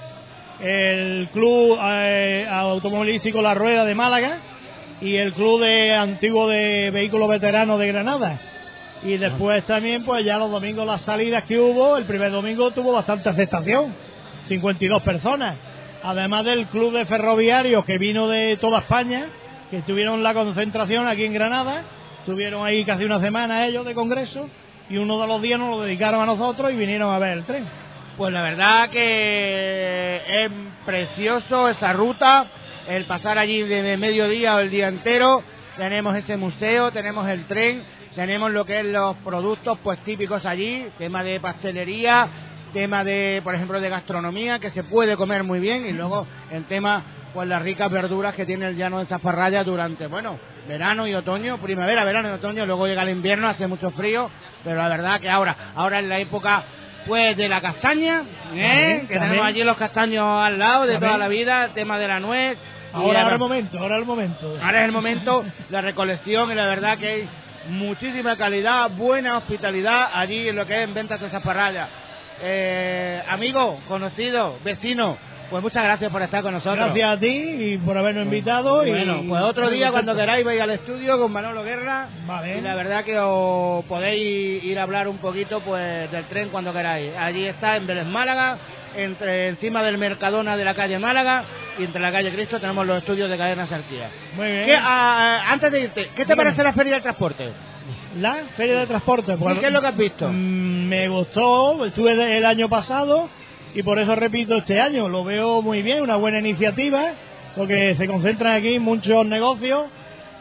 El 0.60 1.30
club 1.32 1.80
eh, 1.82 2.48
automovilístico 2.50 3.42
La 3.42 3.54
Rueda 3.54 3.86
de 3.86 3.96
Málaga 3.96 4.38
y 5.00 5.16
el 5.18 5.34
club 5.34 5.62
de 5.62 5.96
antiguo 5.96 6.48
de 6.50 6.92
vehículos 6.92 7.30
veteranos 7.30 7.80
de 7.80 7.88
Granada. 7.88 8.40
Y 9.04 9.18
después 9.18 9.66
también, 9.66 10.04
pues 10.04 10.24
ya 10.24 10.38
los 10.38 10.52
domingos 10.52 10.86
las 10.86 11.02
salidas 11.02 11.44
que 11.46 11.60
hubo, 11.60 11.98
el 11.98 12.06
primer 12.06 12.32
domingo 12.32 12.72
tuvo 12.72 12.94
bastante 12.94 13.30
aceptación, 13.30 13.94
52 14.48 15.02
personas. 15.02 15.58
Además 16.04 16.46
del 16.46 16.68
club 16.68 16.94
de 16.94 17.06
ferroviarios 17.06 17.84
que 17.86 17.98
vino 17.98 18.28
de 18.28 18.58
toda 18.58 18.80
España, 18.80 19.28
que 19.72 19.82
tuvieron 19.82 20.22
la 20.22 20.34
concentración 20.34 21.08
aquí 21.08 21.26
en 21.26 21.34
Granada, 21.34 21.84
tuvieron 22.26 22.66
ahí 22.66 22.86
casi 22.86 23.04
una 23.04 23.20
semana 23.20 23.66
ellos 23.66 23.86
de 23.86 23.96
congreso 23.96 24.48
y 24.90 24.98
uno 24.98 25.20
de 25.20 25.28
los 25.28 25.42
días 25.42 25.60
nos 25.60 25.70
lo 25.70 25.82
dedicaron 25.82 26.22
a 26.22 26.26
nosotros 26.26 26.72
y 26.72 26.76
vinieron 26.76 27.14
a 27.14 27.20
ver 27.20 27.38
el 27.38 27.44
tren. 27.46 27.66
Pues 28.18 28.34
la 28.34 28.44
verdad 28.44 28.90
que 28.90 30.22
es 30.28 30.52
precioso 30.86 31.70
esa 31.70 31.94
ruta, 31.94 32.48
el 32.88 33.06
pasar 33.06 33.38
allí 33.38 33.64
de 33.64 33.98
mediodía 33.98 34.56
o 34.56 34.60
el 34.60 34.70
día 34.70 34.90
entero. 34.90 35.44
Tenemos 35.78 36.16
ese 36.16 36.36
museo, 36.36 36.92
tenemos 36.92 37.28
el 37.30 37.46
tren, 37.46 37.82
tenemos 38.16 38.52
lo 38.52 38.66
que 38.66 38.80
es 38.80 38.86
los 38.86 39.16
productos 39.18 39.78
pues 39.84 40.00
típicos 40.00 40.46
allí, 40.46 40.88
tema 40.98 41.24
de 41.24 41.40
pastelería, 41.40 42.28
tema 42.74 43.04
de, 43.04 43.42
por 43.44 43.56
ejemplo, 43.56 43.80
de 43.82 43.90
gastronomía, 43.90 44.60
que 44.60 44.70
se 44.72 44.84
puede 44.84 45.18
comer 45.18 45.44
muy 45.44 45.60
bien, 45.60 45.86
y 45.86 45.92
luego 45.92 46.28
el 46.52 46.66
tema 46.66 47.04
pues 47.34 47.48
las 47.48 47.62
ricas 47.62 47.90
verduras 47.90 48.36
que 48.36 48.46
tiene 48.46 48.68
el 48.68 48.76
llano 48.76 49.00
de 49.00 49.06
Zafarraya 49.06 49.64
durante, 49.64 50.08
bueno, 50.08 50.38
verano 50.68 51.08
y 51.08 51.14
otoño, 51.14 51.58
primavera, 51.60 52.04
verano 52.04 52.30
y 52.30 52.34
otoño, 52.34 52.66
luego 52.66 52.88
llega 52.88 53.04
el 53.04 53.10
invierno, 53.10 53.48
hace 53.48 53.68
mucho 53.68 53.92
frío, 53.92 54.30
pero 54.66 54.76
la 54.78 54.90
verdad 54.90 55.20
que 55.22 55.30
ahora, 55.30 55.56
ahora 55.76 56.00
es 56.00 56.08
la 56.08 56.20
época 56.20 56.64
pues 57.08 57.36
de 57.38 57.48
la 57.50 57.62
castaña, 57.62 58.22
¿eh? 58.22 58.26
También, 58.44 58.68
que 59.08 59.14
también. 59.16 59.20
tenemos 59.22 59.46
allí 59.48 59.64
los 59.64 59.78
castaños 59.78 60.26
al 60.26 60.60
lado 60.60 60.84
de 60.86 60.94
También. 60.94 61.10
toda 61.10 61.18
la 61.18 61.28
vida, 61.30 61.64
el 61.66 61.72
tema 61.72 61.98
de 61.98 62.08
la 62.08 62.20
nuez. 62.20 62.58
Ahora, 62.94 63.08
ahora 63.08 63.22
ahora- 63.22 63.34
el 63.36 63.40
momento, 63.40 63.80
ahora 63.80 63.98
el 63.98 64.06
momento. 64.06 64.58
Ahora 64.62 64.80
es 64.82 64.86
el 64.86 64.92
momento, 64.92 65.46
la 65.70 65.82
recolección 65.82 66.52
y 66.52 66.56
la 66.56 66.68
verdad 66.68 66.98
que 66.98 67.26
muchísima 67.68 68.38
calidad, 68.38 68.90
buena 68.90 69.38
hospitalidad 69.38 70.10
allí 70.14 70.50
en 70.50 70.56
lo 70.56 70.66
que 70.66 70.78
es 70.78 70.84
en 70.84 70.94
ventas 70.94 71.20
de 71.20 71.30
Zaparraya. 71.30 71.88
Eh, 72.42 73.22
amigo, 73.28 73.80
conocido, 73.88 74.58
vecino, 74.64 75.18
pues 75.52 75.62
muchas 75.62 75.84
gracias 75.84 76.12
por 76.12 76.22
estar 76.24 76.42
con 76.42 76.54
nosotros. 76.54 76.78
Gracias 76.78 77.18
a 77.18 77.20
ti 77.20 77.28
y 77.28 77.78
por 77.78 77.96
habernos 77.98 78.24
invitado. 78.26 78.84
y- 78.86 78.90
Bueno, 78.90 79.22
pues 79.28 79.44
otro 79.44 79.70
día 79.70 79.92
cuando 79.92 80.16
queráis 80.16 80.44
vais 80.44 80.60
al 80.62 80.72
estudio 80.72 81.20
con 81.20 81.32
Manolo 81.32 81.62
Guerra 81.64 82.08
Vale. 82.26 82.58
y 82.58 82.62
la 82.62 82.74
verdad 82.76 83.04
que 83.04 83.20
os 83.20 83.86
podéis 83.86 84.64
ir 84.64 84.80
a 84.80 84.84
hablar 84.84 85.08
un 85.08 85.18
poquito 85.20 85.60
pues 85.60 86.10
del 86.12 86.26
tren 86.26 86.50
cuando 86.50 86.74
queráis. 86.74 87.16
Allí 87.18 87.46
está 87.46 87.76
en 87.78 87.86
Vélez 87.86 88.06
Málaga, 88.08 88.58
entre 88.98 89.50
encima 89.50 89.84
del 89.84 89.98
Mercadona 89.98 90.58
de 90.58 90.66
la 90.66 90.74
calle 90.74 90.98
Málaga 90.98 91.44
y 91.78 91.84
entre 91.84 92.02
la 92.02 92.12
calle 92.12 92.32
Cristo 92.32 92.60
tenemos 92.60 92.88
los 92.88 92.98
estudios 92.98 93.30
de 93.30 93.38
Cadena 93.38 93.68
Sarquía. 93.68 94.10
Muy 94.36 94.48
bien. 94.48 94.66
¿Qué, 94.66 94.76
ah, 94.76 94.82
ah, 95.44 95.52
antes 95.52 95.72
de 95.72 95.82
irte, 95.82 96.04
¿qué 96.16 96.24
te 96.26 96.34
Dígame. 96.34 96.44
parece 96.44 96.64
la 96.64 96.74
feria 96.74 96.94
del 96.94 97.02
transporte? 97.04 97.50
La 98.20 98.36
feria 98.58 98.80
de 98.80 98.88
transporte. 98.88 99.38
pues, 99.38 99.60
¿qué 99.60 99.68
es 99.68 99.72
lo 99.72 99.82
que 99.82 99.88
has 99.88 99.98
visto? 99.98 100.28
mm, 100.30 100.88
Me 100.88 101.08
gustó, 101.08 101.86
estuve 101.86 102.38
el 102.38 102.46
año 102.46 102.68
pasado 102.70 103.30
y 103.74 103.84
por 103.84 104.00
eso 104.00 104.16
repito 104.16 104.56
este 104.58 104.80
año. 104.80 105.08
Lo 105.10 105.24
veo 105.24 105.62
muy 105.62 105.82
bien, 105.82 106.02
una 106.02 106.16
buena 106.16 106.40
iniciativa, 106.40 107.14
porque 107.56 107.96
se 107.96 108.08
concentran 108.08 108.56
aquí 108.56 108.80
muchos 108.80 109.26
negocios 109.26 109.88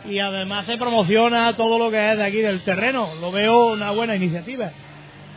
y 0.05 0.19
además 0.19 0.67
se 0.67 0.79
promociona 0.79 1.53
todo 1.55 1.79
lo 1.79 1.91
que 1.91 2.11
es 2.13 2.17
de 2.17 2.25
aquí 2.25 2.41
del 2.41 2.63
terreno. 2.63 3.09
Lo 3.21 3.31
veo 3.31 3.73
una 3.73 3.91
buena 3.91 4.17
iniciativa. 4.17 4.71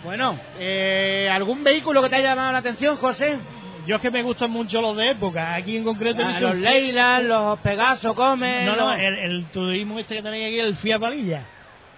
Bueno, 0.04 0.38
eh, 0.60 1.30
¿algún 1.32 1.64
vehículo 1.64 2.02
que 2.02 2.10
te 2.10 2.16
haya 2.18 2.30
llamado 2.30 2.52
la 2.52 2.58
atención, 2.60 2.98
José? 2.98 3.38
Yo 3.86 3.98
es 3.98 4.02
que 4.02 4.12
me 4.12 4.24
gustan 4.24 4.50
mucho 4.50 4.82
los 4.82 4.96
de 4.96 5.12
época. 5.12 5.56
Aquí 5.56 5.76
en 5.76 5.84
concreto 5.84 6.22
Ah, 6.26 6.40
los 6.40 6.56
Leyland, 6.56 7.28
los 7.28 7.60
Pegaso, 7.60 8.16
Come. 8.16 8.66
No, 8.66 8.76
no, 8.76 8.94
el, 8.94 9.18
el 9.20 9.46
turismo 9.48 10.00
este 10.00 10.16
que 10.16 10.22
tenéis 10.22 10.48
aquí, 10.48 10.60
el 10.60 10.76
Fiat 10.78 11.00
Valilla. 11.00 11.46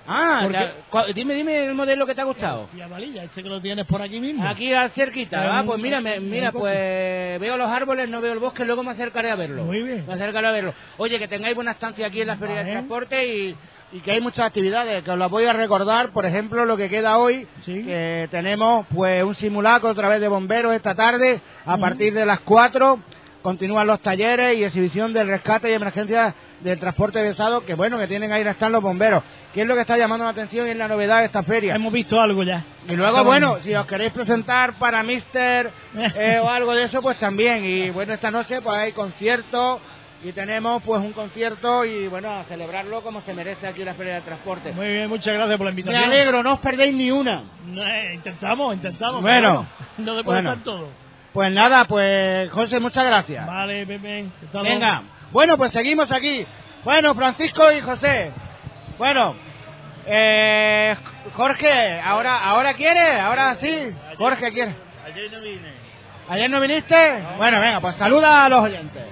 Ah, 0.08 0.42
¿Por 0.44 0.52
la- 0.52 1.14
dime, 1.14 1.34
dime 1.34 1.66
el 1.66 1.74
modelo 1.74 2.06
que 2.06 2.14
te 2.14 2.22
ha 2.22 2.26
gustado. 2.26 2.68
Fiat 2.68 2.90
Valilla, 2.90 3.24
este 3.24 3.42
que 3.44 3.50
lo 3.50 3.60
tienes 3.62 3.86
por 3.86 4.02
aquí 4.02 4.20
mismo. 4.20 4.48
Aquí 4.48 4.72
cerquita, 4.96 5.60
ah, 5.60 5.64
pues 5.66 5.80
mira, 5.82 6.00
me- 6.02 6.20
mira, 6.20 6.52
pues 6.52 7.40
veo 7.40 7.58
los 7.58 7.70
árboles, 7.70 8.08
no 8.10 8.22
veo 8.22 8.34
el 8.34 8.40
bosque, 8.40 8.66
luego 8.66 8.84
me 8.84 8.92
acercaré 8.92 9.32
a 9.32 9.36
verlo. 9.36 9.64
Muy 9.66 9.82
bien. 9.82 10.06
Me 10.08 10.14
acercaré 10.14 10.48
a 10.48 10.52
verlo. 10.52 10.74
Oye, 10.98 11.18
que 11.20 11.28
tengáis 11.28 11.56
buena 11.56 11.72
estancia 11.72 12.08
aquí 12.08 12.22
en 12.22 12.28
la 12.28 12.38
Feria 12.38 12.58
del. 12.58 12.72
Transporte 12.74 13.28
y, 13.28 13.56
y 13.94 14.00
que 14.02 14.12
hay 14.12 14.22
muchas 14.22 14.46
actividades, 14.46 15.04
que 15.04 15.12
os 15.12 15.18
las 15.18 15.30
voy 15.32 15.46
a 15.46 15.54
recordar, 15.54 16.10
por 16.10 16.26
ejemplo, 16.26 16.66
lo 16.66 16.78
que 16.78 16.90
queda 16.90 17.18
hoy, 17.18 17.48
que 17.84 18.28
tenemos 18.32 18.86
pues 18.94 19.24
un 19.24 19.34
simulacro 19.36 19.90
a 19.90 19.96
través 19.96 20.20
de 20.22 20.28
bomberos 20.28 20.74
esta 20.74 20.94
tarde, 20.96 21.40
a 21.66 21.78
partir 21.78 22.14
de 22.14 22.26
las 22.26 22.40
4 22.42 23.00
continúan 23.46 23.86
los 23.86 24.00
talleres 24.00 24.58
y 24.58 24.64
exhibición 24.64 25.14
del 25.14 25.28
rescate 25.28 25.70
y 25.70 25.74
emergencia 25.74 26.34
del 26.62 26.80
transporte 26.80 27.22
pesado, 27.22 27.64
que 27.64 27.76
bueno, 27.76 28.00
que 28.00 28.08
tienen 28.08 28.32
ahí 28.32 28.42
están 28.42 28.72
los 28.72 28.82
bomberos. 28.82 29.22
¿Qué 29.54 29.62
es 29.62 29.68
lo 29.68 29.76
que 29.76 29.82
está 29.82 29.96
llamando 30.00 30.26
la 30.26 30.32
atención 30.32 30.66
y 30.66 30.72
es 30.72 30.76
la 30.76 30.88
novedad 30.88 31.20
de 31.20 31.26
esta 31.26 31.44
feria? 31.44 31.76
Hemos 31.76 31.94
visto 31.94 32.20
algo 32.20 32.42
ya. 32.42 32.66
Y 32.90 32.96
luego, 32.96 33.24
bueno, 33.24 33.60
si 33.62 33.76
os 33.76 33.86
queréis 33.86 34.14
presentar 34.14 34.80
para 34.80 35.04
Mister 35.04 35.70
eh, 36.16 36.40
o 36.42 36.50
algo 36.50 36.74
de 36.74 36.86
eso, 36.86 37.04
pues 37.04 37.20
también. 37.20 37.64
Y 37.64 37.92
bueno, 37.92 38.14
esta 38.16 38.32
noche 38.32 38.62
pues 38.62 38.80
hay 38.80 38.94
conciertos 38.94 39.80
y 40.24 40.32
tenemos 40.32 40.82
pues 40.82 41.00
un 41.02 41.14
concierto 41.14 41.86
y 41.86 42.08
bueno, 42.08 42.32
a 42.32 42.46
celebrarlo 42.46 43.02
como 43.02 43.22
se 43.22 43.36
merece 43.36 43.68
aquí 43.68 43.82
en 43.82 43.86
la 43.86 43.94
Feria 43.94 44.16
del 44.16 44.24
Transporte. 44.24 44.72
Muy 44.72 44.88
bien, 44.88 45.08
muchas 45.08 45.36
gracias 45.36 45.56
por 45.56 45.68
la 45.68 45.72
Me 45.72 45.82
invitación. 45.82 46.12
alegro, 46.12 46.42
no 46.42 46.54
os 46.54 46.60
perdéis 46.62 46.96
ni 46.96 47.12
una. 47.12 47.44
Eh, 47.68 48.16
intentamos, 48.16 48.74
intentamos. 48.74 49.22
Bueno, 49.22 49.68
pero 49.98 50.04
no 50.04 50.18
se 50.18 50.24
puede 50.24 50.38
bueno. 50.38 50.50
estar 50.54 50.64
todo. 50.64 51.05
Pues 51.36 51.52
nada, 51.52 51.84
pues 51.86 52.50
José, 52.52 52.80
muchas 52.80 53.06
gracias. 53.06 53.46
Vale, 53.46 53.84
ven, 53.86 54.02
ven. 54.02 54.32
hasta 54.46 54.62
luego. 54.62 54.74
Venga, 54.80 55.04
bueno, 55.34 55.58
pues 55.58 55.72
seguimos 55.74 56.10
aquí. 56.12 56.46
Bueno, 56.86 57.14
Francisco 57.14 57.72
y 57.74 57.82
José. 57.82 58.32
Bueno, 58.98 59.36
eh, 60.06 60.96
Jorge, 61.34 62.00
ahora, 62.00 62.38
ahora 62.42 62.74
quiere, 62.76 63.20
ahora 63.20 63.58
sí. 63.62 63.92
Jorge 64.18 64.52
quiere. 64.54 64.76
Ayer 65.06 65.30
no 65.32 65.42
vine. 65.42 65.74
¿Ayer 66.30 66.50
no 66.50 66.62
viniste? 66.62 67.24
Bueno, 67.38 67.60
venga, 67.60 67.82
pues 67.82 67.98
saluda 67.98 68.46
a 68.46 68.50
los 68.50 68.60
oyentes. 68.62 69.04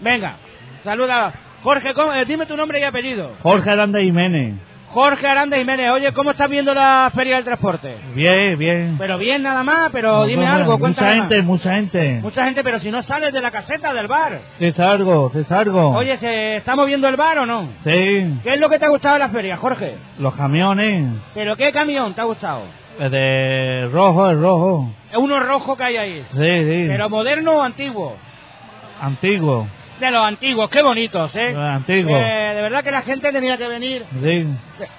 Venga, 0.00 0.36
saluda. 0.84 1.32
Jorge, 1.64 1.92
¿cómo- 1.92 2.14
eh, 2.14 2.24
dime 2.24 2.46
tu 2.46 2.56
nombre 2.56 2.78
y 2.78 2.84
apellido. 2.84 3.34
Jorge 3.42 3.68
Aranda 3.68 3.98
Jiménez. 3.98 4.54
Jorge 4.90 5.26
Aranda 5.26 5.58
Jiménez, 5.58 5.90
oye, 5.92 6.12
¿cómo 6.14 6.30
estás 6.30 6.48
viendo 6.48 6.72
la 6.72 7.10
Feria 7.14 7.36
del 7.36 7.44
Transporte? 7.44 7.98
Bien, 8.14 8.58
bien. 8.58 8.96
Pero 8.98 9.18
bien 9.18 9.42
nada 9.42 9.62
más, 9.62 9.90
pero 9.92 10.24
dime 10.24 10.46
algo, 10.46 10.78
cuéntame 10.78 11.08
Mucha 11.08 11.22
más. 11.22 11.28
gente, 11.30 11.42
mucha 11.42 11.74
gente. 11.74 12.20
Mucha 12.22 12.44
gente, 12.46 12.64
pero 12.64 12.78
si 12.78 12.90
no 12.90 13.02
sales 13.02 13.32
de 13.32 13.40
la 13.42 13.50
caseta 13.50 13.92
del 13.92 14.06
bar. 14.06 14.40
Te 14.58 14.72
salgo, 14.72 15.30
te 15.30 15.44
salgo. 15.44 15.90
Oye, 15.90 16.16
¿se 16.18 16.56
está 16.56 16.74
moviendo 16.74 17.06
el 17.06 17.16
bar 17.16 17.38
o 17.40 17.46
no? 17.46 17.68
Sí, 17.84 18.38
¿Qué 18.42 18.54
es 18.54 18.60
lo 18.60 18.70
que 18.70 18.78
te 18.78 18.86
ha 18.86 18.88
gustado 18.88 19.14
de 19.14 19.20
la 19.20 19.28
feria, 19.28 19.56
Jorge? 19.58 19.94
los 20.18 20.34
camiones. 20.34 21.04
¿Pero 21.34 21.54
qué 21.56 21.70
camión 21.70 22.14
te 22.14 22.22
ha 22.22 22.24
gustado? 22.24 22.62
El 22.98 23.10
de 23.10 23.88
rojo, 23.92 24.30
el 24.30 24.40
rojo. 24.40 24.90
Uno 25.16 25.38
rojo 25.40 25.76
que 25.76 25.84
hay 25.84 25.96
ahí. 25.98 26.26
Sí, 26.32 26.38
sí. 26.64 26.84
¿Pero 26.88 27.10
moderno 27.10 27.58
o 27.58 27.62
antiguo? 27.62 28.16
Antiguo. 29.00 29.68
De 30.00 30.10
los 30.10 30.24
antiguos, 30.24 30.70
qué 30.70 30.82
bonitos, 30.82 31.34
¿eh? 31.34 31.52
Los 31.52 31.62
antiguos. 31.68 32.20
Eh, 32.20 32.52
de 32.54 32.62
verdad 32.62 32.84
que 32.84 32.90
la 32.92 33.02
gente 33.02 33.32
tenía 33.32 33.56
que 33.56 33.66
venir, 33.68 34.04
Sí. 34.22 34.46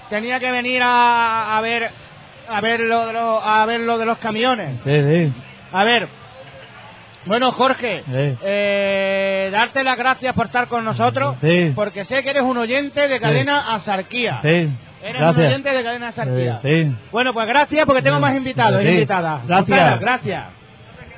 tenía 0.10 0.40
que 0.40 0.52
venir 0.52 0.82
a, 0.84 1.58
a 1.58 1.62
ver, 1.62 1.90
a 2.50 2.62
ver 2.62 2.82
lo 2.82 3.08
de 3.08 3.14
los, 3.14 3.42
a 3.44 3.66
ver 3.66 3.80
lo 3.82 3.98
de 3.98 4.06
los 4.06 4.18
camiones. 4.18 4.72
Sí, 4.84 5.02
sí. 5.04 5.34
A 5.72 5.84
ver, 5.86 6.08
bueno 7.26 7.52
Jorge, 7.52 8.04
Sí. 8.06 8.38
eh, 8.44 9.50
darte 9.52 9.84
las 9.84 9.98
gracias 9.98 10.34
por 10.34 10.48
estar 10.48 10.68
con 10.68 10.84
nosotros, 10.84 11.36
Sí. 11.42 11.72
porque 11.76 12.04
sé 12.06 12.24
que 12.24 12.32
eres 12.32 12.44
un 12.44 12.58
oyente 12.58 13.08
de 13.08 13.20
Cadena 13.20 13.76
Azarquía. 13.76 14.40
Sí. 14.42 14.70
Eres 15.02 15.22
un 15.22 15.28
oyente 15.40 15.70
de 15.72 15.84
Cadena 15.84 16.08
Azarquía. 16.10 16.60
Sí. 16.62 16.94
Bueno, 17.12 17.34
pues 17.34 17.48
gracias 17.48 17.86
porque 17.86 18.02
tengo 18.02 18.20
más 18.20 18.36
invitados 18.36 18.84
y 18.84 18.88
invitadas. 18.88 19.48
Gracias. 19.48 20.00
Gracias. 20.00 20.46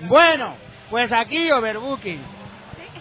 Bueno, 0.02 0.54
pues 0.92 1.12
aquí 1.12 1.50
overbooking. 1.52 2.41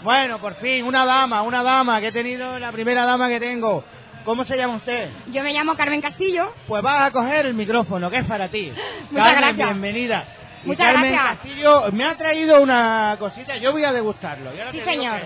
Bueno, 0.02 0.39
por 0.39 0.55
fin, 0.55 0.85
una 0.85 1.05
dama, 1.05 1.43
una 1.43 1.62
dama 1.62 2.01
que 2.01 2.09
he 2.09 2.12
tenido, 2.12 2.59
la 2.59 2.72
primera 2.72 3.05
dama 3.05 3.28
que 3.28 3.39
tengo. 3.40 3.85
¿Cómo 4.24 4.44
se 4.44 4.56
llama 4.56 4.77
usted? 4.77 5.10
Yo 5.32 5.43
me 5.43 5.52
llamo 5.52 5.74
Carmen 5.77 6.01
Castillo. 6.01 6.52
Pues 6.68 6.82
vas 6.82 7.02
a 7.02 7.10
coger 7.10 7.47
el 7.47 7.55
micrófono, 7.55 8.10
que 8.10 8.18
es 8.18 8.27
para 8.27 8.48
ti. 8.48 8.72
Muchas 9.10 9.27
Carmen, 9.35 9.40
gracias. 9.56 9.68
bienvenida. 9.81 10.24
Y 10.64 10.66
Muchas 10.68 10.86
Carmen 10.86 11.12
gracias. 11.12 11.36
Castillo 11.39 11.93
me 11.93 12.05
ha 12.05 12.14
traído 12.16 12.60
una 12.62 13.16
cosita, 13.18 13.56
yo 13.56 13.72
voy 13.72 13.85
a 13.85 13.93
degustarlo. 13.93 14.55
Y 14.55 14.59
ahora 14.59 14.72
Sí, 14.72 14.81
señor. 14.81 15.20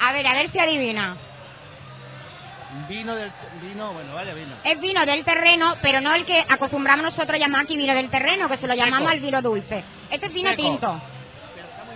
A 0.00 0.12
ver, 0.12 0.26
a 0.26 0.32
ver 0.34 0.50
si 0.50 0.58
adivina. 0.58 1.16
Vino 2.88 3.14
del... 3.16 3.30
Vino, 3.62 3.92
bueno, 3.94 4.14
vale, 4.14 4.34
vino. 4.34 4.54
Es 4.64 4.80
vino 4.80 5.04
del 5.06 5.24
terreno, 5.24 5.74
pero 5.82 6.00
no 6.00 6.14
el 6.14 6.24
que 6.26 6.44
acostumbramos 6.48 7.02
nosotros 7.04 7.38
llamar 7.40 7.62
aquí 7.62 7.76
vino 7.76 7.94
del 7.94 8.10
terreno, 8.10 8.48
que 8.48 8.58
se 8.58 8.66
lo 8.66 8.74
llamamos 8.74 9.08
Seco. 9.10 9.12
el 9.12 9.20
vino 9.20 9.42
dulce. 9.42 9.84
Este 10.10 10.26
es 10.26 10.34
vino 10.34 10.50
Seco. 10.50 10.62
tinto. 10.62 11.00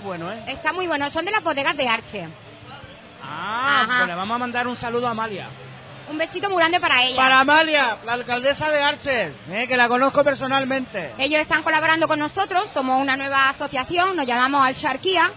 Está 0.03 0.11
muy 0.11 0.19
bueno, 0.19 0.33
¿eh? 0.33 0.45
Está 0.49 0.73
muy 0.73 0.87
bueno. 0.89 1.11
Son 1.11 1.25
de 1.25 1.31
las 1.31 1.43
bodegas 1.45 1.77
de 1.77 1.89
Arche. 1.89 2.29
Ah, 3.23 3.83
Ajá. 3.83 3.99
pues 3.99 4.09
le 4.09 4.15
vamos 4.17 4.35
a 4.35 4.39
mandar 4.39 4.67
un 4.67 4.77
saludo 4.77 5.07
a 5.07 5.11
Amalia. 5.11 5.49
Un 6.11 6.19
besito 6.19 6.49
muy 6.51 6.59
grande 6.59 6.81
para 6.81 7.05
ella. 7.05 7.17
Para 7.17 7.41
Amalia, 7.41 7.99
la 8.05 8.15
alcaldesa 8.15 8.69
de 8.69 8.83
Arches, 8.83 9.33
eh, 9.49 9.67
que 9.69 9.77
la 9.77 9.87
conozco 9.87 10.25
personalmente. 10.25 11.15
Ellos 11.19 11.41
están 11.41 11.63
colaborando 11.63 12.09
con 12.09 12.19
nosotros, 12.19 12.69
somos 12.75 13.01
una 13.01 13.17
nueva 13.17 13.51
asociación, 13.51 14.17
nos 14.17 14.27
llamamos 14.27 14.67
Alcharquía 14.67 15.31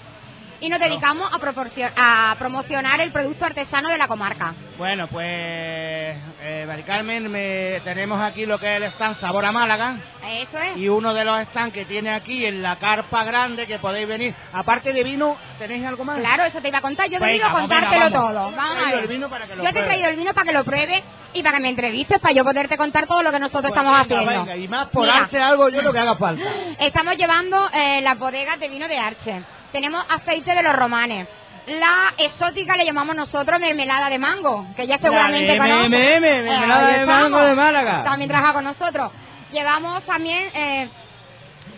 y 0.61 0.69
nos 0.69 0.79
dedicamos 0.79 1.29
a, 1.31 2.31
a 2.31 2.35
promocionar 2.37 3.01
el 3.01 3.11
producto 3.11 3.45
artesano 3.45 3.89
de 3.89 3.97
la 3.97 4.07
comarca. 4.07 4.53
Bueno, 4.77 5.07
pues, 5.07 5.25
eh, 5.27 6.65
Mari 6.67 6.83
Carmen, 6.83 7.31
me- 7.31 7.79
tenemos 7.83 8.21
aquí 8.21 8.45
lo 8.45 8.57
que 8.59 8.71
es 8.71 8.77
el 8.77 8.83
stand 8.91 9.19
Sabor 9.19 9.45
a 9.45 9.51
Málaga. 9.51 9.97
Eso 10.25 10.57
es. 10.59 10.77
Y 10.77 10.89
uno 10.89 11.13
de 11.13 11.23
los 11.25 11.41
stands 11.47 11.73
que 11.73 11.85
tiene 11.85 12.11
aquí 12.13 12.45
en 12.45 12.61
la 12.61 12.77
carpa 12.77 13.23
grande 13.23 13.67
que 13.67 13.79
podéis 13.79 14.07
venir. 14.07 14.35
Aparte 14.53 14.91
de 14.93 15.03
vino, 15.03 15.37
¿tenéis 15.59 15.85
algo 15.85 16.03
más? 16.03 16.19
Claro, 16.19 16.43
eso 16.45 16.59
te 16.61 16.67
iba 16.69 16.79
a 16.79 16.81
contar. 16.81 17.09
Yo 17.09 17.17
he 17.17 17.19
venido 17.19 17.45
a 17.45 17.49
venga, 17.49 17.59
contártelo 17.61 18.09
vamos. 18.11 18.11
todo. 18.31 18.51
Vamos 18.55 18.83
a 18.85 18.91
ver. 18.91 18.99
el 19.03 19.07
vino 19.07 19.29
para 19.29 19.45
que 19.45 19.55
lo 19.55 19.63
Yo 19.63 19.71
te 19.73 19.79
he 19.79 19.83
traído 19.83 20.09
el 20.09 20.15
vino 20.15 20.33
para 20.33 20.45
que 20.47 20.53
lo 20.53 20.63
pruebes 20.63 21.03
y 21.33 21.43
para 21.43 21.57
que 21.57 21.61
me 21.63 21.69
entrevistes, 21.69 22.19
para 22.19 22.33
yo 22.33 22.43
poderte 22.43 22.77
contar 22.77 23.07
todo 23.07 23.21
lo 23.21 23.31
que 23.31 23.39
nosotros 23.39 23.71
Pues 23.71 23.73
estamos 23.73 23.93
venga, 24.07 24.21
haciendo. 24.21 24.45
venga, 24.45 24.57
y 24.57 24.67
más 24.67 24.87
por 24.89 25.03
Mira, 25.03 25.17
Arce 25.17 25.39
algo 25.41 25.69
yo 25.69 25.81
lo 25.81 25.91
que 25.93 25.99
haga 25.99 26.15
falta. 26.15 26.43
Estamos 26.79 27.17
llevando 27.17 27.69
eh, 27.73 28.01
las 28.01 28.17
bodegas 28.17 28.59
de 28.59 28.69
vino 28.69 28.87
de 28.87 28.97
Arche. 28.97 29.41
Tenemos 29.71 30.05
aceite 30.09 30.53
de 30.53 30.63
los 30.63 30.75
romanes. 30.75 31.27
La 31.67 32.13
exótica 32.17 32.75
le 32.75 32.85
llamamos 32.85 33.15
nosotros 33.15 33.59
mermelada 33.59 34.09
de 34.09 34.19
mango, 34.19 34.67
que 34.75 34.85
ya 34.85 34.99
seguramente. 34.99 35.59
MMM, 35.59 35.89
mermelada 35.89 36.99
de 36.99 37.05
mango 37.05 37.39
de 37.39 37.55
Málaga. 37.55 38.03
También 38.03 38.29
trabaja 38.29 38.53
con 38.53 38.63
nosotros. 38.63 39.11
Llevamos 39.51 40.03
también 40.03 40.49
eh, 40.53 40.89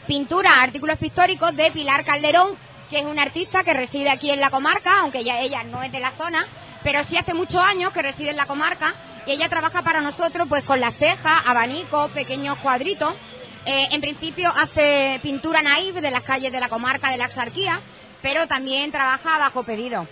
pintura, 0.07 0.61
artículos 0.61 0.97
pictóricos 0.97 1.55
de 1.55 1.71
Pilar 1.71 2.03
Calderón, 2.03 2.57
que 2.89 2.99
es 2.99 3.05
una 3.05 3.23
artista 3.23 3.63
que 3.63 3.73
reside 3.73 4.09
aquí 4.09 4.31
en 4.31 4.41
la 4.41 4.49
comarca, 4.49 4.99
aunque 4.99 5.23
ya 5.23 5.39
ella 5.39 5.63
no 5.63 5.83
es 5.83 5.91
de 5.91 5.99
la 5.99 6.11
zona, 6.11 6.45
pero 6.83 7.03
sí 7.05 7.17
hace 7.17 7.33
muchos 7.33 7.61
años 7.63 7.93
que 7.93 8.01
reside 8.01 8.31
en 8.31 8.37
la 8.37 8.45
comarca 8.45 8.93
y 9.25 9.31
ella 9.31 9.49
trabaja 9.49 9.81
para 9.81 10.01
nosotros 10.01 10.47
pues 10.47 10.63
con 10.63 10.79
las 10.79 10.95
cejas, 10.95 11.43
abanicos, 11.45 12.11
pequeños 12.11 12.57
cuadritos. 12.59 13.13
Eh, 13.69 13.89
en 13.91 13.99
principio 13.99 14.49
hace 14.55 15.19
pintura 15.21 15.61
naif 15.61 15.95
de 15.95 16.09
las 16.09 16.23
calles 16.23 16.53
de 16.53 16.59
la 16.61 16.69
comarca 16.69 17.11
de 17.11 17.17
la 17.17 17.25
Axarquía, 17.25 17.81
pero 18.21 18.47
también 18.47 18.93
trabaja 18.93 19.37
bajo 19.37 19.63
pedido. 19.63 20.07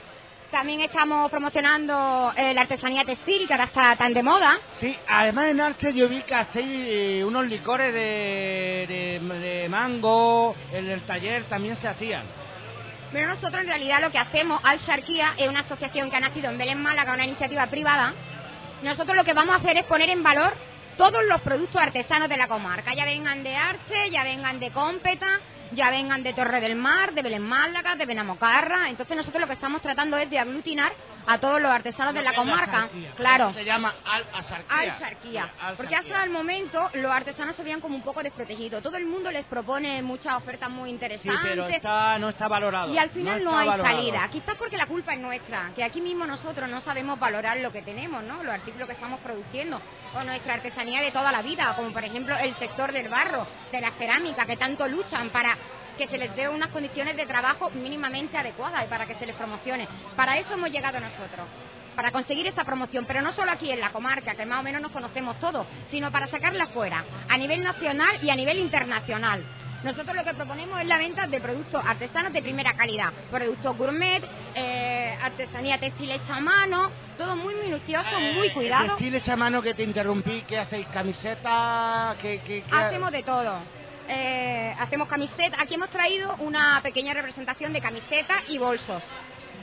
También 0.51 0.81
estamos 0.81 1.31
promocionando 1.31 2.33
eh, 2.35 2.53
la 2.53 2.61
artesanía 2.63 3.05
textil, 3.05 3.47
que 3.47 3.53
ahora 3.53 3.63
está 3.63 3.95
tan 3.95 4.13
de 4.13 4.23
moda. 4.23 4.59
Sí, 4.81 4.93
además 5.07 5.51
en 5.51 5.61
Arce 5.61 5.93
yo 5.93 6.09
vi 6.09 6.21
que 6.23 6.35
hacéis 6.35 6.67
eh, 6.69 7.23
unos 7.25 7.47
licores 7.47 7.93
de, 7.93 9.21
de, 9.21 9.39
de 9.39 9.69
mango, 9.69 10.53
en 10.73 10.89
el 10.89 11.01
taller 11.03 11.45
también 11.45 11.77
se 11.77 11.87
hacían. 11.87 12.23
Pero 13.13 13.27
nosotros 13.27 13.61
en 13.61 13.67
realidad 13.67 14.01
lo 14.01 14.11
que 14.11 14.19
hacemos, 14.19 14.59
Al 14.65 14.79
Sharquía, 14.79 15.33
es 15.37 15.47
una 15.47 15.61
asociación 15.61 16.09
que 16.09 16.17
ha 16.17 16.19
nacido 16.19 16.51
en 16.51 16.57
Belén 16.57 16.81
Málaga, 16.81 17.13
una 17.13 17.23
iniciativa 17.23 17.67
privada. 17.67 18.13
Nosotros 18.83 19.15
lo 19.15 19.23
que 19.23 19.33
vamos 19.33 19.55
a 19.55 19.59
hacer 19.59 19.77
es 19.77 19.85
poner 19.85 20.09
en 20.09 20.23
valor 20.23 20.53
todos 20.97 21.23
los 21.25 21.41
productos 21.41 21.81
artesanos 21.81 22.29
de 22.29 22.37
la 22.37 22.47
comarca, 22.47 22.93
ya 22.93 23.05
vengan 23.05 23.43
de 23.43 23.55
Arce, 23.55 24.09
ya 24.11 24.23
vengan 24.23 24.59
de 24.59 24.71
Cómpeta, 24.71 25.39
ya 25.71 25.89
vengan 25.89 26.23
de 26.23 26.33
Torre 26.33 26.61
del 26.61 26.75
Mar, 26.75 27.13
de 27.13 27.21
Belén 27.21 27.41
Málaga, 27.41 27.95
de 27.95 28.05
Benamocarra. 28.05 28.89
Entonces 28.89 29.15
nosotros 29.15 29.41
lo 29.41 29.47
que 29.47 29.53
estamos 29.53 29.81
tratando 29.81 30.17
es 30.17 30.29
de 30.29 30.39
aglutinar 30.39 30.93
a 31.27 31.37
todos 31.39 31.61
los 31.61 31.71
artesanos 31.71 32.13
de 32.13 32.21
la 32.21 32.33
comarca. 32.33 32.89
Claro. 33.17 33.51
Se 33.53 33.65
llama 33.65 33.93
al. 34.05 34.25
Alcharquía. 34.69 35.49
Porque 35.77 35.95
hasta 35.95 36.23
el 36.23 36.29
momento 36.29 36.89
los 36.93 37.11
artesanos 37.11 37.55
se 37.55 37.63
veían 37.63 37.81
como 37.81 37.95
un 37.95 38.01
poco 38.01 38.21
desprotegidos. 38.23 38.81
Todo 38.83 38.97
el 38.97 39.05
mundo 39.05 39.31
les 39.31 39.45
propone 39.45 40.01
muchas 40.01 40.35
ofertas 40.35 40.69
muy 40.69 40.89
Sí, 40.89 40.93
interesantes. 40.95 41.39
pero 41.43 41.67
está, 41.67 42.17
no 42.19 42.29
está 42.29 42.47
valorado. 42.47 42.93
Y 42.93 42.97
al 42.97 43.09
final 43.09 43.43
no, 43.43 43.57
hay 43.57 43.67
valorado. 43.67 43.95
salida. 43.97 44.27
Quizás 44.31 44.55
porque 44.55 44.77
la 44.77 44.85
culpa 44.85 45.13
es 45.13 45.19
nuestra, 45.19 45.71
que 45.75 45.83
aquí 45.83 46.01
mismo 46.01 46.25
nosotros 46.25 46.69
no 46.69 46.81
sabemos 46.81 47.19
valorar 47.19 47.57
lo 47.57 47.71
que 47.71 47.81
tenemos, 47.81 48.23
¿no? 48.23 48.43
Los 48.43 48.53
artículos 48.53 48.87
que 48.87 48.93
estamos 48.93 49.19
produciendo 49.21 49.81
o 50.15 50.23
nuestra 50.23 50.53
artesanía 50.55 51.01
de 51.01 51.11
toda 51.11 51.31
la 51.31 51.41
vida, 51.41 51.73
como 51.75 51.91
por 51.91 52.03
ejemplo 52.03 52.37
el 52.37 52.55
sector 52.55 52.91
del 52.91 53.09
barro, 53.09 53.47
de 53.71 53.81
la 53.81 53.91
cerámica, 53.91 54.45
que 54.45 54.57
tanto 54.57 54.87
luchan 54.87 55.29
para 55.29 55.57
que 55.97 56.07
se 56.07 56.17
les 56.17 56.35
dé 56.35 56.49
unas 56.49 56.69
condiciones 56.69 57.15
de 57.17 57.25
trabajo 57.25 57.69
mínimamente 57.71 58.37
adecuadas 58.37 58.83
y 58.85 58.87
para 58.87 59.05
que 59.05 59.15
se 59.15 59.25
les 59.25 59.35
promocione. 59.35 59.87
Para 60.15 60.37
eso 60.37 60.53
hemos 60.53 60.71
llegado 60.71 60.99
nosotros. 60.99 61.47
Para 61.95 62.11
conseguir 62.11 62.45
esta 62.47 62.65
promoción, 62.65 63.05
pero 63.05 63.21
no 63.21 63.31
solo 63.31 63.51
aquí 63.51 63.71
en 63.71 63.79
la 63.79 63.91
comarca, 63.91 64.35
que 64.35 64.45
más 64.45 64.59
o 64.59 64.63
menos 64.63 64.81
nos 64.81 64.91
conocemos 64.91 65.39
todos, 65.39 65.65
sino 65.91 66.11
para 66.11 66.27
sacarla 66.27 66.67
fuera, 66.67 67.05
a 67.29 67.37
nivel 67.37 67.63
nacional 67.63 68.17
y 68.21 68.29
a 68.29 68.35
nivel 68.35 68.59
internacional. 68.59 69.43
Nosotros 69.83 70.15
lo 70.15 70.23
que 70.23 70.33
proponemos 70.33 70.81
es 70.81 70.87
la 70.87 70.97
venta 70.97 71.27
de 71.27 71.39
productos 71.39 71.81
artesanos 71.85 72.33
de 72.33 72.41
primera 72.41 72.73
calidad, 72.73 73.13
productos 73.29 73.77
gourmet, 73.77 74.21
eh, 74.55 75.15
artesanía 75.21 75.77
textil 75.79 76.09
hecha 76.11 76.35
a 76.37 76.41
mano, 76.41 76.89
todo 77.17 77.35
muy 77.35 77.53
minucioso, 77.55 78.09
Eh, 78.17 78.33
muy 78.33 78.49
cuidado. 78.49 78.87
Desfiles 78.97 79.29
a 79.29 79.35
mano 79.35 79.61
que 79.61 79.73
te 79.75 79.83
interrumpí, 79.83 80.41
que 80.41 80.57
hacéis 80.57 80.87
camisetas, 80.87 82.15
que, 82.17 82.39
que, 82.41 82.63
que- 82.63 82.75
Hacemos 82.75 83.11
de 83.11 83.23
todo. 83.23 83.59
Eh, 84.07 84.75
hacemos 84.79 85.07
camisetas. 85.07 85.59
Aquí 85.59 85.75
hemos 85.75 85.89
traído 85.89 86.35
una 86.39 86.79
pequeña 86.83 87.13
representación 87.13 87.73
de 87.73 87.81
camisetas 87.81 88.37
y 88.49 88.57
bolsos. 88.57 89.03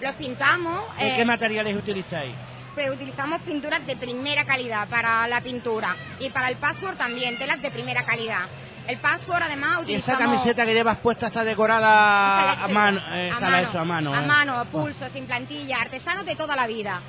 Los 0.01 0.15
pintamos. 0.17 0.83
¿Qué, 0.99 1.07
eh, 1.09 1.17
qué 1.17 1.25
materiales 1.25 1.77
utilizáis? 1.77 2.35
pues 2.75 2.91
utilizamos 2.91 3.43
pinturas 3.43 3.87
de 3.87 3.95
primera 3.97 4.47
calidad 4.47 4.89
para 4.89 5.29
la 5.29 5.43
pintura 5.43 5.95
y 6.19 6.31
para 6.31 6.49
el 6.49 6.57
password 6.57 6.97
también 6.97 7.37
telas 7.37 7.61
de 7.61 7.71
primera 7.71 8.03
calidad. 8.03 8.47
El 8.89 8.97
password 8.99 9.43
además 9.43 9.81
¿Y 9.81 9.83
utilizamos 9.83 10.19
esa 10.21 10.31
camiseta 10.31 10.65
que 10.65 10.73
llevas 10.73 10.97
puesta 10.99 11.27
está 11.27 11.45
decorada 11.45 12.53
Está 12.55 12.65
a 12.65 12.69
mano? 12.69 12.99
eh, 13.13 13.29
a 13.31 13.35
está 13.35 13.41
mano, 13.41 13.69
a 13.79 13.85
mano. 13.85 14.15
a 14.15 14.23
eh. 14.23 14.27
mano, 14.27 14.59
a 14.59 14.65
pulso, 14.65 15.07
sin 15.13 15.27
plantilla, 15.27 15.83
artesanos 15.83 16.25
de 16.25 16.35
toda 16.35 16.57
la 16.57 16.67
vida, 16.67 17.03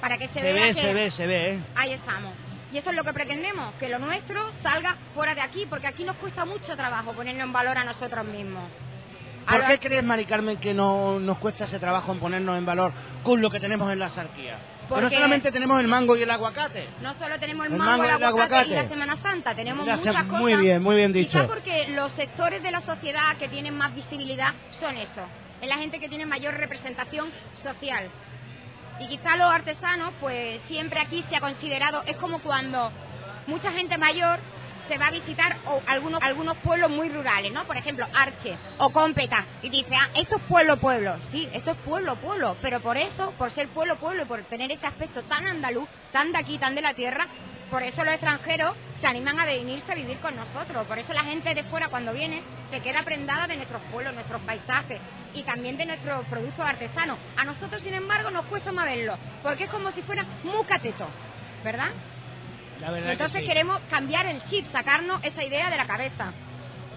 para 0.00 0.18
que 0.18 0.26
se, 0.28 0.34
Se 0.34 0.42
vea 0.52 0.52
ve, 0.52 0.74
que 0.74 0.80
se 0.80 0.92
ve, 0.94 1.10
se 1.12 1.26
ve. 1.28 1.54
eh. 1.54 1.60
ahí 1.76 1.92
estamos. 1.92 2.32
Y 2.74 2.78
eso 2.78 2.90
es 2.90 2.96
lo 2.96 3.04
que 3.04 3.12
pretendemos, 3.12 3.72
que 3.78 3.88
lo 3.88 4.00
nuestro 4.00 4.50
salga 4.60 4.96
fuera 5.14 5.32
de 5.32 5.40
aquí, 5.42 5.64
porque 5.70 5.86
aquí 5.86 6.02
nos 6.02 6.16
cuesta 6.16 6.44
mucho 6.44 6.74
trabajo 6.76 7.12
ponerlo 7.12 7.44
en 7.44 7.52
valor 7.52 7.78
a 7.78 7.84
nosotros 7.84 8.24
mismos. 8.26 8.64
¿Por 9.48 9.64
qué 9.64 9.78
crees, 9.78 10.02
Mari 10.02 10.24
Carmen, 10.24 10.56
que 10.56 10.74
no 10.74 11.20
nos 11.20 11.38
cuesta 11.38 11.64
ese 11.64 11.78
trabajo 11.78 12.10
en 12.12 12.18
ponernos 12.18 12.58
en 12.58 12.66
valor 12.66 12.92
con 13.22 13.40
lo 13.40 13.48
que 13.48 13.60
tenemos 13.60 13.92
en 13.92 14.00
la 14.00 14.08
sarquía? 14.10 14.58
Porque 14.88 15.04
no 15.04 15.10
solamente 15.10 15.52
tenemos 15.52 15.78
el 15.80 15.86
mango 15.86 16.16
y 16.16 16.22
el 16.22 16.30
aguacate. 16.32 16.88
No 17.00 17.14
solo 17.14 17.38
tenemos 17.38 17.66
el, 17.66 17.72
El 17.74 17.78
mango, 17.78 17.90
mango 17.92 18.04
el 18.04 18.10
y 18.10 18.14
el 18.14 18.24
aguacate, 18.24 18.54
aguacate. 18.54 18.70
y 18.70 18.74
la 18.82 18.88
Semana 18.88 19.22
Santa, 19.22 19.54
tenemos 19.54 19.86
muchas 19.86 20.00
cosas. 20.00 20.26
muy 20.26 20.56
bien, 20.56 20.82
muy 20.82 20.96
bien 20.96 21.12
Quizá 21.12 21.42
dicho. 21.42 21.46
porque 21.46 21.86
los 21.90 22.10
sectores 22.14 22.60
de 22.60 22.72
la 22.72 22.80
sociedad 22.80 23.36
que 23.38 23.46
tienen 23.48 23.78
más 23.78 23.94
visibilidad 23.94 24.52
son 24.80 24.96
esos. 24.96 25.28
Es 25.62 25.68
la 25.68 25.76
gente 25.76 26.00
que 26.00 26.08
tiene 26.08 26.26
mayor 26.26 26.54
representación 26.54 27.30
social. 27.62 28.08
Y 29.00 29.08
quizá 29.08 29.36
los 29.36 29.52
artesanos, 29.52 30.12
pues 30.20 30.60
siempre 30.68 31.00
aquí 31.00 31.24
se 31.28 31.36
ha 31.36 31.40
considerado, 31.40 32.02
es 32.06 32.16
como 32.16 32.38
cuando 32.40 32.92
mucha 33.46 33.72
gente 33.72 33.98
mayor 33.98 34.38
se 34.88 34.98
va 34.98 35.06
a 35.06 35.10
visitar 35.10 35.56
o 35.66 35.80
algunos, 35.86 36.20
algunos 36.22 36.56
pueblos 36.58 36.90
muy 36.90 37.08
rurales, 37.08 37.52
¿no? 37.52 37.64
Por 37.64 37.76
ejemplo, 37.76 38.06
Arche 38.14 38.56
o 38.78 38.90
Cómpeta. 38.90 39.46
Y 39.62 39.70
dice, 39.70 39.94
ah, 39.94 40.10
esto 40.14 40.36
es 40.36 40.42
pueblo, 40.42 40.76
pueblo. 40.76 41.16
Sí, 41.30 41.48
esto 41.52 41.72
es 41.72 41.76
pueblo, 41.78 42.16
pueblo. 42.16 42.56
Pero 42.60 42.80
por 42.80 42.96
eso, 42.98 43.32
por 43.38 43.50
ser 43.50 43.68
pueblo, 43.68 43.96
pueblo 43.96 44.26
por 44.26 44.42
tener 44.44 44.70
ese 44.70 44.86
aspecto 44.86 45.22
tan 45.22 45.46
andaluz, 45.46 45.88
tan 46.12 46.32
de 46.32 46.38
aquí, 46.38 46.58
tan 46.58 46.74
de 46.74 46.82
la 46.82 46.94
tierra, 46.94 47.28
por 47.70 47.82
eso 47.82 48.04
los 48.04 48.14
extranjeros 48.14 48.76
se 49.04 49.10
animan 49.10 49.38
a 49.38 49.44
venirse 49.44 49.92
a 49.92 49.94
vivir 49.94 50.16
con 50.20 50.34
nosotros. 50.34 50.86
Por 50.86 50.98
eso 50.98 51.12
la 51.12 51.24
gente 51.24 51.54
de 51.54 51.62
fuera 51.64 51.88
cuando 51.88 52.14
viene 52.14 52.40
se 52.70 52.80
queda 52.80 53.02
prendada 53.02 53.46
de 53.46 53.56
nuestros 53.56 53.82
pueblos, 53.92 54.14
nuestros 54.14 54.40
paisajes 54.40 54.98
y 55.34 55.42
también 55.42 55.76
de 55.76 55.84
nuestros 55.84 56.24
productos 56.24 56.64
artesanos. 56.64 57.18
A 57.36 57.44
nosotros, 57.44 57.82
sin 57.82 57.92
embargo, 57.92 58.30
nos 58.30 58.46
cuesta 58.46 58.72
más 58.72 58.86
verlo, 58.86 59.18
porque 59.42 59.64
es 59.64 59.70
como 59.70 59.92
si 59.92 60.00
fuera 60.00 60.24
muy 60.42 60.64
cateto, 60.64 61.06
¿verdad? 61.62 61.90
La 62.80 62.90
verdad 62.92 63.12
entonces 63.12 63.40
que 63.40 63.42
sí. 63.42 63.48
queremos 63.48 63.78
cambiar 63.90 64.24
el 64.24 64.42
chip, 64.44 64.72
sacarnos 64.72 65.22
esa 65.22 65.44
idea 65.44 65.68
de 65.68 65.76
la 65.76 65.86
cabeza. 65.86 66.32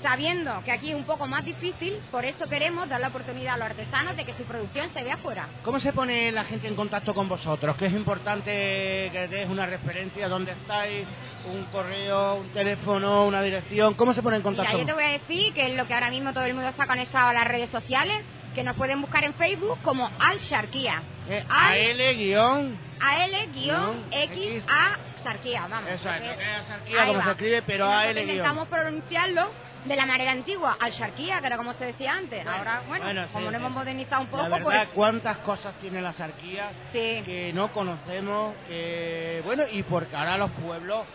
Sabiendo 0.03 0.61
que 0.64 0.72
aquí 0.72 0.90
es 0.90 0.95
un 0.95 1.03
poco 1.06 1.28
más 1.28 1.44
difícil, 1.44 1.99
por 2.11 2.24
eso 2.26 2.48
queremos 2.48 2.88
dar 2.88 2.99
la 3.02 3.07
oportunidad 3.10 3.56
a 3.56 3.57
los 3.57 3.65
artesanos 3.68 4.15
de 4.15 4.26
que 4.26 4.34
su 4.36 4.44
producción 4.44 4.90
se 4.94 5.03
vea 5.03 5.15
afuera. 5.15 5.48
¿Cómo 5.64 5.80
se 5.80 5.91
pone 5.94 6.32
la 6.32 6.44
gente 6.44 6.68
en 6.68 6.76
contacto 6.76 7.14
con 7.14 7.28
vosotros? 7.28 7.76
Que 7.78 7.88
es 7.88 7.94
importante 7.94 9.10
que 9.11 9.28
des 9.30 9.49
una 9.49 9.65
referencia, 9.65 10.30
dónde 10.30 10.52
estáis, 10.52 11.07
un 11.52 11.65
correo, 11.65 12.36
un 12.36 12.49
teléfono, 12.49 13.26
una 13.26 13.41
dirección. 13.41 13.94
¿Cómo 13.95 14.14
se 14.14 14.22
pone 14.22 14.38
en 14.38 14.44
Mira, 14.44 14.56
contacto? 14.56 14.78
yo 14.80 14.86
te 14.86 14.94
voy 14.94 15.03
a 15.03 15.10
decir 15.10 15.53
que 15.53 15.68
es 15.68 15.76
lo 15.76 15.88
que 15.88 15.94
ahora 15.94 16.10
mismo 16.11 16.34
todo 16.34 16.45
el 16.45 16.53
mundo 16.53 16.69
está 16.69 16.86
conectado 16.88 17.30
a 17.30 17.34
las 17.34 17.45
redes 17.45 17.69
sociales, 17.69 18.18
que 18.53 18.64
nos 18.64 18.76
pueden 18.76 19.02
buscar 19.02 19.24
en 19.24 19.34
Facebook 19.34 19.78
como 19.84 20.10
Al 20.19 20.40
Sharkia. 20.40 21.02
Eh, 21.30 21.44
Al- 21.49 21.74
AL 21.99 22.15
guion. 22.18 22.78
AL-X 22.99 24.64
A 24.69 24.98
Sharkia, 25.24 25.68
vamos. 25.68 25.90
Eso 25.91 26.10
es, 26.10 26.15
porque- 26.15 26.28
lo 26.30 26.38
que 26.86 26.91
es 26.94 26.99
ahí 26.99 27.07
como 27.07 27.19
va. 27.19 27.24
se 27.26 27.32
escribe, 27.32 27.61
pero 27.64 27.88
AL 27.90 28.14
guion. 28.14 28.30
intentamos 28.30 28.68
pronunciarlo 28.68 29.49
de 29.88 29.96
la 29.96 30.06
manera 30.06 30.32
antigua, 30.32 30.78
Al 30.80 30.92
Sharkia, 30.92 31.40
que 31.40 31.48
era 31.48 31.58
como 31.58 31.74
se 31.74 31.86
decía 31.86 32.14
antes. 32.14 32.46
Ahora, 32.46 32.84
bueno, 32.88 33.06
bueno, 33.06 33.24
sí, 33.24 33.30
como 33.34 33.46
sí. 33.48 33.52
nos 33.52 33.62
hemos 33.62 33.72
modernizado 33.72 34.22
un 34.22 34.28
poco, 34.28 34.44
La 34.44 34.50
verdad, 34.50 34.64
pues 34.64 34.90
cuántas 34.94 35.38
cosas 35.38 35.74
tiene 35.80 36.02
la 36.02 36.14
sarquía 36.14 36.72
que 36.92 37.52
no 37.54 37.72
conocemos, 37.72 38.56
que 38.68 39.42
bueno, 39.46 39.64
y 39.72 39.84
porque 39.84 40.16
ahora 40.16 40.38
los 40.38 40.52
pueblos, 40.52 41.06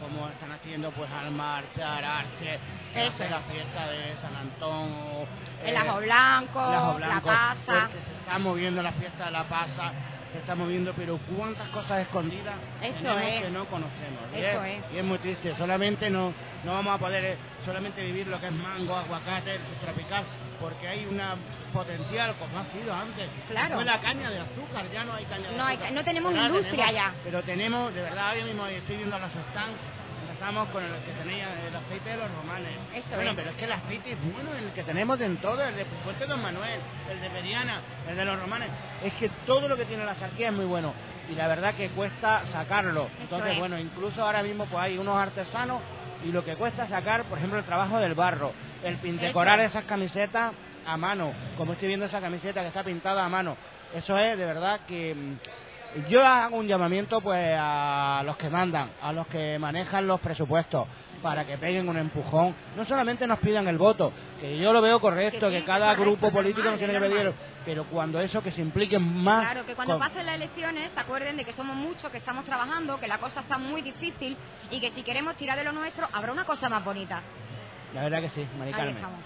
como 0.00 0.28
están 0.28 0.52
haciendo 0.52 0.90
pues 0.92 1.10
al 1.10 1.30
marchar, 1.30 2.04
Arche, 2.04 2.58
hace 2.90 3.30
la 3.30 3.40
fiesta 3.40 3.88
de 3.90 4.16
San 4.16 4.34
Antón, 4.36 4.92
o, 4.92 5.26
el 5.64 5.74
eh, 5.74 5.78
ajo 5.78 6.00
blanco, 6.00 6.68
el 6.68 6.74
ajo 6.74 6.98
la 6.98 7.06
blanco, 7.06 7.26
pasa. 7.28 7.56
porque 7.66 8.04
se 8.04 8.20
está 8.20 8.38
moviendo 8.38 8.82
la 8.82 8.92
fiesta 8.92 9.26
de 9.26 9.30
la 9.30 9.44
pasa, 9.44 9.92
se 10.32 10.38
está 10.38 10.54
moviendo, 10.54 10.92
pero 10.96 11.18
cuántas 11.36 11.68
cosas 11.70 12.00
escondidas 12.00 12.54
Eso 12.82 13.18
es. 13.18 13.42
que 13.42 13.50
no 13.50 13.64
conocemos. 13.66 14.20
Y 14.34 14.40
Eso 14.40 14.64
es, 14.64 14.78
es. 14.78 14.84
y 14.94 14.98
es 14.98 15.04
muy 15.04 15.18
triste, 15.18 15.54
solamente 15.56 16.08
no, 16.10 16.32
no 16.64 16.72
vamos 16.74 16.94
a 16.94 16.98
poder 16.98 17.24
eh, 17.24 17.36
solamente 17.64 18.02
vivir 18.04 18.26
lo 18.28 18.38
que 18.40 18.46
es 18.46 18.52
mango, 18.52 18.94
aguacate, 18.96 19.56
el 19.56 19.60
tropical, 19.82 20.24
porque 20.60 20.86
hay 20.88 21.06
una 21.06 21.34
potencial 21.72 22.34
como 22.38 22.58
ha 22.58 22.64
sido 22.72 22.94
antes. 22.94 23.28
Claro. 23.48 23.74
Fue 23.76 23.84
la 23.84 24.00
caña 24.00 24.30
de 24.30 24.40
azúcar, 24.40 24.84
ya 24.92 25.04
no 25.04 25.14
hay 25.14 25.24
caña 25.24 25.50
de 25.50 25.56
No 25.56 25.64
hay- 25.64 25.74
azúcar. 25.76 25.92
no 25.92 26.04
tenemos 26.04 26.32
Pero 26.32 26.46
industria 26.46 26.86
tenemos- 26.86 26.94
ya. 26.94 27.14
Pero 27.24 27.42
tenemos, 27.42 27.94
de 27.94 28.02
verdad, 28.02 28.28
ahora 28.30 28.44
mismo 28.44 28.66
estoy 28.66 28.96
viendo 28.96 29.18
los 29.18 29.30
stands, 29.30 29.78
empezamos 30.40 30.68
con 30.70 30.82
el 30.82 30.90
que 31.04 31.12
tenía 31.12 31.48
el 31.68 31.76
aceite 31.76 32.10
de 32.10 32.16
los 32.16 32.30
romanes. 32.34 32.70
Eso 32.94 33.14
bueno, 33.14 33.30
es. 33.30 33.36
pero 33.36 33.50
es 33.50 33.56
que 33.56 33.64
el 33.66 33.72
aceite 33.72 34.12
es 34.12 34.32
bueno, 34.32 34.54
el 34.54 34.70
que 34.72 34.82
tenemos 34.84 35.20
en 35.20 35.36
todo, 35.36 35.62
el 35.62 35.76
de 35.76 35.84
Fuerte 36.02 36.24
Don 36.26 36.40
Manuel, 36.40 36.80
el 37.10 37.20
de 37.20 37.28
Periana, 37.30 37.82
el 38.08 38.16
de 38.16 38.24
los 38.24 38.40
romanes. 38.40 38.70
Es 39.04 39.12
que 39.14 39.28
todo 39.46 39.68
lo 39.68 39.76
que 39.76 39.84
tiene 39.84 40.04
la 40.06 40.14
sarquía 40.14 40.48
es 40.48 40.54
muy 40.54 40.64
bueno. 40.64 40.94
Y 41.28 41.34
la 41.34 41.46
verdad 41.46 41.74
que 41.74 41.90
cuesta 41.90 42.42
sacarlo. 42.46 43.08
Entonces, 43.20 43.52
es. 43.52 43.58
bueno, 43.58 43.78
incluso 43.78 44.22
ahora 44.24 44.42
mismo 44.42 44.64
pues 44.64 44.82
hay 44.82 44.96
unos 44.96 45.16
artesanos 45.18 45.82
y 46.24 46.32
lo 46.32 46.42
que 46.42 46.56
cuesta 46.56 46.86
sacar, 46.86 47.24
por 47.24 47.36
ejemplo, 47.36 47.58
el 47.58 47.64
trabajo 47.66 47.98
del 47.98 48.14
barro, 48.14 48.52
el 48.82 48.96
pin- 48.98 49.16
Eso. 49.16 49.26
decorar 49.26 49.60
esas 49.60 49.84
camisetas 49.84 50.52
a 50.86 50.96
mano, 50.96 51.34
como 51.58 51.74
estoy 51.74 51.88
viendo 51.88 52.06
esa 52.06 52.20
camiseta 52.20 52.62
que 52.62 52.68
está 52.68 52.82
pintada 52.82 53.26
a 53.26 53.28
mano. 53.28 53.58
Eso 53.94 54.16
es 54.16 54.38
de 54.38 54.44
verdad 54.46 54.80
que 54.88 55.14
mm, 55.14 55.36
yo 56.08 56.24
hago 56.26 56.56
un 56.56 56.66
llamamiento 56.66 57.20
pues 57.20 57.56
a 57.58 58.22
los 58.24 58.36
que 58.36 58.48
mandan, 58.50 58.90
a 59.02 59.12
los 59.12 59.26
que 59.26 59.58
manejan 59.58 60.06
los 60.06 60.20
presupuestos 60.20 60.86
para 61.22 61.44
que 61.44 61.58
peguen 61.58 61.88
un 61.88 61.98
empujón. 61.98 62.54
No 62.76 62.84
solamente 62.86 63.26
nos 63.26 63.38
pidan 63.40 63.68
el 63.68 63.76
voto, 63.76 64.12
que 64.40 64.58
yo 64.58 64.72
lo 64.72 64.80
veo 64.80 65.00
correcto, 65.00 65.50
Que 65.50 65.64
cada 65.64 65.88
correcto, 65.94 66.02
grupo 66.02 66.30
político 66.32 66.62
normal, 66.70 66.72
nos 66.72 66.78
tiene 66.78 66.94
que 66.94 67.14
pedir, 67.14 67.34
pero 67.66 67.84
cuando 67.84 68.20
eso 68.20 68.42
que 68.42 68.50
se 68.52 68.62
impliquen 68.62 69.02
más 69.22 69.42
Claro, 69.44 69.66
que 69.66 69.74
cuando 69.74 69.98
con- 69.98 70.08
pasen 70.08 70.24
las 70.24 70.36
elecciones 70.36 70.90
se 70.94 71.00
acuerden 71.00 71.36
de 71.36 71.44
que 71.44 71.52
somos 71.52 71.76
muchos, 71.76 72.10
que 72.10 72.18
estamos 72.18 72.44
trabajando, 72.46 72.98
que 72.98 73.06
la 73.08 73.18
cosa 73.18 73.40
está 73.40 73.58
muy 73.58 73.82
difícil 73.82 74.36
y 74.70 74.80
que 74.80 74.92
si 74.92 75.02
queremos 75.02 75.36
tirar 75.36 75.58
de 75.58 75.64
lo 75.64 75.72
nuestro 75.72 76.08
habrá 76.12 76.32
una 76.32 76.44
cosa 76.44 76.68
más 76.70 76.82
bonita. 76.84 77.20
La 77.94 78.04
verdad 78.04 78.22
que 78.22 78.30
sí, 78.30 78.46
Mari 78.58 78.70
Ahí 78.70 78.76
Carmen. 78.76 78.94
estamos. 78.96 79.18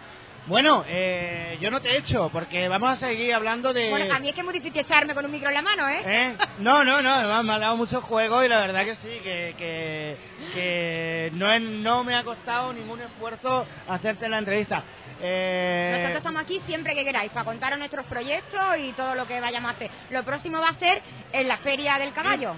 Bueno, 0.47 0.85
eh, 0.87 1.57
yo 1.61 1.71
no 1.71 1.81
te 1.81 1.91
he 1.93 1.97
hecho, 1.99 2.29
porque 2.31 2.69
vamos 2.69 2.91
a 2.91 2.97
seguir 2.99 3.33
hablando 3.33 3.73
de... 3.73 3.89
Bueno, 3.89 4.15
a 4.15 4.19
mí 4.19 4.29
es 4.29 4.35
que 4.35 4.41
es 4.41 4.45
muy 4.45 4.53
difícil 4.53 4.79
echarme 4.83 5.15
con 5.15 5.25
un 5.25 5.31
micro 5.31 5.49
en 5.49 5.55
la 5.55 5.62
mano, 5.62 5.89
¿eh? 5.89 6.03
¿Eh? 6.05 6.37
No, 6.59 6.85
no, 6.85 7.01
no, 7.01 7.43
me 7.43 7.53
ha 7.55 7.59
dado 7.59 7.77
mucho 7.79 8.03
juego 8.03 8.45
y 8.45 8.49
la 8.49 8.61
verdad 8.61 8.85
que 8.85 8.95
sí, 8.97 9.21
que, 9.23 9.55
que, 9.57 10.16
que 10.53 11.31
no, 11.35 11.51
es- 11.51 11.62
no 11.62 12.05
me 12.05 12.15
ha 12.15 12.23
costado 12.25 12.75
ningún 12.75 13.01
esfuerzo 13.01 13.66
hacerte 13.89 14.29
la 14.29 14.39
entrevista. 14.39 14.83
Eh, 15.23 15.93
Nosotros 15.93 16.19
estamos 16.19 16.43
aquí 16.43 16.61
siempre 16.66 16.95
que 16.95 17.05
queráis 17.05 17.31
para 17.33 17.47
contaros 17.47 17.79
nuestros 17.79 18.05
proyectos 18.05 18.61
y 18.81 18.93
todo 18.93 19.15
lo 19.15 19.27
que 19.27 19.41
vayamos 19.41 19.71
a 19.71 19.75
hacer. 19.75 19.91
Lo 20.11 20.25
próximo 20.25 20.61
va 20.61 20.69
a 20.69 20.79
ser 20.79 21.01
en 21.33 21.49
la 21.49 21.57
Feria 21.57 21.99
del 21.99 22.12
Caballo. 22.12 22.55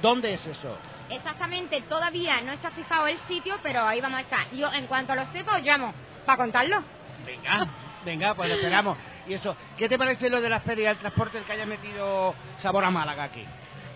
¿Dónde 0.00 0.34
es 0.34 0.46
eso? 0.46 0.76
Exactamente, 1.10 1.82
todavía 1.88 2.40
no 2.42 2.52
está 2.52 2.70
fijado 2.70 3.08
el 3.08 3.18
sitio, 3.26 3.56
pero 3.62 3.82
ahí 3.84 4.00
vamos 4.00 4.18
a 4.18 4.22
estar. 4.22 4.50
Yo, 4.52 4.72
en 4.72 4.86
cuanto 4.86 5.16
lo 5.16 5.26
sepa, 5.32 5.56
os 5.56 5.62
llamo 5.62 5.92
para 6.24 6.38
contarlo. 6.38 6.82
Venga, 7.24 7.66
venga, 8.04 8.34
pues 8.34 8.50
esperamos. 8.50 8.96
Y 9.26 9.34
eso, 9.34 9.56
¿qué 9.76 9.88
te 9.88 9.98
parece 9.98 10.28
lo 10.28 10.40
de 10.40 10.48
la 10.48 10.60
feria 10.60 10.90
del 10.90 10.98
transporte 10.98 11.38
el 11.38 11.44
que 11.44 11.52
haya 11.52 11.66
metido 11.66 12.34
sabor 12.58 12.84
a 12.84 12.90
Málaga 12.90 13.24
aquí? 13.24 13.44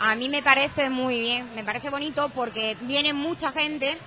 A 0.00 0.14
mí 0.14 0.28
me 0.28 0.42
parece 0.42 0.88
muy 0.90 1.20
bien, 1.20 1.55
me 1.55 1.64
parece 1.64 1.90
bonito 1.90 2.30
porque 2.30 2.76
viene 2.82 3.12
mucha 3.12 3.52
gente. 3.52 3.98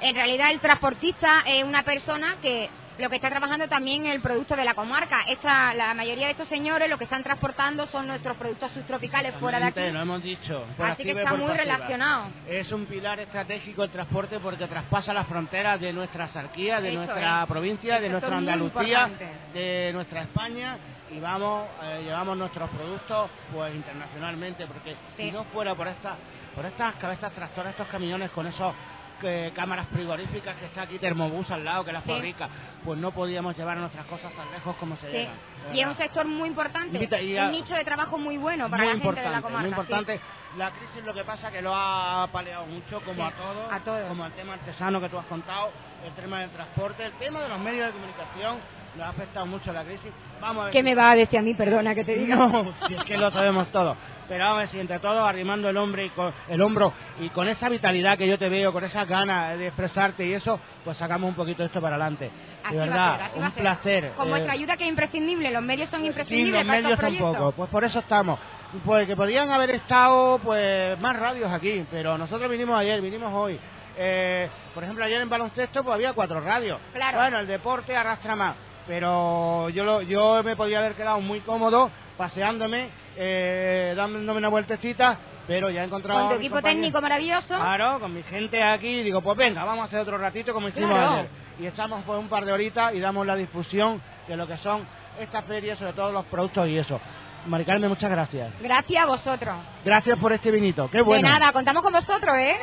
En 0.00 0.14
realidad 0.14 0.50
el 0.50 0.60
transportista 0.60 1.42
es 1.46 1.64
una 1.64 1.82
persona 1.82 2.36
que 2.42 2.68
lo 2.98 3.08
que 3.08 3.16
está 3.16 3.30
trabajando 3.30 3.68
también 3.68 4.06
el 4.06 4.20
producto 4.20 4.56
de 4.56 4.64
la 4.64 4.74
comarca. 4.74 5.22
Esta, 5.28 5.72
la 5.74 5.94
mayoría 5.94 6.26
de 6.26 6.32
estos 6.32 6.48
señores 6.48 6.90
lo 6.90 6.98
que 6.98 7.04
están 7.04 7.22
transportando 7.22 7.86
son 7.86 8.06
nuestros 8.06 8.36
productos 8.36 8.72
subtropicales 8.72 9.34
fuera 9.36 9.58
de 9.60 9.66
aquí. 9.66 9.80
Lo 9.92 10.02
hemos 10.02 10.22
dicho. 10.22 10.64
Así 10.78 11.04
que 11.04 11.12
está 11.12 11.30
muy 11.30 11.46
pasiva. 11.46 11.56
relacionado. 11.56 12.24
Es 12.48 12.72
un 12.72 12.86
pilar 12.86 13.20
estratégico 13.20 13.84
el 13.84 13.90
transporte 13.90 14.40
porque 14.40 14.66
traspasa 14.66 15.12
las 15.12 15.26
fronteras 15.26 15.80
de 15.80 15.92
nuestra 15.92 16.28
sarquía, 16.28 16.80
de 16.80 16.90
Eso 16.90 16.98
nuestra 16.98 17.42
es. 17.42 17.46
provincia, 17.48 18.00
de 18.00 18.08
nuestra 18.08 18.36
Andalucía, 18.36 19.08
de 19.54 19.90
nuestra 19.94 20.22
España 20.22 20.78
y 21.10 21.20
vamos, 21.20 21.66
eh, 21.82 22.02
llevamos 22.04 22.36
nuestros 22.36 22.68
productos 22.70 23.30
pues 23.52 23.74
internacionalmente 23.74 24.66
porque 24.66 24.94
si 25.16 25.30
no 25.30 25.44
fuera 25.44 25.74
por 25.74 25.88
estas 25.88 26.14
por 26.54 26.66
estas 26.66 26.96
cabezas 26.96 27.32
tractoras, 27.32 27.70
estos 27.70 27.86
camiones 27.86 28.30
con 28.30 28.46
esos 28.46 28.74
que 29.20 29.52
cámaras 29.54 29.86
frigoríficas, 29.92 30.56
que 30.56 30.66
está 30.66 30.82
aquí 30.82 30.98
Termobús 30.98 31.50
al 31.50 31.64
lado, 31.64 31.84
que 31.84 31.92
la 31.92 32.02
Sí. 32.02 32.08
fabrica, 32.10 32.48
pues 32.84 32.98
no 32.98 33.10
podíamos 33.12 33.56
llevar 33.56 33.76
nuestras 33.78 34.06
cosas 34.06 34.32
tan 34.32 34.50
lejos 34.52 34.76
como 34.76 34.96
se 34.96 35.06
Sí. 35.06 35.12
llegan. 35.12 35.34
de 35.70 35.76
Y 35.76 35.80
es 35.80 35.86
un 35.86 35.94
sector 35.96 36.26
muy 36.26 36.48
importante, 36.48 36.96
a- 37.38 37.44
un 37.46 37.52
nicho 37.52 37.74
de 37.74 37.84
trabajo 37.84 38.16
muy 38.16 38.36
bueno 38.38 38.70
para 38.70 38.84
muy 38.84 38.94
la 38.94 39.00
gente 39.02 39.20
de 39.20 39.28
la 39.30 39.42
comarca. 39.42 39.58
muy 39.60 39.62
sí. 39.64 39.68
importante. 39.80 40.20
La 40.56 40.70
crisis 40.70 41.04
lo 41.04 41.12
que 41.12 41.24
pasa 41.24 41.50
que 41.50 41.60
lo 41.60 41.74
ha 41.74 42.26
paleado 42.32 42.64
mucho, 42.66 43.00
como 43.02 43.24
a 43.26 43.30
todos, 43.32 43.70
a 43.72 43.78
todos. 43.80 44.08
como 44.08 44.24
el 44.24 44.32
tema 44.32 44.54
artesano 44.54 45.00
que 45.00 45.08
tú 45.10 45.18
has 45.18 45.26
contado, 45.26 45.70
el 46.06 46.12
tema 46.14 46.40
del 46.40 46.50
transporte, 46.50 47.04
el 47.04 47.12
tema 47.12 47.40
de 47.42 47.48
los 47.50 47.58
medios 47.58 47.86
de 47.86 47.92
comunicación, 47.92 48.58
lo 48.96 49.04
ha 49.04 49.08
afectado 49.10 49.44
mucho 49.46 49.72
la 49.72 49.84
crisis. 49.84 50.10
Vamos 50.40 50.62
a 50.62 50.64
ver 50.66 50.72
¿Qué 50.72 50.82
me 50.82 50.94
va 50.94 51.10
a 51.10 51.16
decir 51.16 51.38
a 51.38 51.42
mí? 51.42 51.52
Perdona 51.54 51.94
que 51.94 52.04
te 52.04 52.14
diga. 52.14 52.36
No, 52.36 52.72
si 52.86 52.94
es 52.94 53.04
que 53.04 53.18
lo 53.18 53.30
sabemos 53.30 53.70
todo. 53.70 53.94
Pero 54.28 54.44
vamos 54.44 54.56
a 54.56 54.60
ver 54.60 54.68
si 54.68 54.78
entre 54.80 54.98
todos 54.98 55.26
arrimando 55.26 55.68
el 55.70 55.76
hombre 55.78 56.06
y 56.06 56.10
con 56.10 56.32
el 56.48 56.60
hombro 56.60 56.92
y 57.18 57.30
con 57.30 57.48
esa 57.48 57.68
vitalidad 57.68 58.18
que 58.18 58.28
yo 58.28 58.38
te 58.38 58.48
veo, 58.48 58.72
con 58.72 58.84
esas 58.84 59.06
ganas 59.08 59.56
de 59.58 59.68
expresarte 59.68 60.26
y 60.26 60.34
eso, 60.34 60.60
pues 60.84 60.96
sacamos 60.98 61.28
un 61.30 61.34
poquito 61.34 61.64
esto 61.64 61.80
para 61.80 61.96
adelante. 61.96 62.30
Así 62.62 62.74
de 62.74 62.78
va 62.80 62.84
a 62.84 62.88
verdad, 62.88 63.30
ser, 63.30 63.38
un 63.38 63.44
a 63.44 63.50
ser. 63.50 63.62
placer. 63.62 64.12
Con 64.16 64.26
eh, 64.26 64.30
vuestra 64.30 64.52
ayuda 64.52 64.76
que 64.76 64.84
es 64.84 64.90
imprescindible, 64.90 65.50
los 65.50 65.62
medios 65.62 65.88
son 65.88 66.00
Sí, 66.00 66.06
imprescindibles 66.08 66.52
los 66.52 66.66
para 66.66 66.80
medios 66.82 66.98
tampoco, 66.98 67.52
pues 67.52 67.70
por 67.70 67.84
eso 67.84 67.98
estamos. 68.00 68.38
Pues 68.84 69.06
que 69.06 69.16
podrían 69.16 69.50
haber 69.50 69.70
estado 69.70 70.38
pues 70.40 71.00
más 71.00 71.16
radios 71.18 71.50
aquí, 71.50 71.86
pero 71.90 72.18
nosotros 72.18 72.50
vinimos 72.50 72.78
ayer, 72.78 73.00
vinimos 73.00 73.32
hoy. 73.32 73.58
Eh, 73.96 74.48
por 74.74 74.84
ejemplo, 74.84 75.04
ayer 75.06 75.22
en 75.22 75.28
baloncesto 75.30 75.82
pues 75.82 75.94
había 75.94 76.12
cuatro 76.12 76.40
radios. 76.40 76.78
Claro. 76.92 77.18
Bueno, 77.18 77.38
el 77.38 77.46
deporte 77.46 77.96
arrastra 77.96 78.36
más, 78.36 78.54
pero 78.86 79.70
yo 79.70 79.84
lo, 79.84 80.02
yo 80.02 80.42
me 80.44 80.54
podía 80.54 80.80
haber 80.80 80.94
quedado 80.94 81.18
muy 81.20 81.40
cómodo 81.40 81.90
paseándome, 82.18 82.90
eh, 83.16 83.94
dándome 83.96 84.32
una 84.38 84.48
vueltecita, 84.48 85.16
pero 85.46 85.70
ya 85.70 85.80
he 85.82 85.84
encontrado 85.86 86.20
Con 86.20 86.28
tu 86.30 86.34
equipo 86.34 86.56
compañeros- 86.56 86.74
técnico 86.82 87.00
maravilloso. 87.00 87.46
Claro, 87.58 87.98
con 88.00 88.12
mi 88.12 88.22
gente 88.24 88.62
aquí, 88.62 89.02
digo, 89.02 89.22
pues 89.22 89.38
venga, 89.38 89.64
vamos 89.64 89.82
a 89.82 89.84
hacer 89.86 90.00
otro 90.00 90.18
ratito 90.18 90.52
como 90.52 90.68
hicimos 90.68 90.90
Claro. 90.90 91.10
ayer. 91.12 91.28
Y 91.60 91.66
estamos 91.66 92.02
pues 92.04 92.18
un 92.18 92.28
par 92.28 92.44
de 92.44 92.52
horitas 92.52 92.92
y 92.94 93.00
damos 93.00 93.26
la 93.26 93.34
difusión 93.34 94.02
de 94.28 94.36
lo 94.36 94.46
que 94.46 94.58
son 94.58 94.86
estas 95.18 95.44
ferias, 95.46 95.78
sobre 95.78 95.94
todo 95.94 96.12
los 96.12 96.26
productos 96.26 96.68
y 96.68 96.76
eso. 96.76 97.00
Maricarme, 97.46 97.88
muchas 97.88 98.10
gracias. 98.10 98.52
Gracias 98.60 99.02
a 99.02 99.06
vosotros. 99.06 99.54
Gracias 99.84 100.18
por 100.18 100.32
este 100.32 100.50
vinito, 100.50 100.90
qué 100.90 101.00
bueno. 101.00 101.26
De 101.28 101.34
nada, 101.38 101.52
contamos 101.52 101.82
con 101.82 101.92
vosotros, 101.92 102.34
¿eh? 102.36 102.56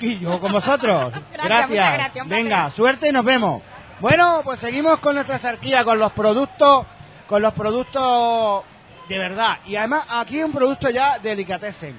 Y 0.00 0.18
yo 0.18 0.40
con 0.40 0.52
vosotros. 0.52 1.12
Gracias, 1.32 1.68
muchas 1.68 1.92
gracias, 1.94 2.28
Venga, 2.28 2.70
suerte 2.70 3.08
y 3.08 3.12
nos 3.12 3.24
vemos. 3.24 3.62
Bueno, 4.00 4.40
pues 4.42 4.58
seguimos 4.58 4.98
con 4.98 5.14
nuestra 5.14 5.38
zarquía, 5.38 5.84
con 5.84 5.98
los 5.98 6.10
productos, 6.12 6.86
con 7.28 7.40
los 7.40 7.52
productos 7.54 8.64
de 9.08 9.18
verdad. 9.18 9.58
Y 9.66 9.76
además 9.76 10.06
aquí 10.08 10.42
un 10.42 10.52
producto 10.52 10.90
ya 10.90 11.18
delicatessen. 11.18 11.98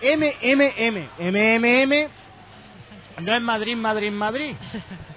MMM. 0.00 1.08
MMM 1.18 2.10
no 3.20 3.34
es 3.34 3.42
Madrid, 3.42 3.76
Madrid, 3.76 4.12
Madrid. 4.12 4.56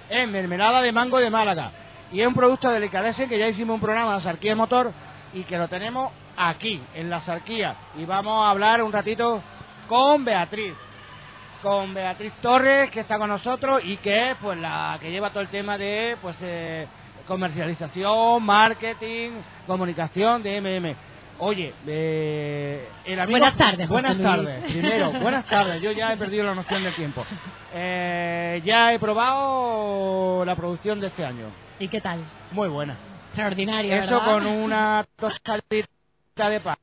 Es 0.08 0.28
mermelada 0.28 0.82
de 0.82 0.92
mango 0.92 1.18
de 1.18 1.30
Málaga. 1.30 1.72
Y 2.10 2.20
es 2.20 2.26
un 2.26 2.34
producto 2.34 2.68
delicatessen 2.70 3.28
que 3.28 3.38
ya 3.38 3.48
hicimos 3.48 3.74
un 3.74 3.80
programa 3.80 4.16
de 4.16 4.20
zarquía 4.20 4.50
de 4.50 4.56
motor 4.56 4.92
y 5.32 5.44
que 5.44 5.56
lo 5.56 5.68
tenemos 5.68 6.12
aquí, 6.36 6.82
en 6.94 7.08
la 7.08 7.20
zarquía. 7.20 7.76
Y 7.96 8.04
vamos 8.04 8.44
a 8.44 8.50
hablar 8.50 8.82
un 8.82 8.92
ratito 8.92 9.42
con 9.88 10.24
Beatriz 10.24 10.74
con 11.62 11.94
Beatriz 11.94 12.32
Torres 12.42 12.90
que 12.90 13.00
está 13.00 13.18
con 13.18 13.28
nosotros 13.28 13.80
y 13.84 13.96
que 13.98 14.32
es 14.32 14.36
pues 14.42 14.58
la 14.58 14.98
que 15.00 15.12
lleva 15.12 15.30
todo 15.30 15.42
el 15.42 15.48
tema 15.48 15.78
de 15.78 16.16
pues 16.20 16.36
eh, 16.42 16.88
comercialización, 17.26 18.42
marketing, 18.42 19.30
comunicación 19.66 20.42
de 20.42 20.60
MM. 20.60 21.11
Oye, 21.38 21.74
eh, 21.86 22.88
el 23.04 23.18
amigo... 23.18 23.38
Buenas 23.38 23.56
tardes, 23.56 23.88
José 23.88 23.92
Buenas 23.92 24.16
Luis. 24.16 24.28
tardes. 24.28 24.64
Primero, 24.64 25.12
buenas 25.12 25.44
tardes. 25.46 25.82
Yo 25.82 25.90
ya 25.92 26.12
he 26.12 26.16
perdido 26.16 26.44
la 26.44 26.54
noción 26.54 26.82
del 26.84 26.94
tiempo. 26.94 27.24
Eh, 27.74 28.62
ya 28.64 28.92
he 28.92 28.98
probado 28.98 30.44
la 30.44 30.54
producción 30.54 31.00
de 31.00 31.08
este 31.08 31.24
año. 31.24 31.46
¿Y 31.78 31.88
qué 31.88 32.00
tal? 32.00 32.20
Muy 32.52 32.68
buena. 32.68 32.96
Extraordinario, 33.28 33.94
Eso 33.94 34.20
¿verdad? 34.20 34.24
con 34.26 34.46
una 34.46 35.04
tostadita 35.16 35.88
de 36.48 36.60
pan. 36.60 36.76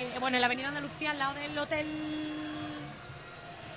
Eh, 0.00 0.12
bueno, 0.20 0.36
en 0.36 0.40
la 0.42 0.46
Avenida 0.46 0.68
Andalucía, 0.68 1.10
al 1.10 1.18
lado 1.18 1.34
del 1.34 1.58
hotel... 1.58 1.86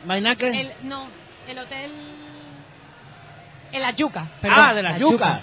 ¿Mainaque? 0.06 0.50
El, 0.62 0.72
no, 0.84 1.08
el 1.48 1.58
hotel... 1.58 1.92
En 3.72 3.82
las 3.82 3.96
yucas. 3.96 4.26
ah, 4.44 4.74
de 4.76 4.84
las 4.84 5.00
yucas. 5.00 5.42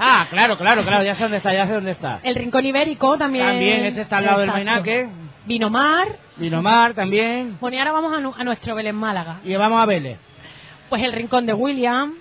ah, 0.00 0.26
claro, 0.30 0.56
claro, 0.58 0.82
claro, 0.84 1.04
ya 1.04 1.14
sé 1.14 1.22
dónde 1.22 1.36
está, 1.36 1.52
ya 1.52 1.66
sé 1.68 1.72
dónde 1.74 1.90
está. 1.92 2.18
El 2.24 2.34
Rincón 2.34 2.64
Ibérico 2.66 3.16
también. 3.16 3.46
También, 3.46 3.84
este 3.84 4.00
está 4.00 4.16
al 4.16 4.24
lado 4.24 4.40
del. 4.40 4.50
Mainaque. 4.50 5.08
Vinomar. 5.44 6.16
Vinomar 6.36 6.94
también. 6.94 7.58
Bueno, 7.60 7.76
y 7.76 7.78
ahora 7.78 7.92
vamos 7.92 8.16
a, 8.16 8.20
nu- 8.20 8.34
a 8.36 8.42
nuestro 8.42 8.74
Belén 8.74 8.96
Málaga. 8.96 9.40
Y 9.44 9.54
vamos 9.54 9.80
a 9.82 9.86
Vélez. 9.86 10.18
Pues 10.88 11.02
el 11.04 11.12
Rincón 11.12 11.44
de 11.46 11.52
William. 11.52 12.14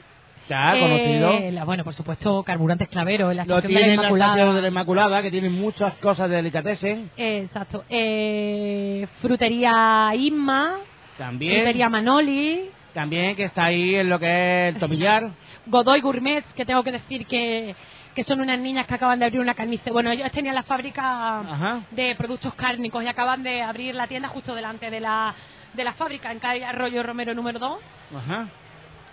Ya, 0.49 0.76
Eh, 0.78 0.80
conocido. 0.80 1.52
la- 1.52 1.65
bueno, 1.65 1.84
por 1.84 1.94
supuesto, 1.94 2.41
Carburantes 2.44 2.88
Clavero, 2.88 3.30
en 3.32 3.38
la 3.38 3.45
Lo 3.45 3.57
estación 3.57 3.74
de 3.74 3.74
la 3.74 3.80
tiene 3.80 3.94
en 3.95 4.02
la 4.02 4.07
Inmaculada. 4.10 4.53
de 4.53 4.61
la 4.61 4.68
Inmaculada, 4.69 5.22
que 5.22 5.32
tiene 5.32 5.49
muchas 5.49 5.94
cosas 5.95 6.30
de 6.30 6.38
delicatessen. 6.38 7.11
Eh, 7.18 7.40
exacto. 7.45 7.84
Eh, 7.90 9.07
frutería 9.22 10.11
Inma. 10.15 10.78
También. 11.18 11.56
Frutería 11.56 11.90
Manoli. 11.90 12.69
También 12.94 13.36
que 13.36 13.44
está 13.44 13.65
ahí 13.65 13.95
en 13.95 14.10
lo 14.10 14.19
que 14.19 14.69
es 14.69 14.74
el 14.76 14.80
tomillar. 14.80 15.32
Godoy 15.65 15.99
Gourmet, 16.02 16.44
que 16.56 16.65
tengo 16.65 16.82
que 16.84 16.94
decir 16.94 17.26
que, 17.28 17.76
que 18.15 18.24
son 18.24 18.40
unas 18.40 18.57
niñas 18.60 18.88
que 18.88 18.94
acaban 18.95 19.19
de 19.19 19.26
abrir 19.26 19.41
una 19.41 19.53
carnicería. 19.53 19.91
Bueno, 19.94 20.11
ellos 20.11 20.32
tenían 20.32 20.56
la 20.56 20.64
fábrica 20.64 21.40
Ajá. 21.41 21.82
de 21.91 22.15
productos 22.15 22.53
cárnicos 22.53 23.03
y 23.03 23.07
acaban 23.07 23.44
de 23.44 23.61
abrir 23.61 23.94
la 23.95 24.07
tienda 24.07 24.30
justo 24.30 24.56
delante 24.56 24.90
de 24.90 24.99
la, 25.02 25.36
de 25.74 25.84
la 25.84 25.94
fábrica, 25.94 26.32
en 26.32 26.40
calle 26.40 26.64
Arroyo 26.64 27.03
Romero 27.03 27.34
número 27.36 27.60
2. 27.60 27.80
Ajá. 28.18 28.48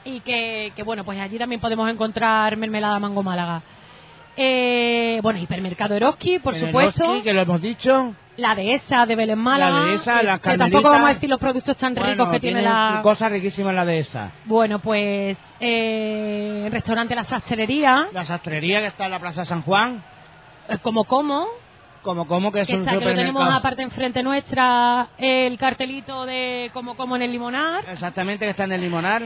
Y 0.05 0.21
que, 0.21 0.73
que, 0.77 0.83
bueno, 0.83 1.05
pues 1.05 1.19
allí 1.19 1.39
también 1.39 1.61
podemos 1.61 1.91
encontrar 1.91 2.57
mermelada 2.57 2.99
mango 2.99 3.23
Málaga. 3.23 3.63
Eh, 4.37 5.21
bueno, 5.23 5.39
hipermercado 5.39 5.95
Eroski, 5.95 6.41
por 6.41 6.55
En 6.55 6.67
supuesto. 6.67 7.09
Oski, 7.09 7.23
que 7.23 7.33
lo 7.33 7.43
hemos 7.43 7.63
dicho. 7.63 8.15
La 8.37 8.55
dehesa 8.57 9.07
de 9.07 9.15
Belén 9.15 9.39
Málaga. 9.39 9.81
La 9.81 9.87
dehesa, 9.87 10.23
las 10.23 10.41
que 10.41 10.59
tampoco 10.59 10.91
vamos 10.91 11.11
a 11.11 11.15
decir 11.15 11.31
los 11.31 11.39
productos 11.39 11.77
tan 11.77 11.95
ricos 11.95 12.17
Bueno, 12.17 12.31
que 12.33 12.41
tiene, 12.41 12.61
tiene 12.61 12.75
la... 12.75 13.01
cosas 13.03 13.31
riquísimas 13.31 13.75
la 13.75 13.85
de 13.85 14.01
esa. 14.01 14.33
Bueno, 14.45 14.81
pues 14.81 15.37
eh, 15.61 16.69
restaurante 16.71 17.15
La 17.15 17.25
Sastrería. 17.25 18.09
La 18.13 18.25
sastrería 18.25 18.81
que 18.81 18.87
está 18.87 19.05
en 19.05 19.13
la 19.13 19.21
Plaza 19.21 19.45
San 19.45 19.63
Juan. 19.63 20.03
Eh, 20.69 20.79
Como 20.83 21.05
como. 21.05 21.47
Como 22.03 22.27
como 22.27 22.53
que 22.53 22.61
es 22.63 22.67
Que, 22.67 22.75
un 22.75 22.81
está, 22.81 22.99
que 22.99 23.05
lo 23.05 23.15
tenemos 23.15 23.49
aparte 23.55 23.81
enfrente 23.83 24.23
nuestra, 24.23 25.09
el 25.17 25.57
cartelito 25.57 26.27
de 26.27 26.71
como 26.75 26.97
como 26.97 27.17
en 27.17 27.23
el 27.23 27.33
limonar. 27.33 27.83
Exactamente, 27.89 28.45
que 28.45 28.51
está 28.51 28.65
en 28.65 28.73
el 28.73 28.83
limonar. 28.83 29.23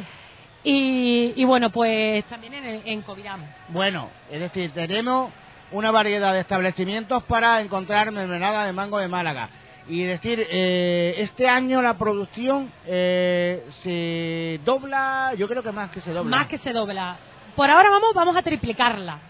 Y, 0.70 1.32
y 1.35 1.45
bueno, 1.47 1.70
pues 1.70 2.23
también 2.27 2.53
en, 2.53 2.82
en 2.85 3.01
Covirán. 3.01 3.40
Bueno, 3.69 4.11
es 4.31 4.39
decir, 4.39 4.70
tenemos 4.73 5.32
una 5.73 5.90
variedad 5.90 6.35
de 6.35 6.40
establecimientos 6.40 7.23
para 7.23 7.62
encontrar 7.62 8.12
mermelada 8.12 8.66
de 8.66 8.74
mango 8.74 8.99
de 8.99 9.09
Málaga. 9.09 9.49
Y 9.89 10.03
decir, 10.03 10.47
eh, 10.51 11.15
este 11.16 11.49
año 11.49 11.81
la 11.81 11.97
producción 11.97 12.70
eh, 12.85 13.65
se 13.82 14.61
dobla, 14.62 15.32
yo 15.39 15.49
creo 15.49 15.62
que 15.62 15.73
más 15.73 15.89
que 15.89 16.03
se 16.03 16.12
dobla. 16.12 16.36
Más 16.36 16.49
que 16.49 16.59
se 16.59 16.74
dobla. 16.74 17.16
Por 17.57 17.70
ahora 17.70 17.89
vamos, 17.89 18.12
vamos 18.15 18.36
a 18.36 18.43
triplicarla. 18.43 19.20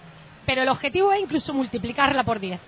Pero 0.45 0.63
el 0.63 0.69
objetivo 0.69 1.13
es 1.13 1.21
incluso 1.21 1.55
multiplicarla 1.55 2.25
por 2.25 2.41
10. 2.41 2.59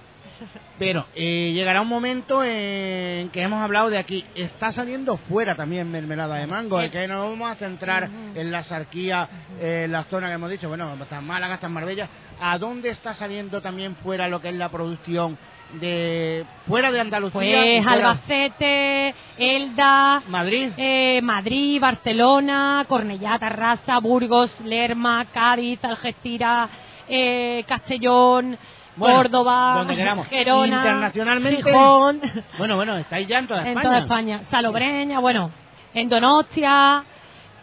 Pero 0.79 1.07
eh, 1.15 1.53
llegará 1.53 1.83
un 1.83 1.89
momento 1.89 2.43
en 2.45 3.29
que 3.31 3.43
hemos 3.43 3.63
hablado 3.63 3.91
de 3.91 3.99
aquí. 3.99 4.25
Está 4.35 4.73
saliendo 4.73 5.17
fuera 5.17 5.55
también 5.55 5.91
mermelada 5.91 6.37
de 6.37 6.47
mango. 6.47 6.81
Es 6.81 6.91
que 6.91 7.07
nos 7.07 7.29
vamos 7.31 7.51
a 7.51 7.55
centrar 7.57 8.09
en 8.35 8.51
la 8.51 8.63
sarquía, 8.65 9.29
eh, 9.61 9.83
en 9.85 9.93
la 9.93 10.05
zona 10.05 10.29
que 10.29 10.35
hemos 10.35 10.51
dicho. 10.51 10.69
Bueno, 10.69 10.91
en 11.11 11.25
Málaga, 11.27 11.59
en 11.63 11.73
Marbella. 11.73 12.09
¿A 12.41 12.57
dónde 12.59 12.89
está 12.91 13.15
saliendo 13.15 13.61
también 13.61 13.97
fuera 13.97 14.27
lo 14.29 14.41
que 14.41 14.49
es 14.49 14.55
la 14.55 14.71
producción 14.71 15.37
de 15.75 16.45
fuera 16.67 16.91
de 16.91 17.01
Andalucía? 17.01 17.39
Pues 17.39 17.85
fuera- 17.85 17.93
Albacete, 18.11 19.15
Elda, 19.39 20.23
Madrid, 20.29 20.71
eh, 20.79 21.21
Madrid, 21.23 21.79
Barcelona, 21.81 22.85
Cornellá, 22.89 23.39
Tarrasa, 23.39 23.99
Burgos, 24.01 24.59
Lerma, 24.65 25.27
Cádiz, 25.27 25.79
Algeciras, 25.85 26.71
eh, 27.09 27.63
Castellón, 27.69 28.57
Bueno, 29.01 29.17
Córdoba, 29.17 29.75
donde 29.79 29.97
queramos. 29.97 30.27
Gerona, 30.29 30.77
Internacionalmente. 30.77 31.63
Gijón, 31.65 32.21
Bueno, 32.59 32.77
bueno, 32.77 32.97
estáis 32.99 33.27
ya 33.27 33.39
en 33.41 33.47
toda 33.49 33.63
en 33.63 33.69
España. 33.69 33.83
toda 33.83 33.99
España, 33.99 34.41
Salobreña, 34.51 35.19
bueno, 35.19 35.51
en 35.95 36.09
Donostia, 36.09 37.03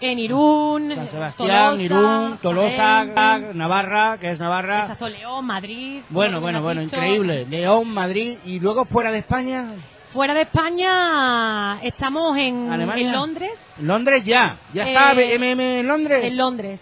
en 0.02 0.20
Irún, 0.20 0.92
San 0.94 1.08
Sebastián, 1.10 1.48
Tolosa, 1.48 1.82
Irún, 1.82 2.38
Tolosa, 2.42 3.06
Jaén, 3.16 3.58
Navarra, 3.58 4.18
que 4.20 4.30
es 4.32 4.40
Navarra. 4.40 4.80
Exacto, 4.82 5.10
León, 5.10 5.46
Madrid. 5.46 6.02
Bueno, 6.10 6.42
bueno, 6.42 6.62
bueno, 6.62 6.82
dicho. 6.82 6.96
increíble. 6.96 7.46
León, 7.50 7.88
Madrid 7.94 8.38
y 8.46 8.60
luego 8.60 8.86
fuera 8.86 9.12
de 9.12 9.20
España, 9.20 9.66
Fuera 10.14 10.34
de 10.34 10.42
España 10.44 11.80
estamos 11.84 12.36
en, 12.38 12.72
en 12.74 13.12
Londres. 13.12 13.52
Londres 13.80 14.24
ya. 14.24 14.58
Ya 14.74 14.84
Eh, 14.88 14.94
está 14.94 15.14
MM 15.14 15.80
en 15.82 15.88
Londres. 15.88 16.24
En 16.26 16.38
Londres. 16.38 16.80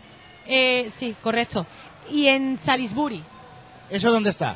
Eh, 0.48 0.91
sí, 0.99 1.15
correcto. 1.22 1.65
Y 2.11 2.27
en 2.27 2.60
Salisbury. 2.65 3.23
¿Eso 3.89 4.11
dónde 4.11 4.29
está? 4.31 4.55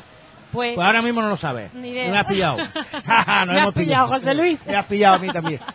Pues, 0.52 0.74
Pues 0.74 0.84
ahora 0.86 1.00
mismo 1.02 1.22
no 1.22 1.28
lo 1.28 1.36
sabes. 1.36 1.72
Ni 1.74 1.90
idea. 1.90 2.10
Me 2.10 2.18
has 2.18 2.26
pillado. 2.26 2.56
Nos 2.56 2.66
Me 2.66 3.12
has 3.14 3.58
hemos 3.58 3.74
pillado, 3.74 4.08
José 4.08 4.34
Luis. 4.34 4.58
Me 4.66 4.76
has 4.76 4.86
pillado 4.86 5.14
a 5.16 5.18
mí 5.18 5.28
también. 5.28 5.60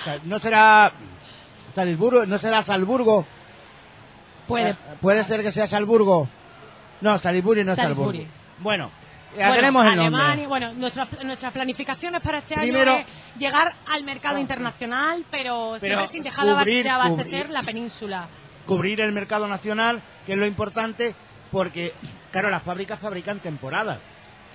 O 0.00 0.04
sea, 0.04 0.18
no 0.24 0.38
será 0.38 0.92
Salisburgo, 1.74 2.26
no 2.26 2.38
será 2.38 2.62
Salzburgo. 2.62 3.24
Puede. 4.46 4.70
Eh, 4.70 4.76
puede 5.00 5.24
ser 5.24 5.42
que 5.42 5.52
sea 5.52 5.66
Salzburgo. 5.68 6.28
No, 7.00 7.18
Salisbury 7.18 7.64
no 7.64 7.72
es. 7.72 7.78
Salzburgo. 7.78 8.20
Bueno, 8.58 8.90
ya 9.36 9.48
bueno, 9.48 9.54
tenemos 9.56 9.84
el 9.84 9.96
nombre. 9.96 10.06
Alemania, 10.22 10.48
bueno, 10.48 10.72
nuestras 10.74 11.08
nuestras 11.24 11.52
planificaciones 11.52 12.20
para 12.20 12.38
este 12.38 12.54
Primero- 12.54 12.92
año 12.92 13.00
es 13.00 13.38
llegar 13.40 13.74
al 13.92 14.04
mercado 14.04 14.38
internacional, 14.38 15.24
pero, 15.30 15.76
Pero 15.80 15.96
siempre 15.98 16.12
sin 16.14 16.22
dejar 16.24 16.44
de 16.46 16.52
abaste- 16.52 16.64
cubrir- 16.70 16.82
de 16.84 16.90
abastecer 16.90 17.46
cubrir- 17.46 17.50
la 17.52 17.62
península. 17.62 18.28
Cubrir 18.66 19.00
el 19.00 19.12
mercado 19.12 19.46
nacional, 19.48 20.00
que 20.24 20.32
es 20.32 20.38
lo 20.38 20.46
importante, 20.46 21.14
porque, 21.50 21.92
claro, 22.32 22.50
las 22.50 22.62
fábricas 22.62 22.98
fabrican 23.00 23.40
temporadas. 23.40 23.98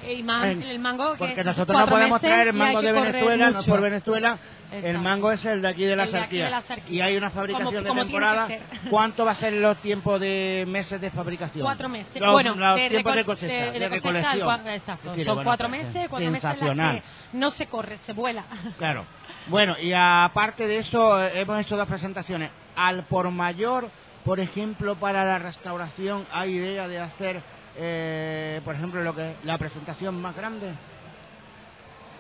Y 0.08 0.24
más 0.24 0.46
En- 0.48 0.64
el 0.64 0.80
mango 0.80 1.12
que 1.12 1.18
Porque 1.20 1.44
nosotros 1.44 1.78
no 1.80 1.86
podemos 1.86 2.20
traer 2.22 2.48
el 2.48 2.54
mango 2.56 2.82
de 2.82 2.92
Venezuela, 2.92 3.52
no 3.52 3.60
es 3.60 3.66
por 3.68 3.82
Venezuela. 3.82 4.38
El 4.72 4.98
mango 5.00 5.32
es 5.32 5.46
el 5.46 5.62
de 5.62 5.68
aquí 5.70 5.84
de 5.84 5.96
la 5.96 6.08
sarquía. 6.08 6.64
Y 6.90 7.02
hay 7.02 7.18
una 7.18 7.30
fabricación 7.30 7.68
Como- 7.68 7.82
de 7.82 7.88
como 7.88 8.02
temporada. 8.04 8.48
¿Cuánto 8.90 9.26
va 9.26 9.34
a 9.34 9.36
ser 9.36 9.54
los 9.54 9.78
tiempos 9.82 10.20
de 10.20 10.66
meses 10.68 11.00
de 11.00 11.12
fabricación? 11.12 11.64
Cuatro 11.64 11.88
meses. 11.90 12.20
Los, 12.20 12.32
bueno, 12.32 12.56
los 12.56 12.76
de, 12.78 12.90
tiempos 12.90 13.16
de 13.16 13.26
cosecha, 13.26 13.54
de- 13.54 13.72
de, 13.74 13.80
de 13.80 13.90
cosecha, 13.90 13.92
recolección. 14.32 14.48
cua- 14.48 14.76
exacto. 14.76 15.10
Decir, 15.12 15.26
Son 15.26 15.36
bueno, 15.36 15.48
cuatro 15.50 15.70
meses, 15.70 16.08
cuatro 16.10 16.32
meses 16.32 16.44
en 16.44 16.50
las 16.50 16.60
sensacional. 16.60 16.96
que 16.96 17.38
no 17.38 17.52
se 17.52 17.66
corre, 17.68 17.98
se 18.06 18.14
vuela. 18.14 18.44
Claro. 18.80 19.06
Bueno, 19.48 19.76
y 19.80 19.92
aparte 19.94 20.68
de 20.68 20.78
eso, 20.80 21.22
eh, 21.22 21.42
hemos 21.42 21.60
hecho 21.60 21.76
dos 21.78 21.88
presentaciones. 21.88 22.50
Al 22.76 23.04
por 23.04 23.30
mayor, 23.30 23.90
por 24.24 24.40
ejemplo, 24.40 24.96
para 24.96 25.26
la 25.26 25.40
restauración, 25.40 26.26
¿hay 26.32 26.56
idea 26.56 26.88
de 26.88 27.00
hacer, 27.00 27.42
eh, 27.78 28.62
por 28.64 28.76
ejemplo, 28.76 29.04
lo 29.04 29.16
que 29.16 29.36
la 29.44 29.58
presentación 29.58 30.22
más 30.22 30.36
grande? 30.36 30.74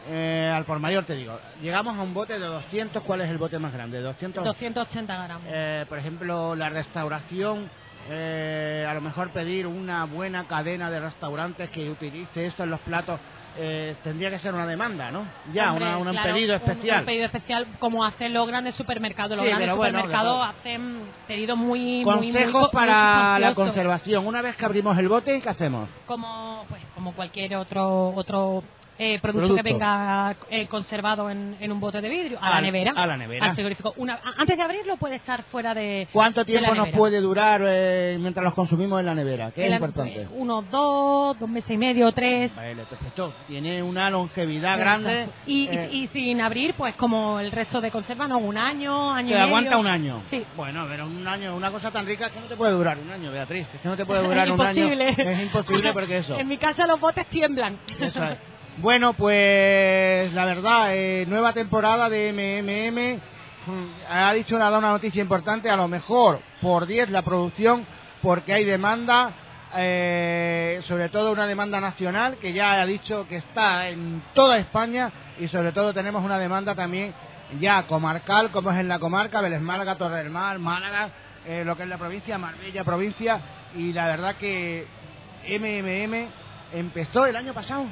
Eh, 0.10 0.52
al 0.54 0.66
por 0.66 0.80
mayor 0.80 1.06
te 1.06 1.16
digo, 1.16 1.40
llegamos 1.62 1.96
a 1.98 2.02
un 2.02 2.14
bote 2.14 2.40
de 2.40 2.46
200, 2.46 3.04
¿cuál 3.04 3.22
es 3.22 3.30
el 3.30 3.38
bote 3.38 3.60
más 3.60 3.72
grande? 3.72 4.02
200. 4.02 4.44
280 4.44 5.24
gramos. 5.24 5.48
Eh, 5.48 5.86
por 5.88 6.00
ejemplo, 6.00 6.56
la 6.56 6.70
restauración, 6.70 7.70
eh, 8.10 8.86
a 8.88 8.94
lo 8.96 9.02
mejor 9.02 9.30
pedir 9.30 9.68
una 9.68 10.06
buena 10.06 10.46
cadena 10.46 10.90
de 10.90 11.00
restaurantes 11.02 11.70
que 11.70 11.90
utilice 11.90 12.48
esto 12.48 12.64
en 12.64 12.72
los 12.72 12.80
platos, 12.80 13.20
eh, 13.58 13.96
tendría 14.04 14.30
que 14.30 14.40
ser 14.40 14.54
una 14.54 14.66
demanda, 14.66 15.12
¿no? 15.12 15.26
Ya, 15.54 15.72
Hombre, 15.72 15.86
una, 15.88 15.98
un 15.98 16.10
claro, 16.12 16.34
pedido 16.34 16.56
especial. 16.56 17.00
Un, 17.02 17.06
pedido 17.06 17.26
especial 17.26 17.68
como 17.80 18.06
hacen 18.06 18.34
los 18.34 18.48
grandes 18.48 18.76
supermercados. 18.76 19.36
Los 19.38 19.46
Sí, 19.46 19.50
grandes 19.50 19.76
bueno, 19.76 20.00
supermercados 20.00 20.48
hacen 20.50 21.02
pedidos 21.28 21.58
muy, 21.58 22.04
muy, 22.06 22.16
muy, 22.16 22.32
Consejos 22.32 22.54
co- 22.54 22.60
muy 22.60 22.88
para 22.88 23.40
la 23.40 23.54
conservación. 23.56 24.26
Una 24.26 24.42
vez 24.42 24.56
que 24.56 24.66
abrimos 24.66 24.98
el 24.98 25.08
bote, 25.10 25.42
¿qué 25.42 25.50
hacemos? 25.50 25.90
Como, 26.06 26.66
pues, 26.70 26.82
como 26.96 27.14
cualquier 27.14 27.56
otro 27.58 28.14
otro 28.16 28.64
eh, 29.04 29.20
producto, 29.20 29.48
Producto. 29.48 29.64
que 29.64 29.72
venga 29.74 30.36
eh, 30.52 30.68
conservado 30.68 31.30
en, 31.32 31.56
en 31.60 31.72
un 31.72 31.80
bote 31.80 32.02
de 32.02 32.08
vidrio. 32.10 32.38
A 32.40 32.52
la 32.52 32.62
nevera. 32.62 32.94
a 32.96 33.08
la 33.08 33.18
nevera. 33.18 33.48
Al 33.48 33.54
frigorífico. 33.56 33.94
Una, 33.98 34.20
antes 34.38 34.56
de 34.56 34.62
abrirlo 34.64 34.98
puede 34.98 35.16
estar 35.16 35.42
fuera 35.44 35.74
de. 35.74 36.08
¿Cuánto 36.14 36.42
de 36.42 36.46
tiempo 36.46 36.76
nos 36.76 36.90
puede 36.90 37.20
durar 37.20 37.62
eh, 37.66 38.18
mientras 38.20 38.44
los 38.44 38.54
consumimos 38.54 39.00
en 39.00 39.08
la 39.08 39.16
nevera? 39.16 39.52
¿Qué 39.52 39.66
es 39.66 39.74
importante? 39.74 40.28
Unos 40.36 40.70
dos, 40.70 41.40
dos 41.40 41.50
meses 41.50 41.72
y 41.72 41.78
medio, 41.78 42.12
tres. 42.12 42.56
Vale, 42.56 42.76
perfecto. 42.86 43.34
Tiene 43.48 43.82
una 43.82 44.10
longevidad 44.12 44.78
grande. 44.78 45.30
Y, 45.48 45.64
y- 45.64 45.68
eh, 45.76 45.90
y 45.92 46.08
sin 46.10 46.40
abrir, 46.42 46.76
pues 46.76 46.94
como 46.96 47.40
el 47.40 47.52
resto 47.52 47.82
de 47.82 47.90
conserva, 47.90 48.28
no, 48.28 48.38
un 48.38 48.58
año, 48.58 49.12
año 49.12 49.30
y 49.30 49.32
medio. 49.32 49.46
aguanta 49.46 49.78
un 49.78 49.88
año. 49.88 50.22
Sí. 50.30 50.46
Bueno, 50.56 50.86
pero 50.88 51.08
un 51.08 51.28
año, 51.28 51.56
una 51.56 51.72
cosa 51.72 51.90
tan 51.90 52.06
rica 52.06 52.30
que 52.30 52.40
no 52.40 52.46
te 52.46 52.56
puede 52.56 52.74
durar 52.74 53.00
un 53.00 53.10
año, 53.10 53.32
Beatriz. 53.32 53.66
Es 53.74 53.82
que 53.82 53.90
no 53.90 53.98
te 53.98 54.06
puede 54.06 54.22
durar 54.28 54.46
un 54.52 54.52
imposible. 54.60 55.08
año. 55.08 55.30
Es 55.32 55.40
imposible 55.42 55.94
porque 55.94 56.18
eso. 56.20 56.36
En 56.40 56.48
mi 56.48 56.58
casa 56.58 56.86
los 56.86 57.00
botes 57.00 57.26
tiemblan. 57.28 57.78
Eso 58.00 58.24
es. 58.26 58.38
Bueno, 58.82 59.14
pues 59.14 60.34
la 60.34 60.46
verdad, 60.46 60.96
eh, 60.96 61.26
nueva 61.28 61.54
temporada 61.54 62.10
de 62.10 62.30
MMM. 62.34 63.20
Mm, 63.68 63.90
Ha 64.10 64.34
dicho 64.34 64.58
nada 64.58 64.80
una 64.80 64.90
noticia 64.90 65.22
importante, 65.22 65.70
a 65.70 65.76
lo 65.76 65.88
mejor 65.88 66.40
por 66.64 66.88
10 66.88 67.12
la 67.12 67.22
producción, 67.22 67.86
porque 68.22 68.54
hay 68.54 68.66
demanda. 68.66 69.34
eh, 69.78 70.82
sobre 70.86 71.08
todo 71.08 71.32
una 71.32 71.48
demanda 71.48 71.80
nacional 71.80 72.36
que 72.42 72.52
ya 72.52 72.82
ha 72.82 72.86
dicho 72.86 73.26
que 73.30 73.38
está 73.38 73.88
en 73.88 74.22
toda 74.34 74.58
España 74.58 75.10
y 75.40 75.48
sobre 75.48 75.72
todo 75.72 75.94
tenemos 75.94 76.26
una 76.26 76.38
demanda 76.38 76.76
también 76.76 77.14
ya 77.62 77.84
comarcal, 77.84 78.52
como 78.52 78.72
es 78.72 78.80
en 78.80 78.90
la 78.90 79.00
comarca, 79.00 79.42
Málaga, 79.42 79.96
Torre 79.96 80.18
del 80.18 80.30
Mar, 80.30 80.60
Málaga, 80.60 81.10
eh, 81.48 81.64
lo 81.66 81.78
que 81.78 81.84
es 81.84 81.90
la 81.90 81.98
provincia, 81.98 82.38
Marbella 82.38 82.84
provincia 82.84 83.40
y 83.74 83.94
la 83.94 84.08
verdad 84.08 84.36
que 84.36 84.86
MMM 85.48 86.28
empezó 86.74 87.26
el 87.26 87.38
año 87.38 87.54
pasado. 87.54 87.86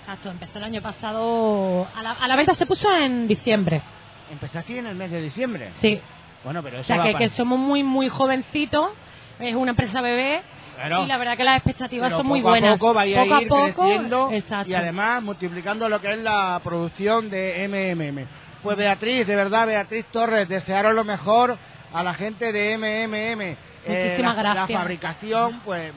Exacto, 0.00 0.30
empezó 0.30 0.58
el 0.58 0.64
año 0.64 0.82
pasado. 0.82 1.86
A 1.94 2.02
la, 2.02 2.12
a 2.12 2.28
la 2.28 2.36
venta 2.36 2.54
se 2.54 2.66
puso 2.66 2.92
en 2.94 3.28
diciembre. 3.28 3.82
Empezó 4.30 4.58
aquí 4.58 4.78
en 4.78 4.86
el 4.86 4.94
mes 4.96 5.10
de 5.10 5.22
diciembre. 5.22 5.70
Sí. 5.80 6.00
Bueno, 6.44 6.62
pero 6.62 6.78
O 6.78 6.80
eso 6.80 6.86
sea, 6.88 6.96
va 6.98 7.18
que, 7.18 7.30
somos 7.30 7.58
muy, 7.58 7.82
muy 7.82 8.08
jovencitos. 8.08 8.90
Es 9.38 9.54
una 9.54 9.70
empresa 9.70 10.00
bebé. 10.00 10.42
Claro. 10.76 11.04
Y 11.04 11.06
la 11.06 11.18
verdad 11.18 11.36
que 11.36 11.44
las 11.44 11.56
expectativas 11.56 12.08
Pero 12.08 12.18
son 12.18 12.26
muy 12.26 12.40
poco 12.40 12.50
buenas. 12.50 12.70
A 12.70 12.78
poco 12.78 12.86
poco 12.88 12.98
a 13.00 13.06
ir 13.06 13.48
poco. 13.48 13.82
creciendo 13.82 14.30
Exacto. 14.32 14.70
y 14.70 14.74
además 14.74 15.22
multiplicando 15.22 15.88
lo 15.88 16.00
que 16.00 16.12
es 16.12 16.18
la 16.18 16.60
producción 16.64 17.30
de 17.30 17.68
MMM. 17.68 18.26
Pues 18.62 18.76
Beatriz, 18.76 19.26
de 19.26 19.36
verdad, 19.36 19.66
Beatriz 19.66 20.06
Torres, 20.06 20.48
desearos 20.48 20.94
lo 20.94 21.04
mejor 21.04 21.58
a 21.92 22.02
la 22.02 22.14
gente 22.14 22.52
de 22.52 22.76
MMM. 22.78 23.42
Eh, 23.42 23.56
Muchísimas 23.86 24.36
la, 24.36 24.42
gracias. 24.42 24.70
La 24.70 24.78
fabricación, 24.78 25.60
pues, 25.64 25.92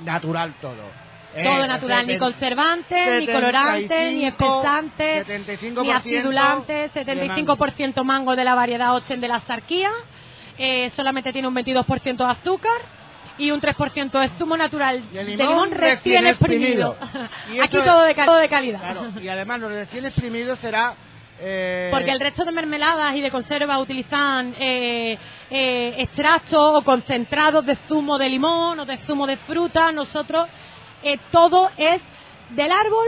natural 0.00 0.54
todo. 0.60 1.05
Eh, 1.36 1.44
Todo 1.44 1.66
natural, 1.66 2.06
ni 2.06 2.16
conservantes, 2.18 3.20
ni 3.20 3.26
colorantes, 3.26 4.12
ni 4.14 4.22
75, 4.30 4.62
espesantes, 4.62 5.26
75% 5.26 5.82
ni 5.82 5.90
acidulantes, 5.90 6.94
de 6.94 7.04
75% 7.04 8.04
mango 8.04 8.34
de 8.36 8.44
la 8.44 8.54
variedad 8.54 8.94
Ochen 8.94 9.20
de 9.20 9.28
la 9.28 9.40
Sarquía, 9.40 9.90
eh, 10.58 10.90
solamente 10.96 11.32
tiene 11.32 11.46
un 11.48 11.54
22% 11.54 12.16
de 12.24 12.30
azúcar 12.32 12.72
y 13.38 13.50
un 13.50 13.60
3% 13.60 14.18
de 14.18 14.30
zumo 14.38 14.56
natural 14.56 15.02
de 15.12 15.24
limón 15.24 15.70
recién 15.72 16.24
recién 16.24 16.26
exprimido. 16.26 16.96
exprimido. 16.98 17.28
Y 17.54 17.60
Aquí 17.60 17.76
todo 17.84 18.02
de, 18.04 18.14
todo 18.14 18.36
de 18.36 18.48
calidad. 18.48 18.80
Claro, 18.80 19.12
y 19.20 19.28
además 19.28 19.60
lo 19.60 19.68
recién 19.68 20.06
exprimido 20.06 20.56
será... 20.56 20.94
eh, 21.38 21.88
Porque 21.90 22.12
el 22.12 22.20
resto 22.20 22.46
de 22.46 22.52
mermeladas 22.52 23.14
y 23.14 23.20
de 23.20 23.30
conservas 23.30 23.78
utilizan 23.78 24.54
eh, 24.58 25.18
eh, 25.50 25.94
extractos 25.98 26.78
o 26.78 26.82
concentrados 26.82 27.66
de 27.66 27.76
zumo 27.86 28.16
de 28.16 28.30
limón 28.30 28.80
o 28.80 28.86
de 28.86 28.96
zumo 29.06 29.26
de 29.26 29.36
fruta. 29.36 29.92
Nosotros 29.92 30.48
eh, 31.06 31.18
todo 31.30 31.70
es 31.76 32.02
del 32.50 32.72
árbol 32.72 33.06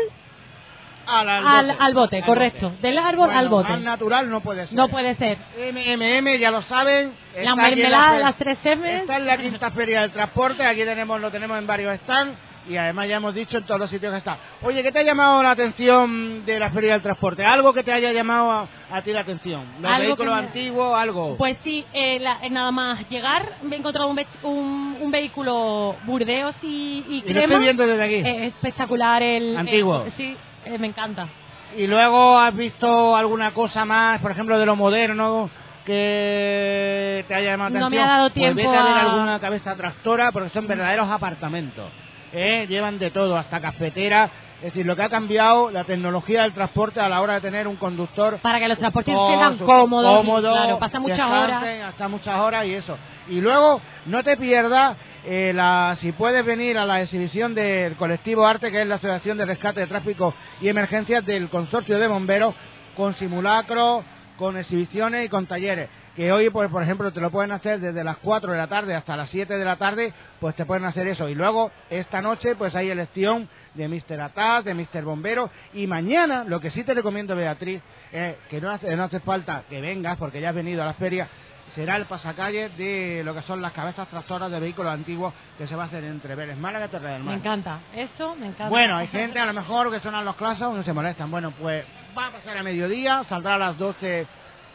al, 1.09 1.29
al 1.29 1.47
al, 1.47 1.67
bote. 1.67 1.77
al 1.81 1.95
bote, 1.95 2.17
Al 2.19 2.25
correcto. 2.25 2.73
Del 2.83 2.99
árbol 2.99 3.27
Bueno, 3.27 3.39
al 3.39 3.49
bote. 3.49 3.77
Natural 3.79 4.29
no 4.31 4.41
puede 4.41 4.67
ser. 4.67 4.77
No 4.77 4.89
puede 4.89 5.15
ser. 5.17 5.39
MMM, 5.73 6.39
ya 6.39 6.51
lo 6.51 6.63
saben. 6.63 7.13
La 7.43 7.55
mermelada 7.57 8.13
fe- 8.13 8.19
las 8.23 8.37
tres 8.37 8.59
M. 8.65 8.97
Está 8.99 9.17
en 9.17 9.27
la 9.27 9.39
quinta 9.39 9.71
feria 9.73 10.01
del 10.03 10.11
transporte, 10.13 10.65
aquí 10.67 10.85
tenemos, 10.85 11.21
lo 11.21 11.31
tenemos 11.31 11.59
en 11.59 11.67
varios 11.67 11.97
stands 12.01 12.37
y 12.69 12.77
además 12.77 13.09
ya 13.09 13.17
hemos 13.17 13.35
dicho 13.35 13.57
en 13.57 13.65
todos 13.65 13.81
los 13.81 13.89
sitios 13.89 14.13
que 14.13 14.19
está. 14.19 14.37
Oye, 14.63 14.83
¿qué 14.83 14.93
te 14.93 14.99
ha 14.99 15.03
llamado 15.03 15.43
la 15.43 15.53
atención 15.53 16.45
de 16.45 16.59
la 16.59 16.71
feria 16.71 16.93
del 16.93 17.01
transporte? 17.03 17.43
¿Algo 17.43 17.73
que 17.73 17.83
te 17.83 17.93
haya 17.93 18.13
llamado 18.13 18.51
a, 18.51 18.69
a 18.91 19.01
ti 19.01 19.11
la 19.13 19.23
atención? 19.23 19.65
¿Los 19.81 19.91
Algo 19.91 20.05
vehículos 20.09 20.35
me- 20.35 20.41
antiguos? 20.41 20.99
¿Algo? 20.99 21.37
Pues 21.39 21.57
sí, 21.65 21.87
eh, 21.95 22.19
la- 22.21 22.39
eh, 22.43 22.51
nada 22.51 22.71
más 22.71 23.09
llegar, 23.09 23.55
me 23.63 23.77
he 23.77 23.79
encontrado 23.79 24.09
un, 24.11 24.21
un, 24.43 24.99
un 25.01 25.11
vehículo 25.11 25.97
Burdeos 26.05 26.55
y, 26.63 27.05
y 27.09 27.15
Y 27.17 27.21
lo 27.21 27.41
crema. 27.41 27.41
estoy 27.45 27.59
viendo 27.61 27.87
desde 27.87 28.05
aquí. 28.05 28.15
Eh, 28.17 28.47
espectacular 28.49 29.23
el... 29.23 29.57
Antiguo. 29.57 30.05
eh, 30.07 30.13
sí, 30.19 30.37
eh, 30.69 30.79
me 30.79 30.87
encanta. 30.89 31.29
Y 31.77 31.87
luego 31.87 32.39
has 32.39 32.55
visto 32.57 33.17
alguna 33.17 33.53
cosa 33.53 33.85
más, 33.85 34.21
por 34.21 34.31
ejemplo, 34.31 34.59
de 34.59 34.67
lo 34.67 34.75
moderno 34.77 35.51
que 35.85 37.25
te 37.27 37.35
haya 37.35 37.51
llamado 37.53 37.71
la 37.75 37.81
No 37.81 37.87
atención. 37.87 38.07
me 38.07 38.11
ha 38.11 38.17
dado 38.17 38.29
Pues 38.31 38.35
tiempo 38.35 38.57
vete 38.71 38.77
a 38.77 38.85
ver 38.85 38.93
a- 38.97 39.01
alguna 39.13 39.41
cabeza 39.41 39.75
tractora 39.77 40.33
porque 40.33 40.51
son 40.51 40.67
verdaderos 40.67 41.09
apartamentos. 41.11 41.91
¿eh? 42.33 42.67
Llevan 42.69 42.99
de 42.99 43.11
todo, 43.11 43.37
hasta 43.37 43.61
cafeteras. 43.61 44.31
Es 44.59 44.73
decir, 44.73 44.87
lo 44.87 44.97
que 44.97 45.03
ha 45.03 45.09
cambiado 45.09 45.71
la 45.71 45.85
tecnología 45.85 46.43
del 46.43 46.53
transporte 46.53 46.99
a 46.99 47.09
la 47.09 47.21
hora 47.21 47.35
de 47.35 47.41
tener 47.41 47.69
un 47.69 47.77
conductor. 47.77 48.39
Para 48.39 48.59
que 48.59 48.67
los 48.67 48.79
transportistas 48.79 49.21
con 49.21 49.29
sientan 49.29 49.59
cómodos, 49.59 50.17
cómodo, 50.17 50.53
claro, 50.53 50.79
pasan 50.81 51.03
muchas 51.03 51.31
horas. 51.31 51.65
Hasta 51.87 52.09
muchas 52.09 52.41
horas 52.41 52.65
y 52.67 52.75
eso. 52.75 52.99
Y 53.29 53.41
luego, 53.41 53.81
no 54.07 54.25
te 54.25 54.37
pierdas, 54.37 54.97
eh, 55.25 55.53
la, 55.55 55.97
si 56.01 56.11
puedes 56.11 56.45
venir 56.45 56.77
a 56.77 56.87
la 56.87 57.01
exhibición 57.03 57.55
del 57.55 57.95
colectivo 57.95 58.47
Arte, 58.47 58.73
que 58.73 58.83
es 58.83 58.89
la 58.89 58.97
Asociación 58.97 59.39
de 59.39 59.47
Rescate 59.47 59.81
de 59.81 59.87
Tráfico 59.87 60.35
y 60.61 60.69
Emergencias 60.69 61.25
del 61.25 61.49
Consorcio 61.51 61.99
de 61.99 62.09
Bomberos, 62.09 62.55
con 62.97 63.15
simulacros, 63.15 64.05
con 64.37 64.57
exhibiciones 64.57 65.27
y 65.27 65.29
con 65.29 65.47
talleres. 65.47 65.89
Que 66.17 66.33
hoy, 66.33 66.51
pues, 66.51 66.69
por 66.69 66.83
ejemplo, 66.83 67.13
te 67.13 67.21
lo 67.21 67.31
pueden 67.31 67.53
hacer 67.53 67.79
desde 67.79 68.03
las 68.03 68.17
4 68.17 68.51
de 68.51 68.59
la 68.59 68.67
tarde 68.67 68.97
hasta 68.97 69.17
las 69.17 69.31
7 69.31 69.57
de 69.57 69.65
la 69.65 69.77
tarde, 69.77 70.13
pues 70.41 70.57
te 70.57 70.67
pueden 70.67 70.85
hacer 70.85 71.07
eso. 71.07 71.29
Y 71.29 71.37
luego, 71.37 71.71
esta 71.91 72.21
noche, 72.21 72.57
pues 72.57 72.75
hay 72.75 72.91
elección 72.91 73.49
de 73.75 73.89
Mr. 73.89 74.21
Ataz, 74.21 74.65
de 74.65 74.75
Mr. 74.75 75.03
Bombero. 75.05 75.51
Y 75.75 75.87
mañana, 75.87 76.45
lo 76.45 76.61
que 76.61 76.71
sí 76.71 76.85
te 76.85 76.95
recomiendo, 76.95 77.35
Beatriz, 77.37 77.83
es 78.13 78.37
que 78.51 78.61
no 78.61 78.71
hace, 78.71 78.95
no 78.97 79.05
hace 79.05 79.21
falta 79.21 79.63
que 79.69 79.81
vengas, 79.81 80.17
porque 80.17 80.41
ya 80.41 80.51
has 80.51 80.55
venido 80.55 80.83
a 80.83 80.87
la 80.87 80.95
feria, 80.95 81.29
será 81.75 81.97
el 81.97 82.07
pasacalle 82.07 82.71
de 82.71 83.23
lo 83.25 83.35
que 83.35 83.43
son 83.43 83.61
las 83.63 83.73
cabezas 83.73 84.09
tractoras 84.09 84.51
de 84.51 84.59
vehículos 84.59 84.93
antiguos 84.93 85.33
que 85.59 85.67
se 85.67 85.77
va 85.77 85.85
a 85.85 85.87
hacer 85.87 86.03
entre 86.05 86.35
Vélez 86.35 86.57
Málaga 86.57 86.87
y 86.87 86.89
Torre 86.89 87.11
del 87.13 87.19
Me 87.21 87.27
Mar. 87.27 87.35
encanta. 87.39 87.81
Eso 87.95 88.35
me 88.35 88.47
encanta. 88.47 88.69
Bueno, 88.71 88.97
hay 88.97 89.07
gente 89.09 89.39
a 89.39 89.47
lo 89.47 89.53
mejor 89.53 89.91
que 89.91 90.01
suenan 90.01 90.25
los 90.25 90.35
clasos 90.37 90.75
no 90.75 90.83
se 90.83 90.93
molestan. 90.93 91.31
Bueno, 91.31 91.53
pues 91.53 91.85
va 92.19 92.29
a 92.29 92.31
pasar 92.33 92.57
a 92.57 92.63
mediodía, 92.63 93.23
saldrá 93.29 93.55
a 93.55 93.59
las 93.59 93.79
12. 93.79 94.27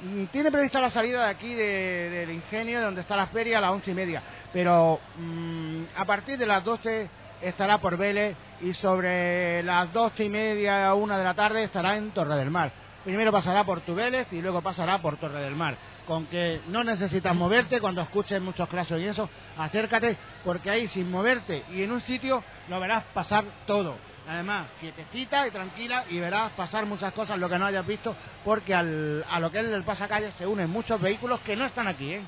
Mm, 0.04 0.26
Tiene 0.26 0.52
prevista 0.52 0.80
la 0.80 0.92
salida 0.92 1.24
de 1.26 1.30
aquí 1.32 1.54
de- 1.54 2.10
del 2.10 2.32
ingenio, 2.32 2.82
donde 2.82 3.02
está 3.02 3.16
la 3.18 3.28
feria, 3.28 3.58
a 3.58 3.62
las 3.62 3.72
once 3.72 3.92
y 3.92 3.94
media. 3.96 4.22
Pero 4.54 5.00
mm, 5.18 5.84
a 5.98 6.06
partir 6.06 6.38
de 6.38 6.46
las 6.46 6.64
12 6.64 7.10
estará 7.42 7.80
por 7.80 7.98
Vélez 7.98 8.36
y 8.64 8.74
sobre 8.74 9.62
las 9.64 9.92
doce 9.92 10.24
y 10.24 10.30
media 10.30 10.88
a 10.88 10.94
una 10.94 11.18
de 11.18 11.24
la 11.24 11.34
tarde 11.34 11.66
estará 11.66 11.98
en 11.98 12.12
Torre 12.12 12.36
del 12.36 12.50
Mar. 12.50 12.72
Primero 13.04 13.32
pasará 13.32 13.66
por 13.66 13.82
Tubeles 13.82 14.28
y 14.32 14.42
luego 14.42 14.62
pasará 14.62 15.00
por 15.00 15.18
Torre 15.18 15.42
del 15.42 15.56
Mar. 15.56 15.76
Con 16.08 16.28
que 16.28 16.62
no 16.68 16.84
necesitas 16.84 17.36
moverte 17.36 17.82
cuando 17.82 18.02
escuches 18.02 18.42
muchos 18.42 18.70
clases 18.70 19.02
y 19.02 19.06
eso, 19.06 19.30
acércate 19.58 20.18
porque 20.46 20.70
ahí 20.70 20.88
sin 20.88 21.12
moverte 21.12 21.64
y 21.72 21.84
en 21.84 21.92
un 21.92 22.02
sitio 22.02 22.42
lo 22.70 22.80
verás 22.80 23.04
pasar 23.14 23.44
todo. 23.68 23.96
Además, 24.28 24.68
quietecita 24.80 25.46
y 25.46 25.52
tranquila 25.52 26.06
y 26.10 26.20
verás 26.20 26.52
pasar 26.54 26.86
muchas 26.86 27.12
cosas 27.12 27.38
lo 27.38 27.50
que 27.50 27.60
no 27.60 27.66
hayas 27.66 27.86
visto 27.86 28.16
porque 28.46 28.74
al, 28.74 29.26
a 29.30 29.42
lo 29.42 29.52
que 29.52 29.60
es 29.60 29.66
el 29.66 29.84
pasacalle 29.84 30.32
se 30.38 30.48
unen 30.48 30.70
muchos 30.70 31.02
vehículos 31.02 31.42
que 31.42 31.58
no 31.58 31.66
están 31.66 31.88
aquí, 31.90 32.14
¿eh? 32.14 32.22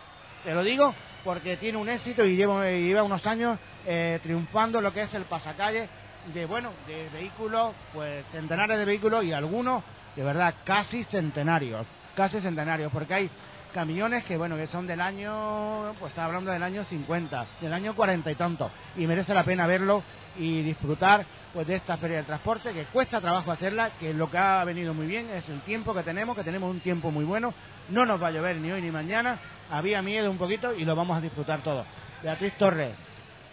Te 0.44 0.54
lo 0.54 0.64
digo 0.64 0.94
porque 1.24 1.58
tiene 1.58 1.78
un 1.78 1.90
éxito 1.90 2.26
y 2.26 2.36
lleva, 2.36 2.70
lleva 2.70 3.04
unos 3.04 3.26
años 3.26 3.58
eh, 3.86 4.20
triunfando 4.22 4.82
lo 4.82 4.94
que 4.94 5.04
es 5.04 5.14
el 5.14 5.24
pasacalle 5.24 5.90
de, 6.34 6.46
bueno, 6.46 6.72
de 6.88 7.10
vehículos, 7.10 7.74
pues 7.94 8.26
centenares 8.32 8.78
de 8.78 8.86
vehículos 8.86 9.24
y 9.24 9.34
algunos, 9.34 9.84
de 10.16 10.24
verdad, 10.24 10.56
casi 10.64 11.04
centenarios, 11.06 11.86
casi 12.16 12.40
centenarios, 12.40 12.92
porque 12.92 13.14
hay 13.14 13.30
camiones 13.74 14.24
que, 14.24 14.38
bueno, 14.38 14.56
que 14.56 14.68
son 14.68 14.88
del 14.88 15.02
año, 15.02 15.94
pues 16.00 16.12
está 16.12 16.26
hablando 16.26 16.52
del 16.52 16.64
año 16.64 16.84
50, 16.86 17.46
del 17.60 17.74
año 17.74 17.94
40 17.94 18.32
y 18.32 18.36
tanto, 18.36 18.72
y 18.96 19.06
merece 19.06 19.34
la 19.34 19.44
pena 19.44 19.68
verlo 19.68 20.02
y 20.38 20.62
disfrutar 20.62 21.26
pues 21.54 21.68
de 21.68 21.76
esta 21.76 21.98
feria 21.98 22.18
del 22.18 22.26
transporte 22.26 22.74
que 22.74 22.86
cuesta 22.86 23.22
trabajo 23.22 23.52
hacerla, 23.52 23.92
que 24.00 24.14
lo 24.14 24.30
que 24.30 24.38
ha 24.38 24.64
venido 24.66 24.94
muy 24.94 25.08
bien 25.08 25.30
es 25.30 25.48
el 25.50 25.62
tiempo 25.62 25.94
que 25.94 26.04
tenemos, 26.04 26.36
que 26.36 26.44
tenemos 26.44 26.70
un 26.70 26.82
tiempo 26.82 27.12
muy 27.12 27.24
bueno, 27.26 27.54
no 27.90 28.06
nos 28.06 28.22
va 28.22 28.28
a 28.28 28.32
llover 28.32 28.58
ni 28.58 28.72
hoy 28.72 28.82
ni 28.82 28.92
mañana, 28.92 29.40
había 29.72 30.02
miedo 30.02 30.30
un 30.30 30.38
poquito 30.38 30.74
y 30.74 30.86
lo 30.86 30.96
vamos 30.96 31.18
a 31.18 31.22
disfrutar 31.22 31.62
todo. 31.62 31.86
Beatriz 32.24 32.54
Torres, 32.58 32.94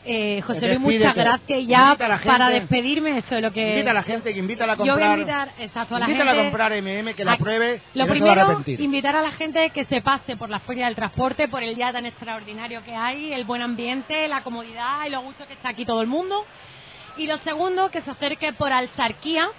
Eh, 0.05 0.43
José. 0.43 0.67
Luis, 0.67 0.81
muchas 0.81 1.15
gracias. 1.15 1.61
Y 1.61 1.67
ya 1.67 1.97
gente. 1.97 2.27
para 2.27 2.51
despedirme, 2.51 3.19
eso 3.19 3.37
es 3.37 3.43
lo 3.43 3.53
que. 3.53 3.71
invita 3.71 3.93
a 3.93 3.95
la 3.95 4.03
gente 4.03 4.33
que 4.33 4.39
invita 4.39 4.65
a 4.65 4.67
la 4.67 4.77
Yo 4.77 4.79
voy 4.79 4.91
a 4.91 4.95
comprar, 4.95 5.19
invitar, 5.19 5.53
exacto, 5.59 5.97
a 5.97 5.99
la 6.01 6.07
gente. 6.07 6.23
a 6.23 6.35
comprar 6.35 6.73
MM, 6.83 7.15
que 7.15 7.25
la 7.25 7.37
pruebe 7.37 7.81
Lo 7.95 8.07
primero, 8.07 8.63
invitar 8.67 9.17
a 9.17 9.23
la 9.23 9.33
gente 9.33 9.71
que 9.71 9.85
se 9.85 10.01
pase 10.01 10.37
por 10.37 10.51
la 10.51 10.61
Feria 10.61 10.87
del 10.87 10.97
Transporte, 10.97 11.49
por 11.49 11.63
el 11.63 11.75
día 11.77 11.93
tan 11.93 12.07
extraordinario 12.07 12.83
que 12.85 12.95
hay, 12.95 13.33
el 13.33 13.45
buen 13.45 13.63
ambiente, 13.63 14.27
la 14.29 14.43
comodidad 14.43 15.07
y 15.07 15.11
lo 15.11 15.21
gusto 15.23 15.47
que 15.47 15.53
está 15.53 15.69
aquí 15.71 15.85
todo 15.85 16.03
el 16.03 16.09
mundo. 16.09 16.45
Y 17.17 17.27
lo 17.27 17.37
segundo, 17.39 17.91
que 17.91 18.01
se 18.03 18.11
acerque 18.11 18.53
por 18.53 18.73
Alzarquía, 18.73 19.51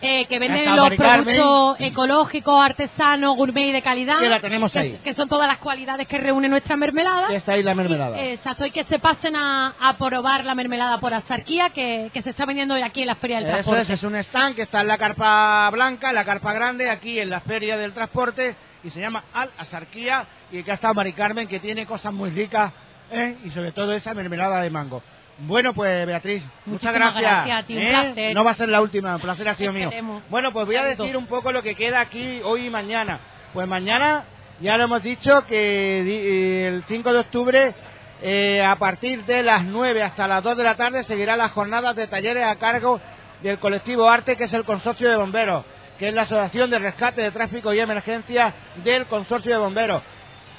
eh, 0.00 0.26
que 0.26 0.38
venden 0.38 0.60
está 0.60 0.76
los 0.76 0.94
productos 0.94 1.76
ecológicos, 1.80 2.64
artesanos, 2.64 3.36
gourmet 3.36 3.68
y 3.68 3.72
de 3.72 3.82
calidad. 3.82 4.20
Que 4.20 4.28
la 4.28 4.40
tenemos 4.40 4.74
ahí. 4.76 4.98
Que 5.02 5.14
son 5.14 5.28
todas 5.28 5.48
las 5.48 5.58
cualidades 5.58 6.06
que 6.06 6.18
reúne 6.18 6.48
nuestra 6.48 6.76
mermelada. 6.76 7.28
Esta 7.34 7.56
es 7.56 7.64
la 7.64 7.74
mermelada. 7.74 8.22
Y, 8.24 8.30
exacto, 8.30 8.64
y 8.64 8.70
que 8.70 8.84
se 8.84 8.98
pasen 8.98 9.34
a, 9.36 9.74
a 9.80 9.96
probar 9.98 10.44
la 10.44 10.54
mermelada 10.54 10.98
por 11.00 11.12
Alzarquía, 11.12 11.70
que, 11.70 12.10
que 12.12 12.22
se 12.22 12.30
está 12.30 12.46
vendiendo 12.46 12.74
hoy 12.74 12.82
aquí 12.82 13.02
en 13.02 13.08
la 13.08 13.16
Feria 13.16 13.38
del 13.38 13.46
Eso 13.46 13.52
Transporte. 13.54 13.82
es, 13.82 13.90
es 13.90 14.02
un 14.04 14.14
stand 14.16 14.54
que 14.56 14.62
está 14.62 14.80
en 14.82 14.86
la 14.88 14.98
carpa 14.98 15.68
blanca, 15.70 16.12
la 16.12 16.24
carpa 16.24 16.52
grande, 16.52 16.90
aquí 16.90 17.18
en 17.18 17.30
la 17.30 17.40
feria 17.40 17.76
del 17.76 17.92
transporte, 17.92 18.54
y 18.84 18.90
se 18.90 19.00
llama 19.00 19.24
Al 19.34 19.50
Azarquía, 19.58 20.24
y 20.52 20.62
que 20.62 20.70
ha 20.70 20.74
estado 20.74 20.94
Mari 20.94 21.12
Carmen, 21.12 21.48
que 21.48 21.58
tiene 21.58 21.86
cosas 21.86 22.12
muy 22.12 22.30
ricas, 22.30 22.72
¿eh? 23.10 23.36
y 23.44 23.50
sobre 23.50 23.72
todo 23.72 23.92
esa 23.92 24.14
mermelada 24.14 24.60
de 24.60 24.70
mango. 24.70 25.02
Bueno, 25.40 25.72
pues 25.72 26.04
Beatriz, 26.06 26.42
muchas 26.66 26.92
gracias. 26.92 27.22
gracias 27.22 27.62
a 27.62 27.66
ti, 27.66 27.76
un 27.76 27.82
¿eh? 27.82 27.88
placer. 27.90 28.34
No 28.34 28.44
va 28.44 28.50
a 28.50 28.54
ser 28.54 28.68
la 28.68 28.80
última, 28.80 29.14
un 29.14 29.20
placer 29.20 29.48
ha 29.48 29.54
sido 29.54 29.72
mío. 29.72 29.90
Bueno, 30.28 30.52
pues 30.52 30.66
voy 30.66 30.76
a 30.76 30.84
decir 30.84 31.16
un 31.16 31.26
poco 31.26 31.52
lo 31.52 31.62
que 31.62 31.74
queda 31.76 32.00
aquí 32.00 32.40
hoy 32.44 32.66
y 32.66 32.70
mañana. 32.70 33.20
Pues 33.52 33.68
mañana, 33.68 34.24
ya 34.60 34.76
lo 34.76 34.84
hemos 34.84 35.02
dicho, 35.02 35.44
que 35.46 36.02
di- 36.04 36.64
el 36.66 36.84
5 36.88 37.12
de 37.12 37.18
octubre 37.20 37.74
Eh, 38.20 38.60
a 38.64 38.74
partir 38.74 39.24
de 39.26 39.44
las 39.44 39.62
9 39.62 40.02
hasta 40.02 40.26
las 40.26 40.42
2 40.42 40.56
de 40.56 40.64
la 40.64 40.74
tarde 40.74 41.04
seguirán 41.04 41.38
las 41.38 41.52
jornadas 41.52 41.94
de 41.94 42.08
talleres 42.08 42.42
a 42.42 42.56
cargo 42.56 43.00
del 43.44 43.60
colectivo 43.60 44.10
Arte, 44.10 44.34
que 44.34 44.42
es 44.46 44.52
el 44.54 44.64
consorcio 44.64 45.08
de 45.08 45.14
bomberos, 45.14 45.64
que 46.00 46.08
es 46.08 46.14
la 46.14 46.22
Asociación 46.22 46.68
de 46.68 46.80
Rescate 46.80 47.22
de 47.22 47.30
Tráfico 47.30 47.72
y 47.72 47.78
Emergencia 47.78 48.52
del 48.82 49.06
consorcio 49.06 49.52
de 49.52 49.58
bomberos. 49.58 50.02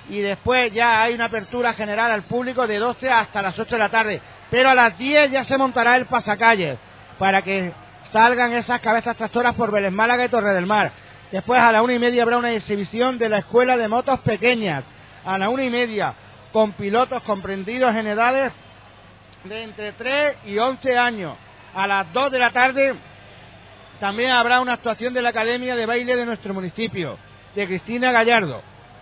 Y 0.10 0.20
después 0.20 0.74
ya 0.74 1.04
hay 1.04 1.14
una 1.14 1.26
apertura 1.26 1.74
general 1.74 2.12
al 2.12 2.24
público 2.24 2.66
de 2.66 2.78
12 2.78 3.10
hasta 3.10 3.42
las 3.42 3.58
8 3.58 3.76
de 3.76 3.80
la 3.80 3.90
tarde. 3.90 4.22
Pero 4.50 4.70
a 4.70 4.76
las 4.76 4.98
10 4.98 5.32
ya 5.32 5.44
se 5.44 5.58
montará 5.58 5.96
el 5.96 6.06
pasacalle 6.06 6.78
para 7.20 7.42
que 7.44 7.72
salgan 8.12 8.54
esas 8.54 8.82
cabezas 8.82 9.16
tractoras 9.16 9.56
por 9.56 9.72
Vélez 9.72 9.92
Málaga 9.92 10.26
y 10.26 10.30
Torre 10.30 10.54
del 10.54 10.66
Mar. 10.66 10.92
Después 11.32 11.62
a 11.62 11.72
la 11.72 11.84
una 11.84 11.94
y 11.94 12.00
media 12.00 12.24
habrá 12.24 12.38
una 12.38 12.52
exhibición 12.52 13.20
de 13.20 13.30
la 13.30 13.38
Escuela 13.38 13.78
de 13.78 13.88
Motos 13.88 14.20
Pequeñas. 14.22 14.84
A 15.26 15.38
la 15.38 15.50
una 15.50 15.64
y 15.64 15.70
media, 15.70 16.14
con 16.52 16.72
pilotos 16.72 17.22
comprendidos 17.24 17.94
en 17.94 18.08
edades 18.08 18.52
de 19.44 19.64
entre 19.64 19.92
3 19.92 20.38
y 20.46 20.58
11 20.58 20.98
años. 20.98 21.36
A 21.76 21.86
las 21.86 22.12
2 22.14 22.32
de 22.32 22.40
la 22.40 22.52
tarde 22.52 22.96
también 24.00 24.32
habrá 24.32 24.60
una 24.62 24.74
actuación 24.74 25.14
de 25.14 25.22
la 25.22 25.30
Academia 25.30 25.76
de 25.76 25.86
Baile 25.86 26.16
de 26.16 26.26
nuestro 26.26 26.54
municipio, 26.54 27.18
de 27.54 27.68
Cristina 27.68 28.12
Gallardo. 28.12 28.62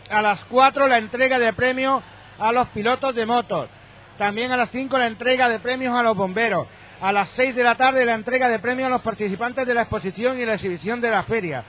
A 0.10 0.22
las 0.22 0.44
4 0.46 0.88
la 0.88 0.98
entrega 0.98 1.38
de 1.38 1.52
premios 1.54 2.04
a 2.40 2.52
los 2.52 2.68
pilotos 2.70 3.14
de 3.14 3.26
motos. 3.26 3.70
También 4.18 4.52
a 4.52 4.58
las 4.58 4.70
5 4.72 4.98
la 4.98 5.08
entrega 5.08 5.50
de 5.50 5.60
premios 5.60 5.96
a 5.96 6.04
los 6.04 6.16
bomberos. 6.16 6.68
A 7.02 7.12
las 7.12 7.30
6 7.30 7.56
de 7.56 7.64
la 7.64 7.76
tarde 7.76 8.06
la 8.06 8.14
entrega 8.14 8.48
de 8.48 8.60
premios 8.60 8.88
a 8.88 8.92
los 8.92 9.02
participantes 9.02 9.68
de 9.68 9.74
la 9.74 9.82
exposición 9.82 10.40
y 10.40 10.46
la 10.46 10.54
exhibición 10.54 11.02
de 11.02 11.10
la 11.10 11.24
feria. 11.24 11.64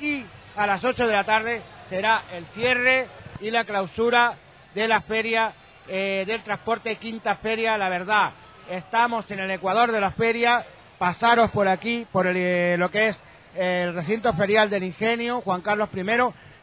Y 0.00 0.24
a 0.56 0.66
las 0.66 0.84
8 0.84 1.06
de 1.06 1.12
la 1.12 1.24
tarde 1.24 1.62
será 1.88 2.22
el 2.32 2.46
cierre 2.54 3.08
y 3.40 3.50
la 3.50 3.64
clausura 3.64 4.34
de 4.74 4.88
la 4.88 5.02
feria 5.02 5.52
eh, 5.88 6.24
del 6.26 6.42
transporte 6.42 6.96
Quinta 6.96 7.36
Feria. 7.36 7.76
La 7.76 7.88
verdad, 7.88 8.32
estamos 8.70 9.30
en 9.30 9.40
el 9.40 9.50
Ecuador 9.50 9.92
de 9.92 10.00
la 10.00 10.12
feria. 10.12 10.64
Pasaros 10.98 11.50
por 11.50 11.68
aquí, 11.68 12.06
por 12.10 12.26
el, 12.26 12.36
eh, 12.36 12.76
lo 12.78 12.90
que 12.90 13.08
es 13.08 13.18
el 13.54 13.94
recinto 13.94 14.32
ferial 14.34 14.70
del 14.70 14.84
Ingenio, 14.84 15.40
Juan 15.40 15.60
Carlos 15.60 15.88
I, 15.94 16.02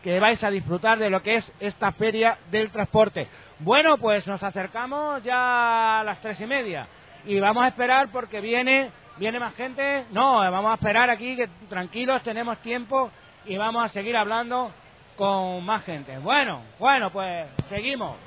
que 0.03 0.19
vais 0.19 0.44
a 0.44 0.49
disfrutar 0.49 0.98
de 0.98 1.10
lo 1.10 1.22
que 1.22 1.38
es 1.38 1.52
esta 1.60 1.91
feria 1.91 2.38
del 2.52 2.72
transporte. 2.72 3.28
Bueno, 3.60 3.98
pues 3.98 4.28
nos 4.28 4.44
acercamos 4.44 5.24
ya 5.24 5.99
a 5.99 6.03
las 6.03 6.22
tres 6.22 6.40
y 6.40 6.45
media 6.45 6.88
y 7.26 7.40
vamos 7.40 7.64
a 7.64 7.68
esperar 7.68 8.10
porque 8.11 8.41
viene 8.41 8.91
viene 9.18 9.40
más 9.40 9.56
gente. 9.56 10.06
No, 10.11 10.38
vamos 10.52 10.72
a 10.72 10.76
esperar 10.76 11.10
aquí 11.10 11.36
que 11.36 11.48
tranquilos 11.69 12.22
tenemos 12.24 12.57
tiempo 12.60 13.11
y 13.45 13.57
vamos 13.57 13.84
a 13.84 13.88
seguir 13.88 14.15
hablando 14.15 14.72
con 15.15 15.65
más 15.65 15.84
gente. 15.84 16.18
Bueno, 16.19 16.61
bueno, 16.80 17.10
pues 17.11 17.48
seguimos. 17.69 18.26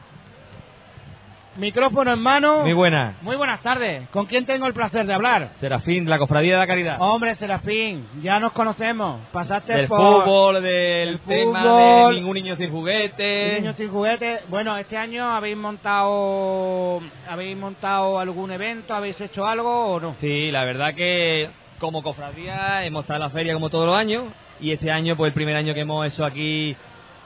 Micrófono 1.60 2.14
en 2.14 2.22
mano. 2.22 2.62
Muy 2.62 2.72
buenas. 2.72 3.22
Muy 3.22 3.36
buenas 3.36 3.60
tardes. 3.62 4.08
¿Con 4.08 4.24
quién 4.24 4.46
tengo 4.46 4.66
el 4.66 4.72
placer 4.72 5.04
de 5.04 5.12
hablar? 5.12 5.50
Serafín, 5.60 6.04
de 6.06 6.10
la 6.10 6.18
Cofradía 6.18 6.54
de 6.54 6.58
la 6.58 6.66
Caridad. 6.66 6.96
Hombre, 6.98 7.34
Serafín, 7.36 8.06
ya 8.22 8.40
nos 8.40 8.52
conocemos. 8.52 9.20
Pasaste 9.30 9.74
del 9.74 9.86
por 9.86 10.24
fútbol, 10.24 10.62
del 10.62 11.20
tema 11.20 11.60
fútbol. 11.60 12.14
de 12.14 12.20
ningún 12.20 12.34
niño 12.34 12.56
sin 12.56 12.70
juguete. 12.70 13.60
Niños 13.60 13.76
sin 13.76 13.90
juguete. 13.90 14.40
Bueno, 14.48 14.74
este 14.78 14.96
año 14.96 15.30
habéis 15.30 15.58
montado 15.58 17.02
habéis 17.28 17.56
montado 17.58 18.18
algún 18.18 18.50
evento, 18.52 18.94
habéis 18.94 19.20
hecho 19.20 19.46
algo 19.46 19.92
o 19.92 20.00
no? 20.00 20.16
Sí, 20.20 20.50
la 20.50 20.64
verdad 20.64 20.94
que 20.94 21.50
como 21.78 22.02
cofradía 22.02 22.86
hemos 22.86 23.02
estado 23.02 23.18
en 23.18 23.22
la 23.24 23.30
feria 23.30 23.52
como 23.52 23.68
todos 23.68 23.86
los 23.86 23.96
años 23.96 24.24
y 24.60 24.72
este 24.72 24.90
año 24.90 25.14
pues 25.14 25.28
el 25.28 25.34
primer 25.34 25.56
año 25.56 25.74
que 25.74 25.80
hemos 25.80 26.06
hecho 26.06 26.24
aquí, 26.24 26.74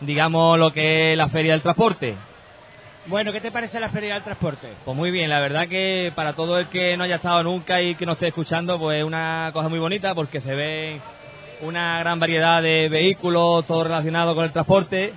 digamos 0.01 0.59
lo 0.59 0.73
que 0.73 1.13
es 1.13 1.19
la 1.19 1.29
feria 1.29 1.53
del 1.53 1.63
transporte. 1.63 2.17
Bueno, 3.07 3.33
¿qué 3.33 3.41
te 3.41 3.51
parece 3.53 3.79
la 3.81 3.91
feria 3.91 4.15
del 4.15 4.23
transporte? 4.25 4.69
Pues 4.85 4.97
muy 4.97 5.11
bien, 5.11 5.29
la 5.29 5.41
verdad 5.41 5.69
que 5.69 6.11
para 6.15 6.33
todo 6.33 6.59
el 6.59 6.69
que 6.69 6.97
no 6.97 7.05
haya 7.05 7.17
estado 7.17 7.43
nunca 7.43 7.83
y 7.83 7.95
que 7.97 8.07
no 8.07 8.13
esté 8.13 8.29
escuchando, 8.29 8.79
pues 8.79 8.99
es 9.01 9.05
una 9.05 9.51
cosa 9.53 9.69
muy 9.69 9.79
bonita 9.79 10.15
porque 10.15 10.41
se 10.41 10.55
ve 10.55 11.01
una 11.61 11.99
gran 11.99 12.19
variedad 12.19 12.63
de 12.63 12.89
vehículos, 12.89 13.67
todo 13.67 13.85
relacionado 13.85 14.35
con 14.35 14.45
el 14.45 14.53
transporte 14.53 15.13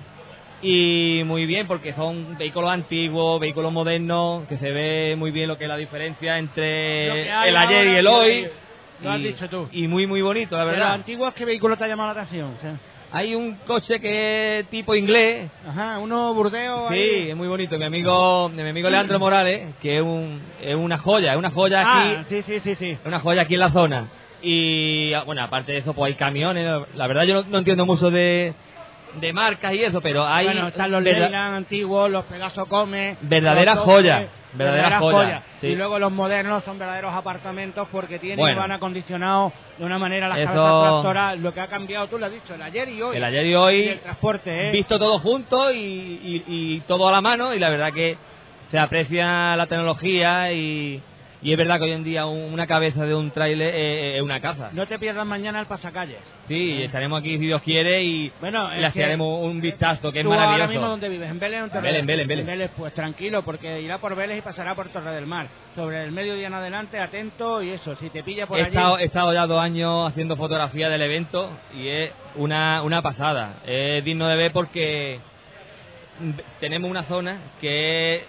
y 0.60 1.22
muy 1.24 1.46
bien 1.46 1.66
porque 1.66 1.94
son 1.94 2.36
vehículos 2.36 2.70
antiguos, 2.70 3.40
vehículos 3.40 3.72
modernos, 3.72 4.46
que 4.48 4.58
se 4.58 4.70
ve 4.70 5.14
muy 5.16 5.30
bien 5.30 5.48
lo 5.48 5.56
que 5.56 5.64
es 5.64 5.68
la 5.70 5.76
diferencia 5.78 6.36
entre 6.38 7.22
el 7.48 7.56
ayer 7.56 7.86
y 7.86 7.96
el 7.96 8.06
hoy. 8.06 8.48
Lo 9.02 9.12
has 9.12 9.20
Y- 9.20 9.28
dicho 9.28 9.48
tú. 9.48 9.66
Y 9.72 9.86
muy 9.88 10.06
muy 10.06 10.20
bonito, 10.20 10.56
la 10.58 10.64
¿De 10.64 10.72
los 10.72 10.76
verdad. 10.78 10.94
antiguos 10.94 11.32
qué 11.32 11.44
vehículo 11.46 11.76
te 11.76 11.84
ha 11.84 11.88
llamado 11.88 12.12
la 12.12 12.20
atención? 12.20 12.52
O 12.58 12.60
sea, 12.60 12.74
Hay 13.10 13.34
un 13.34 13.54
coche 13.66 14.00
que 14.00 14.58
es 14.60 14.66
tipo 14.68 14.94
inglés. 14.94 15.50
Ajá, 15.66 15.98
uno 15.98 16.34
burdeo. 16.34 16.88
Sí, 16.88 16.94
ahí. 16.94 17.30
es 17.30 17.36
muy 17.36 17.48
bonito. 17.48 17.78
Mi 17.78 17.84
amigo, 17.84 18.50
mi 18.50 18.60
amigo 18.60 18.90
Leandro 18.90 19.18
Morales, 19.18 19.74
que 19.80 19.96
es, 19.96 20.02
un, 20.02 20.42
es 20.60 20.74
una 20.74 20.98
joya, 20.98 21.32
es 21.32 21.38
una 21.38 21.50
joya 21.50 21.82
Ah, 21.86 22.10
aquí, 22.20 22.24
sí, 22.28 22.42
sí, 22.42 22.60
sí, 22.60 22.74
sí. 22.74 22.90
es 22.90 23.06
una 23.06 23.20
joya 23.20 23.42
aquí 23.42 23.54
en 23.54 23.60
la 23.60 23.70
zona. 23.70 24.08
Y 24.42 25.12
ah, 25.14 25.22
bueno, 25.24 25.42
aparte 25.42 25.72
de 25.72 25.78
eso, 25.78 25.94
pues 25.94 26.12
hay 26.12 26.18
camiones. 26.18 26.66
La 26.94 27.06
verdad 27.06 27.24
yo 27.24 27.34
no, 27.34 27.42
no 27.48 27.58
entiendo 27.58 27.86
mucho 27.86 28.10
de, 28.10 28.52
de 29.14 29.32
marcas 29.32 29.72
y 29.74 29.82
eso, 29.82 30.00
pero 30.00 30.26
hay 30.26 30.46
bueno, 30.46 30.68
están 30.68 30.90
los 30.90 31.02
verda- 31.02 31.26
Leyland 31.26 31.56
antiguos, 31.56 32.10
los 32.10 32.24
Pegaso 32.26 32.66
Come. 32.66 33.16
Verdadera 33.22 33.74
los 33.74 33.84
joya, 33.84 34.14
Dodge, 34.20 34.28
verdadera 34.52 34.82
verdaderas 34.82 35.00
joya, 35.00 35.18
joyas. 35.26 35.42
sí. 35.60 35.66
Y 35.68 35.76
luego 35.76 35.98
los 35.98 36.12
modernos 36.12 36.62
son 36.64 36.78
verdaderos 36.78 37.14
apartamentos 37.14 37.88
porque 37.90 38.18
tienen 38.18 38.38
Bueno. 38.38 38.60
van 38.60 38.72
acondicionados 38.72 39.52
de 39.78 39.84
una 39.84 39.98
manera 39.98 40.28
las 40.28 40.38
Eso- 40.38 40.52
tractoras. 40.52 41.38
Lo 41.38 41.52
que 41.54 41.60
ha 41.60 41.66
cambiado, 41.68 42.06
tú 42.08 42.18
lo 42.18 42.26
has 42.26 42.32
dicho, 42.32 42.54
el 42.54 42.62
ayer 42.62 42.88
y 42.88 43.02
hoy. 43.02 43.16
el 43.16 43.24
ayer 43.24 43.46
y 43.46 43.54
hoy 43.54 43.76
Y 43.80 43.88
el 43.88 44.00
transporte, 44.00 44.68
¿eh? 44.68 44.72
visto 44.72 44.98
todo 44.98 45.18
junto 45.18 45.72
y, 45.72 45.78
y- 45.78 46.44
y 46.46 46.80
todo 46.80 47.08
a 47.08 47.12
la 47.12 47.20
mano 47.20 47.54
y 47.54 47.58
la 47.58 47.70
verdad 47.70 47.92
que 47.92 48.16
se 48.70 48.78
aprecia 48.78 49.56
la 49.56 49.66
tecnología 49.66 50.52
y, 50.52 51.02
y 51.42 51.52
es 51.52 51.58
verdad 51.58 51.78
que 51.78 51.84
hoy 51.84 51.92
en 51.92 52.04
día 52.04 52.26
un- 52.26 52.52
una 52.52 52.66
cabeza 52.66 53.04
de 53.06 53.14
un 53.14 53.30
tráiler 53.30 53.72
es, 53.74 54.20
una 54.22 54.40
caza. 54.40 54.70
No 54.72 54.86
te 54.86 54.98
pierdas 54.98 55.24
mañana 55.26 55.60
el 55.60 55.66
pasacalles. 55.66 56.18
Sí, 56.48 56.82
estaremos 56.82 57.20
aquí 57.20 57.32
si 57.38 57.46
Dios 57.46 57.62
quiere 57.62 58.02
y, 58.02 58.32
Bueno, 58.40 58.68
le 58.74 58.86
haremos 58.86 59.42
un 59.44 59.60
vistazo 59.60 60.10
que 60.10 60.20
es 60.20 60.24
¿Tú 60.24 60.32
ahora 60.32 60.46
maravilloso. 60.46 60.70
mismo 60.72 60.88
dónde 60.88 61.08
vives? 61.08 61.30
¿En 61.30 61.38
Vélez 61.38 61.60
o 61.60 61.64
en 61.64 61.70
Torre 61.70 61.82
Vélez, 61.82 62.06
del- 62.06 62.26
Vélez, 62.26 62.46
Vélez. 62.46 62.70
pues 62.76 62.92
tranquilo, 62.94 63.42
porque 63.42 63.80
irá 63.80 63.98
por 63.98 64.16
Vélez 64.16 64.38
y 64.38 64.42
pasará 64.42 64.74
por 64.74 64.88
Torre 64.88 65.12
del 65.14 65.26
Mar. 65.26 65.48
Sobre 65.74 66.02
el 66.04 66.10
mediodía 66.12 66.48
en 66.48 66.54
adelante, 66.54 66.98
atento 66.98 67.62
y 67.62 67.70
eso, 67.70 67.94
si 67.96 68.10
te 68.10 68.22
pilla 68.24 68.46
por 68.46 68.58
He 68.58 68.62
allí... 68.62 68.70
estado, 68.76 68.98
he 68.98 69.04
estado 69.04 69.32
ya 69.32 69.46
dos 69.46 69.60
años 69.60 70.08
haciendo 70.10 70.36
fotografía 70.36 70.88
del 70.88 71.02
evento 71.02 71.50
y 71.74 71.86
es 71.88 72.12
una, 72.36 72.82
una 72.82 73.00
pasada. 73.02 73.60
Es 73.66 74.04
digno 74.04 74.26
de 74.26 74.36
ver 74.36 74.52
porque 74.52 75.20
tenemos 76.60 76.90
una 76.90 77.04
zona 77.04 77.38
que 77.60 78.16
es 78.16 78.22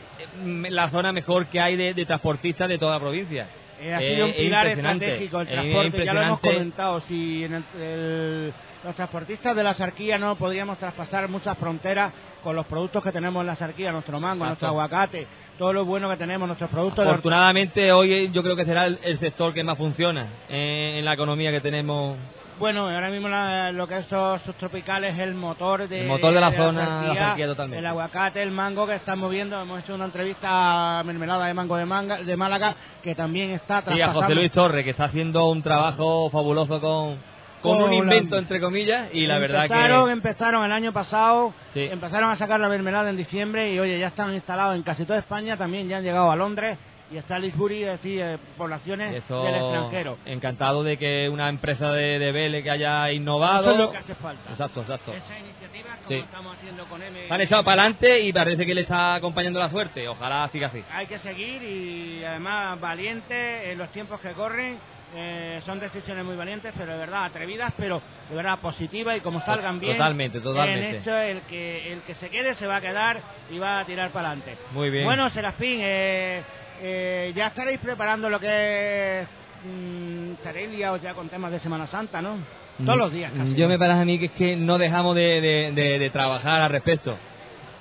mm, 0.44 0.66
la 0.70 0.90
zona 0.90 1.12
mejor 1.12 1.48
que 1.48 1.60
hay 1.60 1.76
de, 1.76 1.94
de 1.94 2.06
transportistas 2.06 2.68
de 2.70 2.78
toda 2.78 2.94
la 2.96 3.00
provincia. 3.00 3.48
Eh, 3.82 3.94
ha 3.94 4.02
Es- 4.02 4.14
sido 4.14 4.26
un 4.26 4.32
es 4.32 4.38
pilar 4.38 4.66
impresionante. 4.68 5.06
estratégico 5.06 5.42
el 5.42 5.48
Es 5.48 5.54
transporte, 5.54 6.06
ya 6.06 6.14
lo 6.14 6.22
hemos 6.22 6.40
comentado. 6.40 7.00
Si 7.02 7.44
en 7.46 7.54
el- 7.56 7.64
el- 7.82 8.54
los 8.84 8.96
transportistas 8.96 9.56
de 9.56 9.64
la 9.64 9.74
Sarquía 9.74 10.18
no 10.18 10.36
podríamos 10.36 10.78
traspasar 10.78 11.28
muchas 11.30 11.58
fronteras 11.58 12.12
con 12.44 12.56
los 12.56 12.66
productos 12.66 13.04
que 13.04 13.12
tenemos 13.12 13.42
en 13.42 13.48
la 13.48 13.56
Sarquía, 13.56 13.92
nuestro 13.92 14.20
mango, 14.20 14.46
Exacto. 14.46 14.66
nuestro 14.66 14.68
aguacate, 14.70 15.28
todo 15.58 15.74
lo 15.74 15.84
bueno 15.86 16.10
que 16.10 16.16
tenemos, 16.18 16.48
nuestros 16.48 16.70
productos 16.70 17.04
de 17.04 17.12
Afortunadamente 17.12 17.92
hoy 17.92 18.30
yo 18.32 18.42
creo 18.44 18.56
que 18.56 18.64
será 18.66 18.86
el, 18.86 18.98
el 19.04 19.20
sector 19.20 19.54
que 19.54 19.64
más 19.64 19.78
funciona 19.78 20.28
en, 20.50 20.58
en 20.98 21.06
la 21.06 21.14
economía 21.14 21.52
que 21.52 21.60
tenemos. 21.62 22.18
Bueno, 22.60 22.90
ahora 22.90 23.10
mismo 23.10 23.30
la- 23.30 23.72
lo 23.72 23.88
que 23.88 24.00
esos 24.00 24.42
subtropicales 24.42 25.14
es 25.14 25.20
el 25.20 25.34
motor 25.34 25.88
de, 25.88 26.02
El 26.02 26.08
motor 26.08 26.34
de 26.34 26.42
la 26.42 26.52
zona, 26.52 26.86
Sarquía, 26.86 27.14
la 27.14 27.26
Sarquía 27.28 27.48
totalmente. 27.48 27.80
El 27.80 27.86
aguacate, 27.86 28.44
el 28.44 28.52
mango 28.52 28.86
que 28.86 28.96
están 28.96 29.18
moviendo. 29.20 29.62
Hemos 29.62 29.80
hecho 29.84 29.96
una 29.96 30.06
entrevista 30.06 31.00
a 31.00 31.04
Mermelada 31.04 31.46
de 31.46 31.54
Mango 31.54 31.78
de, 31.78 31.86
Manga, 31.86 32.18
de 32.18 32.36
Málaga, 32.38 32.76
que 33.02 33.16
también 33.16 33.52
está 33.52 33.84
Y 33.96 34.02
a. 34.02 34.12
José 34.14 34.36
Luis 34.36 34.52
Torres, 34.52 34.84
que 34.84 34.90
está 34.92 35.06
haciendo 35.06 35.46
un 35.50 35.64
trabajo 35.64 36.30
fabuloso 36.30 36.82
con, 36.82 37.18
con 37.62 37.78
Con 37.78 37.84
un 37.84 37.90
la- 37.92 37.96
invento, 37.96 38.38
entre 38.38 38.60
comillas, 38.60 39.08
y 39.14 39.26
la 39.26 39.40
verdad 39.40 39.68
que... 39.68 40.12
empezaron 40.12 40.66
el 40.66 40.72
año 40.74 40.92
pasado, 40.92 41.54
Sí. 41.74 41.88
empezaron 41.90 42.30
a 42.32 42.36
sacar 42.36 42.60
la 42.60 42.68
mermelada 42.68 43.10
en 43.10 43.16
diciembre 43.18 43.72
y 43.74 43.80
oye, 43.80 43.98
ya 44.00 44.08
están 44.08 44.34
instalados 44.34 44.76
en 44.76 44.84
casi 44.84 45.06
toda 45.06 45.20
España, 45.20 45.56
también 45.56 45.88
ya 45.88 45.98
han 45.98 46.04
llegado 46.04 46.30
a 46.32 46.36
Londres 46.36 46.78
y 47.12 47.18
está 47.18 47.40
Lisbury, 47.40 47.86
así, 47.86 48.20
eh, 48.20 48.38
poblaciones 48.58 49.12
del 49.28 49.56
extranjero. 49.56 50.18
Encantado 50.26 50.84
de 50.84 50.98
que 50.98 51.28
una 51.30 51.50
empresa 51.50 51.92
de, 51.92 52.20
de 52.20 52.32
Vélez 52.32 52.64
que 52.64 52.70
haya 52.72 53.12
innovado. 53.12 53.62
Eso 53.64 53.72
es 53.72 53.78
lo 53.80 53.92
que 53.92 53.98
hace 53.98 54.16
falta. 54.16 54.50
Exacto, 54.52 54.82
exacto. 54.82 55.14
Esa 55.14 55.40
iniciativa, 55.40 55.96
como 55.98 56.08
Sí. 56.10 56.16
estamos 56.16 56.56
haciendo 56.58 56.86
con 56.86 57.02
M. 57.02 57.20
Han 57.30 57.42
echado 57.42 57.64
para 57.64 57.82
adelante 57.82 58.20
y 58.22 58.32
parece 58.34 58.66
que 58.66 58.76
le 58.76 58.82
está 58.82 59.16
acompañando 59.16 59.60
la 59.60 59.70
suerte. 59.70 60.08
Ojalá 60.08 60.48
siga 60.52 60.68
así. 60.68 60.84
Hay 60.92 61.08
que 61.08 61.18
seguir 61.20 61.64
y 61.64 62.24
además 62.24 62.80
valientes 62.80 63.68
en 63.72 63.78
los 63.78 63.90
tiempos 63.92 64.20
que 64.20 64.32
corren. 64.34 64.78
eh, 65.16 65.60
son 65.66 65.80
decisiones 65.80 66.24
muy 66.24 66.36
valientes, 66.36 66.72
pero 66.78 66.92
de 66.92 67.00
verdad 67.00 67.26
atrevidas, 67.26 67.74
pero 67.76 68.00
de 68.30 68.36
verdad 68.36 68.60
positivas 68.60 69.18
y 69.18 69.22
como 69.22 69.42
salgan 69.42 69.80
bien. 69.80 69.98
Totalmente, 69.98 70.40
totalmente. 70.40 70.90
En 70.90 70.96
esto, 70.98 71.18
el 71.18 71.42
que, 71.42 71.94
el 71.94 72.02
que 72.04 72.14
se 72.14 72.30
quede 72.30 72.54
se 72.54 72.68
va 72.68 72.76
a 72.76 72.82
quedar 72.82 73.20
y 73.50 73.58
va 73.58 73.80
a 73.80 73.86
tirar 73.86 74.12
para 74.12 74.28
adelante. 74.28 74.56
Muy 74.72 74.92
bien. 74.92 75.06
Bueno, 75.06 75.28
Serafín, 75.32 75.80
eh, 75.82 76.44
eh, 76.82 77.32
ya 77.36 77.48
estaréis 77.48 77.80
preparando 77.80 78.30
lo 78.30 78.40
que 78.40 79.22
es. 79.22 79.28
mm, 79.66 80.32
estaréis 80.34 80.70
liados 80.70 81.02
ya 81.02 81.14
con 81.14 81.28
temas 81.30 81.52
de 81.52 81.60
Semana 81.60 81.86
Santa, 81.88 82.22
¿no? 82.22 82.38
Todos 82.86 82.98
los 82.98 83.12
días 83.12 83.32
casi. 83.36 83.56
Yo 83.56 83.68
me 83.68 83.78
parece 83.78 84.00
a 84.00 84.06
mí 84.06 84.18
que 84.18 84.26
es 84.28 84.32
que 84.32 84.56
no 84.56 84.78
dejamos 84.78 85.14
de, 85.16 85.42
de- 85.42 85.72
de- 85.74 86.00
de 86.00 86.10
trabajar 86.12 86.62
al 86.62 86.70
respecto. 86.72 87.18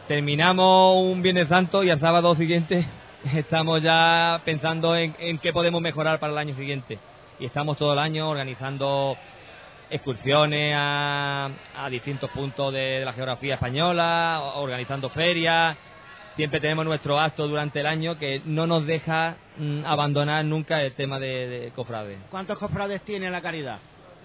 terminamos 0.09 0.97
un 1.05 1.23
Viernes 1.23 1.49
Santo 1.49 1.83
y 1.85 1.91
al 1.91 2.01
sábado 2.01 2.35
siguiente 2.35 2.85
estamos 3.35 3.83
ya 3.83 4.41
pensando 4.45 4.97
en, 4.97 5.15
en 5.19 5.39
qué 5.39 5.53
podemos 5.53 5.81
mejorar 5.83 6.19
para 6.19 6.33
el 6.33 6.39
año 6.39 6.55
siguiente. 6.57 6.99
Y 7.39 7.47
estamos 7.47 7.77
todo 7.77 7.93
el 7.93 7.99
año 8.01 8.29
organizando 8.29 9.17
excursiones 9.91 10.75
a, 10.77 11.51
a 11.77 11.89
distintos 11.91 12.31
puntos 12.31 12.73
de, 12.73 12.81
de 13.01 13.05
la 13.05 13.13
geografía 13.13 13.55
española, 13.55 14.41
o- 14.43 14.63
organizando 14.63 15.09
ferias. 15.11 15.77
Siempre 16.39 16.61
tenemos 16.61 16.85
nuestro 16.85 17.19
acto 17.19 17.49
durante 17.49 17.81
el 17.81 17.87
año 17.87 18.17
que 18.17 18.41
no 18.45 18.65
nos 18.69 18.87
deja 18.87 19.35
mm, 19.57 19.85
abandonar 19.85 20.45
nunca 20.45 20.81
el 20.83 20.93
tema 20.93 21.19
de, 21.19 21.49
de 21.49 21.71
cofrades. 21.73 22.17
¿Cuántos 22.31 22.57
cofrades 22.59 23.03
tiene 23.03 23.29
la 23.29 23.41
caridad? 23.41 23.79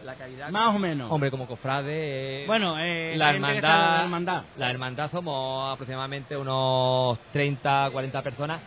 La 0.06 0.14
caridad. 0.14 0.52
Más 0.52 0.76
o 0.76 0.77
menos. 0.77 1.11
Hombre, 1.11 1.31
como 1.31 1.48
cofrade. 1.48 2.44
eh, 2.44 2.45
Bueno, 2.45 2.77
eh, 2.77 3.15
la 3.18 3.31
hermandad, 3.31 3.98
la 3.98 4.03
hermandad. 4.03 4.44
La 4.57 4.69
hermandad 4.69 5.10
somos 5.10 5.73
aproximadamente 5.73 6.38
unos 6.38 7.18
30, 7.31 7.90
40 7.91 8.22
personas, 8.22 8.61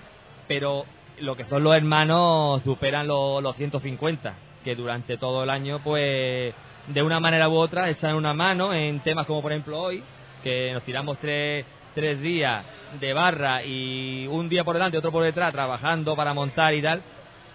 pero 0.48 0.84
lo 1.20 1.36
que 1.36 1.44
son 1.44 1.62
los 1.62 1.76
hermanos 1.76 2.62
superan 2.64 3.06
los, 3.06 3.40
los 3.44 3.54
150, 3.54 4.34
que 4.64 4.74
durante 4.74 5.18
todo 5.18 5.44
el 5.44 5.50
año, 5.50 5.78
pues, 5.84 6.52
de 6.88 7.02
una 7.02 7.20
manera 7.20 7.48
u 7.48 7.54
otra, 7.54 7.90
echan 7.90 8.16
una 8.16 8.34
mano 8.34 8.74
en 8.74 8.98
temas 9.04 9.24
como, 9.24 9.40
por 9.40 9.52
ejemplo, 9.52 9.80
hoy, 9.80 10.02
que 10.42 10.72
nos 10.72 10.82
tiramos 10.82 11.18
tres, 11.18 11.64
tres 11.96 12.20
días 12.20 12.62
de 13.00 13.14
barra 13.14 13.64
y 13.64 14.26
un 14.26 14.50
día 14.50 14.64
por 14.64 14.74
delante, 14.74 14.98
otro 14.98 15.10
por 15.10 15.24
detrás, 15.24 15.50
trabajando 15.50 16.14
para 16.14 16.34
montar 16.34 16.74
y 16.74 16.82
tal, 16.82 17.02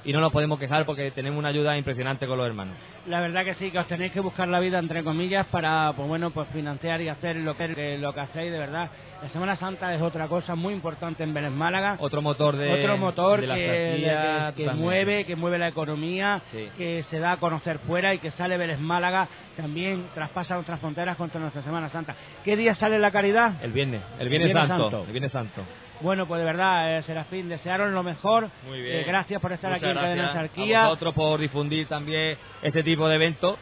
y 0.03 0.13
no 0.13 0.19
nos 0.19 0.31
podemos 0.31 0.57
quejar 0.59 0.85
porque 0.85 1.11
tenemos 1.11 1.37
una 1.39 1.49
ayuda 1.49 1.77
impresionante 1.77 2.25
con 2.27 2.37
los 2.37 2.47
hermanos. 2.47 2.75
La 3.07 3.19
verdad 3.19 3.43
que 3.43 3.53
sí, 3.55 3.71
que 3.71 3.79
os 3.79 3.87
tenéis 3.87 4.11
que 4.11 4.19
buscar 4.19 4.47
la 4.47 4.59
vida, 4.59 4.79
entre 4.79 5.03
comillas, 5.03 5.45
para, 5.47 5.91
pues 5.95 6.07
bueno, 6.07 6.31
pues 6.31 6.47
financiar 6.49 7.01
y 7.01 7.07
hacer 7.09 7.35
lo 7.37 7.55
que, 7.57 7.97
lo 7.97 8.13
que 8.13 8.19
hacéis, 8.19 8.51
de 8.51 8.59
verdad. 8.59 8.89
La 9.21 9.29
Semana 9.29 9.55
Santa 9.55 9.93
es 9.93 10.01
otra 10.01 10.27
cosa 10.27 10.55
muy 10.55 10.73
importante 10.73 11.23
en 11.23 11.33
Vélez 11.33 11.51
Málaga. 11.51 11.95
Otro 11.99 12.21
motor 12.23 12.55
de 12.55 12.71
Otro 12.83 12.97
motor 12.97 13.41
de 13.41 13.47
la 13.47 13.55
que, 13.55 14.53
que- 14.55 14.71
mueve, 14.71 15.25
que 15.25 15.35
mueve 15.35 15.59
la 15.59 15.67
economía, 15.67 16.41
Sí. 16.51 16.69
que 16.77 17.03
se 17.09 17.19
da 17.19 17.33
a 17.33 17.37
conocer 17.37 17.77
fuera 17.79 18.13
y 18.15 18.19
que 18.19 18.31
sale 18.31 18.57
Vélez 18.57 18.79
Málaga, 18.79 19.27
también 19.55 20.05
traspasa 20.15 20.55
nuestras 20.55 20.79
fronteras 20.79 21.15
contra 21.17 21.39
nuestra 21.39 21.61
Semana 21.61 21.89
Santa. 21.89 22.15
¿Qué 22.43 22.55
día 22.57 22.73
sale 22.75 22.97
la 22.97 23.11
caridad? 23.11 23.63
El 23.63 23.71
viernes, 23.73 24.01
el 24.19 24.29
viernes, 24.29 24.47
Viernes 24.49 24.67
santo, 24.67 24.83
Santo. 24.89 25.03
el 25.05 25.11
viernes 25.11 25.31
santo. 25.31 25.61
Bueno, 26.01 26.27
pues 26.27 26.39
de 26.39 26.45
verdad, 26.45 26.97
eh, 26.97 27.03
Serafín, 27.03 27.47
desearos 27.49 27.91
lo 27.91 28.03
mejor. 28.03 28.49
Muy 28.67 28.81
bien. 28.81 28.97
Eh, 28.97 29.03
gracias 29.05 29.39
por 29.41 29.51
estar 29.51 29.71
Muchas 29.71 29.83
aquí 29.83 29.91
en 29.91 30.03
Cadena 30.03 30.33
Sarquía. 30.33 30.83
A 30.85 30.87
vosotros 30.87 31.13
por 31.13 31.39
difundir 31.39 31.87
también 31.87 32.37
este 32.61 32.83
tipo 32.83 33.07
de 33.07 33.15
eventos 33.15 33.57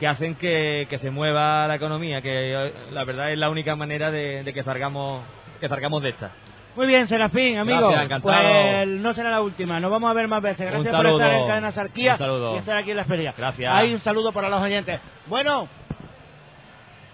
que 0.00 0.06
hacen 0.06 0.34
que, 0.34 0.86
que 0.90 0.98
se 0.98 1.10
mueva 1.10 1.66
la 1.66 1.76
economía, 1.76 2.20
que 2.20 2.52
eh, 2.52 2.72
la 2.92 3.04
verdad 3.04 3.32
es 3.32 3.38
la 3.38 3.48
única 3.50 3.76
manera 3.76 4.10
de, 4.10 4.42
de 4.42 4.52
que 4.52 4.62
salgamos 4.62 5.22
que 5.60 5.68
salgamos 5.68 6.02
de 6.02 6.10
esta. 6.10 6.32
Muy 6.74 6.86
bien, 6.86 7.08
Serafín, 7.08 7.56
amigo. 7.56 7.88
Gracias, 7.88 8.04
encantado. 8.04 8.34
Pues 8.34 8.88
no 8.88 9.14
será 9.14 9.30
la 9.30 9.40
última, 9.40 9.80
nos 9.80 9.90
vamos 9.90 10.10
a 10.10 10.12
ver 10.12 10.28
más 10.28 10.42
veces. 10.42 10.70
Gracias 10.70 10.94
por 10.94 11.06
estar 11.06 11.32
en 11.32 11.46
Cadena 11.46 11.72
Sarquía 11.72 12.12
Un 12.12 12.18
saludo. 12.18 12.54
y 12.54 12.58
estar 12.58 12.76
aquí 12.76 12.90
en 12.90 12.96
la 12.98 13.04
feria. 13.06 13.34
Gracias. 13.34 13.72
Hay 13.72 13.94
un 13.94 14.00
saludo 14.02 14.32
para 14.32 14.50
los 14.50 14.60
oyentes. 14.60 15.00
Bueno, 15.26 15.68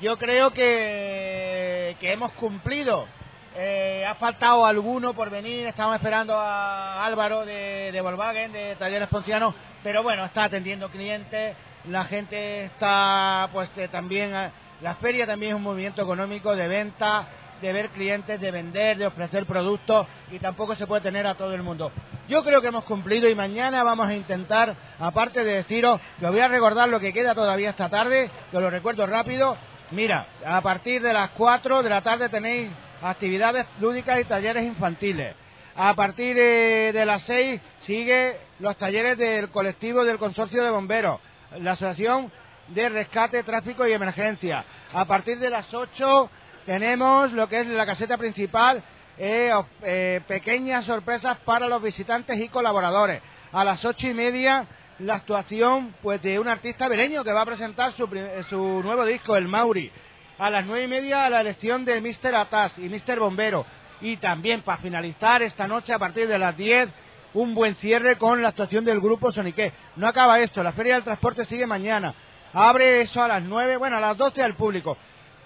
yo 0.01 0.17
creo 0.19 0.51
que, 0.51 1.95
que 2.01 2.13
hemos 2.13 2.33
cumplido. 2.33 3.07
Eh, 3.55 4.03
ha 4.09 4.15
faltado 4.15 4.65
alguno 4.65 5.13
por 5.13 5.29
venir, 5.29 5.67
estamos 5.67 5.95
esperando 5.97 6.35
a 6.39 7.05
Álvaro 7.05 7.45
de, 7.45 7.91
de 7.93 8.01
Volkswagen, 8.01 8.51
de 8.51 8.77
Talleres 8.77 9.09
Ponciano, 9.09 9.55
pero 9.83 10.03
bueno, 10.03 10.25
está 10.25 10.45
atendiendo 10.45 10.89
clientes, 10.89 11.55
la 11.87 12.05
gente 12.05 12.65
está 12.65 13.51
pues 13.53 13.69
eh, 13.77 13.89
también, 13.89 14.35
eh, 14.35 14.51
la 14.81 14.95
feria 14.95 15.27
también 15.27 15.53
es 15.53 15.57
un 15.57 15.65
movimiento 15.65 16.01
económico 16.01 16.57
de 16.57 16.67
venta, 16.67 17.27
de 17.61 17.73
ver 17.75 17.91
clientes, 17.91 18.41
de 18.41 18.51
vender, 18.51 18.97
de 18.97 19.07
ofrecer 19.07 19.45
productos 19.45 20.07
y 20.31 20.39
tampoco 20.39 20.75
se 20.75 20.87
puede 20.87 21.03
tener 21.03 21.27
a 21.27 21.35
todo 21.35 21.53
el 21.53 21.63
mundo. 21.63 21.93
Yo 22.29 22.43
creo 22.43 22.63
que 22.63 22.69
hemos 22.69 22.85
cumplido 22.85 23.29
y 23.29 23.35
mañana 23.35 23.83
vamos 23.83 24.09
a 24.09 24.15
intentar, 24.15 24.75
aparte 24.99 25.45
de 25.45 25.57
deciros, 25.57 26.01
que 26.19 26.25
os 26.25 26.33
voy 26.33 26.41
a 26.41 26.49
recordar 26.49 26.89
lo 26.89 27.01
que 27.01 27.13
queda 27.13 27.35
todavía 27.35 27.69
esta 27.69 27.91
tarde, 27.91 28.31
que 28.51 28.57
os 28.57 28.63
lo 28.63 28.71
recuerdo 28.71 29.07
rápido. 29.07 29.59
Mira, 29.91 30.27
a 30.47 30.63
partir 30.63 31.03
de 31.03 31.13
las 31.13 31.29
4 31.31 31.83
de 31.83 31.91
la 31.91 32.01
tarde 32.01 32.31
tenéis 32.31 32.71
actividades 33.03 33.67
lúdicas 33.81 34.21
y 34.21 34.25
talleres 34.25 34.65
infantiles. 34.65 35.35
A 35.75 35.95
partir 35.95 36.37
de, 36.37 37.05
las 37.07 37.23
6 37.23 37.61
sigue 37.81 38.37
los 38.59 38.77
talleres 38.77 39.17
del 39.17 39.49
colectivo 39.49 40.05
del 40.05 40.19
Consorcio 40.19 40.63
de 40.63 40.71
Bomberos, 40.71 41.21
la 41.59 41.73
Asociación 41.73 42.31
de 42.69 42.89
Rescate, 42.89 43.43
Tráfico 43.43 43.87
y 43.87 43.93
Emergencia. 43.93 44.65
A 44.93 45.07
partir 45.07 45.39
de 45.39 45.51
las 45.51 45.73
8 45.73 46.31
tenemos 46.67 47.33
lo 47.33 47.49
que 47.49 47.61
es 47.61 47.67
la 47.67 47.87
caseta 47.87 48.19
principal, 48.19 48.83
eh, 49.19 49.51
eh, 49.83 50.21
pequeñas 50.27 50.85
sorpresas 50.85 51.39
para 51.39 51.69
los 51.69 51.83
visitantes 51.83 52.39
y 52.39 52.49
colaboradores. 52.49 53.23
A 53.53 53.65
las 53.65 53.85
ocho 53.85 54.09
y 54.09 54.15
media 54.15 54.67
la 54.99 55.17
actuación 55.17 55.95
pues 56.03 56.23
de 56.23 56.39
un 56.39 56.49
artista 56.49 56.89
bereño 56.89 57.25
que 57.25 57.33
va 57.33 57.43
a 57.43 57.47
presentar 57.47 57.93
su, 57.93 58.09
eh, 58.15 58.43
su 58.49 58.83
nuevo 58.83 59.05
disco, 59.05 59.37
El 59.37 59.49
Mauri. 59.49 59.91
A 60.39 60.51
las 60.51 60.65
nueve 60.67 60.85
y 60.85 60.89
media 60.89 61.29
la 61.31 61.41
elección 61.41 61.85
de 61.85 62.01
Mr. 62.01 62.35
Atas 62.35 62.77
y 62.79 62.89
Mr. 62.89 63.19
Bombero. 63.21 63.65
Y 64.01 64.17
también 64.17 64.63
para 64.63 64.79
finalizar 64.79 65.43
esta 65.43 65.67
noche 65.69 65.93
a 65.93 65.99
partir 65.99 66.27
de 66.27 66.39
las 66.39 66.57
10 66.57 66.89
un 67.35 67.55
buen 67.55 67.77
cierre 67.77 68.17
con 68.19 68.43
la 68.43 68.49
actuación 68.49 68.85
del 68.85 69.01
grupo 69.01 69.31
Soniqué. 69.33 69.73
No 69.97 70.09
acaba 70.09 70.41
esto, 70.41 70.63
la 70.63 70.73
Feria 70.73 70.95
del 70.95 71.05
Transporte 71.05 71.47
sigue 71.47 71.67
mañana. 71.67 72.15
Abre 72.53 73.01
eso 73.03 73.23
a 73.23 73.29
las 73.29 73.43
9, 73.43 73.77
bueno, 73.77 73.97
a 73.97 74.01
las 74.01 74.17
12 74.19 74.43
al 74.43 74.55
público. 74.55 74.97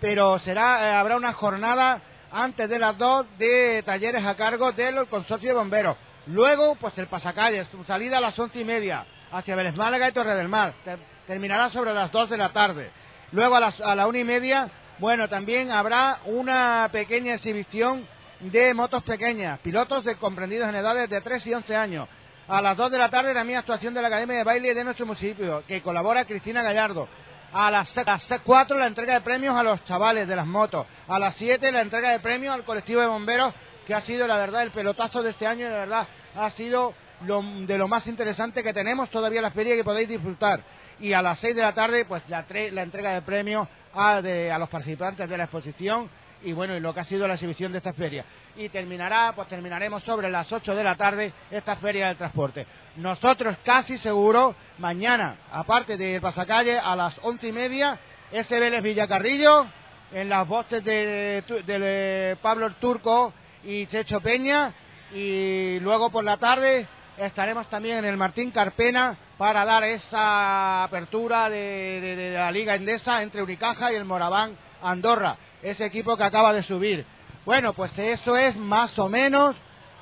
Pero 0.00 0.38
será 0.38 0.88
eh, 0.88 0.94
habrá 0.96 1.16
una 1.16 1.32
jornada 1.32 2.00
antes 2.32 2.68
de 2.68 2.78
las 2.78 2.96
2 2.98 3.26
de 3.38 3.82
talleres 3.84 4.24
a 4.24 4.34
cargo 4.36 4.72
del 4.72 5.06
consorcio 5.06 5.50
de 5.50 5.54
bomberos. 5.54 5.96
Luego, 6.26 6.74
pues 6.76 6.96
el 6.98 7.06
pasacalles, 7.06 7.68
salida 7.86 8.18
a 8.18 8.20
las 8.20 8.36
once 8.38 8.58
y 8.58 8.64
media 8.64 9.04
hacia 9.30 9.54
Vélez 9.54 9.76
Málaga 9.76 10.08
y 10.08 10.12
Torre 10.12 10.34
del 10.34 10.48
Mar. 10.48 10.72
Ter- 10.84 10.98
terminará 11.26 11.70
sobre 11.70 11.94
las 11.94 12.10
2 12.10 12.30
de 12.30 12.36
la 12.36 12.48
tarde. 12.48 12.90
Luego 13.32 13.56
a, 13.56 13.60
las, 13.60 13.80
a 13.80 13.94
la 13.94 14.06
una 14.06 14.18
y 14.18 14.24
media, 14.24 14.68
bueno, 14.98 15.28
también 15.28 15.70
habrá 15.70 16.20
una 16.26 16.88
pequeña 16.92 17.34
exhibición 17.34 18.06
de 18.40 18.74
motos 18.74 19.02
pequeñas, 19.02 19.58
pilotos 19.60 20.04
de 20.04 20.16
comprendidos 20.16 20.68
en 20.68 20.74
edades 20.76 21.08
de 21.08 21.20
3 21.20 21.46
y 21.46 21.54
11 21.54 21.76
años. 21.76 22.08
A 22.48 22.62
las 22.62 22.76
2 22.76 22.90
de 22.92 22.98
la 22.98 23.10
tarde 23.10 23.34
también 23.34 23.58
actuación 23.58 23.92
de 23.94 24.00
la 24.02 24.08
Academia 24.08 24.36
de 24.38 24.44
Baile 24.44 24.74
de 24.74 24.84
nuestro 24.84 25.06
municipio, 25.06 25.64
que 25.66 25.82
colabora 25.82 26.24
Cristina 26.24 26.62
Gallardo. 26.62 27.08
A 27.52 27.70
las 27.70 27.92
4 28.44 28.78
la 28.78 28.86
entrega 28.86 29.14
de 29.14 29.20
premios 29.22 29.56
a 29.56 29.62
los 29.62 29.82
chavales 29.84 30.28
de 30.28 30.36
las 30.36 30.46
motos. 30.46 30.86
A 31.08 31.18
las 31.18 31.34
7 31.36 31.72
la 31.72 31.80
entrega 31.80 32.10
de 32.10 32.20
premios 32.20 32.54
al 32.54 32.64
colectivo 32.64 33.00
de 33.00 33.06
bomberos, 33.08 33.52
que 33.86 33.94
ha 33.94 34.00
sido 34.02 34.26
la 34.26 34.36
verdad 34.36 34.62
el 34.62 34.70
pelotazo 34.70 35.22
de 35.22 35.30
este 35.30 35.46
año 35.46 35.66
y 35.66 35.70
la 35.70 35.78
verdad 35.78 36.08
ha 36.36 36.50
sido 36.50 36.92
lo- 37.24 37.42
de 37.42 37.78
lo 37.78 37.88
más 37.88 38.06
interesante 38.06 38.62
que 38.62 38.74
tenemos 38.74 39.08
todavía 39.10 39.40
la 39.40 39.50
feria 39.50 39.74
que 39.74 39.84
podéis 39.84 40.08
disfrutar. 40.08 40.60
Y 41.00 41.12
a 41.12 41.22
las 41.22 41.38
6 41.40 41.54
de 41.56 41.62
la 41.62 41.74
tarde 41.74 42.04
pues 42.04 42.22
la, 42.28 42.46
tre- 42.46 42.70
la 42.70 42.82
entrega 42.82 43.12
de 43.12 43.22
premios 43.22 43.68
a, 43.94 44.20
de- 44.22 44.50
a 44.50 44.58
los 44.58 44.68
participantes 44.68 45.28
de 45.28 45.36
la 45.36 45.44
exposición 45.44 46.08
y 46.42 46.52
bueno, 46.52 46.76
y 46.76 46.80
lo 46.80 46.92
que 46.94 47.00
ha 47.00 47.04
sido 47.04 47.26
la 47.26 47.34
exhibición 47.34 47.72
de 47.72 47.78
esta 47.78 47.92
feria. 47.94 48.24
Y 48.56 48.68
terminará, 48.68 49.32
pues 49.34 49.48
terminaremos 49.48 50.02
sobre 50.04 50.30
las 50.30 50.50
8 50.52 50.74
de 50.74 50.84
la 50.84 50.94
tarde 50.94 51.32
esta 51.50 51.76
feria 51.76 52.08
del 52.08 52.16
transporte. 52.16 52.66
Nosotros 52.96 53.56
casi 53.64 53.98
seguro, 53.98 54.54
mañana, 54.78 55.36
aparte 55.50 55.96
del 55.96 56.20
pasacalle, 56.20 56.78
a 56.78 56.94
las 56.94 57.18
once 57.22 57.48
y 57.48 57.52
media, 57.52 57.98
ese 58.30 58.60
Vélez 58.60 58.82
Villacarrillo, 58.82 59.66
en 60.12 60.28
las 60.28 60.46
voces 60.46 60.84
de, 60.84 61.42
de, 61.66 61.78
de 61.78 62.36
Pablo 62.40 62.66
el 62.66 62.74
Turco 62.76 63.32
y 63.64 63.86
Checho 63.86 64.20
Peña, 64.20 64.72
y 65.12 65.80
luego 65.80 66.10
por 66.10 66.22
la 66.24 66.36
tarde 66.36 66.86
estaremos 67.18 67.68
también 67.68 67.98
en 67.98 68.04
el 68.04 68.16
Martín 68.16 68.50
Carpena 68.50 69.16
para 69.38 69.64
dar 69.64 69.84
esa 69.84 70.84
apertura 70.84 71.48
de, 71.50 72.00
de- 72.00 72.16
de 72.16 72.30
la 72.32 72.50
Liga 72.50 72.74
Endesa 72.74 73.22
entre 73.22 73.42
Unicaja 73.42 73.92
y 73.92 73.96
el 73.96 74.04
Moraván 74.04 74.56
Andorra, 74.82 75.36
ese 75.62 75.84
equipo 75.84 76.16
que 76.16 76.24
acaba 76.24 76.52
de 76.52 76.62
subir. 76.62 77.04
Bueno, 77.44 77.72
pues 77.74 77.96
eso 77.98 78.36
es 78.36 78.56
más 78.56 78.98
o 78.98 79.08
menos 79.08 79.54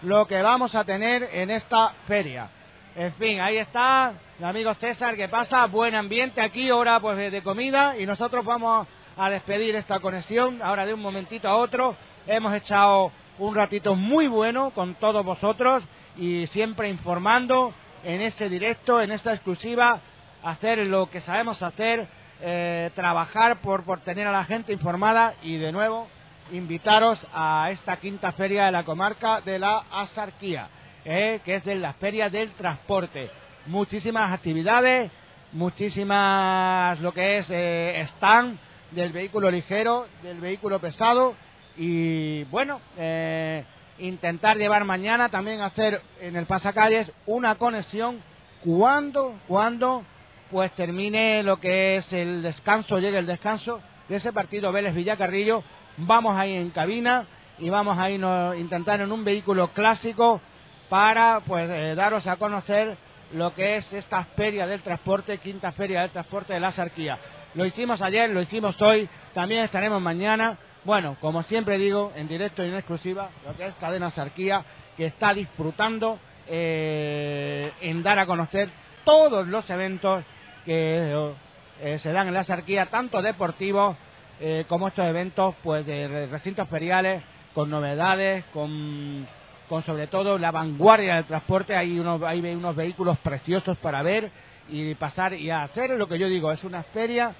lo 0.02 0.26
que 0.26 0.40
vamos 0.40 0.74
a 0.74 0.84
tener 0.84 1.28
en 1.32 1.50
esta 1.50 1.90
feria. 2.06 2.48
En 2.96 3.12
fin, 3.14 3.40
ahí 3.40 3.56
está 3.58 4.12
el 4.38 4.44
amigo 4.44 4.72
César 4.74 5.16
que 5.16 5.28
pasa, 5.28 5.66
buen 5.66 5.94
ambiente 5.94 6.40
aquí, 6.40 6.70
hora 6.70 7.00
pues 7.00 7.32
de 7.32 7.42
comida 7.42 7.96
y 7.98 8.06
nosotros 8.06 8.44
vamos 8.44 8.86
a 9.16 9.30
despedir 9.30 9.74
esta 9.74 9.98
conexión 10.00 10.60
ahora 10.62 10.86
de 10.86 10.94
un 10.94 11.00
momentito 11.00 11.48
a 11.48 11.56
otro. 11.56 11.96
Hemos 12.26 12.54
echado 12.54 13.10
un 13.38 13.54
ratito 13.54 13.94
muy 13.96 14.28
bueno 14.28 14.70
con 14.70 14.94
todos 14.94 15.24
vosotros 15.24 15.82
y 16.16 16.46
siempre 16.48 16.88
informando 16.88 17.74
en 18.04 18.20
este 18.20 18.48
directo, 18.48 19.00
en 19.00 19.12
esta 19.12 19.32
exclusiva, 19.32 20.00
hacer 20.42 20.86
lo 20.86 21.10
que 21.10 21.20
sabemos 21.20 21.62
hacer, 21.62 22.06
eh, 22.40 22.90
trabajar 22.94 23.60
por, 23.60 23.84
por 23.84 24.00
tener 24.00 24.26
a 24.26 24.32
la 24.32 24.44
gente 24.44 24.72
informada 24.72 25.34
y 25.42 25.56
de 25.56 25.72
nuevo 25.72 26.08
invitaros 26.52 27.18
a 27.32 27.70
esta 27.70 27.96
quinta 27.96 28.32
feria 28.32 28.66
de 28.66 28.72
la 28.72 28.84
comarca 28.84 29.40
de 29.40 29.58
la 29.58 29.78
Asarquía, 29.90 30.68
eh, 31.04 31.40
que 31.44 31.56
es 31.56 31.64
de 31.64 31.76
la 31.76 31.94
feria 31.94 32.28
del 32.28 32.52
transporte. 32.52 33.30
Muchísimas 33.66 34.32
actividades, 34.32 35.10
muchísimas 35.52 37.00
lo 37.00 37.12
que 37.12 37.38
es 37.38 37.46
eh, 37.48 38.00
stand 38.16 38.58
del 38.90 39.12
vehículo 39.12 39.50
ligero, 39.50 40.06
del 40.22 40.40
vehículo 40.40 40.78
pesado 40.78 41.34
y 41.76 42.44
bueno, 42.44 42.80
eh, 42.96 43.64
intentar 43.98 44.56
llevar 44.56 44.84
mañana 44.84 45.28
también 45.28 45.60
hacer 45.60 46.02
en 46.20 46.36
el 46.36 46.46
pasacalles 46.46 47.12
una 47.26 47.54
conexión 47.56 48.22
cuando, 48.64 49.34
cuando 49.46 50.04
pues 50.50 50.72
termine 50.72 51.42
lo 51.42 51.58
que 51.58 51.96
es 51.96 52.12
el 52.12 52.42
descanso, 52.42 52.98
llegue 52.98 53.18
el 53.18 53.26
descanso 53.26 53.80
de 54.08 54.16
ese 54.16 54.32
partido 54.32 54.72
Vélez 54.72 54.94
Villacarrillo, 54.94 55.62
vamos 55.96 56.36
ahí 56.36 56.54
en 56.54 56.70
cabina 56.70 57.26
y 57.58 57.70
vamos 57.70 57.98
a 57.98 58.10
irnos 58.10 58.56
intentar 58.56 59.00
en 59.00 59.12
un 59.12 59.24
vehículo 59.24 59.68
clásico 59.68 60.40
para 60.88 61.40
pues 61.40 61.70
eh, 61.70 61.94
daros 61.94 62.26
a 62.26 62.36
conocer 62.36 62.96
lo 63.32 63.54
que 63.54 63.76
es 63.76 63.92
esta 63.92 64.24
feria 64.24 64.66
del 64.66 64.82
transporte, 64.82 65.38
quinta 65.38 65.72
feria 65.72 66.02
del 66.02 66.10
transporte 66.10 66.52
de 66.52 66.60
la 66.60 66.70
Sarquía. 66.70 67.18
Lo 67.54 67.64
hicimos 67.64 68.02
ayer, 68.02 68.30
lo 68.30 68.40
hicimos 68.42 68.80
hoy, 68.82 69.08
también 69.32 69.64
estaremos 69.64 70.00
mañana. 70.00 70.58
Bueno, 70.84 71.16
como 71.20 71.42
siempre 71.44 71.78
digo, 71.78 72.12
en 72.14 72.28
directo 72.28 72.62
y 72.64 72.68
en 72.68 72.74
exclusiva, 72.74 73.30
lo 73.46 73.56
que 73.56 73.66
es 73.66 73.74
Cadena 73.76 74.10
Sarquía, 74.10 74.64
que 74.96 75.06
está 75.06 75.32
disfrutando 75.32 76.18
eh, 76.46 77.72
en 77.80 78.02
dar 78.02 78.18
a 78.18 78.26
conocer 78.26 78.68
todos 79.04 79.46
los 79.48 79.68
eventos 79.70 80.24
que 80.66 81.34
eh, 81.80 81.98
se 82.00 82.12
dan 82.12 82.28
en 82.28 82.34
la 82.34 82.44
Sarquía, 82.44 82.86
tanto 82.86 83.22
deportivos 83.22 83.96
eh, 84.40 84.66
como 84.68 84.88
estos 84.88 85.06
eventos 85.06 85.54
pues 85.62 85.86
de 85.86 86.06
re- 86.06 86.26
recintos 86.26 86.68
feriales, 86.68 87.22
con 87.54 87.70
novedades, 87.70 88.44
con, 88.52 89.26
con 89.70 89.82
sobre 89.84 90.06
todo 90.06 90.36
la 90.38 90.50
vanguardia 90.50 91.14
del 91.14 91.24
transporte. 91.24 91.74
Hay 91.76 91.98
unos, 91.98 92.22
hay 92.24 92.40
unos 92.40 92.76
vehículos 92.76 93.16
preciosos 93.18 93.78
para 93.78 94.02
ver 94.02 94.30
y 94.68 94.94
pasar 94.96 95.32
y 95.32 95.50
hacer 95.50 95.90
lo 95.90 96.08
que 96.08 96.18
yo 96.18 96.28
digo, 96.28 96.52
es 96.52 96.62
una 96.62 96.82
feria 96.82 97.34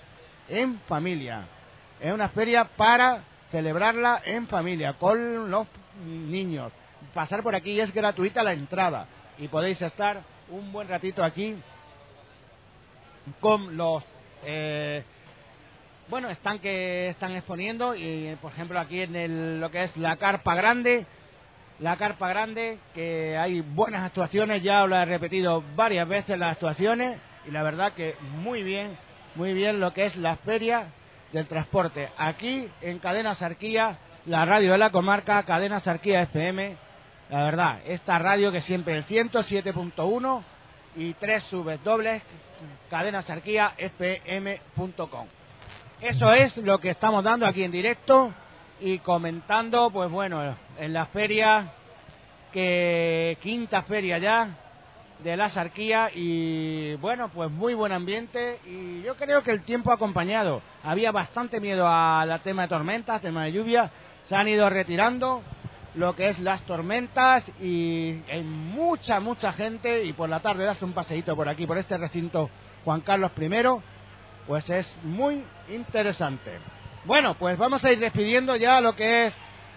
en 0.48 0.78
familia. 0.88 1.42
Es 2.00 2.12
una 2.12 2.28
feria 2.28 2.64
para 2.64 3.22
celebrarla 3.54 4.20
en 4.24 4.48
familia, 4.48 4.94
con 4.94 5.48
los 5.48 5.68
niños. 6.04 6.72
Pasar 7.14 7.40
por 7.44 7.54
aquí 7.54 7.78
es 7.78 7.94
gratuita 7.94 8.42
la 8.42 8.52
entrada 8.52 9.06
y 9.38 9.46
podéis 9.46 9.80
estar 9.80 10.22
un 10.48 10.72
buen 10.72 10.88
ratito 10.88 11.22
aquí 11.22 11.54
con 13.38 13.76
los 13.76 14.02
eh, 14.44 15.04
bueno 16.08 16.30
están 16.30 16.58
que 16.58 17.08
están 17.10 17.30
exponiendo 17.36 17.94
y 17.94 18.36
por 18.42 18.50
ejemplo 18.50 18.80
aquí 18.80 19.02
en 19.02 19.14
el, 19.14 19.60
lo 19.60 19.70
que 19.70 19.84
es 19.84 19.96
la 19.96 20.16
carpa 20.16 20.56
grande 20.56 21.06
la 21.78 21.96
carpa 21.96 22.28
grande 22.28 22.78
que 22.92 23.38
hay 23.38 23.60
buenas 23.60 24.02
actuaciones 24.02 24.62
ya 24.64 24.84
lo 24.84 24.96
he 24.96 25.04
repetido 25.04 25.62
varias 25.76 26.08
veces 26.08 26.38
las 26.38 26.52
actuaciones 26.52 27.18
y 27.46 27.52
la 27.52 27.62
verdad 27.62 27.92
que 27.92 28.16
muy 28.42 28.64
bien 28.64 28.98
muy 29.36 29.54
bien 29.54 29.80
lo 29.80 29.94
que 29.94 30.06
es 30.06 30.16
la 30.16 30.36
feria 30.36 30.88
del 31.34 31.46
transporte 31.46 32.08
aquí 32.16 32.66
en 32.80 32.98
Cadena 32.98 33.34
Sarquía 33.34 33.98
la 34.24 34.46
radio 34.46 34.72
de 34.72 34.78
la 34.78 34.90
comarca 34.90 35.42
Cadena 35.42 35.80
Sarquía 35.80 36.22
FM 36.22 36.76
la 37.28 37.44
verdad 37.44 37.80
esta 37.84 38.18
radio 38.18 38.50
que 38.50 38.62
siempre 38.62 38.96
el 38.96 39.06
107.1 39.06 40.42
y 40.96 41.12
tres 41.14 41.42
subes 41.44 41.82
dobles 41.84 42.22
cadenasarquíafm.com. 42.90 45.26
Eso 46.00 46.32
es 46.32 46.56
lo 46.58 46.78
que 46.78 46.90
estamos 46.90 47.24
dando 47.24 47.46
aquí 47.46 47.64
en 47.64 47.72
directo 47.72 48.32
y 48.80 48.98
comentando, 48.98 49.90
pues 49.90 50.10
bueno, 50.10 50.56
en 50.78 50.92
la 50.92 51.06
feria, 51.06 51.72
que 52.52 53.38
quinta 53.40 53.82
feria 53.82 54.18
ya 54.18 54.48
de 55.24 55.38
la 55.38 55.48
Sarquía 55.48 56.10
y 56.14 56.94
bueno, 56.96 57.30
pues 57.30 57.50
muy 57.50 57.72
buen 57.72 57.92
ambiente 57.92 58.60
y 58.66 59.00
yo 59.00 59.16
creo 59.16 59.42
que 59.42 59.52
el 59.52 59.62
tiempo 59.62 59.90
ha 59.90 59.94
acompañado. 59.94 60.60
Había 60.82 61.12
bastante 61.12 61.60
miedo 61.60 61.88
al 61.88 62.40
tema 62.42 62.62
de 62.62 62.68
tormentas, 62.68 63.22
tema 63.22 63.44
de 63.44 63.52
lluvia, 63.52 63.90
se 64.28 64.36
han 64.36 64.46
ido 64.48 64.68
retirando 64.68 65.42
lo 65.94 66.14
que 66.14 66.28
es 66.28 66.38
las 66.40 66.60
tormentas 66.66 67.42
y 67.58 68.20
hay 68.30 68.42
mucha, 68.42 69.18
mucha 69.18 69.54
gente 69.54 70.04
y 70.04 70.12
por 70.12 70.28
la 70.28 70.40
tarde 70.40 70.64
das 70.64 70.82
un 70.82 70.92
paseíto 70.92 71.34
por 71.34 71.48
aquí, 71.48 71.66
por 71.66 71.78
este 71.78 71.96
recinto 71.96 72.50
Juan 72.84 73.00
Carlos 73.00 73.32
I, 73.40 73.50
pues 74.46 74.68
es 74.68 74.86
muy 75.04 75.42
interesante. 75.70 76.58
Bueno, 77.06 77.34
pues 77.38 77.56
vamos 77.56 77.82
a 77.82 77.90
ir 77.90 77.98
despidiendo 77.98 78.56
ya 78.56 78.82
lo 78.82 78.94
que 78.94 79.28
es 79.28 79.34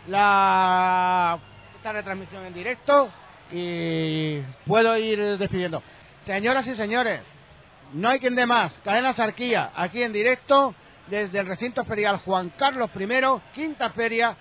la 0.08 1.40
esta 1.78 1.94
retransmisión 1.94 2.46
en 2.46 2.54
directo 2.54 3.10
y 3.52 4.40
puedo 4.66 4.98
ir 4.98 5.38
despidiendo. 5.38 5.82
Señoras 6.26 6.68
y 6.68 6.76
señores, 6.76 7.22
no 7.94 8.10
hay 8.10 8.20
quien 8.20 8.36
dé 8.36 8.46
más. 8.46 8.74
Cadena 8.84 9.14
Sarquía, 9.14 9.72
aquí 9.76 10.04
en 10.04 10.14
directo 10.14 10.76
desde 11.08 11.40
el 11.40 11.48
recinto 11.48 11.86
ferial 11.86 12.18
Juan 12.18 12.52
Carlos 12.58 12.90
I, 12.96 13.10
quinta 13.54 13.90
feria 13.92 14.36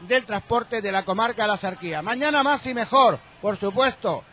del 0.00 0.24
transporte 0.26 0.80
de 0.80 0.92
la 0.92 1.04
comarca 1.04 1.42
de 1.42 1.48
la 1.48 1.56
Sarquía. 1.58 2.02
Mañana 2.02 2.42
más 2.42 2.64
y 2.66 2.74
mejor, 2.74 3.18
por 3.40 3.58
supuesto. 3.58 4.24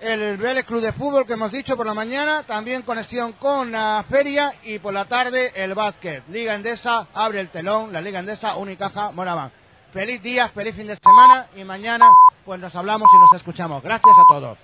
El 0.00 0.36
Vélez 0.36 0.66
Club 0.66 0.82
de 0.82 0.92
Fútbol 0.92 1.26
que 1.26 1.32
hemos 1.32 1.50
dicho 1.50 1.76
por 1.76 1.86
la 1.86 1.94
mañana, 1.94 2.42
también 2.42 2.82
conexión 2.82 3.32
con 3.32 3.72
la 3.72 4.04
feria 4.10 4.52
y 4.62 4.78
por 4.78 4.92
la 4.92 5.06
tarde 5.06 5.52
el 5.54 5.72
básquet. 5.74 6.24
Liga 6.28 6.54
Endesa 6.54 7.06
abre 7.14 7.40
el 7.40 7.48
telón, 7.48 7.92
la 7.92 8.02
Liga 8.02 8.18
Endesa 8.18 8.56
Unicaja 8.56 9.12
Moraván. 9.12 9.50
Feliz 9.94 10.20
día, 10.24 10.48
feliz 10.48 10.74
fin 10.74 10.88
de 10.88 10.96
semana 10.96 11.46
y 11.54 11.62
mañana 11.62 12.10
pues 12.44 12.58
nos 12.58 12.74
hablamos 12.74 13.08
y 13.14 13.18
nos 13.20 13.32
escuchamos. 13.34 13.80
Gracias 13.80 14.16
a 14.18 14.34
todos. 14.34 14.58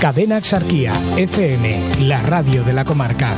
Cadena 0.00 0.38
Exarquía, 0.38 0.94
FM, 1.18 2.06
la 2.06 2.22
radio 2.22 2.64
de 2.64 2.72
la 2.72 2.86
comarca. 2.86 3.34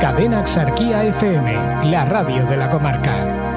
Cadena 0.00 0.38
Exarquía 0.38 1.02
FM, 1.02 1.90
la 1.90 2.04
radio 2.04 2.46
de 2.46 2.56
la 2.56 2.70
comarca. 2.70 3.47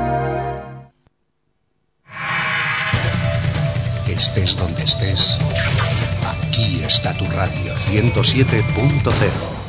107.0. 7.92 9.62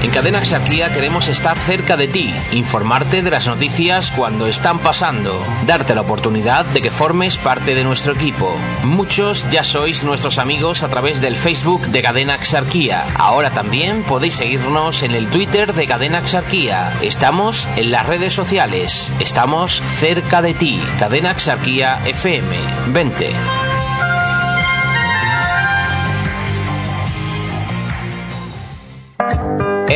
En 0.00 0.10
Cadena 0.12 0.38
Exarquía 0.38 0.94
queremos 0.94 1.26
estar 1.26 1.58
cerca 1.58 1.96
de 1.96 2.06
ti, 2.06 2.32
informarte 2.52 3.20
de 3.22 3.30
las 3.30 3.48
noticias 3.48 4.12
cuando 4.12 4.46
están 4.46 4.78
pasando, 4.78 5.38
darte 5.66 5.94
la 5.94 6.02
oportunidad 6.02 6.64
de 6.66 6.80
que 6.80 6.92
formes 6.92 7.36
parte 7.36 7.74
de 7.74 7.82
nuestro 7.82 8.12
equipo. 8.12 8.54
Muchos 8.84 9.50
ya 9.50 9.64
sois 9.64 10.04
nuestros 10.04 10.38
amigos 10.38 10.84
a 10.84 10.88
través 10.88 11.20
del 11.20 11.36
Facebook 11.36 11.88
de 11.88 12.00
Cadena 12.00 12.36
Exarquía. 12.36 13.04
Ahora 13.16 13.50
también 13.50 14.04
podéis 14.04 14.34
seguirnos 14.34 15.02
en 15.02 15.16
el 15.16 15.28
Twitter 15.28 15.74
de 15.74 15.86
Cadena 15.86 16.20
Exarquía. 16.20 16.92
Estamos 17.02 17.68
en 17.74 17.90
las 17.90 18.06
redes 18.06 18.32
sociales. 18.32 19.12
Estamos 19.18 19.82
cerca 19.98 20.42
de 20.42 20.54
ti. 20.54 20.80
Cadena 21.00 21.32
Exarquía 21.32 22.00
FM. 22.06 22.56
Vente. 22.92 23.30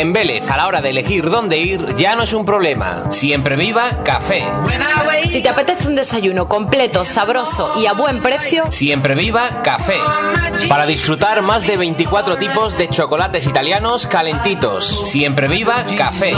En 0.02 0.12
Vélez, 0.12 0.50
a 0.50 0.56
la 0.56 0.66
hora 0.66 0.82
de 0.82 0.90
elegir 0.90 1.30
dónde 1.30 1.58
ir, 1.58 1.94
ya 1.94 2.16
no 2.16 2.24
es 2.24 2.32
un 2.32 2.44
problema. 2.44 3.04
Siempre 3.12 3.54
viva 3.54 4.02
café. 4.02 4.42
Si 5.26 5.40
te 5.40 5.48
apetece 5.48 5.86
un 5.86 5.94
desayuno 5.94 6.48
completo, 6.48 7.04
sabroso 7.04 7.72
y 7.80 7.86
a 7.86 7.92
buen 7.92 8.20
precio, 8.20 8.64
Siempre 8.68 9.14
viva 9.14 9.62
café. 9.62 9.98
Para 10.68 10.86
disfrutar 10.86 11.40
más 11.42 11.64
de 11.68 11.76
24 11.76 12.36
tipos 12.36 12.76
de 12.76 12.88
chocolates 12.88 13.46
italianos 13.46 14.08
calentitos. 14.08 15.02
Siempre 15.04 15.46
viva 15.46 15.84
café. 15.96 16.34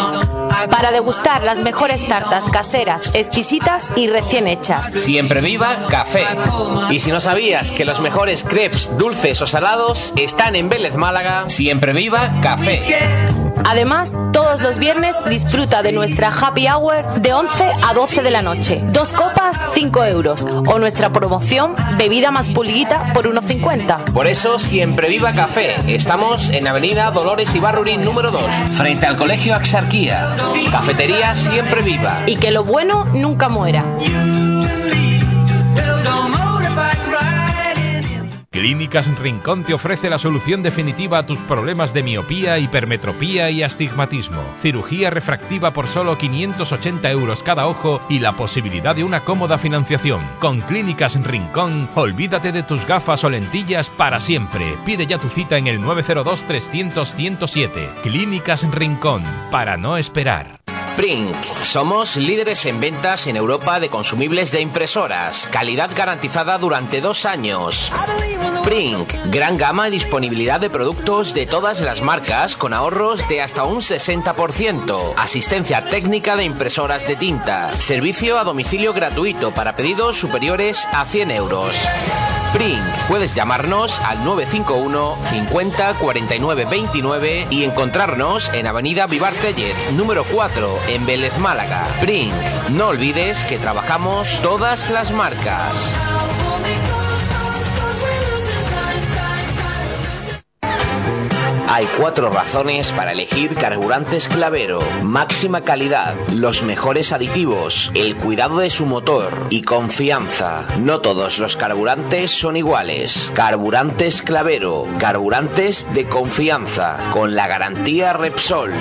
para 0.71 0.91
degustar 0.93 1.43
las 1.43 1.61
mejores 1.61 2.07
tartas 2.07 2.45
caseras, 2.45 3.15
exquisitas 3.15 3.95
y 3.97 4.09
recién 4.09 4.47
hechas. 4.47 4.93
Siempre 4.93 5.41
viva 5.41 5.87
café. 5.89 6.27
Y 6.91 6.99
si 6.99 7.11
no 7.11 7.19
sabías 7.19 7.71
que 7.71 7.87
los 7.87 8.01
mejores 8.01 8.45
crepes 8.45 8.97
dulces 8.99 9.41
o 9.41 9.47
salados 9.47 10.13
están 10.17 10.55
en 10.55 10.69
Vélez 10.69 10.97
Málaga, 10.97 11.49
siempre 11.49 11.95
viva 11.95 12.31
café. 12.43 12.83
Además, 13.65 14.17
todos 14.33 14.61
los 14.61 14.79
viernes 14.79 15.17
disfruta 15.29 15.83
de 15.83 15.93
nuestra 15.93 16.29
happy 16.29 16.69
hour 16.69 17.07
de 17.21 17.33
11 17.33 17.71
a 17.83 17.95
12 17.95 18.23
de 18.23 18.31
la 18.31 18.43
noche. 18.43 18.81
Dos 18.93 19.13
copas, 19.13 19.61
5 19.73 20.05
euros. 20.05 20.47
O 20.67 20.79
nuestra 20.79 21.13
promoción, 21.13 21.75
bebida 21.99 22.31
más 22.31 22.51
pulguita 22.51 23.13
por 23.13 23.27
1,50. 23.27 24.13
Por 24.13 24.27
eso, 24.27 24.59
siempre 24.59 25.09
viva 25.09 25.33
café. 25.33 25.75
Estamos 25.89 26.51
en 26.51 26.67
Avenida 26.67 27.11
Dolores 27.11 27.55
Ibarruri 27.55 27.97
número 27.97 28.31
2, 28.31 28.43
frente 28.73 29.07
al 29.07 29.17
Colegio 29.17 29.55
Axarquía. 29.55 30.37
Cafetería 30.71 31.35
siempre 31.35 31.83
viva. 31.83 32.23
Y 32.27 32.37
que 32.37 32.51
lo 32.51 32.65
bueno 32.65 33.05
nunca 33.07 33.49
muera. 33.49 33.85
Clínicas 38.55 39.07
Rincón 39.19 39.65
te 39.65 39.75
ofrece 39.75 40.09
la 40.09 40.17
solución 40.17 40.63
definitiva 40.63 41.19
a 41.19 41.27
tus 41.27 41.41
problemas 41.41 41.93
de 41.93 42.05
miopía, 42.05 42.57
hipermetropía 42.61 43.51
y 43.51 43.65
astigmatismo. 43.65 44.41
Cirugía 44.61 45.11
refractiva 45.11 45.73
por 45.73 45.89
solo 45.89 46.17
580 46.17 47.11
euros 47.11 47.43
cada 47.43 47.67
ojo 47.67 48.01
y 48.09 48.21
la 48.21 48.35
posibilidad 48.35 48.95
de 48.95 49.03
una 49.03 49.25
cómoda 49.25 49.59
financiación. 49.59 50.21
Con 50.39 50.61
Clínicas 50.61 51.21
Rincón, 51.27 51.89
olvídate 51.97 52.53
de 52.53 52.63
tus 52.63 52.87
gafas 52.87 53.25
o 53.25 53.29
lentillas 53.29 53.91
para 53.91 54.21
siempre. 54.21 54.77
Pide 54.87 55.07
ya 55.07 55.19
tu 55.19 55.29
cita 55.29 55.59
en 55.59 55.67
el 55.67 55.81
902-300-107. 55.81 58.03
Clínicas 58.05 58.71
Rincón, 58.71 59.25
para 59.51 59.77
no 59.77 59.97
esperar. 59.97 60.61
Prink. 60.97 61.35
Somos 61.63 62.17
líderes 62.17 62.67
en 62.67 62.79
ventas 62.81 63.27
en 63.27 63.37
Europa 63.37 63.81
de 63.81 63.89
consumibles 63.89 64.53
de 64.53 64.61
impresoras. 64.61 65.49
Calidad 65.51 65.91
garantizada 65.95 66.57
durante 66.59 67.01
dos 67.01 67.25
años. 67.25 67.93
Prink. 68.63 69.13
Gran 69.27 69.59
gama 69.59 69.89
y 69.89 69.91
disponibilidad 69.91 70.61
de 70.61 70.71
productos 70.71 71.35
de 71.35 71.47
todas 71.47 71.81
las 71.81 72.01
marcas 72.01 72.55
con 72.57 72.73
ahorros 72.73 73.27
de 73.29 73.43
hasta 73.43 73.65
un 73.65 73.79
60%. 73.79 75.15
Asistencia 75.17 75.85
técnica 75.85 76.37
de 76.37 76.45
impresoras 76.45 77.07
de 77.09 77.17
tinta. 77.17 77.75
Servicio 77.75 78.39
a 78.39 78.45
domicilio 78.45 78.93
gratuito 78.93 79.53
para 79.53 79.75
pedidos 79.75 80.17
superiores 80.17 80.87
a 80.93 81.05
100 81.05 81.31
euros. 81.33 81.89
Prink. 82.55 82.79
Puedes 83.09 83.35
llamarnos 83.35 83.99
al 83.99 84.25
951 84.25 85.19
50 85.29 85.95
49 85.95 86.67
29 86.71 87.49
y 87.51 87.65
encontrarnos 87.65 88.49
en 88.55 88.69
Avenida 88.69 89.09
Vivar 89.09 89.35
Tellez, 89.35 89.91
número 89.95 90.25
4, 90.33 90.79
en 90.91 91.05
Vélez, 91.05 91.37
Málaga. 91.39 91.85
Prink. 92.01 92.33
No 92.71 92.89
olvides 92.89 93.43
que 93.45 93.59
trabajamos 93.59 94.41
todas 94.41 94.89
las 94.91 95.11
marcas. 95.11 95.97
Hay 101.69 101.87
cuatro 101.99 102.31
razones 102.31 102.93
para 102.93 103.13
elegir 103.13 103.55
carburantes 103.55 104.29
Clavero. 104.29 104.81
Máxima 105.03 105.63
calidad, 105.63 106.15
los 106.33 106.63
mejores 106.63 107.13
aditivos, 107.13 107.91
el 107.95 108.17
cuidado 108.17 108.59
de 108.59 108.71
su 108.71 108.87
motor 108.87 109.47
y 109.51 109.63
confianza. 109.63 110.67
No 110.79 111.01
todos 111.01 111.39
los 111.39 111.57
carburantes 111.57 112.31
son 112.31 112.57
iguales. 112.57 113.33
Carburantes 113.35 114.23
Clavero, 114.23 114.87
carburantes 114.99 115.89
de 115.95 116.07
confianza, 116.07 116.99
con 117.13 117.35
la 117.35 117.49
garantía 117.49 118.13
Repsol. 118.13 118.73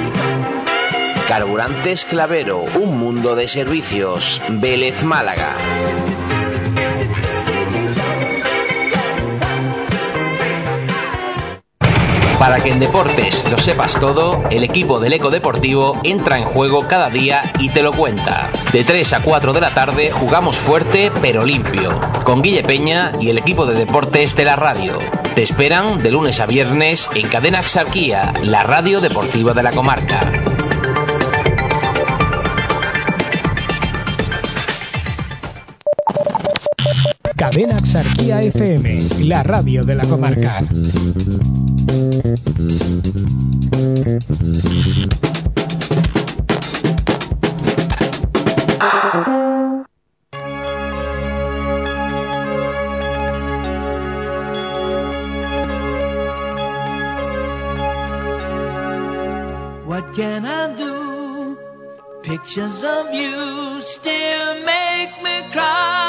Carburantes 1.28 2.06
Clavero, 2.06 2.66
un 2.76 3.00
mundo 3.00 3.36
de 3.36 3.48
servicios. 3.48 4.42
Vélez 4.50 5.04
Málaga. 5.04 5.56
Para 12.44 12.60
que 12.60 12.72
en 12.72 12.80
deportes 12.82 13.49
lo 13.49 13.57
sepas 13.57 13.98
todo, 14.02 14.44
el 14.49 14.65
equipo 14.65 14.99
del 14.99 15.14
Eco 15.14 15.30
Deportivo 15.30 15.98
entra 16.03 16.38
en 16.38 16.44
juego 16.44 16.86
cada 16.86 17.10
día 17.10 17.41
y 17.57 17.70
te 17.70 17.82
lo 17.82 17.94
cuenta. 17.94 18.52
De 18.74 18.84
3 18.84 19.14
a 19.14 19.22
4 19.22 19.53
de 19.53 19.61
la 19.61 19.74
tarde 19.74 20.11
jugamos 20.11 20.57
fuerte 20.57 21.10
pero 21.22 21.45
limpio, 21.45 21.98
con 22.26 22.41
Guille 22.41 22.61
Peña 22.61 23.14
y 23.22 23.30
el 23.30 23.38
equipo 23.38 23.65
de 23.65 23.76
deportes 23.76 24.36
de 24.36 24.44
la 24.44 24.57
radio. 24.57 24.98
Te 25.36 25.41
esperan 25.41 25.99
de 25.99 26.11
lunes 26.11 26.41
a 26.41 26.45
viernes 26.45 27.10
en 27.15 27.30
Cadena 27.30 27.60
Axarquía, 27.60 28.34
la 28.44 28.64
radio 28.64 28.99
deportiva 28.99 29.53
de 29.53 29.64
la 29.64 29.72
comarca. 29.72 30.53
Cadena 37.36 37.78
Axarquía 37.78 38.42
FM, 38.42 39.26
la 39.26 39.44
radio 39.44 39.84
de 39.84 39.96
la 39.96 40.06
comarca. 40.06 40.62
What 59.86 60.16
can 60.16 60.46
I 60.46 60.76
do? 60.76 61.58
Pictures 62.24 62.84
of 62.84 63.14
you 63.14 63.82
still 63.82 64.64
make 64.66 65.22
me 65.22 65.52
cry. 65.52 66.03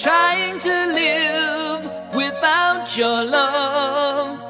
Trying 0.00 0.58
to 0.60 0.76
live 0.94 2.14
without 2.14 2.96
your 2.96 3.22
love. 3.22 4.40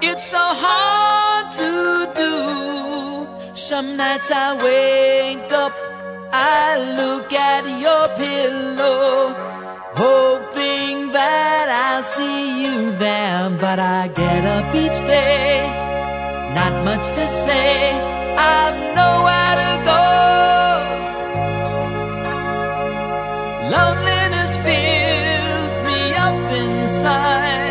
It's 0.00 0.28
so 0.28 0.38
hard 0.40 1.52
to 1.60 2.12
do. 2.16 3.54
Some 3.54 3.98
nights 3.98 4.30
I 4.30 4.56
wake 4.56 5.52
up, 5.52 5.74
I 6.32 6.78
look 6.96 7.30
at 7.30 7.64
your 7.84 8.08
pillow, 8.16 9.34
hoping 10.00 11.12
that 11.12 11.68
I'll 11.68 12.02
see 12.02 12.64
you 12.64 12.90
there. 12.92 13.50
But 13.50 13.78
I 13.78 14.08
get 14.08 14.44
up 14.46 14.74
each 14.74 14.98
day, 15.06 15.60
not 16.54 16.84
much 16.86 17.06
to 17.06 17.28
say, 17.28 17.92
I've 18.38 18.96
nowhere 18.96 19.56
to 19.60 19.84
go. 19.84 20.16
Me 24.06 24.15
up 26.26 26.50
inside, 26.50 27.65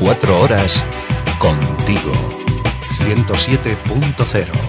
24 0.00 0.40
horas 0.40 0.84
contigo. 1.38 2.12
107.0 2.98 4.63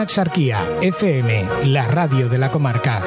Exarquía, 0.00 0.78
FM, 0.80 1.66
la 1.66 1.86
radio 1.86 2.28
de 2.30 2.38
la 2.38 2.50
comarca. 2.50 3.02